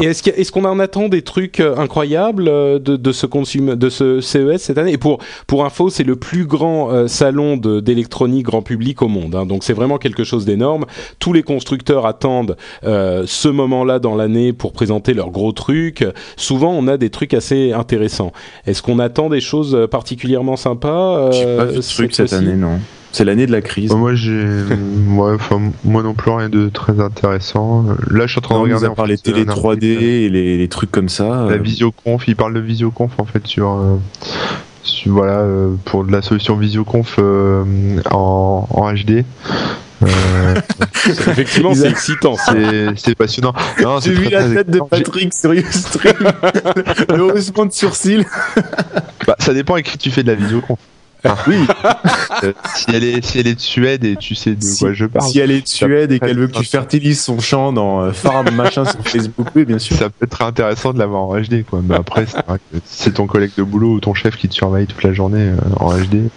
Et 0.00 0.06
est-ce 0.06 0.52
qu'on 0.52 0.64
en 0.64 0.78
attend 0.78 1.08
des 1.08 1.22
trucs 1.22 1.60
euh, 1.60 1.76
incroyables 1.76 2.48
euh, 2.48 2.78
de, 2.78 2.96
de 2.96 3.12
ce 3.12 3.26
consume, 3.26 3.74
de 3.74 3.88
ce 3.88 4.20
CES 4.20 4.58
cette 4.62 4.78
année? 4.78 4.92
Et 4.92 4.98
pour 4.98 5.18
pour 5.46 5.64
info, 5.64 5.90
c'est 5.90 6.04
le 6.04 6.16
plus 6.16 6.44
grand 6.46 6.90
euh, 6.90 7.06
salon 7.08 7.56
d'électronique 7.56 8.44
grand 8.44 8.62
public 8.62 9.02
au 9.02 9.08
monde. 9.08 9.34
hein. 9.34 9.46
donc 9.46 9.64
c'est 9.64 9.72
vraiment 9.72 9.98
quelque 9.98 10.24
chose 10.24 10.44
d'énorme. 10.44 10.84
Tous 11.18 11.32
les 11.32 11.42
constructeurs 11.42 12.06
attendent 12.06 12.56
euh, 12.84 13.24
ce 13.26 13.48
moment-là 13.48 13.98
dans 13.98 14.14
l'année 14.14 14.52
pour 14.52 14.72
présenter 14.72 15.14
leurs 15.14 15.30
gros 15.30 15.52
trucs. 15.52 16.04
Souvent, 16.36 16.72
on 16.72 16.86
a 16.88 16.96
des 16.96 17.10
trucs 17.10 17.34
assez 17.34 17.72
intéressants. 17.72 18.32
Est-ce 18.66 18.82
qu'on 18.82 18.98
attend 18.98 19.28
des 19.28 19.40
choses 19.40 19.76
particulièrement 19.90 20.56
sympas 20.56 21.30
euh, 21.32 21.56
pas 21.66 21.72
de 21.72 21.80
truc 21.80 22.14
cette 22.14 22.32
année, 22.32 22.54
non. 22.54 22.78
C'est 23.16 23.24
l'année 23.24 23.46
de 23.46 23.52
la 23.52 23.62
crise. 23.62 23.92
Moi, 23.92 24.16
j'ai, 24.16 24.44
ouais, 25.08 25.34
enfin, 25.34 25.60
moi 25.84 26.02
non 26.02 26.14
plus 26.14 26.32
rien 26.32 26.48
de 26.48 26.68
très 26.68 26.98
intéressant. 27.00 27.84
Là, 28.10 28.26
je 28.26 28.32
suis 28.32 28.38
en 28.38 28.42
train 28.42 28.54
de 28.56 28.58
On 28.58 28.62
nous 28.62 28.64
regarder. 28.64 28.86
a 28.86 28.90
en 28.90 28.94
parlé 28.96 29.16
télé 29.16 29.42
un 29.42 29.44
3D 29.44 29.70
article, 29.70 30.02
et 30.02 30.28
les, 30.28 30.58
les 30.58 30.68
trucs 30.68 30.90
comme 30.90 31.08
ça. 31.08 31.24
La 31.48 31.52
euh, 31.52 31.58
visioconf, 31.58 32.26
il 32.26 32.34
parle 32.34 32.54
de 32.54 32.60
visioconf 32.60 33.12
en 33.18 33.24
fait 33.24 33.46
sur, 33.46 33.70
euh, 33.70 33.96
sur- 34.82 35.12
voilà 35.12 35.38
euh, 35.38 35.74
pour 35.84 36.04
de 36.04 36.10
la 36.10 36.22
solution 36.22 36.56
visioconf 36.56 37.14
euh, 37.20 37.62
en, 38.10 38.66
en 38.68 38.92
HD. 38.92 39.24
Euh, 40.02 40.54
Effectivement, 41.06 41.72
c'est 41.72 41.86
a- 41.86 41.90
excitant. 41.90 42.34
ça. 42.36 42.52
c'est 42.96 43.14
passionnant. 43.14 43.52
J'ai 44.02 44.12
vu 44.12 44.28
la 44.28 44.42
tête 44.48 44.70
de 44.70 44.80
Patrick 44.80 45.32
sur 45.32 45.52
le 45.52 47.22
haussement 47.22 47.66
de 47.66 47.72
sourcil. 47.72 48.26
Bah, 49.26 49.36
ça 49.38 49.54
dépend 49.54 49.74
avec 49.74 49.86
qui 49.86 49.98
tu 49.98 50.10
fais 50.10 50.24
de 50.24 50.28
la 50.28 50.34
visioconf. 50.34 50.80
Enfin, 51.24 51.36
oui. 51.50 51.66
Euh, 52.42 52.52
si 52.74 52.86
elle 52.92 53.04
est 53.04 53.24
si 53.24 53.38
elle 53.38 53.46
est 53.46 53.54
de 53.54 53.60
Suède 53.60 54.04
et 54.04 54.16
tu 54.16 54.34
sais 54.34 54.54
de 54.56 54.62
Si, 54.62 54.80
quoi 54.80 54.92
je 54.92 55.06
parle. 55.06 55.28
si 55.30 55.38
elle 55.38 55.52
est 55.52 55.62
de 55.62 55.68
Suède 55.68 56.10
et 56.10 56.18
qu'elle 56.18 56.36
veut 56.38 56.48
que 56.48 56.58
tu 56.58 56.64
fertilises 56.64 57.22
son 57.22 57.38
champ 57.38 57.72
dans 57.72 58.00
euh, 58.02 58.10
Farm 58.12 58.50
machin 58.50 58.84
sur 58.84 58.98
Facebook, 59.06 59.46
oui, 59.54 59.64
bien 59.64 59.78
sûr. 59.78 59.96
Ça 59.96 60.10
peut 60.10 60.24
être 60.26 60.42
intéressant 60.42 60.92
de 60.92 60.98
l'avoir 60.98 61.22
en 61.22 61.40
HD 61.40 61.64
quoi. 61.64 61.80
Mais 61.84 61.94
après 61.94 62.26
c'est 62.26 62.44
vrai 62.44 62.58
que 62.58 62.78
si 62.84 63.02
c'est 63.04 63.12
ton 63.14 63.26
collègue 63.28 63.52
de 63.56 63.62
boulot 63.62 63.92
ou 63.94 64.00
ton 64.00 64.14
chef 64.14 64.36
qui 64.36 64.48
te 64.48 64.54
surveille 64.54 64.86
toute 64.88 65.02
la 65.04 65.12
journée 65.12 65.50
euh, 65.50 65.56
en 65.76 65.96
HD. 65.96 66.28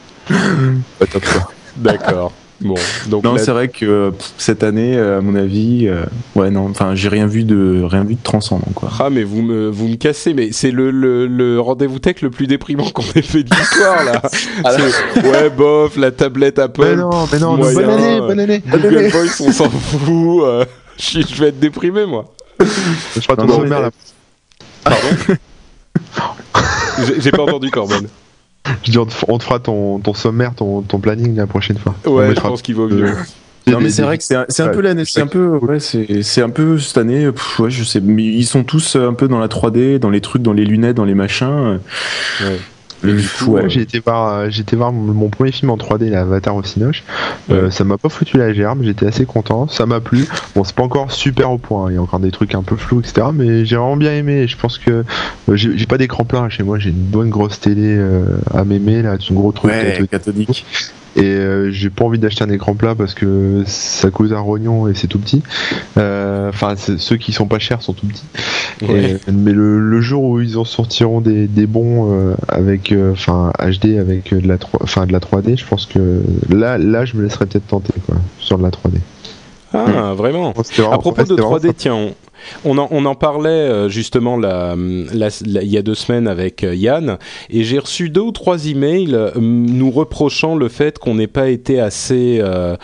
Pas 0.99 1.05
top 1.07 1.23
quoi. 1.25 1.51
D'accord. 1.77 2.31
Bon, 2.59 2.73
donc 3.07 3.23
Non, 3.23 3.33
là- 3.35 3.37
c'est 3.43 3.51
vrai 3.51 3.67
que 3.67 4.09
pff, 4.09 4.33
cette 4.39 4.63
année, 4.63 4.97
euh, 4.97 5.19
à 5.19 5.21
mon 5.21 5.35
avis, 5.35 5.87
euh, 5.87 6.05
ouais, 6.35 6.49
non, 6.49 6.67
enfin, 6.71 6.95
j'ai 6.95 7.07
rien 7.07 7.27
vu 7.27 7.43
de 7.43 7.83
rien 7.83 8.03
vu 8.03 8.15
de 8.15 8.23
transcendant, 8.23 8.71
quoi. 8.73 8.89
Ah 8.99 9.09
mais 9.11 9.23
vous 9.23 9.43
me 9.43 9.69
vous 9.69 9.87
me 9.87 9.95
cassez 9.95 10.33
mais 10.33 10.51
c'est 10.51 10.71
le 10.71 10.89
le, 10.89 11.27
le 11.27 11.59
rendez-vous 11.59 11.99
tech 11.99 12.21
le 12.23 12.31
plus 12.31 12.47
déprimant 12.47 12.89
qu'on 12.89 13.03
ait 13.15 13.21
fait 13.21 13.43
de 13.43 13.53
l'histoire 13.55 14.03
là. 14.03 14.21
C'est- 14.31 15.21
ouais 15.23 15.49
bof 15.51 15.97
la 15.97 16.09
tablette 16.09 16.57
Apple. 16.57 16.81
Mais 16.83 16.95
non, 16.95 17.27
mais 17.31 17.37
non, 17.39 17.57
moyen, 17.57 17.73
bonne 17.79 17.89
année, 17.91 18.17
euh, 18.17 18.27
bonne 18.27 18.39
année. 18.39 18.63
Google 18.67 19.07
Voice 19.09 19.41
on 19.45 19.51
s'en 19.51 19.69
fout. 19.69 20.41
euh, 20.43 20.65
je, 20.97 21.19
je 21.21 21.35
vais 21.41 21.49
être 21.49 21.59
déprimé 21.59 22.07
moi. 22.07 22.25
Je 22.59 22.65
ferai 23.21 23.35
ton 23.37 23.61
là. 23.63 23.91
Pardon. 24.83 25.07
J'ai 27.05 27.21
j'ai 27.21 27.31
pas 27.31 27.43
entendu 27.43 27.69
Corben. 27.69 28.07
Je 28.83 28.91
dis 28.91 28.97
on 28.97 29.05
te, 29.05 29.13
on 29.27 29.37
te 29.37 29.43
fera 29.43 29.59
ton, 29.59 29.99
ton 29.99 30.13
sommaire, 30.13 30.53
ton, 30.55 30.81
ton 30.81 30.99
planning 30.99 31.35
la 31.35 31.47
prochaine 31.47 31.77
fois. 31.77 31.95
On 32.05 32.15
Ouais 32.15 32.25
je 32.25 32.29
mettra- 32.29 32.49
pense 32.49 32.61
qu'il 32.61 32.75
vaut 32.75 32.87
mieux. 32.87 33.11
Non, 33.67 33.81
mais 33.81 33.89
c'est 33.89 34.01
vrai 34.01 34.17
que 34.17 34.23
c'est 34.23 34.35
un, 34.35 34.69
peu 34.69 34.79
l'année, 34.79 35.03
c'est 35.05 35.21
un 35.21 35.27
peu, 35.27 35.57
ouais, 35.57 35.81
c'est 35.81 36.23
c'est 36.23 36.41
un 36.41 36.49
peu 36.49 36.79
cette 36.79 36.97
année, 36.97 37.29
pff, 37.31 37.59
ouais, 37.59 37.69
je 37.69 37.83
sais, 37.83 37.99
mais 37.99 38.23
ils 38.23 38.45
sont 38.45 38.63
tous 38.63 38.95
un 38.95 39.13
peu 39.13 39.27
dans 39.27 39.39
la 39.39 39.47
3D, 39.47 39.99
dans 39.99 40.09
les 40.09 40.21
trucs, 40.21 40.41
dans 40.41 40.53
les 40.53 40.63
lunettes, 40.63 40.95
dans 40.95 41.03
les 41.03 41.15
machins. 41.15 41.79
Ouais. 42.41 42.59
Ouais. 43.03 43.69
J'ai 43.69 43.81
été 43.81 43.99
voir, 43.99 44.33
euh, 44.33 44.47
j'ai 44.49 44.61
été 44.61 44.75
voir 44.75 44.91
mon, 44.91 45.29
premier 45.29 45.51
film 45.51 45.69
en 45.69 45.77
3D, 45.77 46.09
l'Avatar 46.09 46.55
au 46.55 46.63
Cinoche. 46.63 47.03
Euh, 47.49 47.69
ça 47.69 47.83
m'a 47.83 47.97
pas 47.97 48.09
foutu 48.09 48.37
la 48.37 48.53
gerbe, 48.53 48.81
j'étais 48.83 49.05
assez 49.05 49.25
content, 49.25 49.67
ça 49.67 49.85
m'a 49.85 49.99
plu. 49.99 50.25
Bon, 50.55 50.63
c'est 50.63 50.75
pas 50.75 50.83
encore 50.83 51.11
super 51.11 51.51
au 51.51 51.57
point, 51.57 51.91
il 51.91 51.95
y 51.95 51.97
a 51.97 52.01
encore 52.01 52.19
des 52.19 52.31
trucs 52.31 52.55
un 52.55 52.63
peu 52.63 52.75
flous, 52.75 53.01
etc. 53.01 53.27
Mais 53.33 53.65
j'ai 53.65 53.75
vraiment 53.75 53.97
bien 53.97 54.13
aimé. 54.13 54.41
et 54.41 54.47
Je 54.47 54.57
pense 54.57 54.77
que 54.77 55.03
euh, 55.49 55.55
j'ai 55.55 55.85
pas 55.85 55.97
d'écran 55.97 56.25
plat 56.25 56.39
hein, 56.39 56.49
chez 56.49 56.63
moi, 56.63 56.79
j'ai 56.79 56.89
une 56.89 56.95
bonne 56.95 57.29
grosse 57.29 57.59
télé 57.59 57.95
euh, 57.95 58.37
à 58.53 58.63
m'aimer 58.63 59.01
là, 59.01 59.17
c'est 59.19 59.31
un 59.31 59.35
gros 59.35 59.51
truc. 59.51 59.71
Ouais, 59.71 59.85
cathodique. 59.85 60.11
cathodique. 60.11 60.65
Et 61.17 61.23
euh, 61.23 61.71
j'ai 61.71 61.89
pas 61.89 62.05
envie 62.05 62.19
d'acheter 62.19 62.43
un 62.43 62.49
écran 62.49 62.75
plat 62.75 62.93
parce 62.95 63.13
que 63.15 63.63
ça 63.65 64.11
coûte 64.11 64.31
un 64.31 64.39
rognon 64.39 64.87
et 64.87 64.93
c'est 64.93 65.07
tout 65.07 65.19
petit. 65.19 65.41
Euh, 65.97 66.49
Enfin, 66.49 66.75
ceux 66.77 67.17
qui 67.17 67.33
sont 67.33 67.47
pas 67.47 67.59
chers 67.59 67.81
sont 67.81 67.93
tout 67.93 68.05
petits. 68.07 68.23
Ouais. 68.83 69.19
Et- 69.27 69.31
mais 69.31 69.51
le, 69.51 69.79
le 69.79 70.01
jour 70.01 70.23
où 70.23 70.39
ils 70.39 70.57
en 70.57 70.63
sortiront 70.65 71.19
des, 71.21 71.47
des 71.47 71.65
bons 71.67 72.11
euh, 72.13 72.35
avec, 72.47 72.93
enfin 73.11 73.51
HD 73.59 73.97
avec 73.99 74.33
de 74.33 74.47
la 74.47 74.57
3, 74.57 74.79
enfin 74.83 75.05
de 75.05 75.11
la 75.11 75.19
3D, 75.19 75.57
je 75.59 75.65
pense 75.65 75.85
que 75.87 76.21
là, 76.49 76.77
là, 76.77 77.03
je 77.05 77.15
me 77.17 77.23
laisserais 77.23 77.45
peut-être 77.47 77.67
tenter 77.67 77.93
quoi 78.05 78.15
sur 78.39 78.57
de 78.57 78.63
la 78.63 78.69
3D. 78.69 78.99
Ah 79.73 80.13
vraiment. 80.15 80.53
C'était 80.63 80.81
vraiment- 80.81 80.95
À 80.95 80.97
propos 80.99 81.21
de 81.23 81.27
c'était 81.27 81.41
vraiment 81.41 81.57
3D, 81.57 81.73
tiens, 81.75 81.95
on, 81.95 82.13
on 82.65 82.77
en, 82.77 82.87
on 82.91 83.05
en 83.05 83.15
parlait 83.15 83.49
euh, 83.49 83.89
justement 83.89 84.39
il 84.39 85.39
y 85.63 85.77
a 85.77 85.81
deux 85.81 85.95
semaines 85.95 86.27
avec 86.27 86.63
euh, 86.63 86.73
Yann, 86.75 87.17
et 87.49 87.63
j'ai 87.63 87.79
reçu 87.79 88.09
deux 88.09 88.21
ou 88.21 88.31
trois 88.31 88.67
emails 88.67 89.13
euh, 89.13 89.31
nous 89.39 89.91
reprochant 89.91 90.55
le 90.55 90.69
fait 90.69 90.99
qu'on 90.99 91.15
n'ait 91.15 91.27
pas 91.27 91.49
été 91.49 91.79
assez 91.79 92.39
euh, 92.41 92.75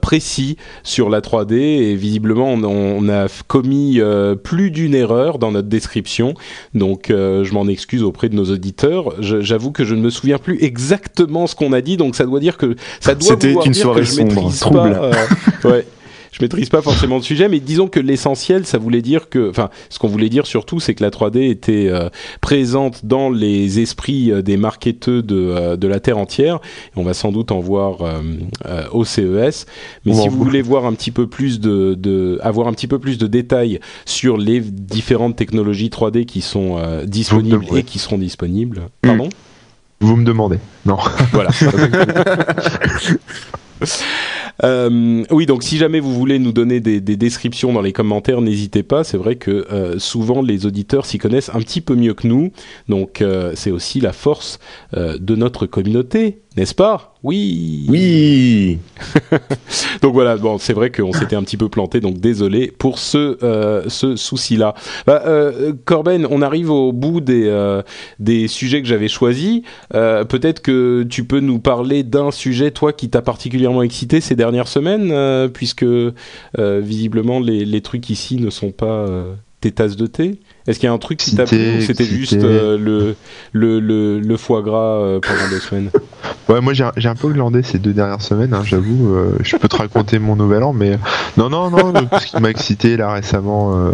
précis 0.00 0.56
sur 0.82 1.08
la 1.10 1.20
3D, 1.20 1.54
et 1.54 1.94
visiblement 1.94 2.48
on, 2.54 2.64
on 2.64 3.08
a 3.08 3.26
commis 3.46 4.00
euh, 4.00 4.34
plus 4.34 4.70
d'une 4.70 4.94
erreur 4.94 5.38
dans 5.38 5.52
notre 5.52 5.68
description, 5.68 6.34
donc 6.74 7.10
euh, 7.10 7.44
je 7.44 7.52
m'en 7.54 7.68
excuse 7.68 8.02
auprès 8.02 8.28
de 8.28 8.34
nos 8.34 8.46
auditeurs. 8.50 9.14
J'avoue 9.20 9.70
que 9.70 9.84
je 9.84 9.94
ne 9.94 10.00
me 10.00 10.10
souviens 10.10 10.38
plus 10.38 10.62
exactement 10.64 11.46
ce 11.46 11.54
qu'on 11.54 11.72
a 11.72 11.80
dit, 11.80 11.96
donc 11.96 12.16
ça 12.16 12.24
doit 12.24 12.40
dire 12.40 12.56
que 12.56 12.74
ça 13.00 13.14
doit 13.14 13.28
C'était 13.28 13.48
vouloir 13.48 13.66
une 13.66 13.72
dire 13.72 13.82
soirée 13.82 14.00
que 14.00 14.06
je 14.06 14.12
sombre, 14.12 14.34
maîtrise 14.34 14.60
trouble. 14.60 14.98
pas. 15.62 15.68
ouais 15.68 15.86
je 16.34 16.42
maîtrise 16.42 16.68
pas 16.68 16.82
forcément 16.82 17.14
le 17.14 17.22
sujet, 17.22 17.48
mais 17.48 17.60
disons 17.60 17.86
que 17.86 18.00
l'essentiel, 18.00 18.66
ça 18.66 18.76
voulait 18.76 19.02
dire 19.02 19.28
que, 19.28 19.50
enfin, 19.50 19.70
ce 19.88 20.00
qu'on 20.00 20.08
voulait 20.08 20.28
dire 20.28 20.48
surtout, 20.48 20.80
c'est 20.80 20.92
que 20.96 21.04
la 21.04 21.10
3D 21.10 21.48
était 21.48 21.86
euh, 21.88 22.08
présente 22.40 23.06
dans 23.06 23.30
les 23.30 23.78
esprits 23.78 24.32
euh, 24.32 24.42
des 24.42 24.56
marketeux 24.56 25.22
de, 25.22 25.36
euh, 25.36 25.76
de 25.76 25.86
la 25.86 26.00
terre 26.00 26.18
entière. 26.18 26.56
Et 26.56 26.98
on 26.98 27.04
va 27.04 27.14
sans 27.14 27.30
doute 27.30 27.52
en 27.52 27.60
voir 27.60 28.02
euh, 28.02 28.20
euh, 28.66 28.82
au 28.90 29.04
CES. 29.04 29.66
Mais 30.04 30.12
si 30.12 30.28
vous 30.28 30.42
voulez 30.42 30.60
voir 30.60 30.86
un 30.86 30.94
petit 30.94 31.12
peu 31.12 31.28
plus 31.28 31.60
de, 31.60 31.94
de, 31.94 32.40
avoir 32.42 32.66
un 32.66 32.72
petit 32.72 32.88
peu 32.88 32.98
plus 32.98 33.16
de 33.16 33.28
détails 33.28 33.78
sur 34.04 34.36
les 34.36 34.60
différentes 34.60 35.36
technologies 35.36 35.88
3D 35.88 36.24
qui 36.24 36.40
sont 36.40 36.78
euh, 36.78 37.04
disponibles 37.04 37.64
et 37.76 37.84
qui 37.84 38.00
seront 38.00 38.18
disponibles, 38.18 38.88
pardon? 39.02 39.28
Vous 40.00 40.16
me 40.16 40.24
demandez. 40.24 40.58
Non. 40.84 40.98
Voilà. 41.30 41.50
Euh, 44.62 45.24
oui, 45.30 45.46
donc 45.46 45.62
si 45.62 45.76
jamais 45.76 46.00
vous 46.00 46.14
voulez 46.14 46.38
nous 46.38 46.52
donner 46.52 46.80
des, 46.80 47.00
des 47.00 47.16
descriptions 47.16 47.72
dans 47.72 47.80
les 47.80 47.92
commentaires, 47.92 48.40
n'hésitez 48.40 48.82
pas. 48.82 49.02
C'est 49.02 49.16
vrai 49.16 49.36
que 49.36 49.66
euh, 49.72 49.98
souvent 49.98 50.42
les 50.42 50.66
auditeurs 50.66 51.06
s'y 51.06 51.18
connaissent 51.18 51.50
un 51.52 51.60
petit 51.60 51.80
peu 51.80 51.94
mieux 51.96 52.14
que 52.14 52.26
nous, 52.26 52.52
donc 52.88 53.20
euh, 53.20 53.52
c'est 53.54 53.70
aussi 53.70 54.00
la 54.00 54.12
force 54.12 54.58
euh, 54.96 55.18
de 55.18 55.34
notre 55.34 55.66
communauté, 55.66 56.42
n'est-ce 56.56 56.74
pas? 56.74 57.14
Oui. 57.22 57.86
Oui. 57.88 58.78
Donc 60.02 60.12
voilà, 60.12 60.36
bon, 60.36 60.58
c'est 60.58 60.72
vrai 60.72 60.90
qu'on 60.90 61.12
s'était 61.12 61.36
un 61.36 61.42
petit 61.42 61.56
peu 61.56 61.68
planté, 61.68 62.00
donc 62.00 62.18
désolé 62.18 62.72
pour 62.78 62.98
ce 62.98 63.38
euh, 63.42 63.84
ce 63.88 64.16
souci-là. 64.16 64.74
Bah, 65.06 65.22
euh, 65.26 65.72
Corben, 65.84 66.26
on 66.30 66.42
arrive 66.42 66.70
au 66.70 66.92
bout 66.92 67.20
des 67.20 67.46
euh, 67.46 67.82
des 68.18 68.46
sujets 68.46 68.82
que 68.82 68.88
j'avais 68.88 69.08
choisis. 69.08 69.62
Peut-être 69.90 70.60
que 70.60 71.04
tu 71.08 71.24
peux 71.24 71.40
nous 71.40 71.58
parler 71.58 72.02
d'un 72.02 72.30
sujet, 72.30 72.70
toi, 72.70 72.92
qui 72.92 73.08
t'a 73.08 73.22
particulièrement 73.22 73.82
excité 73.82 74.20
ces 74.20 74.36
dernières 74.36 74.68
semaines, 74.68 75.48
puisque 75.50 75.86
visiblement 76.58 77.40
les 77.40 77.64
les 77.64 77.80
trucs 77.80 78.10
ici 78.10 78.36
ne 78.36 78.50
sont 78.50 78.70
pas 78.70 79.06
tes 79.64 79.72
tasses 79.72 79.96
de 79.96 80.06
thé? 80.06 80.38
Est-ce 80.66 80.78
qu'il 80.78 80.86
y 80.86 80.90
a 80.90 80.92
un 80.92 80.98
truc 80.98 81.18
qui 81.18 81.34
t'a 81.34 81.44
plu 81.44 81.82
c'était 81.82 82.04
juste 82.04 82.34
euh, 82.34 82.76
le, 82.78 83.16
le 83.52 83.80
le 83.80 84.18
le 84.20 84.36
foie 84.36 84.60
gras 84.62 84.98
euh, 85.00 85.20
pendant 85.20 85.48
deux 85.50 85.58
semaines? 85.60 85.90
Ouais, 86.48 86.60
moi 86.60 86.74
j'ai 86.74 86.84
un, 86.84 86.92
j'ai 86.98 87.08
un 87.08 87.14
peu 87.14 87.28
glandé 87.30 87.62
ces 87.62 87.78
deux 87.78 87.94
dernières 87.94 88.20
semaines, 88.20 88.52
hein, 88.52 88.60
j'avoue. 88.64 89.14
euh, 89.14 89.30
je 89.42 89.56
peux 89.56 89.66
te 89.66 89.76
raconter 89.76 90.18
mon 90.18 90.36
nouvel 90.36 90.62
an, 90.62 90.74
mais 90.74 90.98
non, 91.38 91.48
non, 91.48 91.70
non. 91.70 91.92
ce 92.20 92.26
qui 92.26 92.38
m'a 92.42 92.50
excité 92.50 92.98
là 92.98 93.14
récemment, 93.14 93.74
euh, 93.78 93.92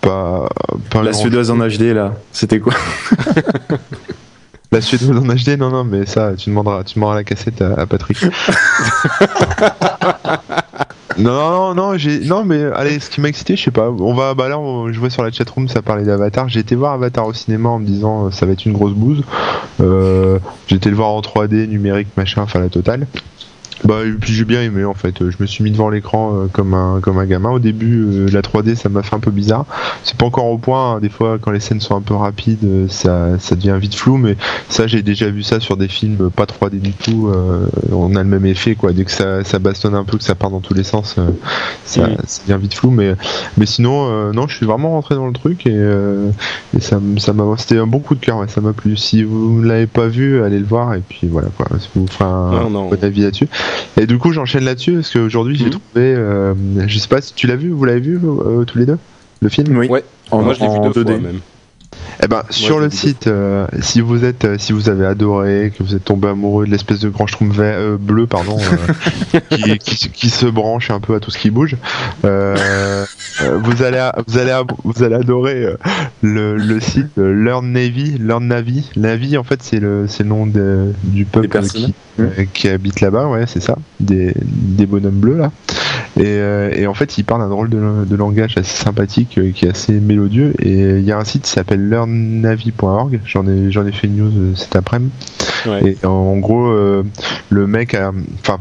pas, 0.00 0.48
pas 0.90 1.04
La 1.04 1.12
suédoise 1.12 1.52
en 1.52 1.58
HD 1.58 1.92
là, 1.94 2.14
c'était 2.32 2.58
quoi? 2.58 2.74
La 4.72 4.80
suédoise 4.80 5.16
en 5.18 5.26
HD, 5.34 5.56
non, 5.58 5.70
non, 5.70 5.84
mais 5.84 6.04
ça, 6.04 6.32
tu 6.36 6.50
demanderas, 6.50 6.82
tu 6.82 6.96
demanderas 6.96 7.16
la 7.18 7.24
cassette 7.24 7.62
à, 7.62 7.74
à 7.80 7.86
Patrick. 7.86 8.18
non, 11.18 11.50
non, 11.50 11.74
non, 11.74 11.98
j'ai, 11.98 12.20
non, 12.20 12.44
mais 12.44 12.62
allez, 12.74 13.00
ce 13.00 13.10
qui 13.10 13.20
m'a 13.20 13.28
excité, 13.28 13.56
je 13.56 13.64
sais 13.64 13.70
pas. 13.70 13.90
On 13.90 14.14
va, 14.14 14.34
bah 14.34 14.48
là, 14.48 14.56
je 14.90 14.98
vois 15.00 15.10
sur 15.10 15.22
la 15.22 15.32
chatroom, 15.32 15.68
ça 15.68 15.82
parlait 15.82 16.04
d'Avatar. 16.04 16.48
J'ai 16.48 16.60
été 16.60 16.76
voir 16.76 16.92
Avatar 16.92 17.26
au 17.26 17.32
cinéma 17.32 17.68
en 17.68 17.80
me 17.80 17.86
disant, 17.86 18.26
euh, 18.26 18.30
ça 18.30 18.46
va 18.46 18.52
être 18.52 18.64
une 18.64 18.72
grosse 18.72 18.92
bouse. 18.92 19.22
Euh, 19.80 20.38
j'ai 20.68 20.76
été 20.76 20.90
le 20.90 20.96
voir 20.96 21.08
en 21.08 21.20
3D, 21.20 21.66
numérique, 21.66 22.08
machin, 22.16 22.42
enfin 22.42 22.60
la 22.60 22.68
totale. 22.68 23.06
Bah, 23.84 24.04
et 24.04 24.10
puis 24.12 24.32
j'ai 24.32 24.44
bien 24.44 24.62
aimé 24.62 24.84
en 24.84 24.94
fait. 24.94 25.14
Je 25.20 25.36
me 25.40 25.46
suis 25.46 25.62
mis 25.62 25.70
devant 25.70 25.88
l'écran 25.88 26.34
euh, 26.34 26.46
comme 26.52 26.74
un 26.74 27.00
comme 27.00 27.18
un 27.18 27.26
gamin. 27.26 27.50
Au 27.50 27.58
début, 27.58 28.02
euh, 28.02 28.28
la 28.32 28.40
3D 28.42 28.74
ça 28.74 28.88
m'a 28.88 29.02
fait 29.02 29.14
un 29.14 29.20
peu 29.20 29.30
bizarre. 29.30 29.66
C'est 30.02 30.16
pas 30.16 30.26
encore 30.26 30.46
au 30.46 30.58
point. 30.58 30.94
hein. 30.96 31.00
Des 31.00 31.08
fois, 31.08 31.38
quand 31.40 31.50
les 31.52 31.60
scènes 31.60 31.80
sont 31.80 31.94
un 31.96 32.00
peu 32.00 32.14
rapides, 32.14 32.64
euh, 32.64 32.86
ça 32.88 33.38
ça 33.38 33.54
devient 33.54 33.76
vite 33.80 33.94
flou. 33.94 34.16
Mais 34.16 34.36
ça, 34.68 34.86
j'ai 34.86 35.02
déjà 35.02 35.30
vu 35.30 35.42
ça 35.42 35.60
sur 35.60 35.76
des 35.76 35.88
films 35.88 36.30
pas 36.30 36.44
3D 36.44 36.80
du 36.80 36.92
tout. 36.92 37.28
euh, 37.32 37.66
on 37.92 38.16
a 38.16 38.22
le 38.22 38.28
même 38.28 38.46
effet 38.46 38.74
quoi. 38.74 38.92
Dès 38.92 39.04
que 39.04 39.10
ça 39.12 39.44
ça 39.44 39.58
bastonne 39.58 39.94
un 39.94 40.04
peu, 40.04 40.18
que 40.18 40.24
ça 40.24 40.34
part 40.34 40.50
dans 40.50 40.60
tous 40.60 40.74
les 40.74 40.84
sens, 40.84 41.14
euh, 41.18 41.30
ça, 41.84 42.08
ça 42.26 42.42
devient 42.48 42.60
vite 42.60 42.74
flou. 42.74 42.90
Mais 42.90 43.14
mais 43.58 43.66
sinon, 43.66 44.08
euh, 44.10 44.32
non, 44.32 44.48
je 44.48 44.56
suis 44.56 44.66
vraiment 44.66 44.90
rentré 44.90 45.14
dans 45.14 45.26
le 45.26 45.32
truc 45.32 45.66
et, 45.66 45.72
euh, 45.74 46.30
et 46.76 46.80
ça 46.80 46.98
ça 47.18 47.32
m'a 47.32 47.44
c'était 47.56 47.78
un 47.78 47.86
bon 47.86 48.00
coup 48.00 48.14
de 48.16 48.20
cœur. 48.20 48.38
Ouais, 48.38 48.48
ça 48.48 48.60
m'a 48.60 48.72
plu. 48.72 48.96
Si 48.96 49.22
vous 49.22 49.60
ne 49.60 49.66
l'avez 49.68 49.86
pas 49.86 50.08
vu, 50.08 50.42
allez 50.42 50.58
le 50.58 50.64
voir 50.66 50.94
et 50.94 51.02
puis 51.08 51.28
voilà 51.28 51.48
quoi. 51.56 51.66
Ça 51.78 51.86
vous 51.94 52.06
fera 52.08 52.26
un 52.26 52.50
Non, 52.64 52.70
non. 52.70 52.88
bon 52.88 52.98
avis 53.04 53.22
là-dessus? 53.22 53.48
Et 54.00 54.06
du 54.06 54.18
coup, 54.18 54.32
j'enchaîne 54.32 54.64
là-dessus 54.64 54.94
parce 54.94 55.10
qu'aujourd'hui, 55.12 55.56
j'ai 55.56 55.64
Mhm. 55.66 55.70
trouvé. 55.70 56.14
euh, 56.14 56.54
je 56.86 56.98
sais 56.98 57.08
pas 57.08 57.20
si 57.20 57.34
tu 57.34 57.46
l'as 57.46 57.56
vu, 57.56 57.70
vous 57.70 57.84
l'avez 57.84 58.00
vu 58.00 58.18
euh, 58.22 58.64
tous 58.64 58.78
les 58.78 58.86
deux 58.86 58.98
Le 59.40 59.48
film? 59.48 59.76
Oui. 59.76 59.88
Ouais. 59.88 60.04
En- 60.30 60.42
Moi, 60.42 60.54
je 60.54 60.60
l'ai 60.60 60.68
vu 60.68 60.78
deux 60.80 60.90
2D. 61.04 61.12
fois 61.12 61.18
même. 61.20 61.40
Eh 62.22 62.26
ben, 62.26 62.42
sur 62.50 62.80
le 62.80 62.90
site, 62.90 63.26
euh, 63.28 63.66
si 63.80 64.00
vous 64.00 64.24
êtes, 64.24 64.44
euh, 64.44 64.56
si 64.58 64.72
vous 64.72 64.88
avez 64.90 65.06
adoré, 65.06 65.72
que 65.76 65.82
vous 65.82 65.94
êtes 65.94 66.04
tombé 66.04 66.28
amoureux 66.28 66.66
de 66.66 66.70
l'espèce 66.70 66.98
de 67.00 67.08
grand 67.08 67.26
schtroumpf 67.26 67.56
vert- 67.56 67.76
euh, 67.78 67.96
bleu, 67.98 68.26
pardon, 68.26 68.56
euh, 68.58 69.38
qui, 69.50 69.78
qui, 69.78 70.10
qui 70.10 70.30
se 70.30 70.46
branche 70.46 70.90
un 70.90 70.98
peu 71.00 71.14
à 71.14 71.20
tout 71.20 71.30
ce 71.30 71.38
qui 71.38 71.50
bouge, 71.50 71.76
vous 72.24 73.82
allez, 73.82 74.10
vous 74.26 74.38
allez, 74.38 74.60
vous 74.84 75.02
allez 75.02 75.14
adorer 75.14 75.74
le, 76.22 76.56
le 76.56 76.80
site 76.80 77.16
Learn 77.16 77.70
Navy, 77.72 78.18
Learn 78.18 78.46
Navy. 78.46 78.90
Navy, 78.96 79.36
en 79.36 79.44
fait, 79.44 79.62
c'est 79.62 79.78
le, 79.80 80.06
c'est 80.08 80.24
le 80.24 80.28
nom 80.28 80.46
de, 80.46 80.92
du 81.04 81.24
peuple 81.24 81.46
qui, 81.68 81.94
qui 82.52 82.68
habite 82.68 83.00
là-bas, 83.00 83.26
ouais, 83.28 83.44
c'est 83.46 83.62
ça, 83.62 83.76
des, 84.00 84.34
des 84.42 84.86
bonhommes 84.86 85.20
bleus 85.20 85.36
là. 85.38 85.52
Et, 86.16 86.24
euh, 86.24 86.70
et 86.74 86.86
en 86.86 86.94
fait, 86.94 87.18
il 87.18 87.24
parle 87.24 87.42
un 87.42 87.48
drôle 87.48 87.68
de, 87.68 88.04
de 88.04 88.16
langage 88.16 88.56
assez 88.56 88.84
sympathique, 88.84 89.38
euh, 89.38 89.52
qui 89.52 89.66
est 89.66 89.70
assez 89.70 89.92
mélodieux. 89.92 90.54
Et 90.60 90.98
il 90.98 91.04
y 91.04 91.12
a 91.12 91.18
un 91.18 91.24
site 91.24 91.42
qui 91.42 91.50
s'appelle 91.50 91.88
learnnavi.org. 91.88 93.20
J'en 93.24 93.46
ai, 93.46 93.70
j'en 93.70 93.86
ai 93.86 93.92
fait 93.92 94.06
une 94.06 94.16
news 94.16 94.32
euh, 94.36 94.54
cet 94.56 94.74
après-midi. 94.76 95.12
Ouais. 95.66 95.96
Et 96.02 96.06
en, 96.06 96.10
en 96.10 96.36
gros, 96.38 96.68
euh, 96.68 97.04
le 97.50 97.66
mec 97.66 97.94
a, 97.94 98.12
enfin, 98.40 98.58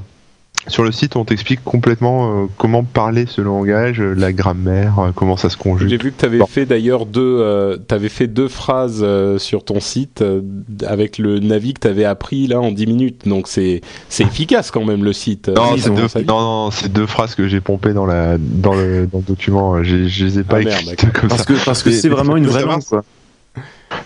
sur 0.67 0.83
le 0.83 0.91
site, 0.91 1.15
on 1.15 1.23
t'explique 1.25 1.63
complètement 1.63 2.43
euh, 2.43 2.45
comment 2.57 2.83
parler 2.83 3.25
ce 3.27 3.41
langage, 3.41 4.01
euh, 4.01 4.13
la 4.15 4.33
grammaire, 4.33 4.99
euh, 4.99 5.11
comment 5.15 5.37
ça 5.37 5.49
se 5.49 5.57
conjugue. 5.57 5.87
J'ai 5.89 5.97
vu 5.97 6.11
que 6.11 6.19
tu 6.19 6.25
avais 6.25 6.39
Bon. 6.39 6.45
fait 6.45 6.65
d'ailleurs 6.65 7.05
deux, 7.05 7.21
euh, 7.39 7.77
t'avais 7.77 8.09
fait 8.09 8.27
deux 8.27 8.47
phrases 8.47 8.99
euh, 9.01 9.37
sur 9.37 9.63
ton 9.63 9.79
site 9.79 10.21
euh, 10.21 10.41
avec 10.85 11.17
le 11.17 11.39
Navi 11.39 11.73
que 11.73 11.79
tu 11.81 11.87
avais 11.87 12.05
appris 12.05 12.47
là 12.47 12.59
en 12.59 12.71
10 12.71 12.87
minutes. 12.87 13.27
Donc 13.27 13.47
c'est 13.47 13.81
c'est 14.09 14.23
efficace 14.23 14.71
quand 14.71 14.83
même 14.85 15.03
le 15.03 15.13
site. 15.13 15.49
Non, 15.49 15.77
c'est 15.77 15.89
ont- 15.89 15.95
deux, 15.95 16.07
non, 16.25 16.41
non, 16.65 16.71
c'est 16.71 16.91
deux 16.91 17.05
phrases 17.05 17.35
que 17.35 17.47
j'ai 17.47 17.61
pompées 17.61 17.93
dans 17.93 18.05
la, 18.05 18.37
dans 18.37 18.73
le, 18.73 19.07
dans 19.07 19.19
le 19.19 19.23
document. 19.23 19.83
Je, 19.83 20.07
je 20.07 20.25
les 20.25 20.39
ai 20.39 20.43
pas 20.43 20.57
Ah, 20.57 20.63
merde, 20.63 20.81
écrites 20.91 21.13
comme 21.13 21.29
Parce 21.29 21.41
ça. 21.43 21.53
que 21.53 21.65
parce 21.65 21.83
que 21.83 21.91
c'est 21.91 22.09
vraiment 22.09 22.35
une 22.37 22.45
vraie 22.47 22.59
savoir, 22.59 22.77
langue 22.77 22.85
quoi. 22.85 23.03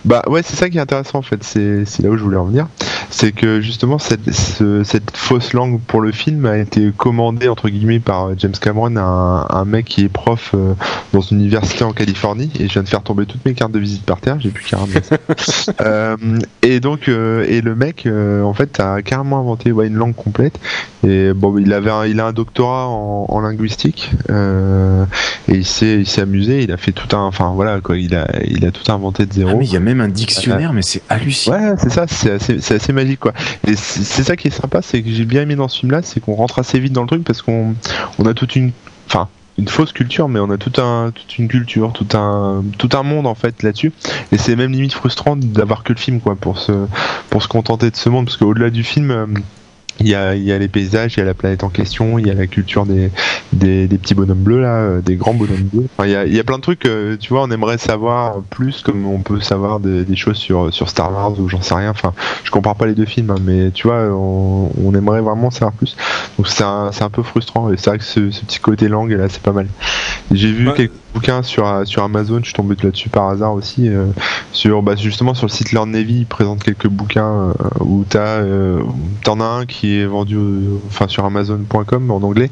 Bah 0.04 0.22
ouais, 0.28 0.42
c'est 0.44 0.56
ça 0.56 0.68
qui 0.68 0.78
est 0.78 0.80
intéressant 0.80 1.18
en 1.18 1.22
fait, 1.22 1.42
c'est 1.44 1.84
c'est 1.84 2.02
là 2.02 2.10
où 2.10 2.16
je 2.16 2.22
voulais 2.24 2.36
en 2.36 2.44
venir. 2.44 2.66
C'est 3.10 3.32
que 3.32 3.60
justement 3.60 3.98
cette, 3.98 4.32
ce- 4.32 4.82
cette 4.84 5.16
fausse 5.16 5.52
langue 5.52 5.80
pour 5.80 6.00
le 6.00 6.12
film 6.12 6.46
a 6.46 6.56
été 6.58 6.90
commandée 6.96 7.48
entre 7.48 7.68
guillemets 7.68 8.00
par 8.00 8.28
euh, 8.30 8.34
James 8.38 8.54
Cameron 8.60 8.96
à 8.96 9.00
un, 9.02 9.46
un 9.50 9.64
mec 9.64 9.84
qui 9.86 10.04
est 10.04 10.08
prof 10.08 10.52
euh, 10.54 10.74
dans 11.12 11.20
une 11.20 11.40
université 11.40 11.84
en 11.84 11.92
Californie. 11.92 12.50
Et 12.58 12.66
je 12.68 12.72
viens 12.72 12.82
de 12.82 12.88
faire 12.88 13.02
tomber 13.02 13.26
toutes 13.26 13.44
mes 13.44 13.54
cartes 13.54 13.72
de 13.72 13.78
visite 13.78 14.04
par 14.04 14.20
terre, 14.20 14.38
j'ai 14.40 14.50
plus 14.50 14.64
qu'à 14.64 14.78
ramener 14.78 15.02
ça. 15.02 15.16
Euh, 15.80 16.16
et 16.62 16.80
donc 16.80 17.08
euh, 17.08 17.44
et 17.48 17.60
le 17.60 17.74
mec 17.74 18.06
euh, 18.06 18.42
en 18.42 18.54
fait 18.54 18.78
a 18.80 19.02
carrément 19.02 19.38
inventé 19.40 19.72
ouais, 19.72 19.86
une 19.88 19.94
langue 19.94 20.14
complète. 20.14 20.58
Et 21.06 21.32
bon 21.32 21.56
il 21.58 21.72
avait 21.72 21.90
un, 21.90 22.06
il 22.06 22.20
a 22.20 22.26
un 22.26 22.32
doctorat 22.32 22.86
en, 22.88 23.26
en 23.28 23.40
linguistique. 23.40 24.10
Euh, 24.30 25.04
et 25.48 25.54
il 25.56 25.66
s'est 25.66 26.00
il 26.00 26.06
s'est 26.06 26.22
amusé, 26.22 26.62
il 26.62 26.72
a 26.72 26.76
fait 26.76 26.92
tout 26.92 27.14
un 27.16 27.20
enfin 27.22 27.52
voilà 27.54 27.80
quoi, 27.80 27.96
il 27.98 28.14
a 28.14 28.26
il 28.46 28.64
a 28.64 28.70
tout 28.70 28.90
inventé 28.90 29.26
de 29.26 29.32
zéro. 29.32 29.50
Ah, 29.50 29.71
y 29.74 29.76
a 29.76 29.80
même 29.80 30.00
un 30.00 30.08
dictionnaire, 30.08 30.72
mais 30.72 30.82
c'est 30.82 31.02
hallucinant. 31.08 31.56
Ouais, 31.56 31.74
c'est 31.78 31.90
ça, 31.90 32.06
c'est 32.06 32.30
assez, 32.30 32.74
assez 32.74 32.92
magique 32.92 33.20
quoi. 33.20 33.32
Et 33.66 33.74
c'est 33.76 34.02
c'est 34.04 34.24
ça 34.24 34.36
qui 34.36 34.48
est 34.48 34.52
sympa, 34.52 34.82
c'est 34.82 35.02
que 35.02 35.10
j'ai 35.10 35.24
bien 35.24 35.42
aimé 35.42 35.56
dans 35.56 35.68
ce 35.68 35.80
film-là, 35.80 36.00
c'est 36.02 36.20
qu'on 36.20 36.34
rentre 36.34 36.58
assez 36.58 36.78
vite 36.78 36.92
dans 36.92 37.02
le 37.02 37.06
truc 37.08 37.24
parce 37.24 37.42
qu'on 37.42 37.74
on 38.18 38.26
a 38.26 38.34
toute 38.34 38.56
une, 38.56 38.72
enfin 39.06 39.28
une 39.58 39.68
fausse 39.68 39.92
culture, 39.92 40.28
mais 40.28 40.40
on 40.40 40.50
a 40.50 40.56
tout 40.56 40.80
un, 40.80 41.10
toute 41.10 41.38
une 41.38 41.48
culture, 41.48 41.92
tout 41.92 42.16
un, 42.16 42.64
tout 42.78 42.88
un 42.92 43.02
monde 43.02 43.26
en 43.26 43.34
fait 43.34 43.62
là-dessus. 43.62 43.92
Et 44.30 44.38
c'est 44.38 44.56
même 44.56 44.72
limite 44.72 44.92
frustrant 44.92 45.36
d'avoir 45.36 45.82
que 45.82 45.92
le 45.92 45.98
film 45.98 46.20
quoi 46.20 46.36
pour 46.36 46.58
se, 46.58 46.72
pour 47.30 47.42
se 47.42 47.48
contenter 47.48 47.90
de 47.90 47.96
ce 47.96 48.08
monde, 48.08 48.26
parce 48.26 48.36
qu'au-delà 48.36 48.70
du 48.70 48.84
film. 48.84 49.42
Il 50.00 50.08
y, 50.08 50.14
a, 50.14 50.34
il 50.34 50.42
y 50.42 50.50
a 50.52 50.58
les 50.58 50.68
paysages, 50.68 51.14
il 51.16 51.20
y 51.20 51.22
a 51.22 51.26
la 51.26 51.34
planète 51.34 51.62
en 51.62 51.68
question, 51.68 52.18
il 52.18 52.26
y 52.26 52.30
a 52.30 52.34
la 52.34 52.46
culture 52.46 52.86
des, 52.86 53.10
des, 53.52 53.86
des 53.86 53.98
petits 53.98 54.14
bonhommes 54.14 54.38
bleus 54.42 54.60
là, 54.60 54.74
euh, 54.76 55.00
des 55.00 55.14
grands 55.16 55.34
bonhommes 55.34 55.68
bleus. 55.72 55.86
Enfin, 55.96 56.06
il, 56.08 56.12
y 56.12 56.16
a, 56.16 56.24
il 56.24 56.34
y 56.34 56.40
a 56.40 56.44
plein 56.44 56.56
de 56.56 56.62
trucs, 56.62 56.86
euh, 56.86 57.16
tu 57.18 57.28
vois, 57.32 57.42
on 57.42 57.50
aimerait 57.50 57.78
savoir 57.78 58.40
plus, 58.50 58.82
comme 58.82 59.06
on 59.06 59.20
peut 59.20 59.40
savoir 59.40 59.78
des, 59.80 60.04
des 60.04 60.16
choses 60.16 60.38
sur, 60.38 60.72
sur 60.72 60.88
Star 60.88 61.12
Wars 61.12 61.38
ou 61.38 61.48
j'en 61.48 61.60
sais 61.62 61.74
rien. 61.74 61.90
Enfin, 61.90 62.14
je 62.42 62.50
compare 62.50 62.74
pas 62.74 62.86
les 62.86 62.94
deux 62.94 63.04
films, 63.04 63.30
hein, 63.30 63.36
mais 63.44 63.70
tu 63.70 63.86
vois, 63.86 64.04
on, 64.10 64.70
on 64.82 64.94
aimerait 64.94 65.20
vraiment 65.20 65.50
savoir 65.50 65.72
plus. 65.72 65.96
Donc 66.38 66.48
c'est 66.48 66.64
un, 66.64 66.90
c'est 66.92 67.04
un 67.04 67.10
peu 67.10 67.22
frustrant. 67.22 67.70
Et 67.72 67.76
c'est 67.76 67.90
vrai 67.90 67.98
que 67.98 68.04
ce, 68.04 68.30
ce 68.30 68.44
petit 68.44 68.58
côté 68.58 68.88
langue 68.88 69.12
là, 69.12 69.28
c'est 69.28 69.42
pas 69.42 69.52
mal. 69.52 69.68
J'ai 70.32 70.50
vu 70.52 70.68
Ouais. 70.68 70.74
quelques 70.74 70.92
bouquins 71.12 71.42
sur, 71.42 71.86
sur 71.86 72.02
Amazon, 72.02 72.38
je 72.40 72.46
suis 72.46 72.54
tombé 72.54 72.76
là-dessus 72.82 73.08
par 73.08 73.28
hasard 73.28 73.54
aussi. 73.54 73.88
euh, 73.88 74.06
sur, 74.52 74.82
bah, 74.82 74.96
justement 74.96 75.34
sur 75.34 75.46
le 75.46 75.52
site 75.52 75.72
Learn 75.72 75.90
Navy, 75.90 76.20
ils 76.20 76.26
présentent 76.26 76.62
quelques 76.62 76.88
bouquins 76.88 77.50
euh, 77.50 77.52
où 77.80 78.04
t'as, 78.08 78.40
euh, 78.40 78.82
t'en 79.24 79.40
as 79.40 79.44
un 79.44 79.66
qui 79.66 79.98
est 79.98 80.06
vendu, 80.06 80.38
enfin 80.86 81.08
sur 81.08 81.24
Amazon.com 81.24 82.10
en 82.10 82.22
anglais, 82.22 82.50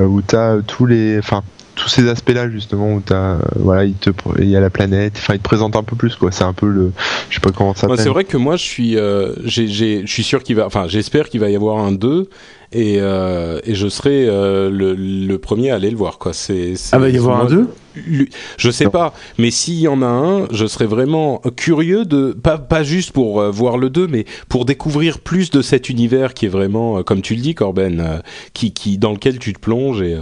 où 0.00 0.22
t'as 0.22 0.60
tous 0.62 0.86
les, 0.86 1.18
enfin 1.18 1.42
tous 1.76 1.88
ces 1.88 2.08
aspects-là 2.08 2.50
justement 2.50 2.92
où 2.94 3.00
t'as, 3.00 3.34
euh, 3.34 3.38
voilà, 3.56 3.84
il 3.84 3.94
te, 3.94 4.10
il 4.40 4.48
y 4.48 4.56
a 4.56 4.60
la 4.60 4.70
planète, 4.70 5.12
enfin 5.16 5.34
il 5.34 5.38
te 5.38 5.44
présente 5.44 5.76
un 5.76 5.82
peu 5.84 5.94
plus 5.94 6.16
quoi. 6.16 6.32
C'est 6.32 6.44
un 6.44 6.52
peu 6.54 6.66
le, 6.68 6.90
je 7.30 7.34
sais 7.36 7.40
pas 7.40 7.52
comment 7.52 7.74
ça 7.74 7.86
c'est 7.96 8.08
vrai 8.08 8.24
que 8.24 8.36
moi, 8.36 8.56
je 8.56 8.62
suis, 8.64 8.96
euh, 8.98 9.34
j'ai, 9.44 9.68
j'ai, 9.68 10.00
je 10.06 10.10
suis 10.12 10.24
sûr 10.24 10.42
qu'il 10.42 10.56
va, 10.56 10.66
enfin, 10.66 10.86
j'espère 10.88 11.28
qu'il 11.28 11.40
va 11.40 11.48
y 11.50 11.54
avoir 11.56 11.78
un 11.78 11.92
2 11.92 12.28
et, 12.72 12.96
euh, 13.00 13.60
et 13.64 13.74
je 13.74 13.86
serai 13.88 14.26
euh, 14.26 14.70
le, 14.70 14.94
le 14.94 15.38
premier 15.38 15.70
à 15.70 15.76
aller 15.76 15.90
le 15.90 15.96
voir, 15.96 16.18
quoi. 16.18 16.32
C'est, 16.32 16.74
c'est- 16.76 16.96
Ah, 16.96 16.98
va 16.98 17.08
y 17.10 17.16
avoir 17.18 17.36
un 17.36 17.42
moi, 17.44 17.50
2 17.50 17.68
Lu- 18.06 18.28
Je 18.58 18.70
sais 18.70 18.88
pas, 18.90 19.14
mais 19.38 19.50
s'il 19.50 19.78
y 19.80 19.88
en 19.88 20.02
a 20.02 20.06
un, 20.06 20.46
je 20.52 20.66
serais 20.66 20.84
vraiment 20.86 21.40
curieux 21.56 22.04
de 22.04 22.32
pas 22.32 22.58
pas 22.58 22.82
juste 22.82 23.12
pour 23.12 23.40
euh, 23.40 23.50
voir 23.50 23.78
le 23.78 23.88
2 23.88 24.06
mais 24.06 24.26
pour 24.50 24.66
découvrir 24.66 25.18
plus 25.20 25.50
de 25.50 25.62
cet 25.62 25.88
univers 25.88 26.34
qui 26.34 26.44
est 26.44 26.50
vraiment 26.50 26.98
euh, 26.98 27.02
comme 27.02 27.22
tu 27.22 27.34
le 27.34 27.40
dis 27.40 27.54
Corben 27.54 28.00
euh, 28.00 28.18
qui 28.52 28.72
qui 28.74 28.98
dans 28.98 29.12
lequel 29.12 29.38
tu 29.38 29.54
te 29.54 29.58
plonges 29.60 30.02
et 30.02 30.14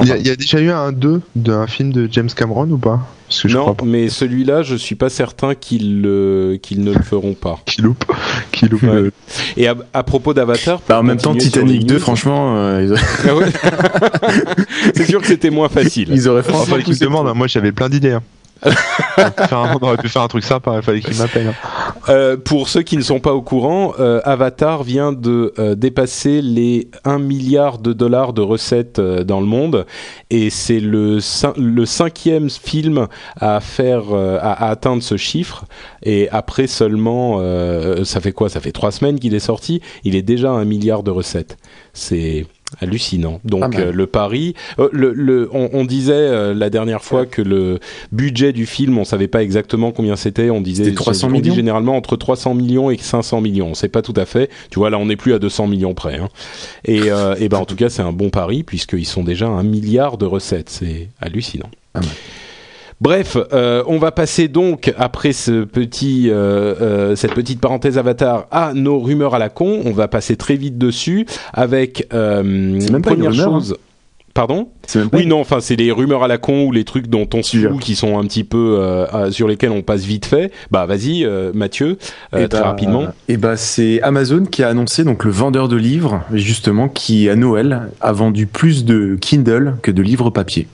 euh, 0.00 0.04
Il 0.04 0.08
y, 0.08 0.12
a, 0.12 0.16
il 0.16 0.26
y 0.26 0.30
a 0.30 0.36
déjà 0.36 0.60
eu 0.60 0.70
un 0.70 0.92
2 0.92 1.20
d'un 1.36 1.66
film 1.66 1.92
de 1.92 2.08
James 2.10 2.28
Cameron 2.34 2.68
ou 2.70 2.78
pas? 2.78 3.00
Parce 3.28 3.42
que 3.42 3.48
je 3.48 3.56
non, 3.56 3.62
crois 3.62 3.74
pas 3.74 3.84
mais 3.86 4.08
celui-là, 4.10 4.62
je 4.62 4.74
suis 4.76 4.94
pas 4.96 5.08
certain 5.08 5.54
qu'ils 5.54 6.02
le 6.02 6.58
qu'ils 6.62 6.84
ne 6.84 6.92
le 6.92 7.02
feront 7.02 7.34
pas. 7.34 7.58
qu'il 7.66 7.84
loupe, 7.84 8.04
loupe 8.70 8.82
Ouais. 8.82 9.00
le- 9.02 9.12
Et 9.56 9.66
à, 9.66 9.74
à 9.92 10.02
propos 10.02 10.34
d'Avatar, 10.34 10.80
Bah, 10.88 11.00
en 11.00 11.02
même 11.02 11.16
temps, 11.16 11.34
Titanic 11.34 11.80
les 11.80 11.86
2, 11.86 11.94
news- 11.94 12.00
franchement, 12.00 12.54
euh, 12.56 12.94
Ah 13.26 13.34
ouais. 13.34 13.46
c'est 14.94 15.06
sûr 15.08 15.20
que 15.20 15.26
c'était 15.26 15.50
moins 15.50 15.68
facile. 15.68 16.08
ils 16.12 16.28
auraient 16.28 16.42
franchement 16.42 16.76
me 16.76 16.98
demande, 17.00 17.28
hein, 17.28 17.34
moi 17.34 17.46
j'avais 17.46 17.72
plein 17.72 17.88
d'idées. 17.88 18.12
hein. 18.12 18.22
On, 19.52 19.76
aurait 19.82 19.96
pu 19.96 20.08
faire 20.08 20.22
un, 20.22 20.28
truc 20.28 20.44
sympa, 20.44 20.74
il 20.76 20.82
fallait 20.82 21.00
qu'il 21.00 21.16
m'appelle. 21.16 21.48
hein. 21.48 21.54
Euh, 22.08 22.36
pour 22.36 22.68
ceux 22.68 22.82
qui 22.82 22.96
ne 22.96 23.02
sont 23.02 23.20
pas 23.20 23.32
au 23.32 23.42
courant, 23.42 23.94
euh, 23.98 24.20
Avatar 24.24 24.82
vient 24.82 25.12
de 25.12 25.52
euh, 25.58 25.74
dépasser 25.74 26.42
les 26.42 26.88
1 27.04 27.18
milliard 27.18 27.78
de 27.78 27.92
dollars 27.92 28.32
de 28.32 28.42
recettes 28.42 29.00
dans 29.00 29.40
le 29.40 29.46
monde 29.46 29.86
et 30.30 30.50
c'est 30.50 30.80
le, 30.80 31.18
cin- 31.18 31.56
le 31.56 31.86
cinquième 31.86 32.50
film 32.50 33.06
à 33.40 33.60
faire 33.60 34.02
à, 34.12 34.68
atteindre 34.70 35.02
ce 35.02 35.16
chiffre 35.16 35.64
et 36.02 36.28
après 36.30 36.66
seulement 36.66 37.40
ça 38.04 38.20
fait 38.20 38.32
quoi? 38.32 38.48
Ça 38.48 38.60
fait 38.60 38.72
trois 38.72 38.92
semaines 38.92 39.18
qu'il 39.18 39.34
est 39.34 39.38
sorti, 39.40 39.80
il 40.04 40.14
est 40.16 40.22
déjà 40.22 40.50
à 40.50 40.54
un 40.54 40.64
milliard 40.64 41.02
de 41.02 41.10
recettes. 41.10 41.56
C'est 41.92 42.46
hallucinant. 42.80 43.40
Donc 43.44 43.76
euh, 43.76 43.92
le 43.92 44.06
pari, 44.06 44.54
euh, 44.78 44.88
le, 44.92 45.12
le, 45.12 45.48
on, 45.52 45.70
on 45.72 45.84
disait 45.84 46.12
euh, 46.14 46.54
la 46.54 46.70
dernière 46.70 47.02
fois 47.02 47.26
que 47.26 47.42
le 47.42 47.78
budget 48.12 48.52
du 48.52 48.66
film, 48.66 48.98
on 48.98 49.04
savait 49.04 49.28
pas 49.28 49.42
exactement 49.42 49.92
combien 49.92 50.16
c'était. 50.16 50.50
On 50.50 50.60
disait 50.60 50.84
C'était 50.84 50.96
300 50.96 51.28
on 51.28 51.30
dit 51.30 51.40
millions 51.40 51.54
généralement 51.54 51.96
entre 51.96 52.16
300 52.16 52.54
millions 52.54 52.90
et 52.90 52.98
500 52.98 53.40
millions. 53.40 53.68
On 53.68 53.74
sait 53.74 53.88
pas 53.88 54.02
tout 54.02 54.14
à 54.16 54.24
fait. 54.24 54.50
Tu 54.70 54.78
vois 54.78 54.90
là, 54.90 54.98
on 54.98 55.06
n'est 55.06 55.16
plus 55.16 55.34
à 55.34 55.38
200 55.38 55.66
millions 55.66 55.94
près. 55.94 56.16
Hein. 56.16 56.28
Et, 56.84 57.02
et 57.38 57.48
ben 57.48 57.58
en 57.58 57.64
tout 57.64 57.76
cas, 57.76 57.88
c'est 57.88 58.02
un 58.02 58.12
bon 58.12 58.30
pari 58.30 58.62
puisqu'ils 58.62 59.06
sont 59.06 59.24
déjà 59.24 59.46
à 59.46 59.50
un 59.50 59.62
milliard 59.62 60.18
de 60.18 60.26
recettes. 60.26 60.70
C'est 60.70 61.08
hallucinant. 61.20 61.70
Ah 61.94 62.00
ouais. 62.00 62.06
Bref, 63.00 63.36
euh, 63.52 63.82
on 63.86 63.98
va 63.98 64.12
passer 64.12 64.48
donc 64.48 64.92
après 64.96 65.32
ce 65.32 65.64
petit, 65.64 66.30
euh, 66.30 66.74
euh, 66.80 67.16
cette 67.16 67.34
petite 67.34 67.60
parenthèse 67.60 67.98
Avatar 67.98 68.46
à 68.50 68.72
nos 68.74 68.98
rumeurs 68.98 69.34
à 69.34 69.38
la 69.38 69.48
con. 69.48 69.82
On 69.84 69.92
va 69.92 70.08
passer 70.08 70.36
très 70.36 70.56
vite 70.56 70.78
dessus 70.78 71.26
avec 71.52 72.08
même 72.12 72.88
pas 72.88 72.96
une 72.96 73.02
première 73.02 73.30
rumeur, 73.30 73.48
hein. 73.48 73.60
chose. 73.60 73.76
Pardon? 74.34 74.68
C'est 74.88 74.98
même 74.98 75.10
pas 75.10 75.18
Oui, 75.18 75.26
non, 75.26 75.40
enfin, 75.40 75.60
c'est 75.60 75.76
les 75.76 75.92
rumeurs 75.92 76.24
à 76.24 76.28
la 76.28 76.38
con 76.38 76.64
ou 76.64 76.72
les 76.72 76.82
trucs 76.82 77.06
dont 77.06 77.28
on 77.32 77.44
se 77.44 77.56
fout 77.56 77.78
qui 77.80 77.94
sont 77.94 78.18
un 78.18 78.24
petit 78.24 78.42
peu 78.42 78.78
euh, 78.80 79.30
sur 79.30 79.46
lesquels 79.46 79.70
on 79.70 79.82
passe 79.82 80.02
vite 80.04 80.26
fait. 80.26 80.50
Bah, 80.72 80.86
vas-y, 80.86 81.24
euh, 81.24 81.52
Mathieu, 81.54 81.98
euh, 82.34 82.44
Et 82.44 82.48
très 82.48 82.60
bah, 82.60 82.66
rapidement. 82.66 83.06
Et 83.28 83.36
bah 83.36 83.56
c'est 83.56 84.02
Amazon 84.02 84.44
qui 84.44 84.64
a 84.64 84.68
annoncé 84.68 85.04
donc 85.04 85.24
le 85.24 85.30
vendeur 85.30 85.68
de 85.68 85.76
livres 85.76 86.22
justement 86.32 86.88
qui 86.88 87.28
à 87.28 87.36
Noël 87.36 87.90
a 88.00 88.12
vendu 88.12 88.46
plus 88.48 88.84
de 88.84 89.16
Kindle 89.20 89.76
que 89.82 89.92
de 89.92 90.02
livres 90.02 90.30
papier. 90.30 90.66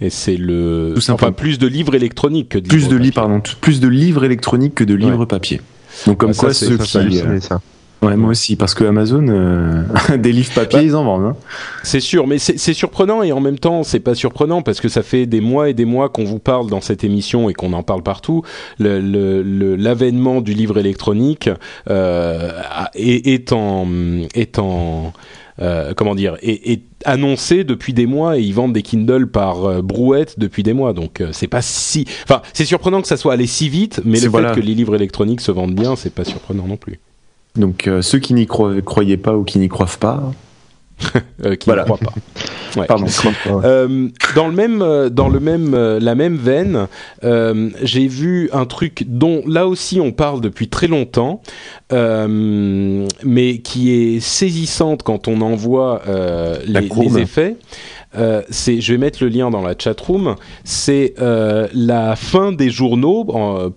Et 0.00 0.10
c'est 0.10 0.36
le, 0.36 0.92
Tout 0.94 1.00
simplement. 1.00 1.28
enfin, 1.28 1.32
plus 1.32 1.58
de 1.58 1.66
livres 1.66 1.94
électroniques 1.94 2.48
que 2.50 2.58
de 2.58 2.68
Plus 2.68 2.78
livres 2.78 2.90
de 2.90 2.96
livres 2.96 3.14
papier. 3.14 3.28
pardon, 3.30 3.42
plus 3.60 3.80
de 3.80 3.88
livres 3.88 4.24
électroniques 4.24 4.74
que 4.74 4.84
de 4.84 4.94
livres 4.94 5.24
papier. 5.26 5.60
Donc 6.06 6.18
comme 6.18 6.30
Ah, 6.30 6.34
ça, 6.34 6.40
quoi 6.46 6.54
c'est- 6.54 6.66
ceux 6.66 6.78
Ça, 6.78 6.84
qui 6.84 6.90
ça 6.90 6.98
halluciné, 7.00 7.40
ça. 7.40 7.60
Ouais, 8.02 8.16
moi 8.16 8.30
aussi 8.30 8.56
parce 8.56 8.72
que 8.72 8.84
Amazon 8.84 9.26
euh, 9.28 9.82
des 10.16 10.32
livres 10.32 10.52
papier 10.54 10.78
Bah, 10.78 10.84
ils 10.86 10.96
en 10.96 11.04
vendent 11.04 11.24
hein. 11.26 11.36
C'est 11.82 12.00
sûr, 12.00 12.26
mais 12.26 12.38
c'est 12.38 12.72
surprenant 12.72 13.22
et 13.22 13.30
en 13.32 13.40
même 13.40 13.58
temps 13.58 13.82
c'est 13.82 14.00
pas 14.00 14.14
surprenant 14.14 14.62
parce 14.62 14.80
que 14.80 14.88
ça 14.88 15.02
fait 15.02 15.26
des 15.26 15.42
mois 15.42 15.68
et 15.68 15.74
des 15.74 15.84
mois 15.84 16.08
qu'on 16.08 16.24
vous 16.24 16.38
parle 16.38 16.68
dans 16.70 16.80
cette 16.80 17.04
émission 17.04 17.50
et 17.50 17.52
qu'on 17.52 17.74
en 17.74 17.82
parle 17.82 18.02
partout. 18.02 18.42
Le- 18.78 19.00
le- 19.02 19.42
le- 19.42 19.76
L'avènement 19.76 20.40
du 20.40 20.54
livre 20.54 20.78
électronique 20.78 21.50
euh, 21.90 22.52
est, 22.94 23.26
est 23.26 23.52
en 23.52 23.86
est 24.34 24.58
en 24.58 25.12
euh, 25.60 25.92
comment 25.94 26.14
dire 26.14 26.36
est, 26.40 26.70
est 26.72 26.82
annoncé 27.04 27.64
depuis 27.64 27.92
des 27.92 28.06
mois 28.06 28.38
et 28.38 28.42
ils 28.42 28.54
vendent 28.54 28.72
des 28.72 28.82
Kindle 28.82 29.26
par 29.26 29.64
euh, 29.64 29.82
brouette 29.82 30.38
depuis 30.38 30.62
des 30.62 30.72
mois. 30.72 30.92
Donc 30.92 31.20
euh, 31.20 31.30
c'est 31.32 31.48
pas 31.48 31.62
si, 31.62 32.06
enfin 32.24 32.42
c'est 32.52 32.64
surprenant 32.64 33.02
que 33.02 33.08
ça 33.08 33.16
soit 33.16 33.32
allé 33.32 33.46
si 33.46 33.68
vite, 33.68 34.00
mais 34.04 34.20
le 34.20 34.28
voilà. 34.28 34.54
fait 34.54 34.60
que 34.60 34.66
les 34.66 34.74
livres 34.74 34.94
électroniques 34.94 35.40
se 35.40 35.52
vendent 35.52 35.74
bien, 35.74 35.96
c'est 35.96 36.14
pas 36.14 36.24
surprenant 36.24 36.66
non 36.66 36.76
plus. 36.76 37.00
Donc 37.56 37.86
euh, 37.88 38.02
ceux 38.02 38.18
qui 38.18 38.34
n'y 38.34 38.46
croyaient, 38.46 38.82
croyaient 38.82 39.16
pas 39.16 39.36
ou 39.36 39.44
qui 39.44 39.58
n'y 39.58 39.68
croient 39.68 39.88
pas. 39.98 40.32
Euh, 41.44 41.56
qui 41.56 41.66
Voilà. 41.66 41.82
ne 41.82 41.86
croient 41.86 41.98
pas. 41.98 42.80
Ouais. 42.80 42.86
Pardon. 42.86 43.06
Euh, 43.64 44.08
dans 44.36 44.46
le 44.46 44.54
même, 44.54 44.82
euh, 44.82 45.08
dans 45.08 45.28
le 45.28 45.40
même, 45.40 45.74
la 45.74 46.14
même 46.14 46.36
veine, 46.36 46.86
euh, 47.24 47.70
j'ai 47.82 48.06
vu 48.06 48.50
un 48.52 48.66
truc 48.66 49.04
dont 49.08 49.42
là 49.46 49.66
aussi 49.66 50.00
on 50.00 50.12
parle 50.12 50.40
depuis 50.40 50.68
très 50.68 50.86
longtemps, 50.86 51.40
euh, 51.92 53.06
mais 53.24 53.58
qui 53.58 53.90
est 53.90 54.20
saisissante 54.20 55.02
quand 55.02 55.28
on 55.28 55.40
en 55.40 55.54
voit 55.56 56.02
les, 56.66 57.18
effets. 57.18 57.56
Euh, 58.16 58.42
c'est, 58.50 58.80
je 58.80 58.92
vais 58.92 58.98
mettre 58.98 59.22
le 59.22 59.28
lien 59.28 59.50
dans 59.50 59.62
la 59.62 59.74
chatroom. 59.78 60.36
C'est 60.64 61.14
euh, 61.20 61.68
la 61.74 62.16
fin 62.16 62.52
des 62.52 62.70
journaux. 62.70 63.24
En, 63.28 63.70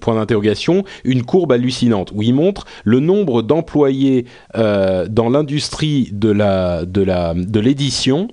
point 0.00 0.14
d'interrogation, 0.14 0.84
une 1.04 1.22
courbe 1.22 1.52
hallucinante 1.52 2.12
où 2.14 2.22
il 2.22 2.34
montre 2.34 2.66
le 2.84 3.00
nombre 3.00 3.42
d'employés 3.42 4.26
euh, 4.56 5.06
dans 5.08 5.28
l'industrie 5.28 6.10
de 6.12 7.60
l'édition, 7.60 8.28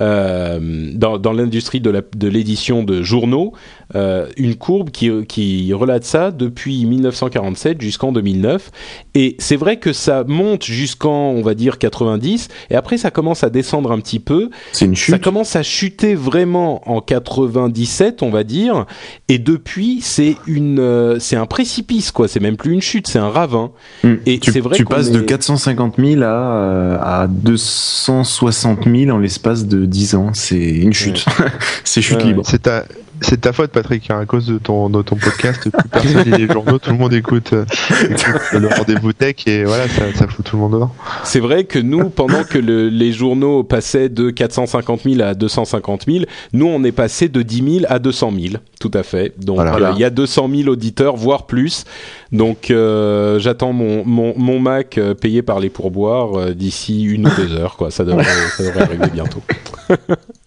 euh, 0.00 0.90
dans, 0.94 1.32
l'industrie 1.32 1.80
de 1.80 2.28
l'édition 2.28 2.82
de 2.82 3.02
journaux, 3.02 3.52
euh, 3.94 4.26
une 4.36 4.54
courbe 4.54 4.90
qui 4.90 5.10
qui 5.26 5.72
relate 5.72 6.04
ça 6.04 6.30
depuis 6.30 6.84
1947 6.86 7.80
jusqu'en 7.80 8.12
2009 8.12 8.70
et 9.14 9.36
c'est 9.38 9.56
vrai 9.56 9.78
que 9.78 9.92
ça 9.92 10.24
monte 10.26 10.64
jusqu'en 10.64 11.30
on 11.30 11.42
va 11.42 11.54
dire 11.54 11.78
90 11.78 12.48
et 12.70 12.74
après 12.76 12.96
ça 12.96 13.10
commence 13.10 13.44
à 13.44 13.50
descendre 13.50 13.92
un 13.92 13.98
petit 14.00 14.20
peu 14.20 14.50
C'est 14.72 14.86
une 14.86 14.96
ça 14.96 15.02
chute. 15.14 15.20
commence 15.22 15.54
à 15.56 15.62
chuter 15.62 16.14
vraiment 16.14 16.80
en 16.90 17.00
97, 17.00 18.22
on 18.22 18.30
va 18.30 18.44
dire, 18.44 18.86
et 19.28 19.38
depuis 19.38 20.00
c'est 20.02 20.36
une, 20.46 20.78
euh, 20.78 21.18
c'est 21.18 21.36
un 21.36 21.46
précipice 21.46 22.10
quoi. 22.12 22.28
C'est 22.28 22.40
même 22.40 22.56
plus 22.56 22.72
une 22.72 22.80
chute, 22.82 23.06
c'est 23.06 23.18
un 23.18 23.28
ravin. 23.30 23.70
Mm. 24.02 24.14
Et 24.26 24.38
tu, 24.38 24.50
c'est 24.52 24.60
vrai 24.60 24.76
tu 24.76 24.84
qu'on 24.84 24.94
passes 24.94 25.10
de 25.10 25.20
est- 25.22 25.26
450 25.26 25.94
000 25.98 26.22
à, 26.22 26.26
euh, 26.26 26.96
à 27.00 27.26
260 27.28 28.84
000 28.84 29.10
en 29.14 29.18
l'espace 29.18 29.66
de 29.66 29.84
10 29.86 30.14
ans. 30.14 30.30
C'est 30.34 30.56
une 30.58 30.92
chute. 30.92 31.24
c'est 31.84 32.02
chute 32.02 32.18
Ouais, 32.18 32.24
libre. 32.24 32.42
C'est 32.46 32.62
ta, 32.62 32.84
c'est 33.20 33.40
ta 33.40 33.52
faute, 33.52 33.70
Patrick, 33.70 34.10
hein, 34.10 34.20
à 34.20 34.26
cause 34.26 34.46
de 34.46 34.58
ton, 34.58 34.90
de 34.90 35.02
ton 35.02 35.16
podcast. 35.16 35.62
Plus 35.62 35.72
personne 35.90 36.22
lit 36.24 36.46
les 36.46 36.52
journaux, 36.52 36.78
tout 36.78 36.90
le 36.90 36.96
monde 36.98 37.12
écoute, 37.14 37.52
euh, 37.52 37.64
écoute 38.10 38.24
le 38.52 38.68
rendez-vous 38.68 39.12
tech 39.12 39.36
et 39.46 39.64
voilà, 39.64 39.88
ça, 39.88 40.02
ça 40.14 40.26
fout 40.28 40.44
tout 40.44 40.56
le 40.56 40.62
monde 40.62 40.72
dedans. 40.74 40.92
C'est 41.24 41.40
vrai 41.40 41.64
que 41.64 41.78
nous, 41.78 42.10
pendant 42.10 42.44
que 42.44 42.58
le- 42.58 42.88
les 42.88 43.12
journaux 43.12 43.62
passaient 43.64 44.08
de 44.08 44.30
450 44.30 45.02
000 45.04 45.22
à 45.22 45.34
250 45.34 46.04
000, 46.06 46.24
nous 46.52 46.66
on 46.66 46.82
est 46.84 46.92
passé 46.92 47.28
de 47.28 47.42
10 47.42 47.78
000 47.80 47.86
à 47.88 47.98
200 47.98 48.32
000, 48.38 48.54
tout 48.80 48.90
à 48.94 49.02
fait. 49.02 49.32
Donc 49.42 49.56
Voilà. 49.56 49.88
euh, 49.88 49.92
il 49.94 50.00
y 50.00 50.04
a 50.04 50.10
200 50.10 50.48
000 50.54 50.68
auditeurs, 50.68 51.16
voire 51.16 51.46
plus. 51.46 51.84
Donc 52.32 52.70
euh, 52.70 53.38
j'attends 53.38 53.72
mon, 53.72 54.04
mon, 54.04 54.34
mon 54.36 54.58
Mac 54.58 54.98
euh, 54.98 55.14
payé 55.14 55.42
par 55.42 55.60
les 55.60 55.70
pourboires 55.70 56.34
euh, 56.38 56.54
d'ici 56.54 57.04
une 57.04 57.26
ou 57.26 57.30
deux 57.36 57.54
heures, 57.54 57.76
quoi. 57.76 57.90
Ça 57.90 58.04
devrait, 58.04 58.24
ça 58.56 58.64
devrait 58.64 58.82
arriver 58.82 59.06
bientôt. 59.12 59.42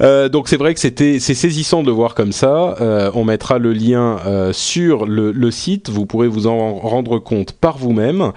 Euh, 0.00 0.28
donc 0.28 0.48
c'est 0.48 0.56
vrai 0.56 0.74
que 0.74 0.80
c'était 0.80 1.18
c'est 1.18 1.34
saisissant 1.34 1.82
de 1.82 1.90
voir 1.90 2.14
comme 2.14 2.32
ça. 2.32 2.76
Euh, 2.80 3.10
on 3.14 3.24
mettra 3.24 3.58
le 3.58 3.72
lien 3.72 4.18
euh, 4.26 4.52
sur 4.52 5.06
le, 5.06 5.50
site. 5.50 5.90
Vous 5.90 6.06
pourrez 6.06 6.28
vous 6.28 6.46
en 6.46 6.74
rendre 6.74 7.18
compte 7.18 7.52
par 7.52 7.76
vous-même. 7.76 8.32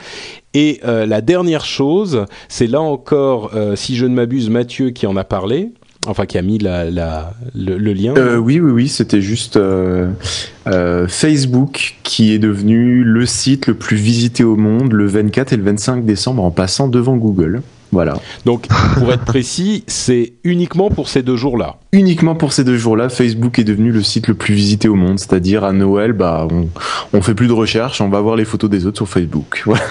Et 0.55 0.81
la 0.83 1.21
dernière 1.21 1.65
chose, 1.65 2.25
c'est 2.47 2.67
là 2.67 2.81
encore, 2.81 3.51
si 3.75 3.95
je 3.95 4.05
ne 4.05 4.13
m'abuse, 4.13 4.49
Mathieu 4.49 4.91
qui 4.91 5.07
en 5.07 5.15
a 5.15 5.23
parlé, 5.23 5.71
enfin 6.05 6.27
qui 6.27 6.37
a 6.37 6.43
mis 6.43 6.59
le, 6.59 6.91
le 7.55 7.93
lien. 7.93 8.13
Oui, 8.37 8.59
oui, 8.59 8.71
oui, 8.71 8.87
c'était 8.87 9.21
juste 9.21 9.59
Facebook 11.07 11.95
qui 12.03 12.33
est 12.33 12.39
devenu 12.39 13.03
le 13.03 13.25
site 13.25 13.67
le 13.67 13.73
plus 13.73 13.97
visité 13.97 14.43
au 14.43 14.55
monde 14.55 14.91
le 14.93 15.07
24 15.07 15.53
et 15.53 15.57
le 15.57 15.63
25 15.63 16.05
décembre 16.05 16.43
en 16.43 16.51
passant 16.51 16.87
devant 16.87 17.15
Google. 17.15 17.61
Voilà. 17.93 18.15
Donc 18.45 18.67
pour 18.95 19.13
être 19.13 19.23
précis, 19.23 19.83
c'est 19.87 20.33
uniquement 20.43 20.89
pour 20.89 21.07
ces 21.07 21.21
deux 21.23 21.37
jours-là. 21.37 21.77
Uniquement 21.93 22.35
pour 22.35 22.51
ces 22.51 22.63
deux 22.63 22.77
jours-là, 22.77 23.07
Facebook 23.09 23.59
est 23.59 23.63
devenu 23.63 23.91
le 23.91 24.03
site 24.03 24.27
le 24.27 24.33
plus 24.33 24.53
visité 24.53 24.87
au 24.89 24.95
monde. 24.95 25.19
C'est-à-dire 25.19 25.63
à 25.63 25.71
Noël, 25.71 26.11
bah, 26.13 26.47
on, 26.51 26.67
on 27.13 27.21
fait 27.21 27.35
plus 27.35 27.47
de 27.47 27.53
recherche, 27.53 28.01
on 28.01 28.09
va 28.09 28.19
voir 28.19 28.35
les 28.35 28.45
photos 28.45 28.69
des 28.69 28.85
autres 28.85 28.97
sur 28.97 29.07
Facebook. 29.07 29.63
Voilà. 29.65 29.83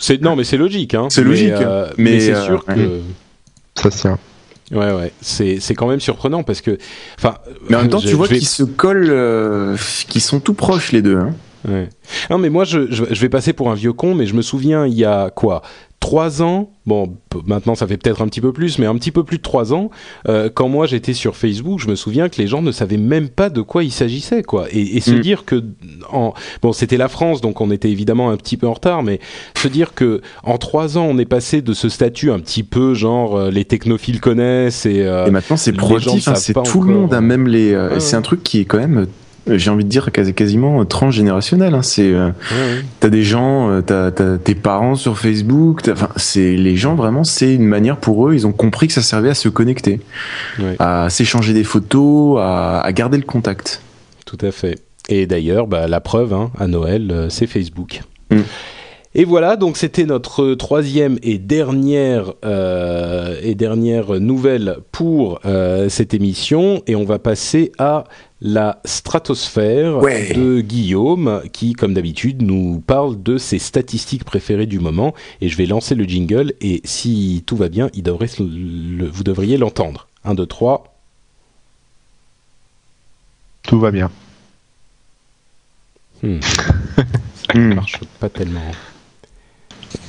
C'est 0.00 0.20
non, 0.22 0.36
mais 0.36 0.44
c'est 0.44 0.56
logique. 0.58 0.94
Hein. 0.94 1.08
C'est 1.10 1.22
Mais, 1.22 1.30
logique, 1.30 1.50
euh, 1.52 1.88
mais, 1.96 2.10
mais, 2.12 2.20
c'est 2.20 2.34
euh, 2.34 2.44
sûr 2.44 2.64
que. 2.64 3.00
Ça 3.74 3.90
se 3.90 4.00
tient. 4.00 4.18
Ouais, 4.70 4.92
ouais, 4.92 5.12
c'est 5.20 5.60
c'est 5.60 5.74
quand 5.74 5.86
même 5.88 5.98
surprenant 6.00 6.42
parce 6.42 6.60
que, 6.60 6.76
enfin, 7.18 7.36
Mais 7.70 7.76
en 7.76 7.80
même 7.80 7.88
temps, 7.88 7.98
tu 8.00 8.14
vois 8.14 8.26
vais- 8.28 8.38
qu'ils 8.38 8.46
se 8.46 8.62
collent, 8.64 9.08
euh, 9.10 9.76
qu'ils 10.08 10.20
sont 10.20 10.40
tout 10.40 10.54
proches 10.54 10.92
les 10.92 11.00
deux. 11.02 11.16
Hein. 11.16 11.30
Ouais. 11.66 11.88
Non, 12.30 12.38
mais 12.38 12.50
moi, 12.50 12.64
je, 12.64 12.90
je, 12.90 13.04
je 13.10 13.20
vais 13.20 13.28
passer 13.28 13.52
pour 13.52 13.70
un 13.70 13.74
vieux 13.74 13.92
con, 13.92 14.14
mais 14.14 14.26
je 14.26 14.34
me 14.34 14.42
souviens, 14.42 14.86
il 14.86 14.94
y 14.94 15.04
a 15.04 15.30
quoi? 15.30 15.62
Trois 16.00 16.42
ans 16.42 16.70
Bon, 16.86 17.16
maintenant, 17.44 17.74
ça 17.74 17.86
fait 17.88 17.96
peut-être 17.96 18.22
un 18.22 18.28
petit 18.28 18.40
peu 18.40 18.52
plus, 18.52 18.78
mais 18.78 18.86
un 18.86 18.94
petit 18.94 19.10
peu 19.10 19.24
plus 19.24 19.38
de 19.38 19.42
trois 19.42 19.74
ans, 19.74 19.90
euh, 20.28 20.48
quand 20.52 20.68
moi 20.68 20.86
j'étais 20.86 21.12
sur 21.12 21.34
Facebook, 21.36 21.80
je 21.80 21.88
me 21.88 21.96
souviens 21.96 22.28
que 22.28 22.40
les 22.40 22.46
gens 22.46 22.62
ne 22.62 22.70
savaient 22.70 22.96
même 22.96 23.28
pas 23.28 23.50
de 23.50 23.60
quoi 23.60 23.82
il 23.82 23.90
s'agissait, 23.90 24.42
quoi. 24.44 24.68
Et, 24.70 24.96
et 24.96 25.00
se 25.00 25.10
Mm. 25.10 25.20
dire 25.20 25.44
que, 25.44 25.64
en, 26.12 26.32
bon, 26.62 26.72
c'était 26.72 26.96
la 26.96 27.08
France, 27.08 27.40
donc 27.40 27.60
on 27.60 27.70
était 27.72 27.90
évidemment 27.90 28.30
un 28.30 28.36
petit 28.36 28.56
peu 28.56 28.68
en 28.68 28.74
retard, 28.74 29.02
mais 29.02 29.18
se 29.56 29.66
dire 29.66 29.92
que 29.94 30.22
en 30.44 30.56
trois 30.56 30.96
ans, 30.96 31.06
on 31.10 31.18
est 31.18 31.24
passé 31.26 31.60
de 31.62 31.72
ce 31.74 31.88
statut 31.88 32.30
un 32.30 32.38
petit 32.38 32.62
peu 32.62 32.94
genre 32.94 33.36
euh, 33.36 33.50
les 33.50 33.64
technophiles 33.64 34.20
connaissent 34.20 34.86
et, 34.86 35.00
euh, 35.04 35.26
Et 35.26 35.30
maintenant, 35.32 35.56
c'est 35.56 35.72
proactif, 35.72 36.28
hein, 36.28 36.36
c'est 36.36 36.54
tout 36.62 36.80
le 36.80 36.94
monde, 36.94 37.12
hein, 37.12 37.20
même 37.20 37.48
les. 37.48 37.70
C'est 37.98 38.12
ouais. 38.12 38.14
un 38.14 38.22
truc 38.22 38.44
qui 38.44 38.60
est 38.60 38.64
quand 38.64 38.78
même, 38.78 39.08
j'ai 39.56 39.70
envie 39.70 39.84
de 39.84 39.88
dire, 39.88 40.10
quasi- 40.12 40.34
quasiment 40.34 40.80
euh, 40.80 40.84
transgénérationnel. 40.84 41.74
Hein. 41.74 41.82
C'est, 41.82 42.12
euh, 42.12 42.26
ouais, 42.28 42.32
ouais. 42.76 42.84
t'as 43.00 43.08
des 43.08 43.22
gens, 43.22 43.70
euh, 43.70 43.80
t'as, 43.80 44.10
t'as 44.10 44.36
tes 44.38 44.54
parents 44.54 44.94
sur 44.94 45.18
Facebook. 45.18 45.82
Enfin, 45.90 46.08
c'est 46.16 46.56
les 46.56 46.76
gens 46.76 46.94
vraiment, 46.94 47.24
c'est 47.24 47.54
une 47.54 47.66
manière 47.66 47.96
pour 47.96 48.28
eux. 48.28 48.34
Ils 48.34 48.46
ont 48.46 48.52
compris 48.52 48.88
que 48.88 48.92
ça 48.92 49.02
servait 49.02 49.30
à 49.30 49.34
se 49.34 49.48
connecter, 49.48 50.00
Ouais. 50.58 50.76
à 50.78 51.08
s'échanger 51.10 51.52
des 51.54 51.64
photos, 51.64 52.38
à, 52.40 52.80
à 52.80 52.92
garder 52.92 53.16
le 53.16 53.24
contact. 53.24 53.80
Tout 54.26 54.38
à 54.42 54.50
fait. 54.50 54.78
Et 55.08 55.26
d'ailleurs, 55.26 55.66
bah, 55.66 55.86
la 55.88 56.00
preuve, 56.00 56.34
hein, 56.34 56.50
à 56.58 56.66
Noël, 56.66 57.08
euh, 57.10 57.28
c'est 57.30 57.46
Facebook. 57.46 58.02
Mm. 58.30 58.40
Et 59.14 59.24
voilà, 59.24 59.56
donc 59.56 59.78
c'était 59.78 60.04
notre 60.04 60.52
troisième 60.54 61.18
et 61.22 61.38
dernière 61.38 62.34
euh, 62.44 63.36
et 63.42 63.54
dernière 63.54 64.20
nouvelle 64.20 64.76
pour 64.92 65.40
euh, 65.46 65.88
cette 65.88 66.12
émission, 66.12 66.82
et 66.86 66.94
on 66.94 67.04
va 67.04 67.18
passer 67.18 67.72
à 67.78 68.04
la 68.40 68.80
stratosphère 68.84 69.98
Ouais. 69.98 70.32
de 70.32 70.60
Guillaume, 70.60 71.42
qui, 71.52 71.72
comme 71.72 71.92
d'habitude, 71.94 72.42
nous 72.42 72.80
parle 72.86 73.20
de 73.22 73.36
ses 73.36 73.58
statistiques 73.58 74.24
préférées 74.24 74.66
du 74.66 74.78
moment. 74.78 75.14
Et 75.40 75.48
je 75.48 75.56
vais 75.56 75.66
lancer 75.66 75.94
le 75.96 76.04
jingle, 76.04 76.52
et 76.60 76.80
si 76.84 77.42
tout 77.46 77.56
va 77.56 77.68
bien, 77.68 77.90
il 77.94 78.02
devrait 78.04 78.28
le- 78.38 79.08
vous 79.08 79.24
devriez 79.24 79.56
l'entendre. 79.56 80.06
1, 80.24 80.34
2, 80.34 80.46
3. 80.46 80.84
Tout 83.62 83.80
va 83.80 83.90
bien. 83.90 84.10
Hmm. 86.22 86.40
Ça 86.42 87.58
Hmm. 87.58 87.74
marche 87.74 88.00
pas 88.20 88.28
tellement. 88.28 88.60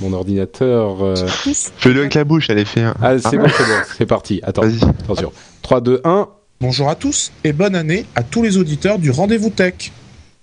Mon 0.01 0.11
ordinateur. 0.13 1.01
euh, 1.03 1.15
Fais-le 1.77 2.01
avec 2.01 2.13
la 2.13 2.25
bouche, 2.25 2.49
allez, 2.49 2.65
fais 2.65 2.81
un. 2.81 2.95
Ah, 3.01 3.17
c'est 3.17 3.37
bon, 3.37 3.47
c'est 3.47 3.63
bon, 3.63 3.79
c'est 3.97 4.05
parti. 4.05 4.39
Attends, 4.43 4.63
attention. 4.63 5.31
3, 5.61 5.79
2, 5.81 6.01
1. 6.03 6.27
Bonjour 6.61 6.89
à 6.89 6.95
tous 6.95 7.31
et 7.45 7.53
bonne 7.53 7.73
année 7.73 8.03
à 8.15 8.23
tous 8.23 8.43
les 8.43 8.57
auditeurs 8.57 8.99
du 8.99 9.11
Rendez-vous 9.11 9.49
Tech. 9.49 9.93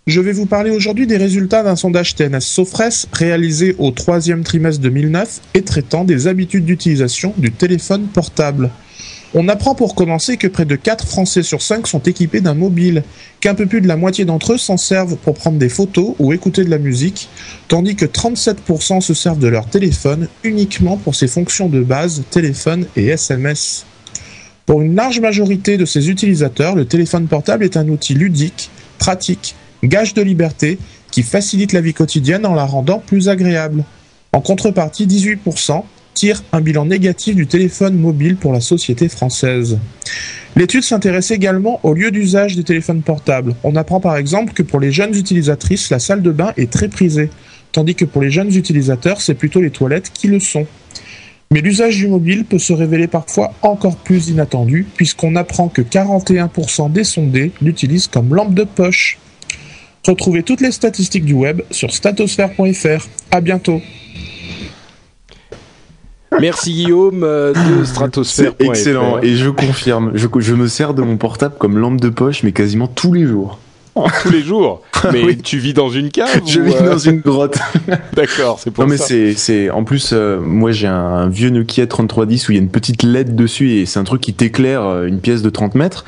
Je 0.06 0.22
vais 0.22 0.32
vous 0.32 0.46
parler 0.46 0.70
aujourd'hui 0.70 1.06
des 1.06 1.18
résultats 1.18 1.62
d'un 1.62 1.76
sondage 1.76 2.14
TNS 2.14 2.40
Sofres 2.40 3.06
réalisé 3.12 3.76
au 3.78 3.90
troisième 3.90 4.42
trimestre 4.42 4.80
2009 4.80 5.40
et 5.52 5.60
traitant 5.60 6.04
des 6.04 6.26
habitudes 6.26 6.64
d'utilisation 6.64 7.34
du 7.36 7.52
téléphone 7.52 8.06
portable. 8.06 8.70
On 9.34 9.46
apprend 9.48 9.74
pour 9.74 9.94
commencer 9.94 10.38
que 10.38 10.46
près 10.46 10.64
de 10.64 10.74
4 10.74 11.06
Français 11.06 11.42
sur 11.42 11.60
5 11.60 11.86
sont 11.86 12.00
équipés 12.04 12.40
d'un 12.40 12.54
mobile, 12.54 13.02
qu'un 13.40 13.54
peu 13.54 13.66
plus 13.66 13.82
de 13.82 13.88
la 13.88 13.98
moitié 13.98 14.24
d'entre 14.24 14.54
eux 14.54 14.58
s'en 14.58 14.78
servent 14.78 15.16
pour 15.16 15.34
prendre 15.34 15.58
des 15.58 15.68
photos 15.68 16.14
ou 16.18 16.32
écouter 16.32 16.64
de 16.64 16.70
la 16.70 16.78
musique, 16.78 17.28
tandis 17.68 17.94
que 17.94 18.06
37% 18.06 19.02
se 19.02 19.12
servent 19.12 19.38
de 19.38 19.48
leur 19.48 19.66
téléphone 19.66 20.28
uniquement 20.44 20.96
pour 20.96 21.14
ses 21.14 21.28
fonctions 21.28 21.68
de 21.68 21.82
base, 21.82 22.22
téléphone 22.30 22.86
et 22.96 23.08
SMS. 23.08 23.84
Pour 24.66 24.82
une 24.82 24.96
large 24.96 25.20
majorité 25.20 25.76
de 25.76 25.84
ces 25.84 26.10
utilisateurs, 26.10 26.74
le 26.74 26.86
téléphone 26.86 27.28
portable 27.28 27.62
est 27.62 27.76
un 27.76 27.88
outil 27.88 28.14
ludique, 28.14 28.68
pratique, 28.98 29.54
gage 29.84 30.12
de 30.12 30.22
liberté, 30.22 30.78
qui 31.12 31.22
facilite 31.22 31.72
la 31.72 31.80
vie 31.80 31.94
quotidienne 31.94 32.44
en 32.44 32.54
la 32.54 32.64
rendant 32.64 32.98
plus 32.98 33.28
agréable. 33.28 33.84
En 34.32 34.40
contrepartie, 34.40 35.06
18% 35.06 35.84
tirent 36.14 36.42
un 36.50 36.60
bilan 36.60 36.86
négatif 36.86 37.36
du 37.36 37.46
téléphone 37.46 37.96
mobile 37.96 38.36
pour 38.36 38.52
la 38.52 38.60
société 38.60 39.08
française. 39.08 39.78
L'étude 40.56 40.82
s'intéresse 40.82 41.30
également 41.30 41.78
au 41.84 41.94
lieu 41.94 42.10
d'usage 42.10 42.56
des 42.56 42.64
téléphones 42.64 43.02
portables. 43.02 43.54
On 43.62 43.76
apprend 43.76 44.00
par 44.00 44.16
exemple 44.16 44.52
que 44.52 44.64
pour 44.64 44.80
les 44.80 44.90
jeunes 44.90 45.14
utilisatrices, 45.14 45.90
la 45.90 46.00
salle 46.00 46.22
de 46.22 46.32
bain 46.32 46.52
est 46.56 46.72
très 46.72 46.88
prisée, 46.88 47.30
tandis 47.70 47.94
que 47.94 48.04
pour 48.04 48.20
les 48.20 48.30
jeunes 48.30 48.52
utilisateurs, 48.52 49.20
c'est 49.20 49.34
plutôt 49.34 49.60
les 49.60 49.70
toilettes 49.70 50.10
qui 50.12 50.26
le 50.26 50.40
sont. 50.40 50.66
Mais 51.52 51.60
l'usage 51.60 51.96
du 51.96 52.08
mobile 52.08 52.44
peut 52.44 52.58
se 52.58 52.72
révéler 52.72 53.06
parfois 53.06 53.52
encore 53.62 53.96
plus 53.96 54.28
inattendu, 54.28 54.86
puisqu'on 54.96 55.36
apprend 55.36 55.68
que 55.68 55.82
41% 55.82 56.90
des 56.90 57.04
sondés 57.04 57.52
l'utilisent 57.62 58.08
comme 58.08 58.34
lampe 58.34 58.54
de 58.54 58.64
poche. 58.64 59.18
Retrouvez 60.06 60.42
toutes 60.42 60.60
les 60.60 60.72
statistiques 60.72 61.24
du 61.24 61.34
web 61.34 61.62
sur 61.70 61.92
statosphère.fr. 61.92 63.08
À 63.30 63.40
bientôt. 63.40 63.80
Merci 66.40 66.72
Guillaume 66.72 67.22
euh, 67.24 67.52
de 67.52 67.84
Stratosphère. 67.84 68.52
C'est 68.58 68.66
excellent 68.66 69.20
et 69.22 69.36
je 69.36 69.48
confirme, 69.48 70.12
je, 70.14 70.26
je 70.38 70.54
me 70.54 70.68
sers 70.68 70.92
de 70.92 71.02
mon 71.02 71.16
portable 71.16 71.54
comme 71.58 71.78
lampe 71.78 72.00
de 72.00 72.08
poche, 72.08 72.42
mais 72.42 72.52
quasiment 72.52 72.88
tous 72.88 73.12
les 73.12 73.24
jours. 73.24 73.58
Tous 74.22 74.30
les 74.30 74.42
jours 74.42 74.82
Mais 75.12 75.22
Oui. 75.24 75.38
tu 75.38 75.58
vis 75.58 75.72
dans 75.74 75.88
une 75.90 76.10
cave 76.10 76.42
Je 76.46 76.60
ou, 76.60 76.64
vis 76.64 76.74
euh, 76.74 76.90
dans 76.90 76.98
une 76.98 77.20
grotte. 77.20 77.58
D'accord, 78.14 78.58
c'est 78.60 78.70
pour 78.70 78.84
Non 78.84 78.90
mais 78.90 78.96
ça. 78.96 79.06
c'est 79.06 79.34
c'est 79.34 79.70
en 79.70 79.84
plus 79.84 80.10
euh, 80.12 80.38
moi 80.40 80.72
j'ai 80.72 80.86
un 80.86 81.28
vieux 81.28 81.50
Nokia 81.50 81.86
3310 81.86 82.48
où 82.48 82.52
il 82.52 82.54
y 82.56 82.58
a 82.58 82.62
une 82.62 82.68
petite 82.68 83.02
LED 83.02 83.34
dessus 83.34 83.72
et 83.72 83.86
c'est 83.86 83.98
un 83.98 84.04
truc 84.04 84.20
qui 84.20 84.34
t'éclaire 84.34 84.82
euh, 84.82 85.06
une 85.06 85.20
pièce 85.20 85.42
de 85.42 85.50
30 85.50 85.74
mètres. 85.74 86.04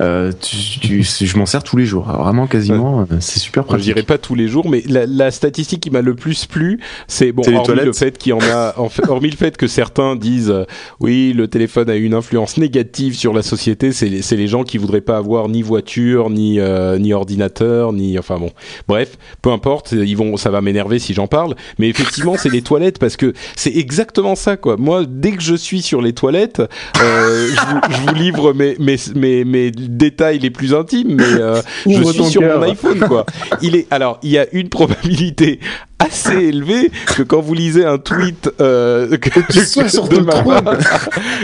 Euh, 0.00 0.32
tu, 0.40 1.02
tu- 1.02 1.02
je 1.26 1.36
m'en 1.38 1.46
sers 1.46 1.62
tous 1.62 1.76
les 1.76 1.86
jours, 1.86 2.04
vraiment 2.04 2.46
quasiment. 2.46 3.06
C'est 3.20 3.38
super 3.40 3.62
Je 3.64 3.68
pratique. 3.68 3.84
dirais 3.84 4.02
pas 4.02 4.18
tous 4.18 4.34
les 4.34 4.48
jours, 4.48 4.68
mais 4.68 4.82
la, 4.88 5.06
la 5.06 5.30
statistique 5.30 5.80
qui 5.80 5.90
m'a 5.90 6.02
le 6.02 6.14
plus 6.14 6.46
plu, 6.46 6.80
c'est 7.08 7.32
bon, 7.32 7.42
hormis 7.46 7.62
toilettes. 7.64 7.84
le 7.86 7.92
fait 7.92 8.18
qu'il 8.18 8.30
y 8.30 8.32
en 8.32 8.38
a, 8.40 8.74
hormis 9.08 9.30
le 9.30 9.36
fait 9.36 9.56
que 9.56 9.66
certains 9.66 10.16
disent, 10.16 10.50
euh, 10.50 10.64
oui, 11.00 11.32
le 11.34 11.48
téléphone 11.48 11.88
a 11.90 11.96
une 11.96 12.14
influence 12.14 12.56
négative 12.58 13.16
sur 13.16 13.32
la 13.32 13.42
société, 13.42 13.92
c'est 13.92 14.08
les, 14.08 14.22
c'est 14.22 14.36
les 14.36 14.46
gens 14.48 14.62
qui 14.64 14.78
voudraient 14.78 15.00
pas 15.00 15.16
avoir 15.16 15.48
ni 15.48 15.62
voiture, 15.62 16.30
ni 16.30 16.58
ni 16.98 17.12
ordinateur, 17.12 17.23
ni 17.30 18.18
enfin 18.18 18.38
bon, 18.38 18.50
bref, 18.88 19.16
peu 19.42 19.50
importe, 19.50 19.92
ils 19.92 20.16
vont, 20.16 20.36
ça 20.36 20.50
va 20.50 20.60
m'énerver 20.60 20.98
si 20.98 21.14
j'en 21.14 21.26
parle, 21.26 21.54
mais 21.78 21.88
effectivement, 21.88 22.36
c'est 22.36 22.50
les 22.50 22.62
toilettes 22.62 22.98
parce 22.98 23.16
que 23.16 23.32
c'est 23.56 23.74
exactement 23.76 24.34
ça 24.34 24.56
quoi. 24.56 24.76
Moi, 24.76 25.04
dès 25.06 25.32
que 25.32 25.42
je 25.42 25.54
suis 25.54 25.82
sur 25.82 26.00
les 26.00 26.12
toilettes, 26.12 26.60
euh, 26.60 27.48
je, 27.48 27.66
vous, 27.66 27.80
je 27.90 28.00
vous 28.00 28.14
livre 28.14 28.52
mes 28.52 28.76
mes 28.78 28.96
mes, 29.14 29.44
mes 29.44 29.70
détails 29.70 30.38
les 30.38 30.50
plus 30.50 30.74
intimes, 30.74 31.14
mais 31.16 31.24
euh, 31.24 31.60
je 31.86 32.02
suis 32.04 32.24
sur 32.24 32.40
cœur. 32.40 32.58
mon 32.58 32.66
iPhone 32.66 33.00
quoi. 33.00 33.26
Il 33.62 33.76
est 33.76 33.86
alors 33.90 34.18
il 34.22 34.30
y 34.30 34.38
a 34.38 34.46
une 34.52 34.68
probabilité 34.68 35.60
assez 35.98 36.36
élevée 36.36 36.90
que 37.16 37.22
quand 37.22 37.40
vous 37.40 37.54
lisez 37.54 37.84
un 37.84 37.98
tweet 37.98 38.50
euh, 38.60 39.16
que, 39.16 39.30
sois 39.64 39.84
que- 39.84 39.88
sur 39.90 40.08
de 40.08 40.16
ton 40.16 40.22
ma 40.24 40.32
trône. 40.32 40.64
part, 40.64 40.78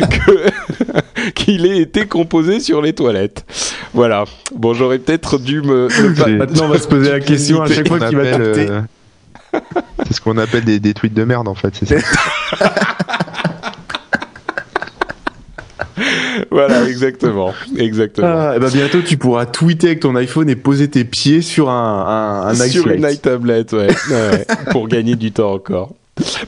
que- 0.09 1.31
qu'il 1.35 1.66
ait 1.66 1.78
été 1.78 2.06
composé 2.06 2.60
sur 2.60 2.82
les 2.82 2.93
toilettes. 2.93 3.44
Voilà. 3.94 4.24
Bon, 4.55 4.74
j'aurais 4.74 4.98
peut-être 4.98 5.39
dû 5.39 5.62
me. 5.62 5.89
Maintenant 6.39 6.64
on 6.64 6.68
va 6.68 6.78
se 6.78 6.89
poser 6.89 7.10
la 7.10 7.20
question 7.20 7.62
à 7.62 7.68
chaque 7.68 7.89
fois 7.89 7.98
qu'il 8.01 8.16
va 8.16 8.24
capter. 8.31 8.66
euh, 8.70 8.81
C'est 10.06 10.14
ce 10.14 10.20
qu'on 10.20 10.39
appelle 10.39 10.64
des, 10.64 10.78
des 10.78 10.94
tweets 10.94 11.14
de 11.14 11.24
merde 11.24 11.48
en 11.48 11.55
fait, 11.55 11.74
c'est 11.74 11.98
ça. 12.01 12.06
Voilà, 16.51 16.89
exactement, 16.89 17.52
exactement. 17.77 18.27
Ah, 18.28 18.56
et 18.56 18.59
ben 18.59 18.68
bientôt 18.70 19.01
tu 19.02 19.16
pourras 19.16 19.47
tweeter 19.47 19.89
avec 19.89 20.01
ton 20.01 20.16
iPhone 20.16 20.48
et 20.48 20.56
poser 20.56 20.89
tes 20.89 21.05
pieds 21.05 21.43
sur 21.43 21.70
un, 21.70 22.44
un, 22.44 22.48
un 22.48 22.55
sur 22.55 22.89
une 22.89 23.05
Ouais, 23.05 23.72
ouais, 23.72 24.47
pour 24.70 24.89
gagner 24.89 25.16
du 25.16 25.32
temps 25.32 25.52
encore. 25.52 25.94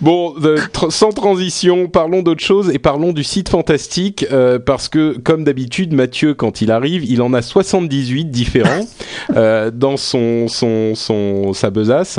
Bon, 0.01 0.35
euh, 0.43 0.59
sans 0.91 1.11
transition, 1.11 1.89
parlons 1.89 2.23
d'autre 2.23 2.43
chose 2.43 2.71
et 2.75 2.79
parlons 2.79 3.13
du 3.13 3.25
site 3.25 3.49
fantastique 3.49 4.27
euh, 4.33 4.59
parce 4.59 4.89
que, 4.89 5.17
comme 5.19 5.45
d'habitude, 5.45 5.93
Mathieu, 5.95 6.35
quand 6.35 6.61
il 6.61 6.71
arrive, 6.71 7.05
il 7.05 7.23
en 7.23 7.33
a 7.35 7.43
78 7.43 8.27
différents 8.31 8.87
euh, 9.37 9.71
dans 9.73 9.97
son 9.97 10.49
son 10.49 10.95
son 10.95 11.53
sa 11.53 11.71
besace. 11.71 12.19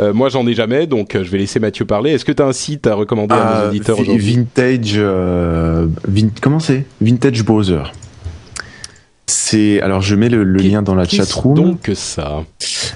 Euh, 0.00 0.12
moi, 0.12 0.28
j'en 0.28 0.46
ai 0.46 0.54
jamais, 0.54 0.86
donc 0.86 1.12
je 1.14 1.28
vais 1.30 1.38
laisser 1.38 1.60
Mathieu 1.60 1.84
parler. 1.84 2.12
Est-ce 2.12 2.24
que 2.24 2.32
tu 2.32 2.42
as 2.42 2.46
un 2.46 2.52
site 2.52 2.86
à 2.86 2.94
recommander 2.94 3.34
à 3.34 3.62
nos 3.64 3.68
auditeurs 3.70 3.98
aujourd'hui? 3.98 4.34
Vintage, 4.34 4.98
vin- 4.98 6.30
comment 6.42 6.60
c'est? 6.60 6.84
Vintage 7.00 7.44
Browser. 7.44 7.82
C'est 9.26 9.80
alors 9.80 10.00
je 10.02 10.16
mets 10.16 10.28
le, 10.28 10.42
le 10.42 10.60
lien 10.60 10.82
dans 10.82 10.94
la 10.96 11.06
Qu'est-ce 11.06 11.22
chatroom. 11.22 11.54
Donc 11.54 11.90
ça? 11.94 12.42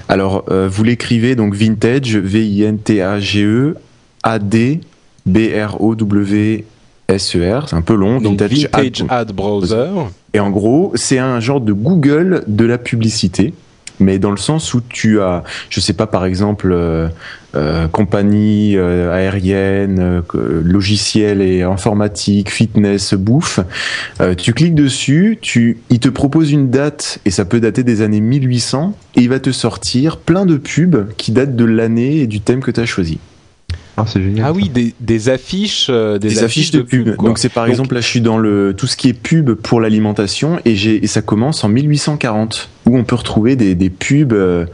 Alors 0.09 0.43
euh, 0.51 0.67
vous 0.69 0.83
l'écrivez 0.83 1.35
donc 1.35 1.55
Vintage 1.55 2.17
V 2.17 2.45
I 2.45 2.63
N 2.63 2.77
T 2.77 3.01
A 3.01 3.19
G 3.19 3.43
E 3.43 3.75
A 4.25 4.39
D 4.39 4.81
B 5.25 5.37
R 5.55 5.79
O 5.81 5.95
W 5.95 6.65
S 7.07 7.35
E. 7.35 7.59
C'est 7.67 7.75
un 7.75 7.81
peu 7.81 7.95
long. 7.95 8.19
Donc 8.19 8.39
Vintage, 8.39 8.63
Vintage 8.73 9.01
Ad- 9.03 9.29
Ad 9.29 9.31
Browser. 9.33 9.87
Et 10.33 10.39
en 10.39 10.49
gros, 10.49 10.91
c'est 10.95 11.19
un 11.19 11.39
genre 11.39 11.61
de 11.61 11.71
Google 11.71 12.43
de 12.47 12.65
la 12.65 12.77
publicité, 12.77 13.53
mais 13.99 14.19
dans 14.19 14.31
le 14.31 14.37
sens 14.37 14.73
où 14.73 14.81
tu 14.81 15.21
as, 15.21 15.43
je 15.69 15.79
sais 15.79 15.93
pas, 15.93 16.07
par 16.07 16.25
exemple, 16.25 16.71
euh, 16.73 17.07
euh, 17.55 17.87
compagnie 17.87 18.75
euh, 18.75 19.13
aérienne, 19.13 20.21
logiciel 20.63 21.41
et 21.41 21.61
informatique, 21.61 22.49
fitness, 22.51 23.13
bouffe. 23.13 23.59
Tu 24.37 24.53
cliques 24.53 24.75
dessus, 24.75 25.37
tu, 25.41 25.77
il 25.89 25.99
te 25.99 26.09
propose 26.09 26.51
une 26.51 26.69
date 26.69 27.19
et 27.25 27.31
ça 27.31 27.45
peut 27.45 27.59
dater 27.59 27.83
des 27.83 28.01
années 28.01 28.19
1800 28.19 28.93
et 29.15 29.21
il 29.21 29.29
va 29.29 29.39
te 29.39 29.51
sortir 29.51 30.17
plein 30.17 30.45
de 30.45 30.57
pubs 30.57 31.07
qui 31.17 31.31
datent 31.31 31.55
de 31.55 31.65
l'année 31.65 32.17
et 32.17 32.27
du 32.27 32.41
thème 32.41 32.59
que 32.61 32.71
tu 32.71 32.79
as 32.81 32.85
choisi. 32.85 33.19
Ah, 33.97 34.03
c'est 34.05 34.21
génial. 34.21 34.45
Ah 34.47 34.51
oui, 34.51 34.67
des, 34.69 34.93
des 34.99 35.29
affiches, 35.29 35.87
euh, 35.89 36.17
des, 36.17 36.27
Des, 36.29 36.43
affiches 36.43 36.71
de 36.71 36.81
pub. 36.81 37.15
quoi. 37.15 37.29
Donc 37.29 37.37
c'est 37.37 37.47
par 37.49 37.63
Donc, 37.63 37.71
exemple 37.71 37.95
là 37.95 38.01
je 38.01 38.07
suis 38.07 38.19
dans 38.21 38.37
le 38.37 38.73
tout 38.75 38.87
ce 38.87 38.97
qui 38.97 39.07
est 39.09 39.13
pub 39.13 39.51
pour 39.53 39.79
l'alimentation 39.79 40.59
et 40.65 41.07
ça 41.07 41.21
commence 41.21 41.63
en 41.63 41.69
1840 41.69 42.69
où 42.87 42.97
on 42.97 43.03
peut 43.05 43.15
retrouver 43.15 43.55
des, 43.55 43.73
des 43.73 43.89
pubs 43.89 44.33
euh, 44.33 44.65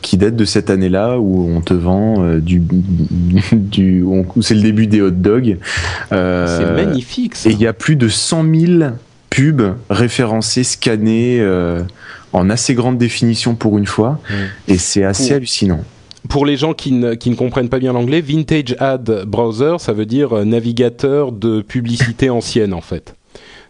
qui 0.00 0.16
datent 0.16 0.36
de 0.36 0.44
cette 0.46 0.70
année-là 0.70 1.18
où 1.18 1.46
on 1.54 1.60
te 1.60 1.74
vend 1.74 2.22
euh, 2.24 2.40
du 2.40 2.62
du 3.52 4.02
où 4.02 4.14
on- 4.16 4.26
où 4.36 4.42
c'est 4.42 4.54
le 4.54 4.62
début 4.62 4.86
des 4.86 5.00
hot 5.02 5.10
dogs. 5.10 5.58
Euh, 6.12 6.58
C'est 6.58 6.84
magnifique. 6.84 7.34
Ça. 7.36 7.50
Et 7.50 7.52
il 7.52 7.60
y 7.60 7.66
a 7.66 7.72
plus 7.72 7.96
de 7.96 8.08
100 8.08 8.44
000 8.78 8.90
pubs 9.28 9.74
référencées, 9.90 10.64
scannées 10.64 11.38
euh, 11.40 11.82
en 12.32 12.48
assez 12.50 12.74
grande 12.74 12.98
définition 12.98 13.54
pour 13.54 13.76
une 13.78 13.86
fois 13.86 14.20
et 14.68 14.78
c'est 14.78 15.04
assez 15.04 15.28
Pour- 15.28 15.36
hallucinant. 15.36 15.84
Pour 16.28 16.46
les 16.46 16.56
gens 16.56 16.74
qui 16.74 16.92
ne, 16.92 17.14
qui 17.14 17.30
ne 17.30 17.34
comprennent 17.34 17.68
pas 17.68 17.78
bien 17.78 17.92
l'anglais, 17.92 18.20
Vintage 18.20 18.76
Ad 18.78 19.24
Browser, 19.26 19.76
ça 19.78 19.92
veut 19.92 20.06
dire 20.06 20.36
euh, 20.36 20.44
navigateur 20.44 21.32
de 21.32 21.62
publicité 21.62 22.30
ancienne 22.30 22.74
en 22.74 22.80
fait. 22.80 23.14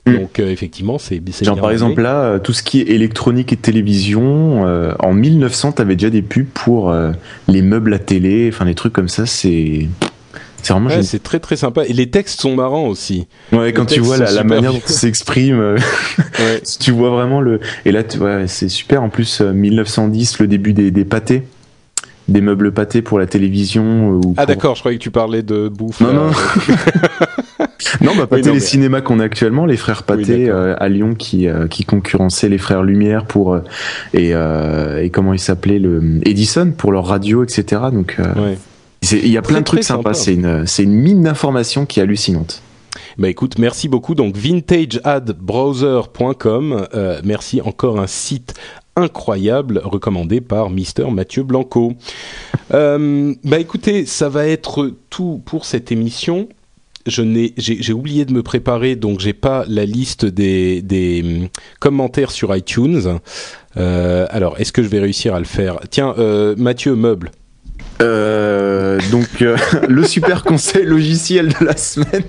Mm. 0.06 0.16
Donc 0.16 0.40
euh, 0.40 0.50
effectivement, 0.50 0.98
c'est 0.98 1.22
Genre 1.42 1.60
par 1.60 1.70
exemple 1.70 2.02
là, 2.02 2.22
euh, 2.22 2.38
tout 2.38 2.52
ce 2.52 2.62
qui 2.62 2.80
est 2.80 2.88
électronique 2.88 3.52
et 3.52 3.56
télévision, 3.56 4.66
euh, 4.66 4.94
en 4.98 5.12
1900, 5.12 5.72
t'avais 5.72 5.96
déjà 5.96 6.10
des 6.10 6.22
pubs 6.22 6.46
pour 6.46 6.94
les 7.48 7.62
meubles 7.62 7.94
à 7.94 7.98
télé, 7.98 8.50
enfin 8.52 8.64
les 8.64 8.74
trucs 8.74 8.92
comme 8.92 9.08
ça, 9.08 9.26
c'est 9.26 9.88
c'est 10.62 10.72
vraiment 10.72 10.88
Ouais, 10.88 11.02
c'est 11.02 11.22
très 11.22 11.40
très 11.40 11.56
sympa. 11.56 11.84
Et 11.86 11.92
les 11.92 12.10
textes 12.10 12.40
sont 12.40 12.54
marrants 12.54 12.86
aussi. 12.86 13.26
Ouais, 13.52 13.72
quand 13.72 13.86
tu 13.86 14.00
vois 14.00 14.18
la, 14.18 14.24
la 14.26 14.30
super 14.30 14.44
manière 14.44 14.72
dont 14.72 14.82
ils 14.86 14.92
s'expriment, 14.92 15.60
euh, 15.60 15.78
Ouais. 16.38 16.60
tu 16.80 16.90
vois 16.90 17.10
vraiment 17.10 17.40
le. 17.40 17.60
Et 17.84 17.92
là, 17.92 18.02
tu 18.02 18.18
c'est 18.46 18.68
super. 18.68 19.02
En 19.02 19.08
plus, 19.08 19.40
euh, 19.40 19.52
1910, 19.52 20.38
le 20.40 20.46
début 20.46 20.72
des, 20.72 20.90
des 20.90 21.04
pâtés, 21.04 21.42
des 22.30 22.40
meubles 22.40 22.72
pâtés 22.72 23.02
pour 23.02 23.18
la 23.18 23.26
télévision. 23.26 24.14
euh, 24.14 24.20
ou 24.26 24.34
Ah 24.36 24.46
pour- 24.46 24.54
d'accord, 24.54 24.74
je 24.76 24.80
croyais 24.80 24.96
que 24.98 25.02
tu 25.02 25.10
parlais 25.10 25.42
de 25.42 25.68
bouffe. 25.68 26.00
Non, 26.00 26.12
là. 26.12 26.14
non. 26.14 26.30
Non, 28.02 28.12
bah, 28.16 28.26
Pathé, 28.26 28.42
Oui, 28.42 28.48
non, 28.48 28.54
les 28.54 28.60
mais- 28.60 28.60
cinémas 28.60 29.00
qu'on 29.00 29.20
a 29.20 29.24
actuellement, 29.24 29.64
les 29.66 29.76
frères 29.76 30.02
d'accord. 30.06 30.48
euh, 30.48 30.74
à 30.78 30.88
Lyon 30.88 31.14
qui, 31.14 31.48
euh, 31.48 31.66
qui 31.66 31.84
concurrençaient 31.84 32.48
les 32.48 32.58
frères 32.58 32.82
Lumière 32.82 33.24
pour 33.26 33.54
euh, 33.54 33.60
et, 34.14 34.30
euh, 34.34 35.02
et 35.02 35.10
comment 35.10 35.32
ils 35.34 35.38
s'appelaient 35.40 35.78
le 35.80 36.20
Edison 36.24 36.72
pour 36.76 36.92
leur 36.92 37.06
radio, 37.06 37.42
etc. 37.42 37.82
Donc 37.92 38.16
euh, 38.20 38.24
Ouais. 38.40 38.56
il 39.10 39.28
y 39.28 39.36
a 39.38 39.42
plein 39.42 39.58
de 39.60 39.64
trucs 39.64 39.82
sympas. 39.82 40.14
sympa. 40.14 40.24
C'est 40.24 40.34
une 40.34 40.66
c'est 40.66 40.84
une 40.84 40.92
mine 40.94 41.22
d'informations 41.24 41.84
qui 41.86 41.98
est 42.00 42.04
hallucinante. 42.04 42.62
Bah 43.18 43.28
écoute, 43.28 43.58
merci 43.58 43.88
beaucoup. 43.88 44.14
Donc 44.14 44.36
vintageadbrowser.com. 44.36 46.86
Euh, 46.94 47.20
merci 47.24 47.60
encore 47.60 47.98
un 48.00 48.06
site 48.06 48.54
incroyable 48.96 49.80
recommandé 49.84 50.40
par 50.40 50.70
Mister 50.70 51.10
Mathieu 51.10 51.42
Blanco. 51.42 51.94
Euh, 52.72 53.34
bah 53.44 53.58
écoutez, 53.58 54.06
ça 54.06 54.28
va 54.28 54.46
être 54.46 54.92
tout 55.08 55.40
pour 55.44 55.64
cette 55.64 55.92
émission. 55.92 56.48
J'ai, 57.06 57.92
oublié 57.92 58.26
de 58.26 58.32
me 58.32 58.42
préparer, 58.42 58.94
donc 58.94 59.20
j'ai 59.20 59.32
pas 59.32 59.64
la 59.66 59.86
liste 59.86 60.26
des, 60.26 60.82
des 60.82 61.22
hum, 61.24 61.48
commentaires 61.80 62.30
sur 62.30 62.54
iTunes. 62.54 63.18
Euh, 63.76 64.26
alors, 64.30 64.60
est-ce 64.60 64.72
que 64.72 64.82
je 64.82 64.88
vais 64.88 65.00
réussir 65.00 65.34
à 65.34 65.38
le 65.38 65.46
faire? 65.46 65.78
Tiens, 65.90 66.14
euh, 66.18 66.54
Mathieu 66.58 66.94
Meuble. 66.94 67.30
Euh, 68.00 68.98
donc 69.10 69.42
euh, 69.42 69.56
le 69.88 70.04
super 70.04 70.44
conseil 70.44 70.84
logiciel 70.84 71.48
de 71.48 71.64
la 71.64 71.76
semaine. 71.76 72.24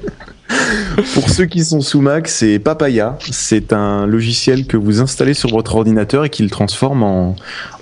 Pour 1.14 1.30
ceux 1.30 1.46
qui 1.46 1.64
sont 1.64 1.80
sous 1.80 2.02
Mac, 2.02 2.28
c'est 2.28 2.60
Papaya. 2.60 3.18
C'est 3.32 3.72
un 3.72 4.06
logiciel 4.06 4.68
que 4.68 4.76
vous 4.76 5.00
installez 5.00 5.34
sur 5.34 5.50
votre 5.50 5.76
ordinateur 5.76 6.26
et 6.26 6.30
qui 6.30 6.44
le 6.44 6.50
transforme 6.50 7.04
en, 7.04 7.36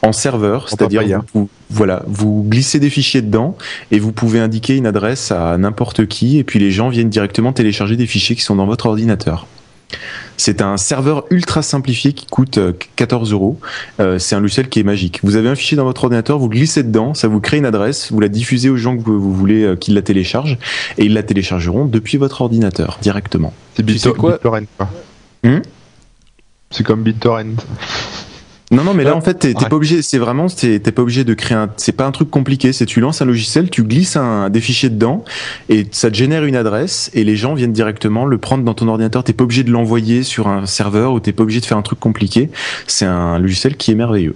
en 0.04 0.12
serveur. 0.12 0.70
C'est-à-dire, 0.70 1.22
vous, 1.34 1.50
voilà, 1.72 2.04
vous 2.06 2.46
glissez 2.48 2.80
des 2.80 2.92
fichiers 2.92 3.24
dedans 3.24 3.58
et 3.92 3.98
vous 3.98 4.12
pouvez 4.12 4.40
indiquer 4.40 4.78
une 4.78 4.86
adresse 4.86 5.32
à 5.32 5.58
n'importe 5.58 6.06
qui 6.06 6.38
et 6.38 6.44
puis 6.44 6.60
les 6.60 6.70
gens 6.70 6.90
viennent 6.90 7.10
directement 7.10 7.54
télécharger 7.54 7.96
des 7.96 8.06
fichiers 8.06 8.36
qui 8.36 8.44
sont 8.44 8.56
dans 8.56 8.68
votre 8.68 8.86
ordinateur. 8.86 9.48
C'est 10.40 10.62
un 10.62 10.78
serveur 10.78 11.26
ultra 11.32 11.62
simplifié 11.62 12.14
qui 12.14 12.26
coûte 12.26 12.58
euh, 12.60 12.72
14 12.96 13.34
euros. 13.34 13.60
Euh, 14.00 14.20
C'est 14.20 14.36
un 14.36 14.40
logiciel 14.40 14.70
qui 14.70 14.80
est 14.80 14.84
magique. 14.84 15.20
Vous 15.24 15.36
avez 15.36 15.50
un 15.50 15.56
fichier 15.56 15.76
dans 15.76 15.84
votre 15.84 16.06
ordinateur, 16.06 16.40
vous 16.40 16.48
glissez 16.48 16.82
dedans, 16.84 17.14
ça 17.14 17.28
vous 17.28 17.42
crée 17.42 17.58
une 17.58 17.66
adresse, 17.66 18.10
vous 18.12 18.22
la 18.22 18.30
diffusez 18.30 18.70
aux 18.70 18.78
gens 18.78 18.96
que 18.98 19.04
vous, 19.04 19.20
vous 19.20 19.34
voulez 19.34 19.64
euh, 19.64 19.76
qu'ils 19.76 19.96
la 19.96 20.02
téléchargent 20.02 20.58
et 20.98 21.04
ils 21.06 21.14
la 21.14 21.24
téléchargeront 21.24 21.84
depuis 21.86 22.18
votre 22.18 22.40
ordinateur 22.42 23.00
directement. 23.02 23.54
C'est 23.76 23.84
Bit- 23.84 24.14
quoi 24.14 24.32
BitTorrent, 24.34 24.62
quoi. 24.78 24.90
Hmm 25.44 25.60
C'est 26.72 26.86
comme 26.86 27.04
BitTorrent. 27.04 27.58
Non, 28.72 28.84
non, 28.84 28.94
mais 28.94 29.04
là, 29.04 29.16
en 29.16 29.22
fait, 29.22 29.34
t'es 29.34 29.54
pas 29.54 29.76
obligé, 29.76 30.04
c'est 30.04 30.20
vraiment, 30.20 30.48
t'es 30.48 30.80
pas 30.80 31.02
obligé 31.02 31.24
de 31.24 31.34
créer 31.34 31.58
un, 31.58 31.70
c'est 31.78 31.92
pas 31.92 32.06
un 32.06 32.12
truc 32.12 32.30
compliqué, 32.30 32.72
c'est 32.72 32.86
tu 32.86 33.00
lances 33.00 33.22
un 33.22 33.26
logiciel, 33.26 33.70
tu 33.72 33.84
glisses 33.84 34.16
un, 34.16 34.50
des 34.52 34.62
fichiers 34.62 34.90
dedans, 34.90 35.24
et 35.70 35.88
ça 35.92 36.12
te 36.12 36.16
génère 36.16 36.44
une 36.46 36.56
adresse, 36.56 37.10
et 37.16 37.24
les 37.24 37.36
gens 37.36 37.56
viennent 37.56 37.74
directement 37.74 38.26
le 38.26 38.38
prendre 38.38 38.64
dans 38.64 38.76
ton 38.76 38.88
ordinateur, 38.88 39.24
t'es 39.24 39.34
pas 39.34 39.44
obligé 39.44 39.64
de 39.64 39.72
l'envoyer 39.72 40.22
sur 40.22 40.48
un 40.48 40.68
serveur, 40.68 41.14
ou 41.14 41.20
t'es 41.20 41.32
pas 41.32 41.44
obligé 41.44 41.62
de 41.62 41.66
faire 41.66 41.78
un 41.78 41.82
truc 41.82 42.00
compliqué, 42.00 42.52
c'est 42.86 43.06
un 43.06 43.40
logiciel 43.40 43.76
qui 43.76 43.92
est 43.92 43.96
merveilleux. 43.96 44.36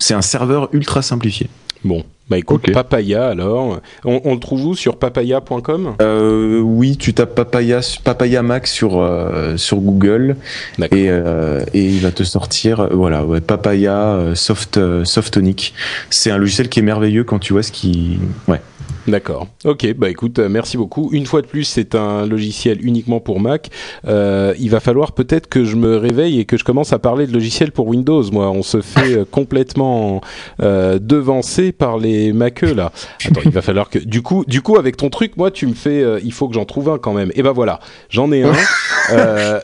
C'est 0.00 0.14
un 0.14 0.22
serveur 0.22 0.68
ultra 0.72 1.02
simplifié. 1.02 1.48
Bon, 1.84 2.02
bah 2.28 2.38
écoute. 2.38 2.70
Papaya 2.72 3.28
alors. 3.28 3.80
On, 4.04 4.20
on 4.24 4.34
le 4.34 4.40
trouve 4.40 4.66
où 4.66 4.74
sur 4.74 4.96
papaya.com 4.96 5.94
Euh, 6.02 6.60
oui, 6.60 6.96
tu 6.96 7.14
tapes 7.14 7.34
Papaya, 7.34 7.80
Papaya 8.04 8.42
Mac 8.42 8.66
sur, 8.66 9.00
euh, 9.00 9.56
sur 9.56 9.78
Google, 9.78 10.36
D'accord. 10.78 10.98
et, 10.98 11.08
euh, 11.08 11.60
et 11.74 11.84
il 11.84 12.00
va 12.00 12.10
te 12.10 12.24
sortir, 12.24 12.80
euh, 12.80 12.88
voilà, 12.92 13.24
ouais, 13.24 13.40
Papaya 13.40 14.18
Soft, 14.34 14.78
Softonic. 15.04 15.72
C'est 16.10 16.30
un 16.30 16.38
logiciel 16.38 16.68
qui 16.68 16.80
est 16.80 16.82
merveilleux 16.82 17.24
quand 17.24 17.38
tu 17.38 17.52
vois 17.52 17.62
ce 17.62 17.72
qui, 17.72 18.18
ouais. 18.48 18.60
D'accord. 19.06 19.46
Ok, 19.64 19.86
bah 19.96 20.10
écoute, 20.10 20.38
euh, 20.38 20.48
merci 20.50 20.76
beaucoup. 20.76 21.08
Une 21.12 21.24
fois 21.24 21.40
de 21.40 21.46
plus, 21.46 21.64
c'est 21.64 21.94
un 21.94 22.26
logiciel 22.26 22.84
uniquement 22.84 23.20
pour 23.20 23.40
Mac. 23.40 23.70
Euh, 24.06 24.54
il 24.58 24.70
va 24.70 24.80
falloir 24.80 25.12
peut-être 25.12 25.48
que 25.48 25.64
je 25.64 25.76
me 25.76 25.96
réveille 25.96 26.38
et 26.40 26.44
que 26.44 26.56
je 26.58 26.64
commence 26.64 26.92
à 26.92 26.98
parler 26.98 27.26
de 27.26 27.32
logiciels 27.32 27.72
pour 27.72 27.86
Windows. 27.86 28.22
Moi, 28.30 28.50
on 28.50 28.62
se 28.62 28.80
fait 28.82 29.14
euh, 29.18 29.24
complètement 29.30 30.20
euh, 30.60 30.98
devancer 31.00 31.72
par 31.72 31.96
les 31.98 32.32
Maceux 32.32 32.74
là. 32.74 32.92
Attends, 33.24 33.40
il 33.44 33.50
va 33.50 33.62
falloir 33.62 33.88
que. 33.88 33.98
Du 33.98 34.20
coup, 34.22 34.44
du 34.46 34.60
coup, 34.60 34.76
avec 34.76 34.96
ton 34.98 35.08
truc, 35.08 35.36
moi, 35.36 35.50
tu 35.50 35.66
me 35.66 35.74
fais. 35.74 36.02
euh, 36.02 36.20
il 36.22 36.32
faut 36.32 36.46
que 36.48 36.54
j'en 36.54 36.66
trouve 36.66 36.90
un 36.90 36.98
quand 36.98 37.14
même. 37.14 37.30
Et 37.34 37.42
ben 37.42 37.52
voilà, 37.52 37.80
j'en 38.10 38.30
ai 38.32 38.42
un. 38.42 38.52
Euh, 39.10 39.58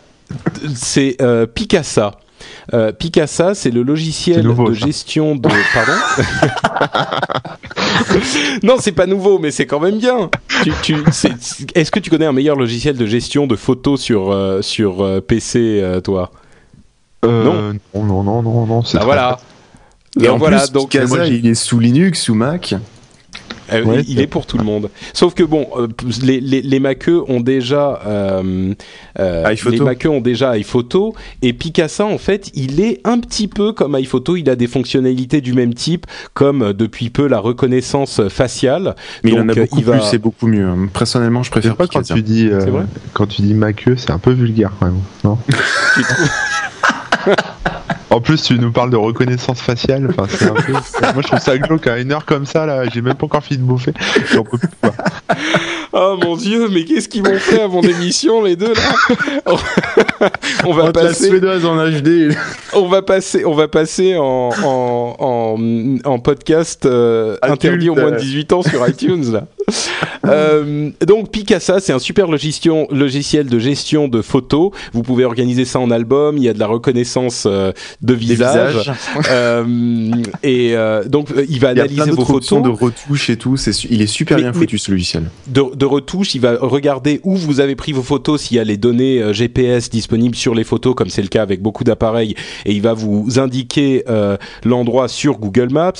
c'est 0.74 1.16
euh, 1.20 1.44
Picasa. 1.44 2.12
Euh, 2.72 2.92
Picasa, 2.92 3.54
c'est 3.54 3.70
le 3.70 3.82
logiciel 3.82 4.42
nouveau, 4.42 4.70
de 4.70 4.74
ça. 4.74 4.86
gestion 4.86 5.36
de. 5.36 5.48
Pardon 5.74 5.92
Non, 8.62 8.76
c'est 8.80 8.92
pas 8.92 9.06
nouveau, 9.06 9.38
mais 9.38 9.50
c'est 9.50 9.66
quand 9.66 9.80
même 9.80 9.98
bien. 9.98 10.30
Tu, 10.62 10.72
tu, 10.82 10.96
c'est- 11.12 11.32
Est-ce 11.74 11.90
que 11.90 12.00
tu 12.00 12.10
connais 12.10 12.26
un 12.26 12.32
meilleur 12.32 12.56
logiciel 12.56 12.96
de 12.96 13.06
gestion 13.06 13.46
de 13.46 13.56
photos 13.56 14.00
sur 14.00 14.30
euh, 14.32 14.62
sur 14.62 15.02
euh, 15.04 15.20
PC, 15.20 15.80
euh, 15.82 16.00
toi? 16.00 16.30
Euh, 17.24 17.44
Non. 17.94 18.02
non, 18.02 18.22
non, 18.22 18.22
non, 18.22 18.42
non, 18.42 18.66
non. 18.66 18.82
c'est 18.82 18.96
Ah 18.96 19.00
très- 19.00 19.06
voilà. 19.06 19.38
Et 20.20 20.24
Donc 20.26 20.34
en 20.34 20.38
voilà, 20.38 20.58
plus, 20.60 20.72
donc 20.72 20.90
Picasa, 20.90 21.16
moi, 21.16 21.26
il 21.26 21.46
est 21.46 21.54
sous 21.54 21.80
Linux, 21.80 22.22
sous 22.22 22.34
Mac. 22.34 22.74
Euh, 23.74 23.84
Ouais, 23.84 24.02
il 24.08 24.20
est 24.20 24.26
pour 24.26 24.46
tout 24.46 24.58
le 24.58 24.64
monde. 24.64 24.90
Sauf 25.12 25.34
que 25.34 25.42
bon, 25.42 25.66
euh, 25.76 25.88
les, 26.22 26.40
les, 26.40 26.62
les 26.62 26.80
Maceux 26.80 27.22
ont 27.28 27.40
déjà 27.40 28.00
euh, 28.06 28.74
euh, 29.18 29.44
iPhoto. 29.46 29.70
les 29.76 29.80
Maceux 29.80 30.08
ont 30.10 30.20
déjà 30.20 30.56
iPhoto 30.56 31.14
et 31.42 31.52
Picasa 31.52 32.04
en 32.06 32.18
fait, 32.18 32.50
il 32.54 32.80
est 32.80 33.00
un 33.04 33.18
petit 33.18 33.48
peu 33.48 33.72
comme 33.72 33.94
iPhoto. 33.96 34.36
Il 34.36 34.48
a 34.50 34.56
des 34.56 34.66
fonctionnalités 34.66 35.40
du 35.40 35.52
même 35.52 35.74
type, 35.74 36.06
comme 36.34 36.62
euh, 36.62 36.72
depuis 36.72 37.10
peu 37.10 37.26
la 37.26 37.38
reconnaissance 37.38 38.26
faciale. 38.28 38.94
Mais 39.22 39.32
il 39.32 39.38
en 39.40 39.48
a 39.48 39.54
Donc, 39.54 39.58
euh, 39.58 39.62
beaucoup 39.62 39.78
il 39.78 39.84
va- 39.84 39.92
plus, 39.98 40.02
c'est 40.08 40.18
beaucoup 40.18 40.46
mieux. 40.46 40.66
hein. 40.66 40.88
Personnellement, 40.92 41.42
je 41.42 41.50
préfère 41.50 41.76
pas 41.76 41.86
quand 41.86 42.02
tu 42.02 42.22
dis 42.22 42.48
euh, 42.50 42.82
quand 43.12 43.26
tu 43.26 43.42
dis 43.42 43.54
maqueux, 43.54 43.96
c'est 43.96 44.10
un 44.10 44.18
peu 44.18 44.32
vulgaire 44.32 44.72
quand 44.78 44.86
même. 44.86 45.00
Non? 45.24 45.38
en 48.14 48.20
plus, 48.20 48.42
tu 48.42 48.58
nous 48.58 48.70
parles 48.72 48.90
de 48.90 48.96
reconnaissance 48.96 49.60
faciale. 49.60 50.06
Enfin, 50.10 50.26
c'est 50.28 50.48
un 50.48 50.54
peu. 50.54 50.72
Moi, 50.72 50.82
je 51.18 51.26
trouve 51.26 51.38
ça 51.40 51.58
glauque 51.58 51.86
à 51.86 51.98
une 51.98 52.12
heure 52.12 52.24
comme 52.24 52.46
ça 52.46 52.64
là. 52.66 52.84
J'ai 52.92 53.02
même 53.02 53.14
pas 53.14 53.26
encore 53.26 53.42
fini 53.44 53.58
de 53.58 53.64
bouffer. 53.64 53.92
J'en 54.32 54.44
peux 54.44 54.58
plus. 54.58 54.68
quoi. 54.80 54.92
Oh 55.96 56.18
mon 56.20 56.34
dieu, 56.36 56.68
mais 56.72 56.84
qu'est-ce 56.84 57.08
qu'ils 57.08 57.22
vont 57.22 57.38
faire 57.38 57.66
avant 57.66 57.80
l'émission 57.80 58.42
les 58.42 58.56
deux 58.56 58.72
là 58.74 58.82
On 60.64 60.72
va 60.72 60.86
Entre 60.86 61.02
la 61.02 61.08
passer. 61.08 61.28
suédoise 61.28 61.64
en 61.64 61.76
HD. 61.76 62.34
on 62.72 62.88
va 62.88 63.02
passer, 63.02 63.44
on 63.44 63.54
va 63.54 63.68
passer 63.68 64.16
en, 64.16 64.50
en, 64.64 65.16
en, 65.20 65.56
en 66.04 66.18
podcast 66.18 66.84
euh, 66.84 67.36
interdit 67.42 67.90
aux 67.90 67.94
moins 67.94 68.10
de 68.10 68.16
euh. 68.16 68.18
18 68.18 68.52
ans 68.54 68.62
sur 68.62 68.88
iTunes 68.88 69.32
là. 69.32 69.46
Euh, 70.26 70.90
donc 71.06 71.30
Picasa, 71.30 71.80
c'est 71.80 71.92
un 71.92 71.98
super 71.98 72.28
logiciel, 72.30 72.86
logiciel 72.90 73.46
de 73.46 73.58
gestion 73.58 74.08
de 74.08 74.22
photos. 74.22 74.70
Vous 74.94 75.02
pouvez 75.02 75.26
organiser 75.26 75.66
ça 75.66 75.78
en 75.80 75.90
album. 75.90 76.38
Il 76.38 76.44
y 76.44 76.48
a 76.48 76.54
de 76.54 76.58
la 76.58 76.66
reconnaissance 76.66 77.44
euh, 77.46 77.72
de 78.00 78.14
visage. 78.14 78.70
visages. 78.78 78.92
Euh, 79.30 80.12
et 80.42 80.74
donc 81.08 81.28
il 81.48 81.60
va 81.60 81.72
Il 81.72 81.76
y 81.76 81.80
a 81.80 81.84
analyser 81.84 82.02
plein 82.04 82.12
vos 82.12 82.24
photos 82.24 82.62
de 82.62 82.68
retouches 82.70 83.28
et 83.28 83.36
tout. 83.36 83.56
Il 83.90 84.00
est 84.00 84.06
super 84.06 84.38
Mais- 84.38 84.44
bien 84.44 84.52
foutu 84.54 84.78
ce 84.78 84.90
logiciel. 84.90 85.24
de, 85.46 85.62
de 85.74 85.84
retouche, 85.84 86.34
il 86.34 86.40
va 86.40 86.56
regarder 86.58 87.20
où 87.22 87.36
vous 87.36 87.60
avez 87.60 87.76
pris 87.76 87.92
vos 87.92 88.02
photos, 88.02 88.40
s'il 88.42 88.56
y 88.56 88.60
a 88.60 88.64
les 88.64 88.76
données 88.78 89.32
GPS 89.34 89.90
disponibles 89.90 90.36
sur 90.36 90.54
les 90.54 90.64
photos, 90.64 90.94
comme 90.94 91.10
c'est 91.10 91.22
le 91.22 91.28
cas 91.28 91.42
avec 91.42 91.60
beaucoup 91.60 91.84
d'appareils, 91.84 92.34
et 92.64 92.72
il 92.72 92.80
va 92.80 92.94
vous 92.94 93.38
indiquer 93.38 94.04
l'endroit 94.64 95.08
sur 95.08 95.38
Google 95.38 95.68
Maps. 95.70 95.92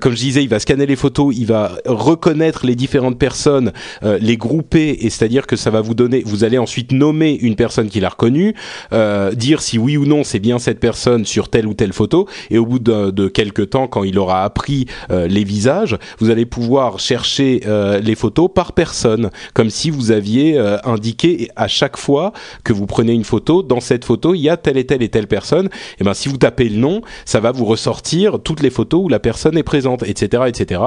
Comme 0.00 0.12
je 0.12 0.20
disais, 0.20 0.42
il 0.42 0.48
va 0.48 0.60
scanner 0.60 0.86
les 0.86 0.96
photos, 0.96 1.34
il 1.36 1.46
va 1.46 1.72
reconnaître 1.84 2.64
les 2.64 2.74
différentes 3.06 3.18
personnes, 3.18 3.72
euh, 4.02 4.18
les 4.20 4.36
grouper, 4.36 4.98
et 5.00 5.10
c'est-à-dire 5.10 5.46
que 5.46 5.56
ça 5.56 5.70
va 5.70 5.80
vous 5.80 5.94
donner, 5.94 6.22
vous 6.24 6.44
allez 6.44 6.58
ensuite 6.58 6.92
nommer 6.92 7.32
une 7.40 7.56
personne 7.56 7.88
qu'il 7.88 8.04
a 8.04 8.08
reconnue, 8.08 8.54
euh, 8.92 9.32
dire 9.32 9.60
si 9.60 9.78
oui 9.78 9.96
ou 9.96 10.06
non 10.06 10.24
c'est 10.24 10.38
bien 10.38 10.58
cette 10.58 10.80
personne 10.80 11.24
sur 11.24 11.48
telle 11.48 11.66
ou 11.66 11.74
telle 11.74 11.92
photo, 11.92 12.26
et 12.50 12.58
au 12.58 12.66
bout 12.66 12.78
de, 12.78 13.28
quelques 13.28 13.70
temps, 13.70 13.88
quand 13.88 14.04
il 14.04 14.18
aura 14.18 14.44
appris 14.44 14.86
euh, 15.10 15.26
les 15.26 15.44
visages, 15.44 15.98
vous 16.18 16.30
allez 16.30 16.46
pouvoir 16.46 16.98
chercher 16.98 17.60
les 18.02 18.14
photos 18.14 18.48
par 18.52 18.72
personne, 18.72 19.30
comme 19.54 19.70
si 19.70 19.90
vous 19.90 20.10
aviez 20.10 20.58
indiqué 20.84 21.50
à 21.56 21.68
chaque 21.68 21.96
fois 21.96 22.32
que 22.64 22.72
vous 22.72 22.86
prenez 22.86 23.12
une 23.12 23.24
photo, 23.24 23.62
dans 23.62 23.80
cette 23.80 24.04
photo 24.04 24.34
il 24.34 24.40
y 24.40 24.48
a 24.48 24.56
telle 24.56 24.76
et 24.76 24.86
telle 24.86 25.02
et 25.02 25.08
telle 25.08 25.26
personne. 25.26 25.68
Et 25.98 26.04
ben 26.04 26.14
si 26.14 26.28
vous 26.28 26.36
tapez 26.36 26.68
le 26.68 26.76
nom, 26.76 27.02
ça 27.24 27.40
va 27.40 27.52
vous 27.52 27.64
ressortir 27.64 28.38
toutes 28.42 28.62
les 28.62 28.70
photos 28.70 29.02
où 29.04 29.08
la 29.08 29.18
personne 29.18 29.56
est 29.58 29.62
présente, 29.62 30.02
etc., 30.02 30.44
etc. 30.46 30.80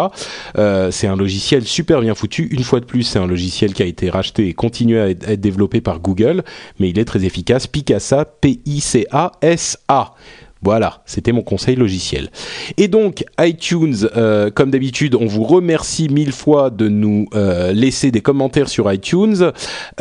C'est 0.91 1.07
un 1.07 1.15
logiciel 1.15 1.65
super 1.65 2.01
bien 2.01 2.08
foutu. 2.15 2.47
Une 2.51 2.63
fois 2.63 2.79
de 2.79 2.85
plus, 2.85 3.03
c'est 3.03 3.19
un 3.19 3.27
logiciel 3.27 3.73
qui 3.73 3.83
a 3.83 3.85
été 3.85 4.09
racheté 4.09 4.47
et 4.47 4.53
continue 4.53 4.99
à 4.99 5.09
être, 5.09 5.27
à 5.27 5.33
être 5.33 5.41
développé 5.41 5.81
par 5.81 5.99
Google, 5.99 6.43
mais 6.79 6.89
il 6.89 6.99
est 6.99 7.05
très 7.05 7.25
efficace. 7.25 7.67
Picasa, 7.67 8.25
P-I-C-A-S-A. 8.25 10.15
Voilà, 10.61 11.03
c'était 11.05 11.31
mon 11.31 11.41
conseil 11.41 11.77
logiciel. 11.77 12.29
Et 12.75 12.89
donc 12.89 13.23
iTunes, 13.39 13.95
euh, 14.17 14.49
comme 14.51 14.71
d'habitude, 14.71 15.15
on 15.15 15.25
vous 15.25 15.45
remercie 15.45 16.09
mille 16.09 16.33
fois 16.33 16.69
de 16.69 16.89
nous 16.89 17.27
euh, 17.33 17.71
laisser 17.71 18.11
des 18.11 18.19
commentaires 18.19 18.67
sur 18.67 18.91
iTunes. 18.91 19.51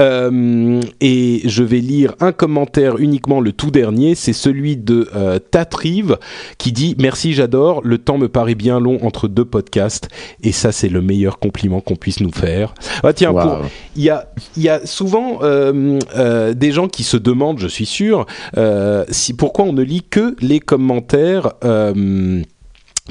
Euh, 0.00 0.80
et 1.00 1.42
je 1.44 1.62
vais 1.62 1.78
lire 1.78 2.16
un 2.18 2.32
commentaire 2.32 2.98
uniquement, 2.98 3.40
le 3.40 3.52
tout 3.52 3.70
dernier, 3.70 4.16
c'est 4.16 4.32
celui 4.32 4.76
de 4.76 5.08
Tatrive 5.52 6.18
qui 6.58 6.72
dit 6.72 6.96
merci, 6.98 7.34
j'adore. 7.34 7.80
Le 7.84 7.98
temps 7.98 8.18
me 8.18 8.28
paraît 8.28 8.56
bien 8.56 8.80
long 8.80 8.98
entre 9.04 9.28
deux 9.28 9.44
podcasts, 9.44 10.08
et 10.42 10.50
ça 10.50 10.72
c'est 10.72 10.88
le 10.88 11.00
meilleur 11.00 11.38
compliment 11.38 11.80
qu'on 11.80 11.96
puisse 11.96 12.20
nous 12.20 12.32
faire. 12.32 12.74
Ah 13.04 13.12
tiens, 13.12 13.30
Wow. 13.30 13.58
il 13.94 14.02
y 14.02 14.10
a, 14.10 14.28
y 14.56 14.68
a 14.68 14.84
souvent 14.86 15.40
des 15.42 16.72
gens 16.72 16.88
qui 16.88 17.04
se 17.04 17.16
demandent, 17.16 17.60
je 17.60 17.68
suis 17.68 17.86
sûr, 17.86 18.26
si 19.10 19.34
pourquoi 19.34 19.64
on 19.66 19.72
ne 19.72 19.82
lit 19.82 20.02
que 20.08 20.34
les 20.40 20.47
commentaires. 20.56 21.52
euh, 21.64 22.42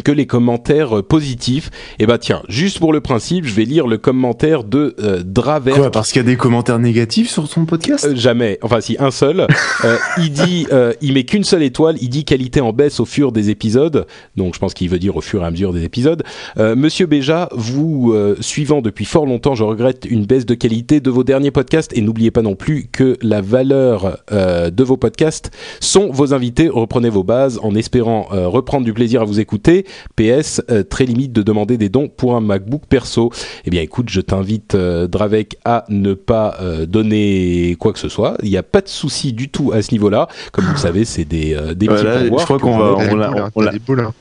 que 0.04 0.12
les 0.12 0.26
commentaires 0.26 1.00
euh, 1.00 1.04
positifs. 1.04 1.70
Et 2.00 2.06
bah 2.06 2.18
tiens, 2.18 2.42
juste 2.48 2.80
pour 2.80 2.94
le 2.94 3.02
principe, 3.02 3.46
je 3.46 3.54
vais 3.54 3.66
lire 3.66 3.88
le 3.88 3.98
commentaire 3.98 4.64
de 4.64 4.96
euh, 5.00 5.24
Draver. 5.26 5.74
Quoi, 5.74 5.92
parce 5.92 6.12
qu'il 6.12 6.22
y 6.22 6.26
a 6.26 6.28
des 6.28 6.38
commentaires 6.38 6.80
négatifs 6.80 7.30
sur 7.30 7.48
ton 7.50 7.66
podcast? 7.66 8.06
Euh, 8.06 8.16
jamais, 8.16 8.60
enfin 8.62 8.82
si 8.82 8.96
un 9.00 9.12
seul. 9.12 9.48
Euh, 9.84 9.98
il 10.18 10.32
dit, 10.32 10.66
euh, 10.72 10.94
il 11.02 11.14
met 11.14 11.24
qu'une 11.24 11.44
seule 11.44 11.62
étoile. 11.62 11.98
Il 12.02 12.10
dit 12.10 12.26
qualité 12.26 12.62
en 12.62 12.74
baisse 12.74 13.00
au 13.00 13.06
fur 13.06 13.32
des 13.32 13.52
épisodes. 13.52 14.08
Donc 14.36 14.56
je 14.56 14.60
pense 14.60 14.74
qu'il 14.74 14.90
veut 14.90 14.98
dire 14.98 15.16
au 15.16 15.22
fur 15.22 15.44
et 15.44 15.46
à 15.46 15.52
mesure 15.52 15.72
des 15.72 15.84
épisodes. 15.84 16.24
Euh, 16.58 16.76
Monsieur 16.76 17.06
Béja, 17.06 17.50
vous 17.52 18.14
euh, 18.14 18.36
suivant 18.40 18.82
depuis 18.82 19.06
fort 19.06 19.26
longtemps, 19.26 19.56
je 19.56 19.64
regrette 19.64 20.06
une 20.10 20.26
baisse 20.26 20.46
de 20.46 20.54
qualité 20.54 21.00
de 21.00 21.10
vos 21.10 21.24
derniers 21.24 21.52
podcasts 21.52 21.96
et 21.98 22.02
n'oubliez 22.02 22.32
pas 22.32 22.42
non 22.42 22.56
plus 22.56 22.88
que 22.92 23.18
la 23.22 23.42
valeur 23.42 24.18
euh, 24.32 24.70
de 24.70 24.84
vos 24.84 24.98
podcasts 24.98 25.52
sont 25.80 26.12
vos 26.12 26.34
invités. 26.34 26.70
Reprenez 26.70 27.10
vos 27.10 27.24
bases 27.24 27.60
en 27.62 27.76
espérant 27.76 28.28
euh, 28.32 28.48
reprendre 28.48 28.86
du 28.86 28.94
plaisir 28.94 29.22
à 29.22 29.26
vous 29.26 29.40
écouter. 29.40 29.86
PS, 30.16 30.62
euh, 30.72 30.84
très 30.84 31.06
limite 31.06 31.34
de 31.34 31.42
demander 31.42 31.78
des 31.78 31.90
dons 31.90 32.08
pour 32.08 32.36
un 32.36 32.42
MacBook 32.42 32.82
perso. 32.90 33.32
Eh 33.66 33.70
bien, 33.70 33.82
écoute, 33.82 34.10
je 34.10 34.22
t'invite, 34.22 34.76
euh, 34.76 35.08
Dravek, 35.08 35.58
à 35.66 35.86
ne 35.90 36.14
pas 36.14 36.56
euh, 36.62 36.86
donner 36.86 37.76
quoi 37.80 37.94
que 37.94 38.00
ce 38.00 38.10
soit. 38.10 38.36
Il 38.44 38.50
n'y 38.50 38.58
a 38.58 38.64
pas 38.64 38.82
de 38.82 38.88
souci 38.90 39.34
du 39.34 39.50
tout 39.50 39.72
à 39.74 39.82
ce 39.82 39.92
niveau-là. 39.92 40.28
Comme 40.52 40.66
vous 40.66 40.74
le 40.74 40.78
savez, 40.78 41.06
c'est 41.06 41.26
des, 41.26 41.54
euh, 41.56 41.74
des 41.74 41.88
petits 41.88 42.04
Voilà, 42.04 42.20
pourboires 42.20 42.40
je 42.42 42.46
crois 42.46 42.60
qu'on 42.60 42.78
va- 42.78 42.96
on 43.12 43.16
l'a- 43.16 43.30
hein, 43.30 43.50
on 43.56 43.66
hein. 43.66 44.12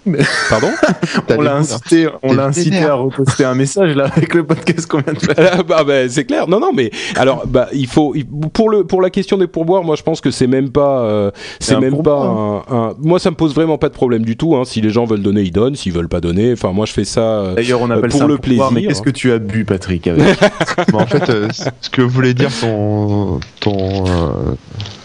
Pardon 0.48 0.68
On 1.36 1.40
l'a 1.40 1.54
hein. 1.56 1.58
incité, 1.60 2.08
on 2.22 2.30
T'es 2.30 2.34
l'a 2.36 2.46
incité 2.46 2.70
vénère. 2.70 2.90
à 2.92 2.94
reposter 2.94 3.44
un 3.44 3.54
message 3.54 3.94
là 3.94 4.04
avec 4.14 4.34
le 4.34 4.44
podcast 4.44 4.86
qu'on 4.86 5.00
vient 5.00 5.12
de 5.12 5.18
faire. 5.18 5.34
Ah, 5.58 5.62
bah, 5.62 5.84
bah, 5.84 6.08
c'est 6.08 6.24
clair. 6.24 6.48
Non, 6.48 6.60
non, 6.60 6.70
mais 6.74 6.90
alors, 7.16 7.46
bah, 7.46 7.68
il 7.72 7.86
faut 7.86 8.14
pour 8.52 8.70
le 8.70 8.84
pour 8.84 9.02
la 9.02 9.10
question 9.10 9.38
des 9.38 9.46
pourboires, 9.46 9.82
moi, 9.84 9.96
je 9.96 10.02
pense 10.02 10.20
que 10.20 10.30
c'est 10.30 10.46
même 10.46 10.70
pas 10.70 11.00
euh, 11.00 11.30
c'est 11.60 11.78
même 11.78 12.02
pas 12.02 12.18
un, 12.24 12.56
un- 12.76 12.94
Moi, 13.00 13.18
ça 13.18 13.30
me 13.30 13.36
pose 13.36 13.54
vraiment 13.54 13.78
pas 13.78 13.88
de 13.88 13.94
problème 13.94 14.24
du 14.24 14.36
tout. 14.36 14.56
Hein. 14.56 14.62
Si 14.64 14.80
les 14.80 14.90
gens 14.90 15.04
veulent 15.04 15.22
donner, 15.22 15.42
ils 15.42 15.50
donnent. 15.56 15.74
S'ils 15.76 15.92
veulent 15.92 16.08
pas 16.08 16.20
donner, 16.20 16.52
enfin, 16.52 16.72
moi, 16.72 16.86
je 16.86 16.92
fais 16.92 17.04
ça. 17.04 17.20
euh, 17.20 17.54
D'ailleurs, 17.54 17.80
on 17.80 17.90
appelle 17.90 18.10
pour 18.10 18.20
ça 18.20 18.26
le 18.26 18.36
pourboire, 18.36 18.68
plaisir. 18.68 18.72
Mais 18.72 18.86
qu'est-ce 18.86 19.02
que 19.02 19.10
tu 19.10 19.32
as 19.32 19.38
bu, 19.38 19.64
Patrick 19.64 20.06
avec 20.06 20.22
en 20.92 21.06
fait, 21.06 21.28
euh, 21.30 21.48
ce 21.80 21.90
que 21.90 22.02
voulait 22.02 22.34
dire 22.34 22.50
ton 22.60 23.40
ton 23.60 24.04
euh, 24.06 24.54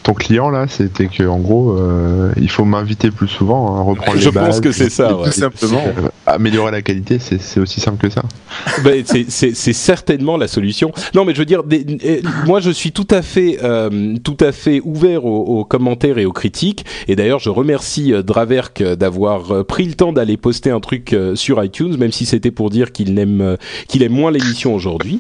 ton 0.04 0.14
client 0.14 0.50
là, 0.50 0.66
c'était 0.68 1.08
que 1.08 1.24
en 1.28 1.38
gros, 1.40 1.78
euh, 1.78 2.32
il 2.38 2.50
faut 2.50 2.66
m'inviter 2.66 3.12
plus 3.12 3.28
souvent, 3.28 3.76
hein, 3.76 3.82
reprendre 3.84 4.18
Je 4.20 4.26
les 4.30 4.32
pense 4.32 4.44
bases, 4.48 4.62
que 4.62 4.72
c'est 4.72 4.90
ça, 4.90 5.16
ouais. 5.16 5.26
Tout 5.26 5.32
simplement. 5.32 5.84
euh, 5.86 6.08
améliorer 6.26 6.72
la 6.72 6.82
qualité, 6.82 7.20
c'est 7.20 7.60
aussi 7.60 7.80
simple 7.80 7.98
que 7.98 8.10
ça. 8.12 8.24
Ben, 8.84 9.04
c'est- 9.06 9.74
certainement 9.74 10.38
la 10.38 10.48
solution. 10.48 10.92
Non, 11.16 11.24
mais 11.26 11.34
je 11.34 11.40
veux 11.40 11.46
dire, 11.46 11.64
des- 11.64 12.22
moi, 12.46 12.60
je 12.62 12.70
suis 12.72 12.92
tout 12.92 13.08
à 13.12 13.22
fait, 13.22 13.60
euh, 13.64 14.16
tout 14.24 14.38
à 14.40 14.52
fait 14.52 14.82
ouvert 14.84 15.26
aux, 15.26 15.60
aux 15.60 15.66
commentaires 15.66 16.18
et 16.18 16.26
aux 16.26 16.32
critiques. 16.32 16.86
Et 17.08 17.16
d'ailleurs, 17.16 17.40
je 17.40 17.50
remercie 17.50 18.14
Draverk 18.26 18.82
d'avoir 18.96 19.66
pris 19.66 19.86
le 19.86 19.94
temps 19.94 20.14
d'aller 20.14 20.38
poster 20.38 20.70
un 20.72 20.80
truc 20.80 21.16
sur 21.36 21.64
iTunes, 21.64 21.96
même 21.98 22.12
si 22.12 22.26
c'était 22.26 22.52
pour 22.52 22.70
dire 22.70 22.92
qu'il 22.92 23.18
aime, 23.20 23.58
qu'il 23.88 24.04
aime 24.04 24.14
moins 24.14 24.32
l'émission 24.32 24.74
aujourd'hui. 24.76 25.20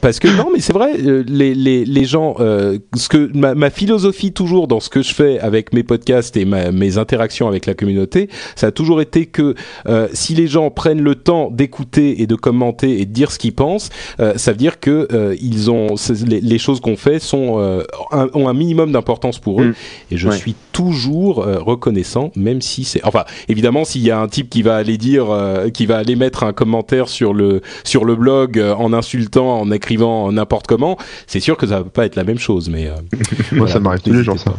Parce 0.00 0.18
que 0.18 0.28
non, 0.28 0.48
mais 0.52 0.60
c'est 0.60 0.72
vrai, 0.72 0.92
les, 0.96 1.54
les, 1.54 1.84
les 1.84 2.04
gens, 2.04 2.36
ce 2.38 3.08
que 3.08 3.30
ma, 3.34 3.54
ma 3.54 3.70
philosophie 3.94 4.30
toujours 4.30 4.68
dans 4.68 4.78
ce 4.78 4.88
que 4.88 5.02
je 5.02 5.12
fais 5.12 5.40
avec 5.40 5.72
mes 5.72 5.82
podcasts 5.82 6.36
et 6.36 6.44
ma, 6.44 6.70
mes 6.70 6.96
interactions 6.96 7.48
avec 7.48 7.66
la 7.66 7.74
communauté, 7.74 8.28
ça 8.54 8.68
a 8.68 8.70
toujours 8.70 9.00
été 9.00 9.26
que 9.26 9.56
euh, 9.88 10.06
si 10.12 10.36
les 10.36 10.46
gens 10.46 10.70
prennent 10.70 11.02
le 11.02 11.16
temps 11.16 11.50
d'écouter 11.50 12.22
et 12.22 12.28
de 12.28 12.36
commenter 12.36 13.00
et 13.00 13.04
de 13.04 13.12
dire 13.12 13.32
ce 13.32 13.38
qu'ils 13.40 13.52
pensent, 13.54 13.90
euh, 14.20 14.34
ça 14.36 14.52
veut 14.52 14.58
dire 14.58 14.78
que 14.78 15.08
euh, 15.12 15.34
ils 15.42 15.72
ont 15.72 15.96
les, 16.24 16.40
les 16.40 16.58
choses 16.58 16.78
qu'on 16.80 16.96
fait 16.96 17.18
sont 17.18 17.58
un- 18.12 18.28
ont 18.34 18.46
un 18.46 18.54
minimum 18.54 18.92
d'importance 18.92 19.40
pour 19.40 19.60
eux. 19.60 19.66
Mm. 19.70 19.74
Et 20.12 20.16
je 20.16 20.28
Ouais. 20.28 20.36
suis 20.36 20.54
toujours 20.72 21.42
euh, 21.42 21.58
reconnaissant, 21.58 22.30
même 22.36 22.60
si 22.62 22.84
c'est 22.84 23.04
enfin 23.04 23.24
évidemment 23.48 23.84
s'il 23.84 24.02
y 24.02 24.10
a 24.10 24.20
un 24.20 24.28
type 24.28 24.48
qui 24.50 24.62
va 24.62 24.76
aller 24.76 24.98
dire, 24.98 25.30
euh, 25.30 25.70
qui 25.70 25.86
va 25.86 25.98
aller 25.98 26.16
mettre 26.16 26.44
un 26.44 26.52
commentaire 26.52 27.08
sur 27.08 27.34
le 27.34 27.60
sur 27.84 28.04
le 28.04 28.16
blog 28.16 28.58
euh, 28.58 28.74
en 28.74 28.92
insultant, 28.92 29.60
en 29.60 29.70
écrivant 29.70 30.30
n'importe 30.32 30.66
comment, 30.66 30.96
c'est 31.26 31.40
sûr 31.40 31.56
que 31.56 31.66
ça 31.66 31.78
va 31.78 31.84
pas 31.84 32.06
être 32.06 32.16
la 32.16 32.24
même 32.24 32.38
chose. 32.38 32.68
Mais 32.68 32.88
euh, 32.88 32.94
Moi, 33.52 33.66
voilà, 33.66 33.72
ça 33.72 33.80
m'arrive 33.80 34.00
tous 34.02 34.12
les 34.12 34.24
jours, 34.24 34.38
ça. 34.38 34.52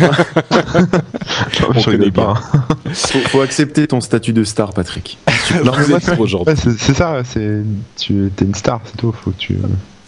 Non, 0.00 1.68
On 1.74 1.82
connaît 1.82 2.10
bien. 2.10 2.10
pas, 2.10 2.34
hein. 2.52 2.76
faut, 2.92 3.18
faut 3.20 3.40
accepter 3.40 3.86
ton 3.86 4.00
statut 4.00 4.32
de 4.32 4.44
star, 4.44 4.72
Patrick. 4.72 5.18
Non. 5.64 5.72
Ouais, 5.72 6.54
c'est 6.56 6.94
ça, 6.94 7.22
c'est 7.24 7.62
tu 7.96 8.26
es 8.26 8.44
une 8.44 8.54
star, 8.54 8.82
c'est 8.84 8.98
tout. 8.98 9.12
Faut 9.12 9.30
que 9.30 9.36
tu. 9.38 9.56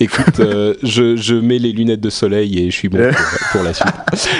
Écoute, 0.00 0.40
euh, 0.40 0.74
je, 0.82 1.14
je 1.16 1.34
mets 1.34 1.58
les 1.58 1.72
lunettes 1.72 2.00
de 2.00 2.08
soleil 2.10 2.58
et 2.58 2.70
je 2.70 2.76
suis 2.76 2.88
bon 2.88 2.98
pour, 2.98 3.38
pour 3.52 3.62
la 3.62 3.74
suite. 3.74 3.92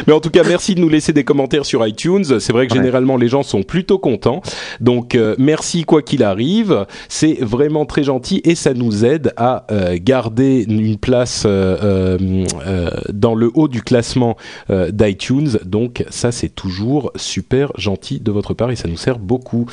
Mais 0.07 0.13
en 0.15 0.21
tout 0.21 0.31
cas, 0.31 0.43
merci 0.43 0.75
de 0.75 0.81
nous 0.81 0.89
laisser 0.89 1.13
des 1.13 1.23
commentaires 1.25 1.67
sur 1.67 1.87
iTunes. 1.87 2.25
C'est 2.41 2.53
vrai 2.53 2.67
que 2.67 2.73
Ouais. 2.73 2.79
généralement 2.79 3.17
les 3.17 3.29
gens 3.29 3.43
sont 3.43 3.63
plutôt 3.63 3.99
contents. 3.99 4.41
Donc 4.81 5.15
euh, 5.15 5.35
merci 5.39 5.85
quoi 5.85 6.01
qu'il 6.03 6.23
arrive. 6.23 6.87
C'est 7.09 7.39
vraiment 7.43 7.85
très 7.85 8.05
gentil 8.05 8.41
et 8.45 8.55
ça 8.55 8.73
nous 8.75 9.05
aide 9.05 9.33
à 9.37 9.67
euh, 9.71 9.99
garder 10.01 10.65
une 10.69 10.97
place 10.97 11.45
euh, 11.47 11.77
euh, 11.83 12.45
euh, 12.67 12.91
dans 13.13 13.35
le 13.35 13.51
haut 13.55 13.69
du 13.69 13.83
classement 13.83 14.37
euh, 14.71 14.91
d'iTunes. 14.91 15.59
Donc 15.65 16.05
ça 16.11 16.33
c'est 16.33 16.49
toujours 16.55 17.13
super 17.17 17.73
gentil 17.77 18.19
de 18.21 18.31
votre 18.31 18.55
part 18.55 18.71
et 18.71 18.77
ça 18.77 18.89
nous 18.89 18.97
sert 18.97 19.19
beaucoup. 19.19 19.67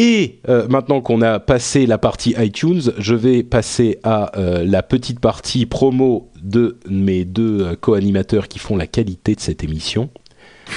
Et 0.00 0.38
euh, 0.48 0.68
maintenant 0.68 1.00
qu'on 1.00 1.22
a 1.22 1.40
passé 1.40 1.84
la 1.84 1.98
partie 1.98 2.32
iTunes, 2.38 2.82
je 2.98 3.16
vais 3.16 3.42
passer 3.42 3.98
à 4.04 4.38
euh, 4.38 4.62
la 4.64 4.84
petite 4.84 5.18
partie 5.18 5.66
promo 5.66 6.30
de 6.40 6.76
mes 6.88 7.24
deux 7.24 7.62
euh, 7.62 7.74
co-animateurs 7.74 8.46
qui 8.46 8.60
font 8.60 8.76
la 8.76 8.86
qualité 8.86 9.34
de 9.34 9.40
cette 9.40 9.64
émission. 9.64 10.08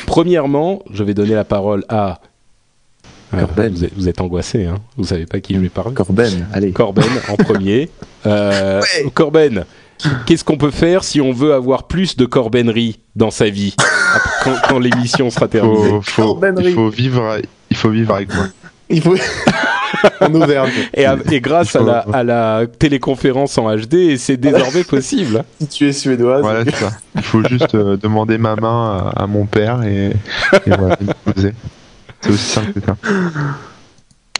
Premièrement, 0.07 0.81
je 0.91 1.03
vais 1.03 1.13
donner 1.13 1.35
la 1.35 1.43
parole 1.43 1.85
à... 1.87 2.19
Ah, 3.31 3.41
Corben. 3.41 3.71
vous, 3.71 3.85
êtes, 3.85 3.93
vous 3.95 4.09
êtes 4.09 4.21
angoissé, 4.21 4.65
hein 4.65 4.79
vous 4.97 5.05
savez 5.05 5.27
pas 5.27 5.39
qui 5.39 5.53
je 5.53 5.59
vais 5.59 5.69
parler 5.69 5.93
Corben, 5.93 6.47
allez. 6.51 6.71
Corben 6.71 7.05
en 7.29 7.35
premier. 7.35 7.89
Euh, 8.27 8.83
Corben, 9.15 9.65
qu'est-ce 10.27 10.43
qu'on 10.43 10.57
peut 10.57 10.69
faire 10.69 11.03
si 11.03 11.19
on 11.21 11.31
veut 11.31 11.55
avoir 11.55 11.87
plus 11.87 12.15
de 12.17 12.25
corbenerie 12.25 12.99
dans 13.15 13.31
sa 13.31 13.49
vie? 13.49 13.75
Quand, 14.43 14.53
quand 14.69 14.77
l'émission 14.77 15.31
sera 15.31 15.47
terminée 15.47 15.89
Faut, 15.89 16.01
faut, 16.03 16.21
Corbenerie. 16.21 16.69
il 16.69 16.75
faut 16.75 16.89
vivre, 16.89 17.39
il 17.71 17.77
faut 17.77 17.89
vivre 17.89 18.13
avec 18.13 18.31
moi. 18.35 18.45
Il 18.91 19.01
faut... 19.01 19.15
en 20.21 20.33
Auvergne. 20.33 20.71
Et, 20.93 21.05
à- 21.05 21.17
et 21.31 21.41
grâce 21.41 21.75
à 21.75 21.81
la, 21.81 21.99
à 22.13 22.23
la 22.23 22.63
téléconférence 22.79 23.57
en 23.57 23.75
HD, 23.75 24.17
c'est 24.17 24.37
désormais 24.37 24.83
possible. 24.83 25.43
Si 25.59 25.67
tu 25.67 25.87
es 25.87 25.91
suédoise. 25.93 26.41
Voilà, 26.41 26.63
c'est 26.65 26.75
ça. 26.75 26.91
Il 27.15 27.21
faut 27.21 27.43
juste 27.47 27.75
euh, 27.75 27.97
demander 27.97 28.37
ma 28.37 28.55
main 28.55 29.11
à, 29.15 29.23
à 29.23 29.27
mon 29.27 29.45
père 29.45 29.83
et, 29.83 30.07
et 30.65 30.69
voilà, 30.77 30.97
il 31.01 31.07
me 31.07 31.31
poser. 31.33 31.53
C'est 32.21 32.29
aussi 32.31 32.43
simple 32.45 32.73
que 32.73 32.79
ça. 32.85 32.95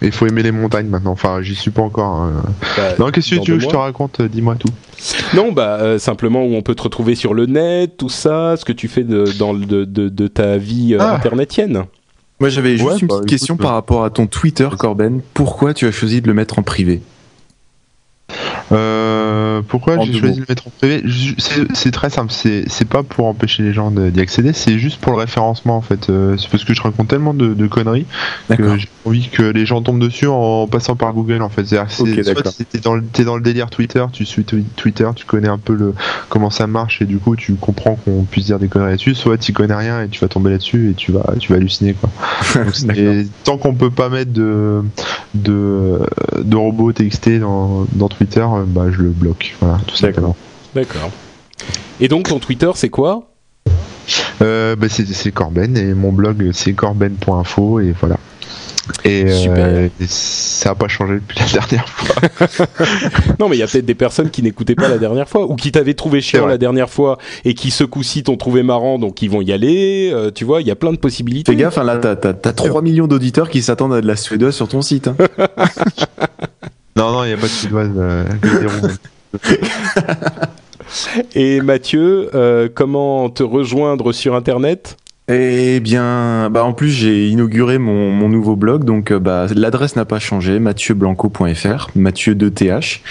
Et 0.03 0.07
il 0.07 0.11
faut 0.11 0.25
aimer 0.25 0.41
les 0.41 0.51
montagnes 0.51 0.87
maintenant. 0.87 1.11
Enfin, 1.11 1.41
j'y 1.43 1.53
suis 1.55 1.69
pas 1.69 1.83
encore. 1.83 2.15
hein. 2.15 2.43
Bah, 2.77 2.83
Non, 2.97 3.11
qu'est-ce 3.11 3.35
que 3.35 3.41
tu 3.41 3.51
veux 3.51 3.57
que 3.57 3.63
je 3.63 3.69
te 3.69 3.75
raconte 3.75 4.19
euh, 4.19 4.27
Dis-moi 4.27 4.55
tout. 4.55 4.69
Non, 5.35 5.51
bah 5.51 5.77
euh, 5.81 5.99
simplement 5.99 6.43
où 6.43 6.55
on 6.55 6.61
peut 6.63 6.73
te 6.75 6.81
retrouver 6.83 7.13
sur 7.15 7.33
le 7.35 7.45
net, 7.45 7.97
tout 7.97 8.09
ça, 8.09 8.55
ce 8.57 8.65
que 8.65 8.71
tu 8.73 8.87
fais 8.87 9.03
de, 9.03 9.25
dans 9.37 9.53
le- 9.53 9.65
de, 9.65 9.85
de, 9.85 10.09
de 10.09 10.27
ta 10.27 10.57
vie 10.57 10.95
euh, 10.95 10.99
Ah. 11.01 11.15
internetienne. 11.15 11.83
Moi, 12.41 12.49
j'avais 12.49 12.75
juste 12.75 12.83
Ouais, 12.83 12.97
une 12.97 13.07
bah, 13.07 13.17
petite 13.17 13.29
question 13.29 13.53
écoute, 13.53 13.63
par 13.63 13.73
rapport 13.73 14.03
à 14.03 14.09
ton 14.09 14.25
Twitter, 14.25 14.67
Corben. 14.75 15.21
Pourquoi 15.35 15.75
tu 15.75 15.85
as 15.85 15.91
choisi 15.91 16.21
de 16.21 16.27
le 16.27 16.33
mettre 16.33 16.57
en 16.57 16.63
privé? 16.63 16.99
Euh, 18.71 19.40
pourquoi 19.61 19.99
j'ai 19.99 20.13
choisi 20.17 20.35
de 20.35 20.39
le 20.41 20.45
mettre 20.49 20.67
en 20.67 20.71
privé 20.77 21.03
C'est 21.73 21.91
très 21.91 22.09
simple. 22.09 22.31
C'est 22.31 22.87
pas 22.87 23.03
pour 23.03 23.27
empêcher 23.27 23.63
les 23.63 23.73
gens 23.73 23.91
d'y 23.91 24.19
accéder. 24.19 24.53
C'est 24.53 24.77
juste 24.79 24.99
pour 24.99 25.13
le 25.13 25.19
référencement 25.19 25.77
en 25.77 25.81
fait. 25.81 26.09
Euh, 26.09 26.37
c'est 26.37 26.49
parce 26.49 26.63
que 26.63 26.73
je 26.73 26.81
raconte 26.81 27.07
tellement 27.07 27.33
de, 27.33 27.53
de 27.53 27.67
conneries 27.67 28.05
que 28.49 28.77
j'ai 28.77 28.87
envie 29.05 29.29
que 29.29 29.43
les 29.43 29.65
gens 29.65 29.81
tombent 29.81 29.99
dessus 30.01 30.27
en 30.27 30.67
passant 30.67 30.95
par 30.95 31.13
Google 31.13 31.41
en 31.41 31.49
fait. 31.49 31.65
C'est-à-dire, 31.65 31.91
c'est- 31.91 32.01
Ok, 32.03 32.23
soit 32.23 32.33
d'accord. 32.33 32.51
si 32.51 32.65
t'es 32.65 32.79
dans, 32.79 32.97
dans 33.25 33.35
le 33.35 33.41
délire 33.41 33.69
Twitter, 33.69 34.05
tu 34.11 34.25
suis 34.25 34.43
twi- 34.43 34.63
Twitter, 34.75 35.07
tu 35.15 35.25
connais 35.25 35.47
un 35.49 35.57
peu 35.57 35.73
le 35.73 35.93
comment 36.29 36.49
ça 36.49 36.67
marche 36.67 37.01
et 37.01 37.05
du 37.05 37.17
coup 37.17 37.35
tu 37.35 37.53
comprends 37.55 37.95
qu'on 37.95 38.23
puisse 38.23 38.45
dire 38.45 38.59
des 38.59 38.67
conneries 38.67 38.91
là-dessus. 38.91 39.15
Soit 39.15 39.37
tu 39.37 39.53
connais 39.53 39.75
rien 39.75 40.03
et 40.03 40.07
tu 40.09 40.19
vas 40.19 40.27
tomber 40.27 40.51
là-dessus 40.51 40.91
et 40.91 40.93
tu 40.93 41.11
vas 41.11 41.33
tu 41.39 41.51
vas 41.51 41.57
halluciner 41.57 41.93
quoi. 41.93 42.09
Donc, 42.55 42.85
D'accord. 42.85 43.13
tant 43.43 43.57
qu'on 43.57 43.73
peut 43.73 43.91
pas 43.91 44.09
mettre 44.09 44.31
de 44.31 44.81
de, 45.33 45.99
de 46.43 46.55
robots 46.55 46.91
TXT 46.91 47.39
dans, 47.39 47.85
dans 47.93 48.09
Twitter, 48.09 48.41
euh, 48.41 48.63
bah 48.67 48.85
je 48.91 49.01
le 49.01 49.09
bloque. 49.09 49.50
Voilà, 49.59 49.79
tout 49.87 49.95
simplement. 49.95 50.35
D'accord. 50.75 51.11
Et 51.99 52.07
donc 52.07 52.27
ton 52.29 52.39
Twitter, 52.39 52.71
c'est 52.75 52.89
quoi? 52.89 53.27
Euh, 54.41 54.75
bah, 54.75 54.87
c'est 54.89 55.31
Corben 55.31 55.77
et 55.77 55.93
mon 55.93 56.11
blog 56.11 56.49
c'est 56.53 56.73
corben.info 56.73 57.79
et 57.79 57.93
voilà. 57.99 58.17
Et, 59.05 59.25
euh, 59.27 59.87
ça 60.07 60.71
a 60.71 60.75
pas 60.75 60.87
changé 60.87 61.13
depuis 61.15 61.39
la 61.39 61.45
dernière 61.61 61.87
fois. 61.87 62.15
Non, 63.39 63.47
mais 63.47 63.55
il 63.55 63.59
y 63.59 63.63
a 63.63 63.67
peut-être 63.67 63.85
des 63.85 63.95
personnes 63.95 64.31
qui 64.31 64.41
n'écoutaient 64.41 64.75
pas 64.75 64.89
la 64.89 64.97
dernière 64.97 65.29
fois 65.29 65.45
ou 65.49 65.55
qui 65.55 65.71
t'avaient 65.71 65.93
trouvé 65.93 66.19
chiant 66.19 66.47
la 66.47 66.57
dernière 66.57 66.89
fois 66.89 67.19
et 67.45 67.53
qui 67.53 67.69
ce 67.71 67.83
coup-ci 67.83 68.23
t'ont 68.23 68.37
trouvé 68.37 68.63
marrant, 68.63 68.97
donc 68.97 69.21
ils 69.21 69.29
vont 69.29 69.41
y 69.41 69.51
aller. 69.53 70.09
euh, 70.13 70.31
tu 70.31 70.43
vois, 70.45 70.61
il 70.61 70.67
y 70.67 70.71
a 70.71 70.75
plein 70.75 70.91
de 70.91 70.97
possibilités. 70.97 71.51
Fais 71.51 71.57
gaffe, 71.57 71.77
hein, 71.77 71.83
là, 71.83 71.97
t'as, 71.97 72.15
t'as, 72.15 72.33
t'as 72.33 72.53
3 72.53 72.81
millions 72.81 73.07
d'auditeurs 73.07 73.49
qui 73.49 73.61
s'attendent 73.61 73.93
à 73.93 74.01
de 74.01 74.07
la 74.07 74.15
suédoise 74.15 74.55
sur 74.55 74.67
ton 74.67 74.81
site. 74.81 75.07
hein. 75.07 75.15
non 76.95 77.11
non, 77.11 77.23
il 77.23 77.29
y 77.29 77.33
a 77.33 77.37
pas 77.37 77.43
de 77.43 77.47
suédoise. 77.47 77.91
Et 81.35 81.61
Mathieu, 81.61 82.29
euh, 82.35 82.67
comment 82.73 83.29
te 83.29 83.43
rejoindre 83.43 84.11
sur 84.11 84.35
Internet? 84.35 84.97
Eh 85.33 85.79
bien, 85.79 86.49
bah 86.49 86.65
en 86.65 86.73
plus 86.73 86.89
j'ai 86.89 87.29
inauguré 87.29 87.77
mon, 87.77 88.11
mon 88.11 88.27
nouveau 88.27 88.57
blog, 88.57 88.83
donc 88.83 89.11
euh, 89.11 89.19
bah 89.19 89.45
l'adresse 89.55 89.95
n'a 89.95 90.03
pas 90.03 90.19
changé, 90.19 90.59
mathieuBlanco.fr, 90.59 91.89
Mathieu 91.95 92.35
2 92.35 92.51
th 92.51 93.01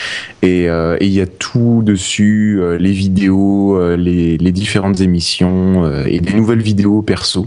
et 0.43 0.69
euh, 0.69 0.99
et 1.01 1.07
il 1.07 1.13
y 1.13 1.21
a 1.23 1.27
tout 1.27 1.81
dessus, 1.83 2.59
euh, 2.61 2.77
les 2.77 2.93
vidéos, 2.93 3.75
euh, 3.79 3.97
les, 3.97 4.37
les 4.37 4.53
différentes 4.53 5.01
émissions 5.01 5.91
et 6.07 6.21
des 6.21 6.35
nouvelles 6.35 6.61
vidéos 6.61 7.01
perso. 7.01 7.47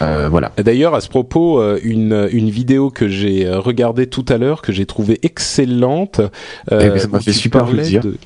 Voilà. 0.00 0.52
D'ailleurs, 0.62 0.94
à 0.94 1.00
ce 1.00 1.08
propos, 1.08 1.62
une, 1.82 2.28
une 2.30 2.50
vidéo 2.50 2.90
que 2.90 3.08
j'ai 3.08 3.48
regardée 3.50 4.06
tout 4.06 4.24
à 4.28 4.36
l'heure, 4.38 4.60
que 4.62 4.70
j'ai 4.72 4.86
trouvée 4.86 5.18
excellente. 5.22 6.20
Eh 6.70 6.74
ben, 6.76 6.98
ça 6.98 7.08
m'a 7.08 7.20
fait 7.20 7.32
super 7.32 7.64
plaisir. 7.64 8.02
de- 8.02 8.16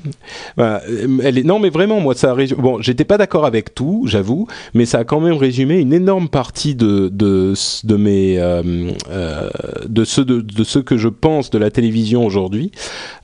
Voilà, 0.56 0.82
elle 1.22 1.38
est... 1.38 1.44
Non, 1.44 1.60
mais 1.60 1.70
vraiment, 1.70 2.00
moi, 2.00 2.14
ça 2.14 2.30
a 2.30 2.34
résumé... 2.34 2.60
Bon, 2.60 2.82
j'étais 2.82 3.04
pas 3.04 3.16
d'accord 3.16 3.46
avec 3.46 3.74
tout, 3.74 4.04
j'avoue, 4.06 4.48
mais 4.74 4.86
ça 4.86 4.98
a 4.98 5.04
quand 5.04 5.20
même 5.20 5.34
résumé 5.36 5.77
une 5.80 5.92
énorme 5.92 6.28
partie 6.28 6.74
de, 6.74 7.08
de, 7.12 7.54
de 7.84 7.96
mes... 7.96 8.38
euh, 8.38 8.92
euh, 9.10 9.48
de, 9.88 10.04
ce, 10.04 10.20
de, 10.20 10.40
de 10.40 10.64
ce 10.64 10.78
que 10.78 10.96
je 10.96 11.08
pense 11.08 11.50
de 11.50 11.58
la 11.58 11.70
télévision 11.70 12.24
aujourd'hui. 12.24 12.70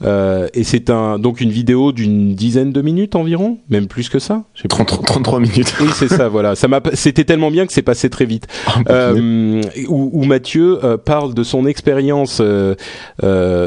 Euh, 0.03 0.49
et 0.55 0.65
c'est 0.65 0.91
un, 0.91 1.19
donc 1.19 1.41
une 1.41 1.51
vidéo 1.51 1.93
d'une 1.93 2.35
dizaine 2.35 2.73
de 2.73 2.83
minutes 2.83 3.17
environ, 3.17 3.59
même 3.69 3.87
plus 3.87 4.09
que 4.09 4.19
ça. 4.19 4.45
Je 4.55 4.63
sais 4.63 4.69
pas. 4.69 4.77
30 4.85 5.05
33 5.05 5.41
minutes. 5.41 5.75
Oui, 5.81 5.89
c'est 5.95 6.09
ça, 6.09 6.29
voilà. 6.29 6.55
Ça 6.55 6.69
m'a, 6.69 6.81
c'était 6.95 7.25
tellement 7.25 7.51
bien 7.51 7.67
que 7.67 7.73
c'est 7.73 7.83
passé 7.83 8.11
très 8.11 8.25
vite. 8.27 8.47
Euh, 8.89 9.61
où, 9.89 10.11
où 10.13 10.25
Mathieu 10.25 10.79
parle 11.05 11.35
de 11.35 11.43
son 11.43 11.67
expérience 11.67 12.41
de, 12.41 12.77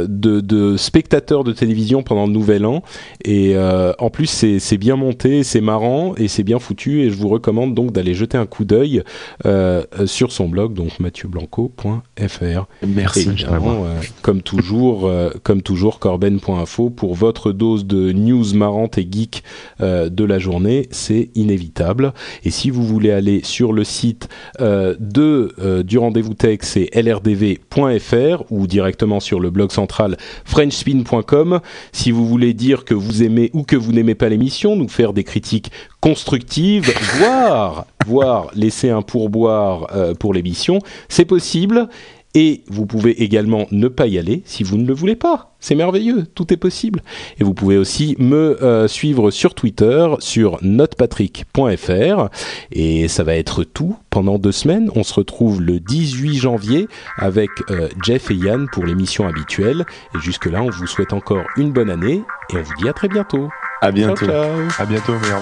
de 0.05 0.77
spectateur 0.77 1.43
de 1.43 1.53
télévision 1.53 2.03
pendant 2.03 2.25
le 2.27 2.33
Nouvel 2.33 2.65
An. 2.65 2.83
Et 3.23 3.55
en 3.57 4.09
plus, 4.09 4.27
c'est, 4.27 4.59
c'est 4.59 4.77
bien 4.77 4.95
monté, 4.95 5.43
c'est 5.43 5.61
marrant 5.61 6.13
et 6.17 6.27
c'est 6.27 6.43
bien 6.43 6.59
foutu. 6.59 7.01
Et 7.01 7.09
je 7.09 7.15
vous 7.15 7.29
recommande 7.29 7.73
donc 7.73 7.91
d'aller 7.91 8.13
jeter 8.13 8.37
un 8.37 8.45
coup 8.45 8.65
d'œil 8.67 9.03
euh, 9.45 9.83
sur 10.05 10.31
son 10.31 10.47
blog, 10.47 10.73
donc 10.73 10.99
mathieuBlanco.fr. 10.99 12.67
Merci. 12.85 13.29
Euh, 13.49 14.01
comme 14.21 14.41
toujours, 14.41 15.07
euh, 15.07 15.31
comme 15.43 15.61
toujours, 15.61 15.99
corben.info 15.99 16.89
pour 16.89 17.15
votre 17.15 17.51
dose 17.51 17.85
de 17.85 18.11
news 18.11 18.53
marrantes 18.53 18.97
et 18.97 19.07
geek 19.09 19.43
de 19.79 20.23
la 20.23 20.39
journée, 20.39 20.87
c'est 20.91 21.29
inévitable. 21.35 22.13
Et 22.43 22.51
si 22.51 22.69
vous 22.69 22.83
voulez 22.83 23.11
aller 23.11 23.41
sur 23.43 23.73
le 23.73 23.83
site 23.83 24.27
de 24.59 25.81
du 25.83 25.97
rendez-vous 25.97 26.33
tech, 26.33 26.59
c'est 26.61 26.89
lrdv.fr 26.93 28.43
ou 28.51 28.67
directement 28.67 29.19
sur 29.19 29.39
le 29.39 29.49
blog 29.49 29.71
central 29.71 30.17
frenchspin.com. 30.45 31.61
Si 31.91 32.11
vous 32.11 32.27
voulez 32.27 32.53
dire 32.53 32.83
que 32.85 32.93
vous 32.93 33.23
aimez 33.23 33.49
ou 33.53 33.63
que 33.63 33.75
vous 33.75 33.93
n'aimez 33.93 34.15
pas 34.15 34.29
l'émission, 34.29 34.75
nous 34.75 34.89
faire 34.89 35.13
des 35.13 35.23
critiques 35.23 35.71
constructives, 36.01 36.93
voire 37.17 37.85
voire 38.07 38.49
laisser 38.57 38.89
un 38.89 39.01
pourboire 39.01 39.87
euh, 39.95 40.13
pour 40.13 40.33
l'émission, 40.33 40.79
c'est 41.09 41.25
possible. 41.25 41.87
Et 42.35 42.63
vous 42.67 42.85
pouvez 42.85 43.23
également 43.23 43.65
ne 43.71 43.87
pas 43.87 44.05
y 44.05 44.19
aller 44.19 44.43
si 44.45 44.61
vous 44.61 44.77
ne 44.77 44.85
le 44.85 44.93
voulez 44.93 45.15
pas. 45.15 45.55
C'est 45.59 45.73
merveilleux, 45.73 46.25
tout 46.35 46.53
est 46.53 46.57
possible. 46.57 47.01
Et 47.39 47.43
vous 47.43 47.55
pouvez 47.55 47.77
aussi 47.77 48.15
me 48.19 48.63
euh, 48.63 48.87
suivre 48.87 49.31
sur 49.31 49.55
Twitter, 49.55 50.07
sur 50.19 50.59
notepatrick.fr. 50.61 52.29
Et 52.71 53.07
ça 53.07 53.23
va 53.23 53.35
être 53.35 53.63
tout 53.63 53.97
pendant 54.11 54.37
deux 54.37 54.51
semaines. 54.51 54.91
On 54.95 55.01
se 55.01 55.15
retrouve 55.15 55.61
le 55.61 55.79
18 55.79 56.35
janvier 56.35 56.87
avec 57.17 57.49
euh, 57.71 57.89
Jeff 58.03 58.29
et 58.29 58.35
Yann 58.35 58.67
pour 58.71 58.85
l'émission 58.85 59.27
habituelle. 59.27 59.85
Et 60.15 60.19
jusque-là, 60.19 60.61
on 60.61 60.69
vous 60.69 60.85
souhaite 60.85 61.13
encore 61.13 61.45
une 61.55 61.71
bonne 61.71 61.89
année 61.89 62.21
et 62.51 62.57
on 62.57 62.61
vous 62.61 62.75
dit 62.79 62.87
à 62.87 62.93
très 62.93 63.07
bientôt. 63.07 63.49
À 63.81 63.91
bientôt. 63.91 64.27
Ciao, 64.27 64.43
ciao. 64.43 64.67
À 64.77 64.85
bientôt, 64.85 65.13
meilleur 65.13 65.41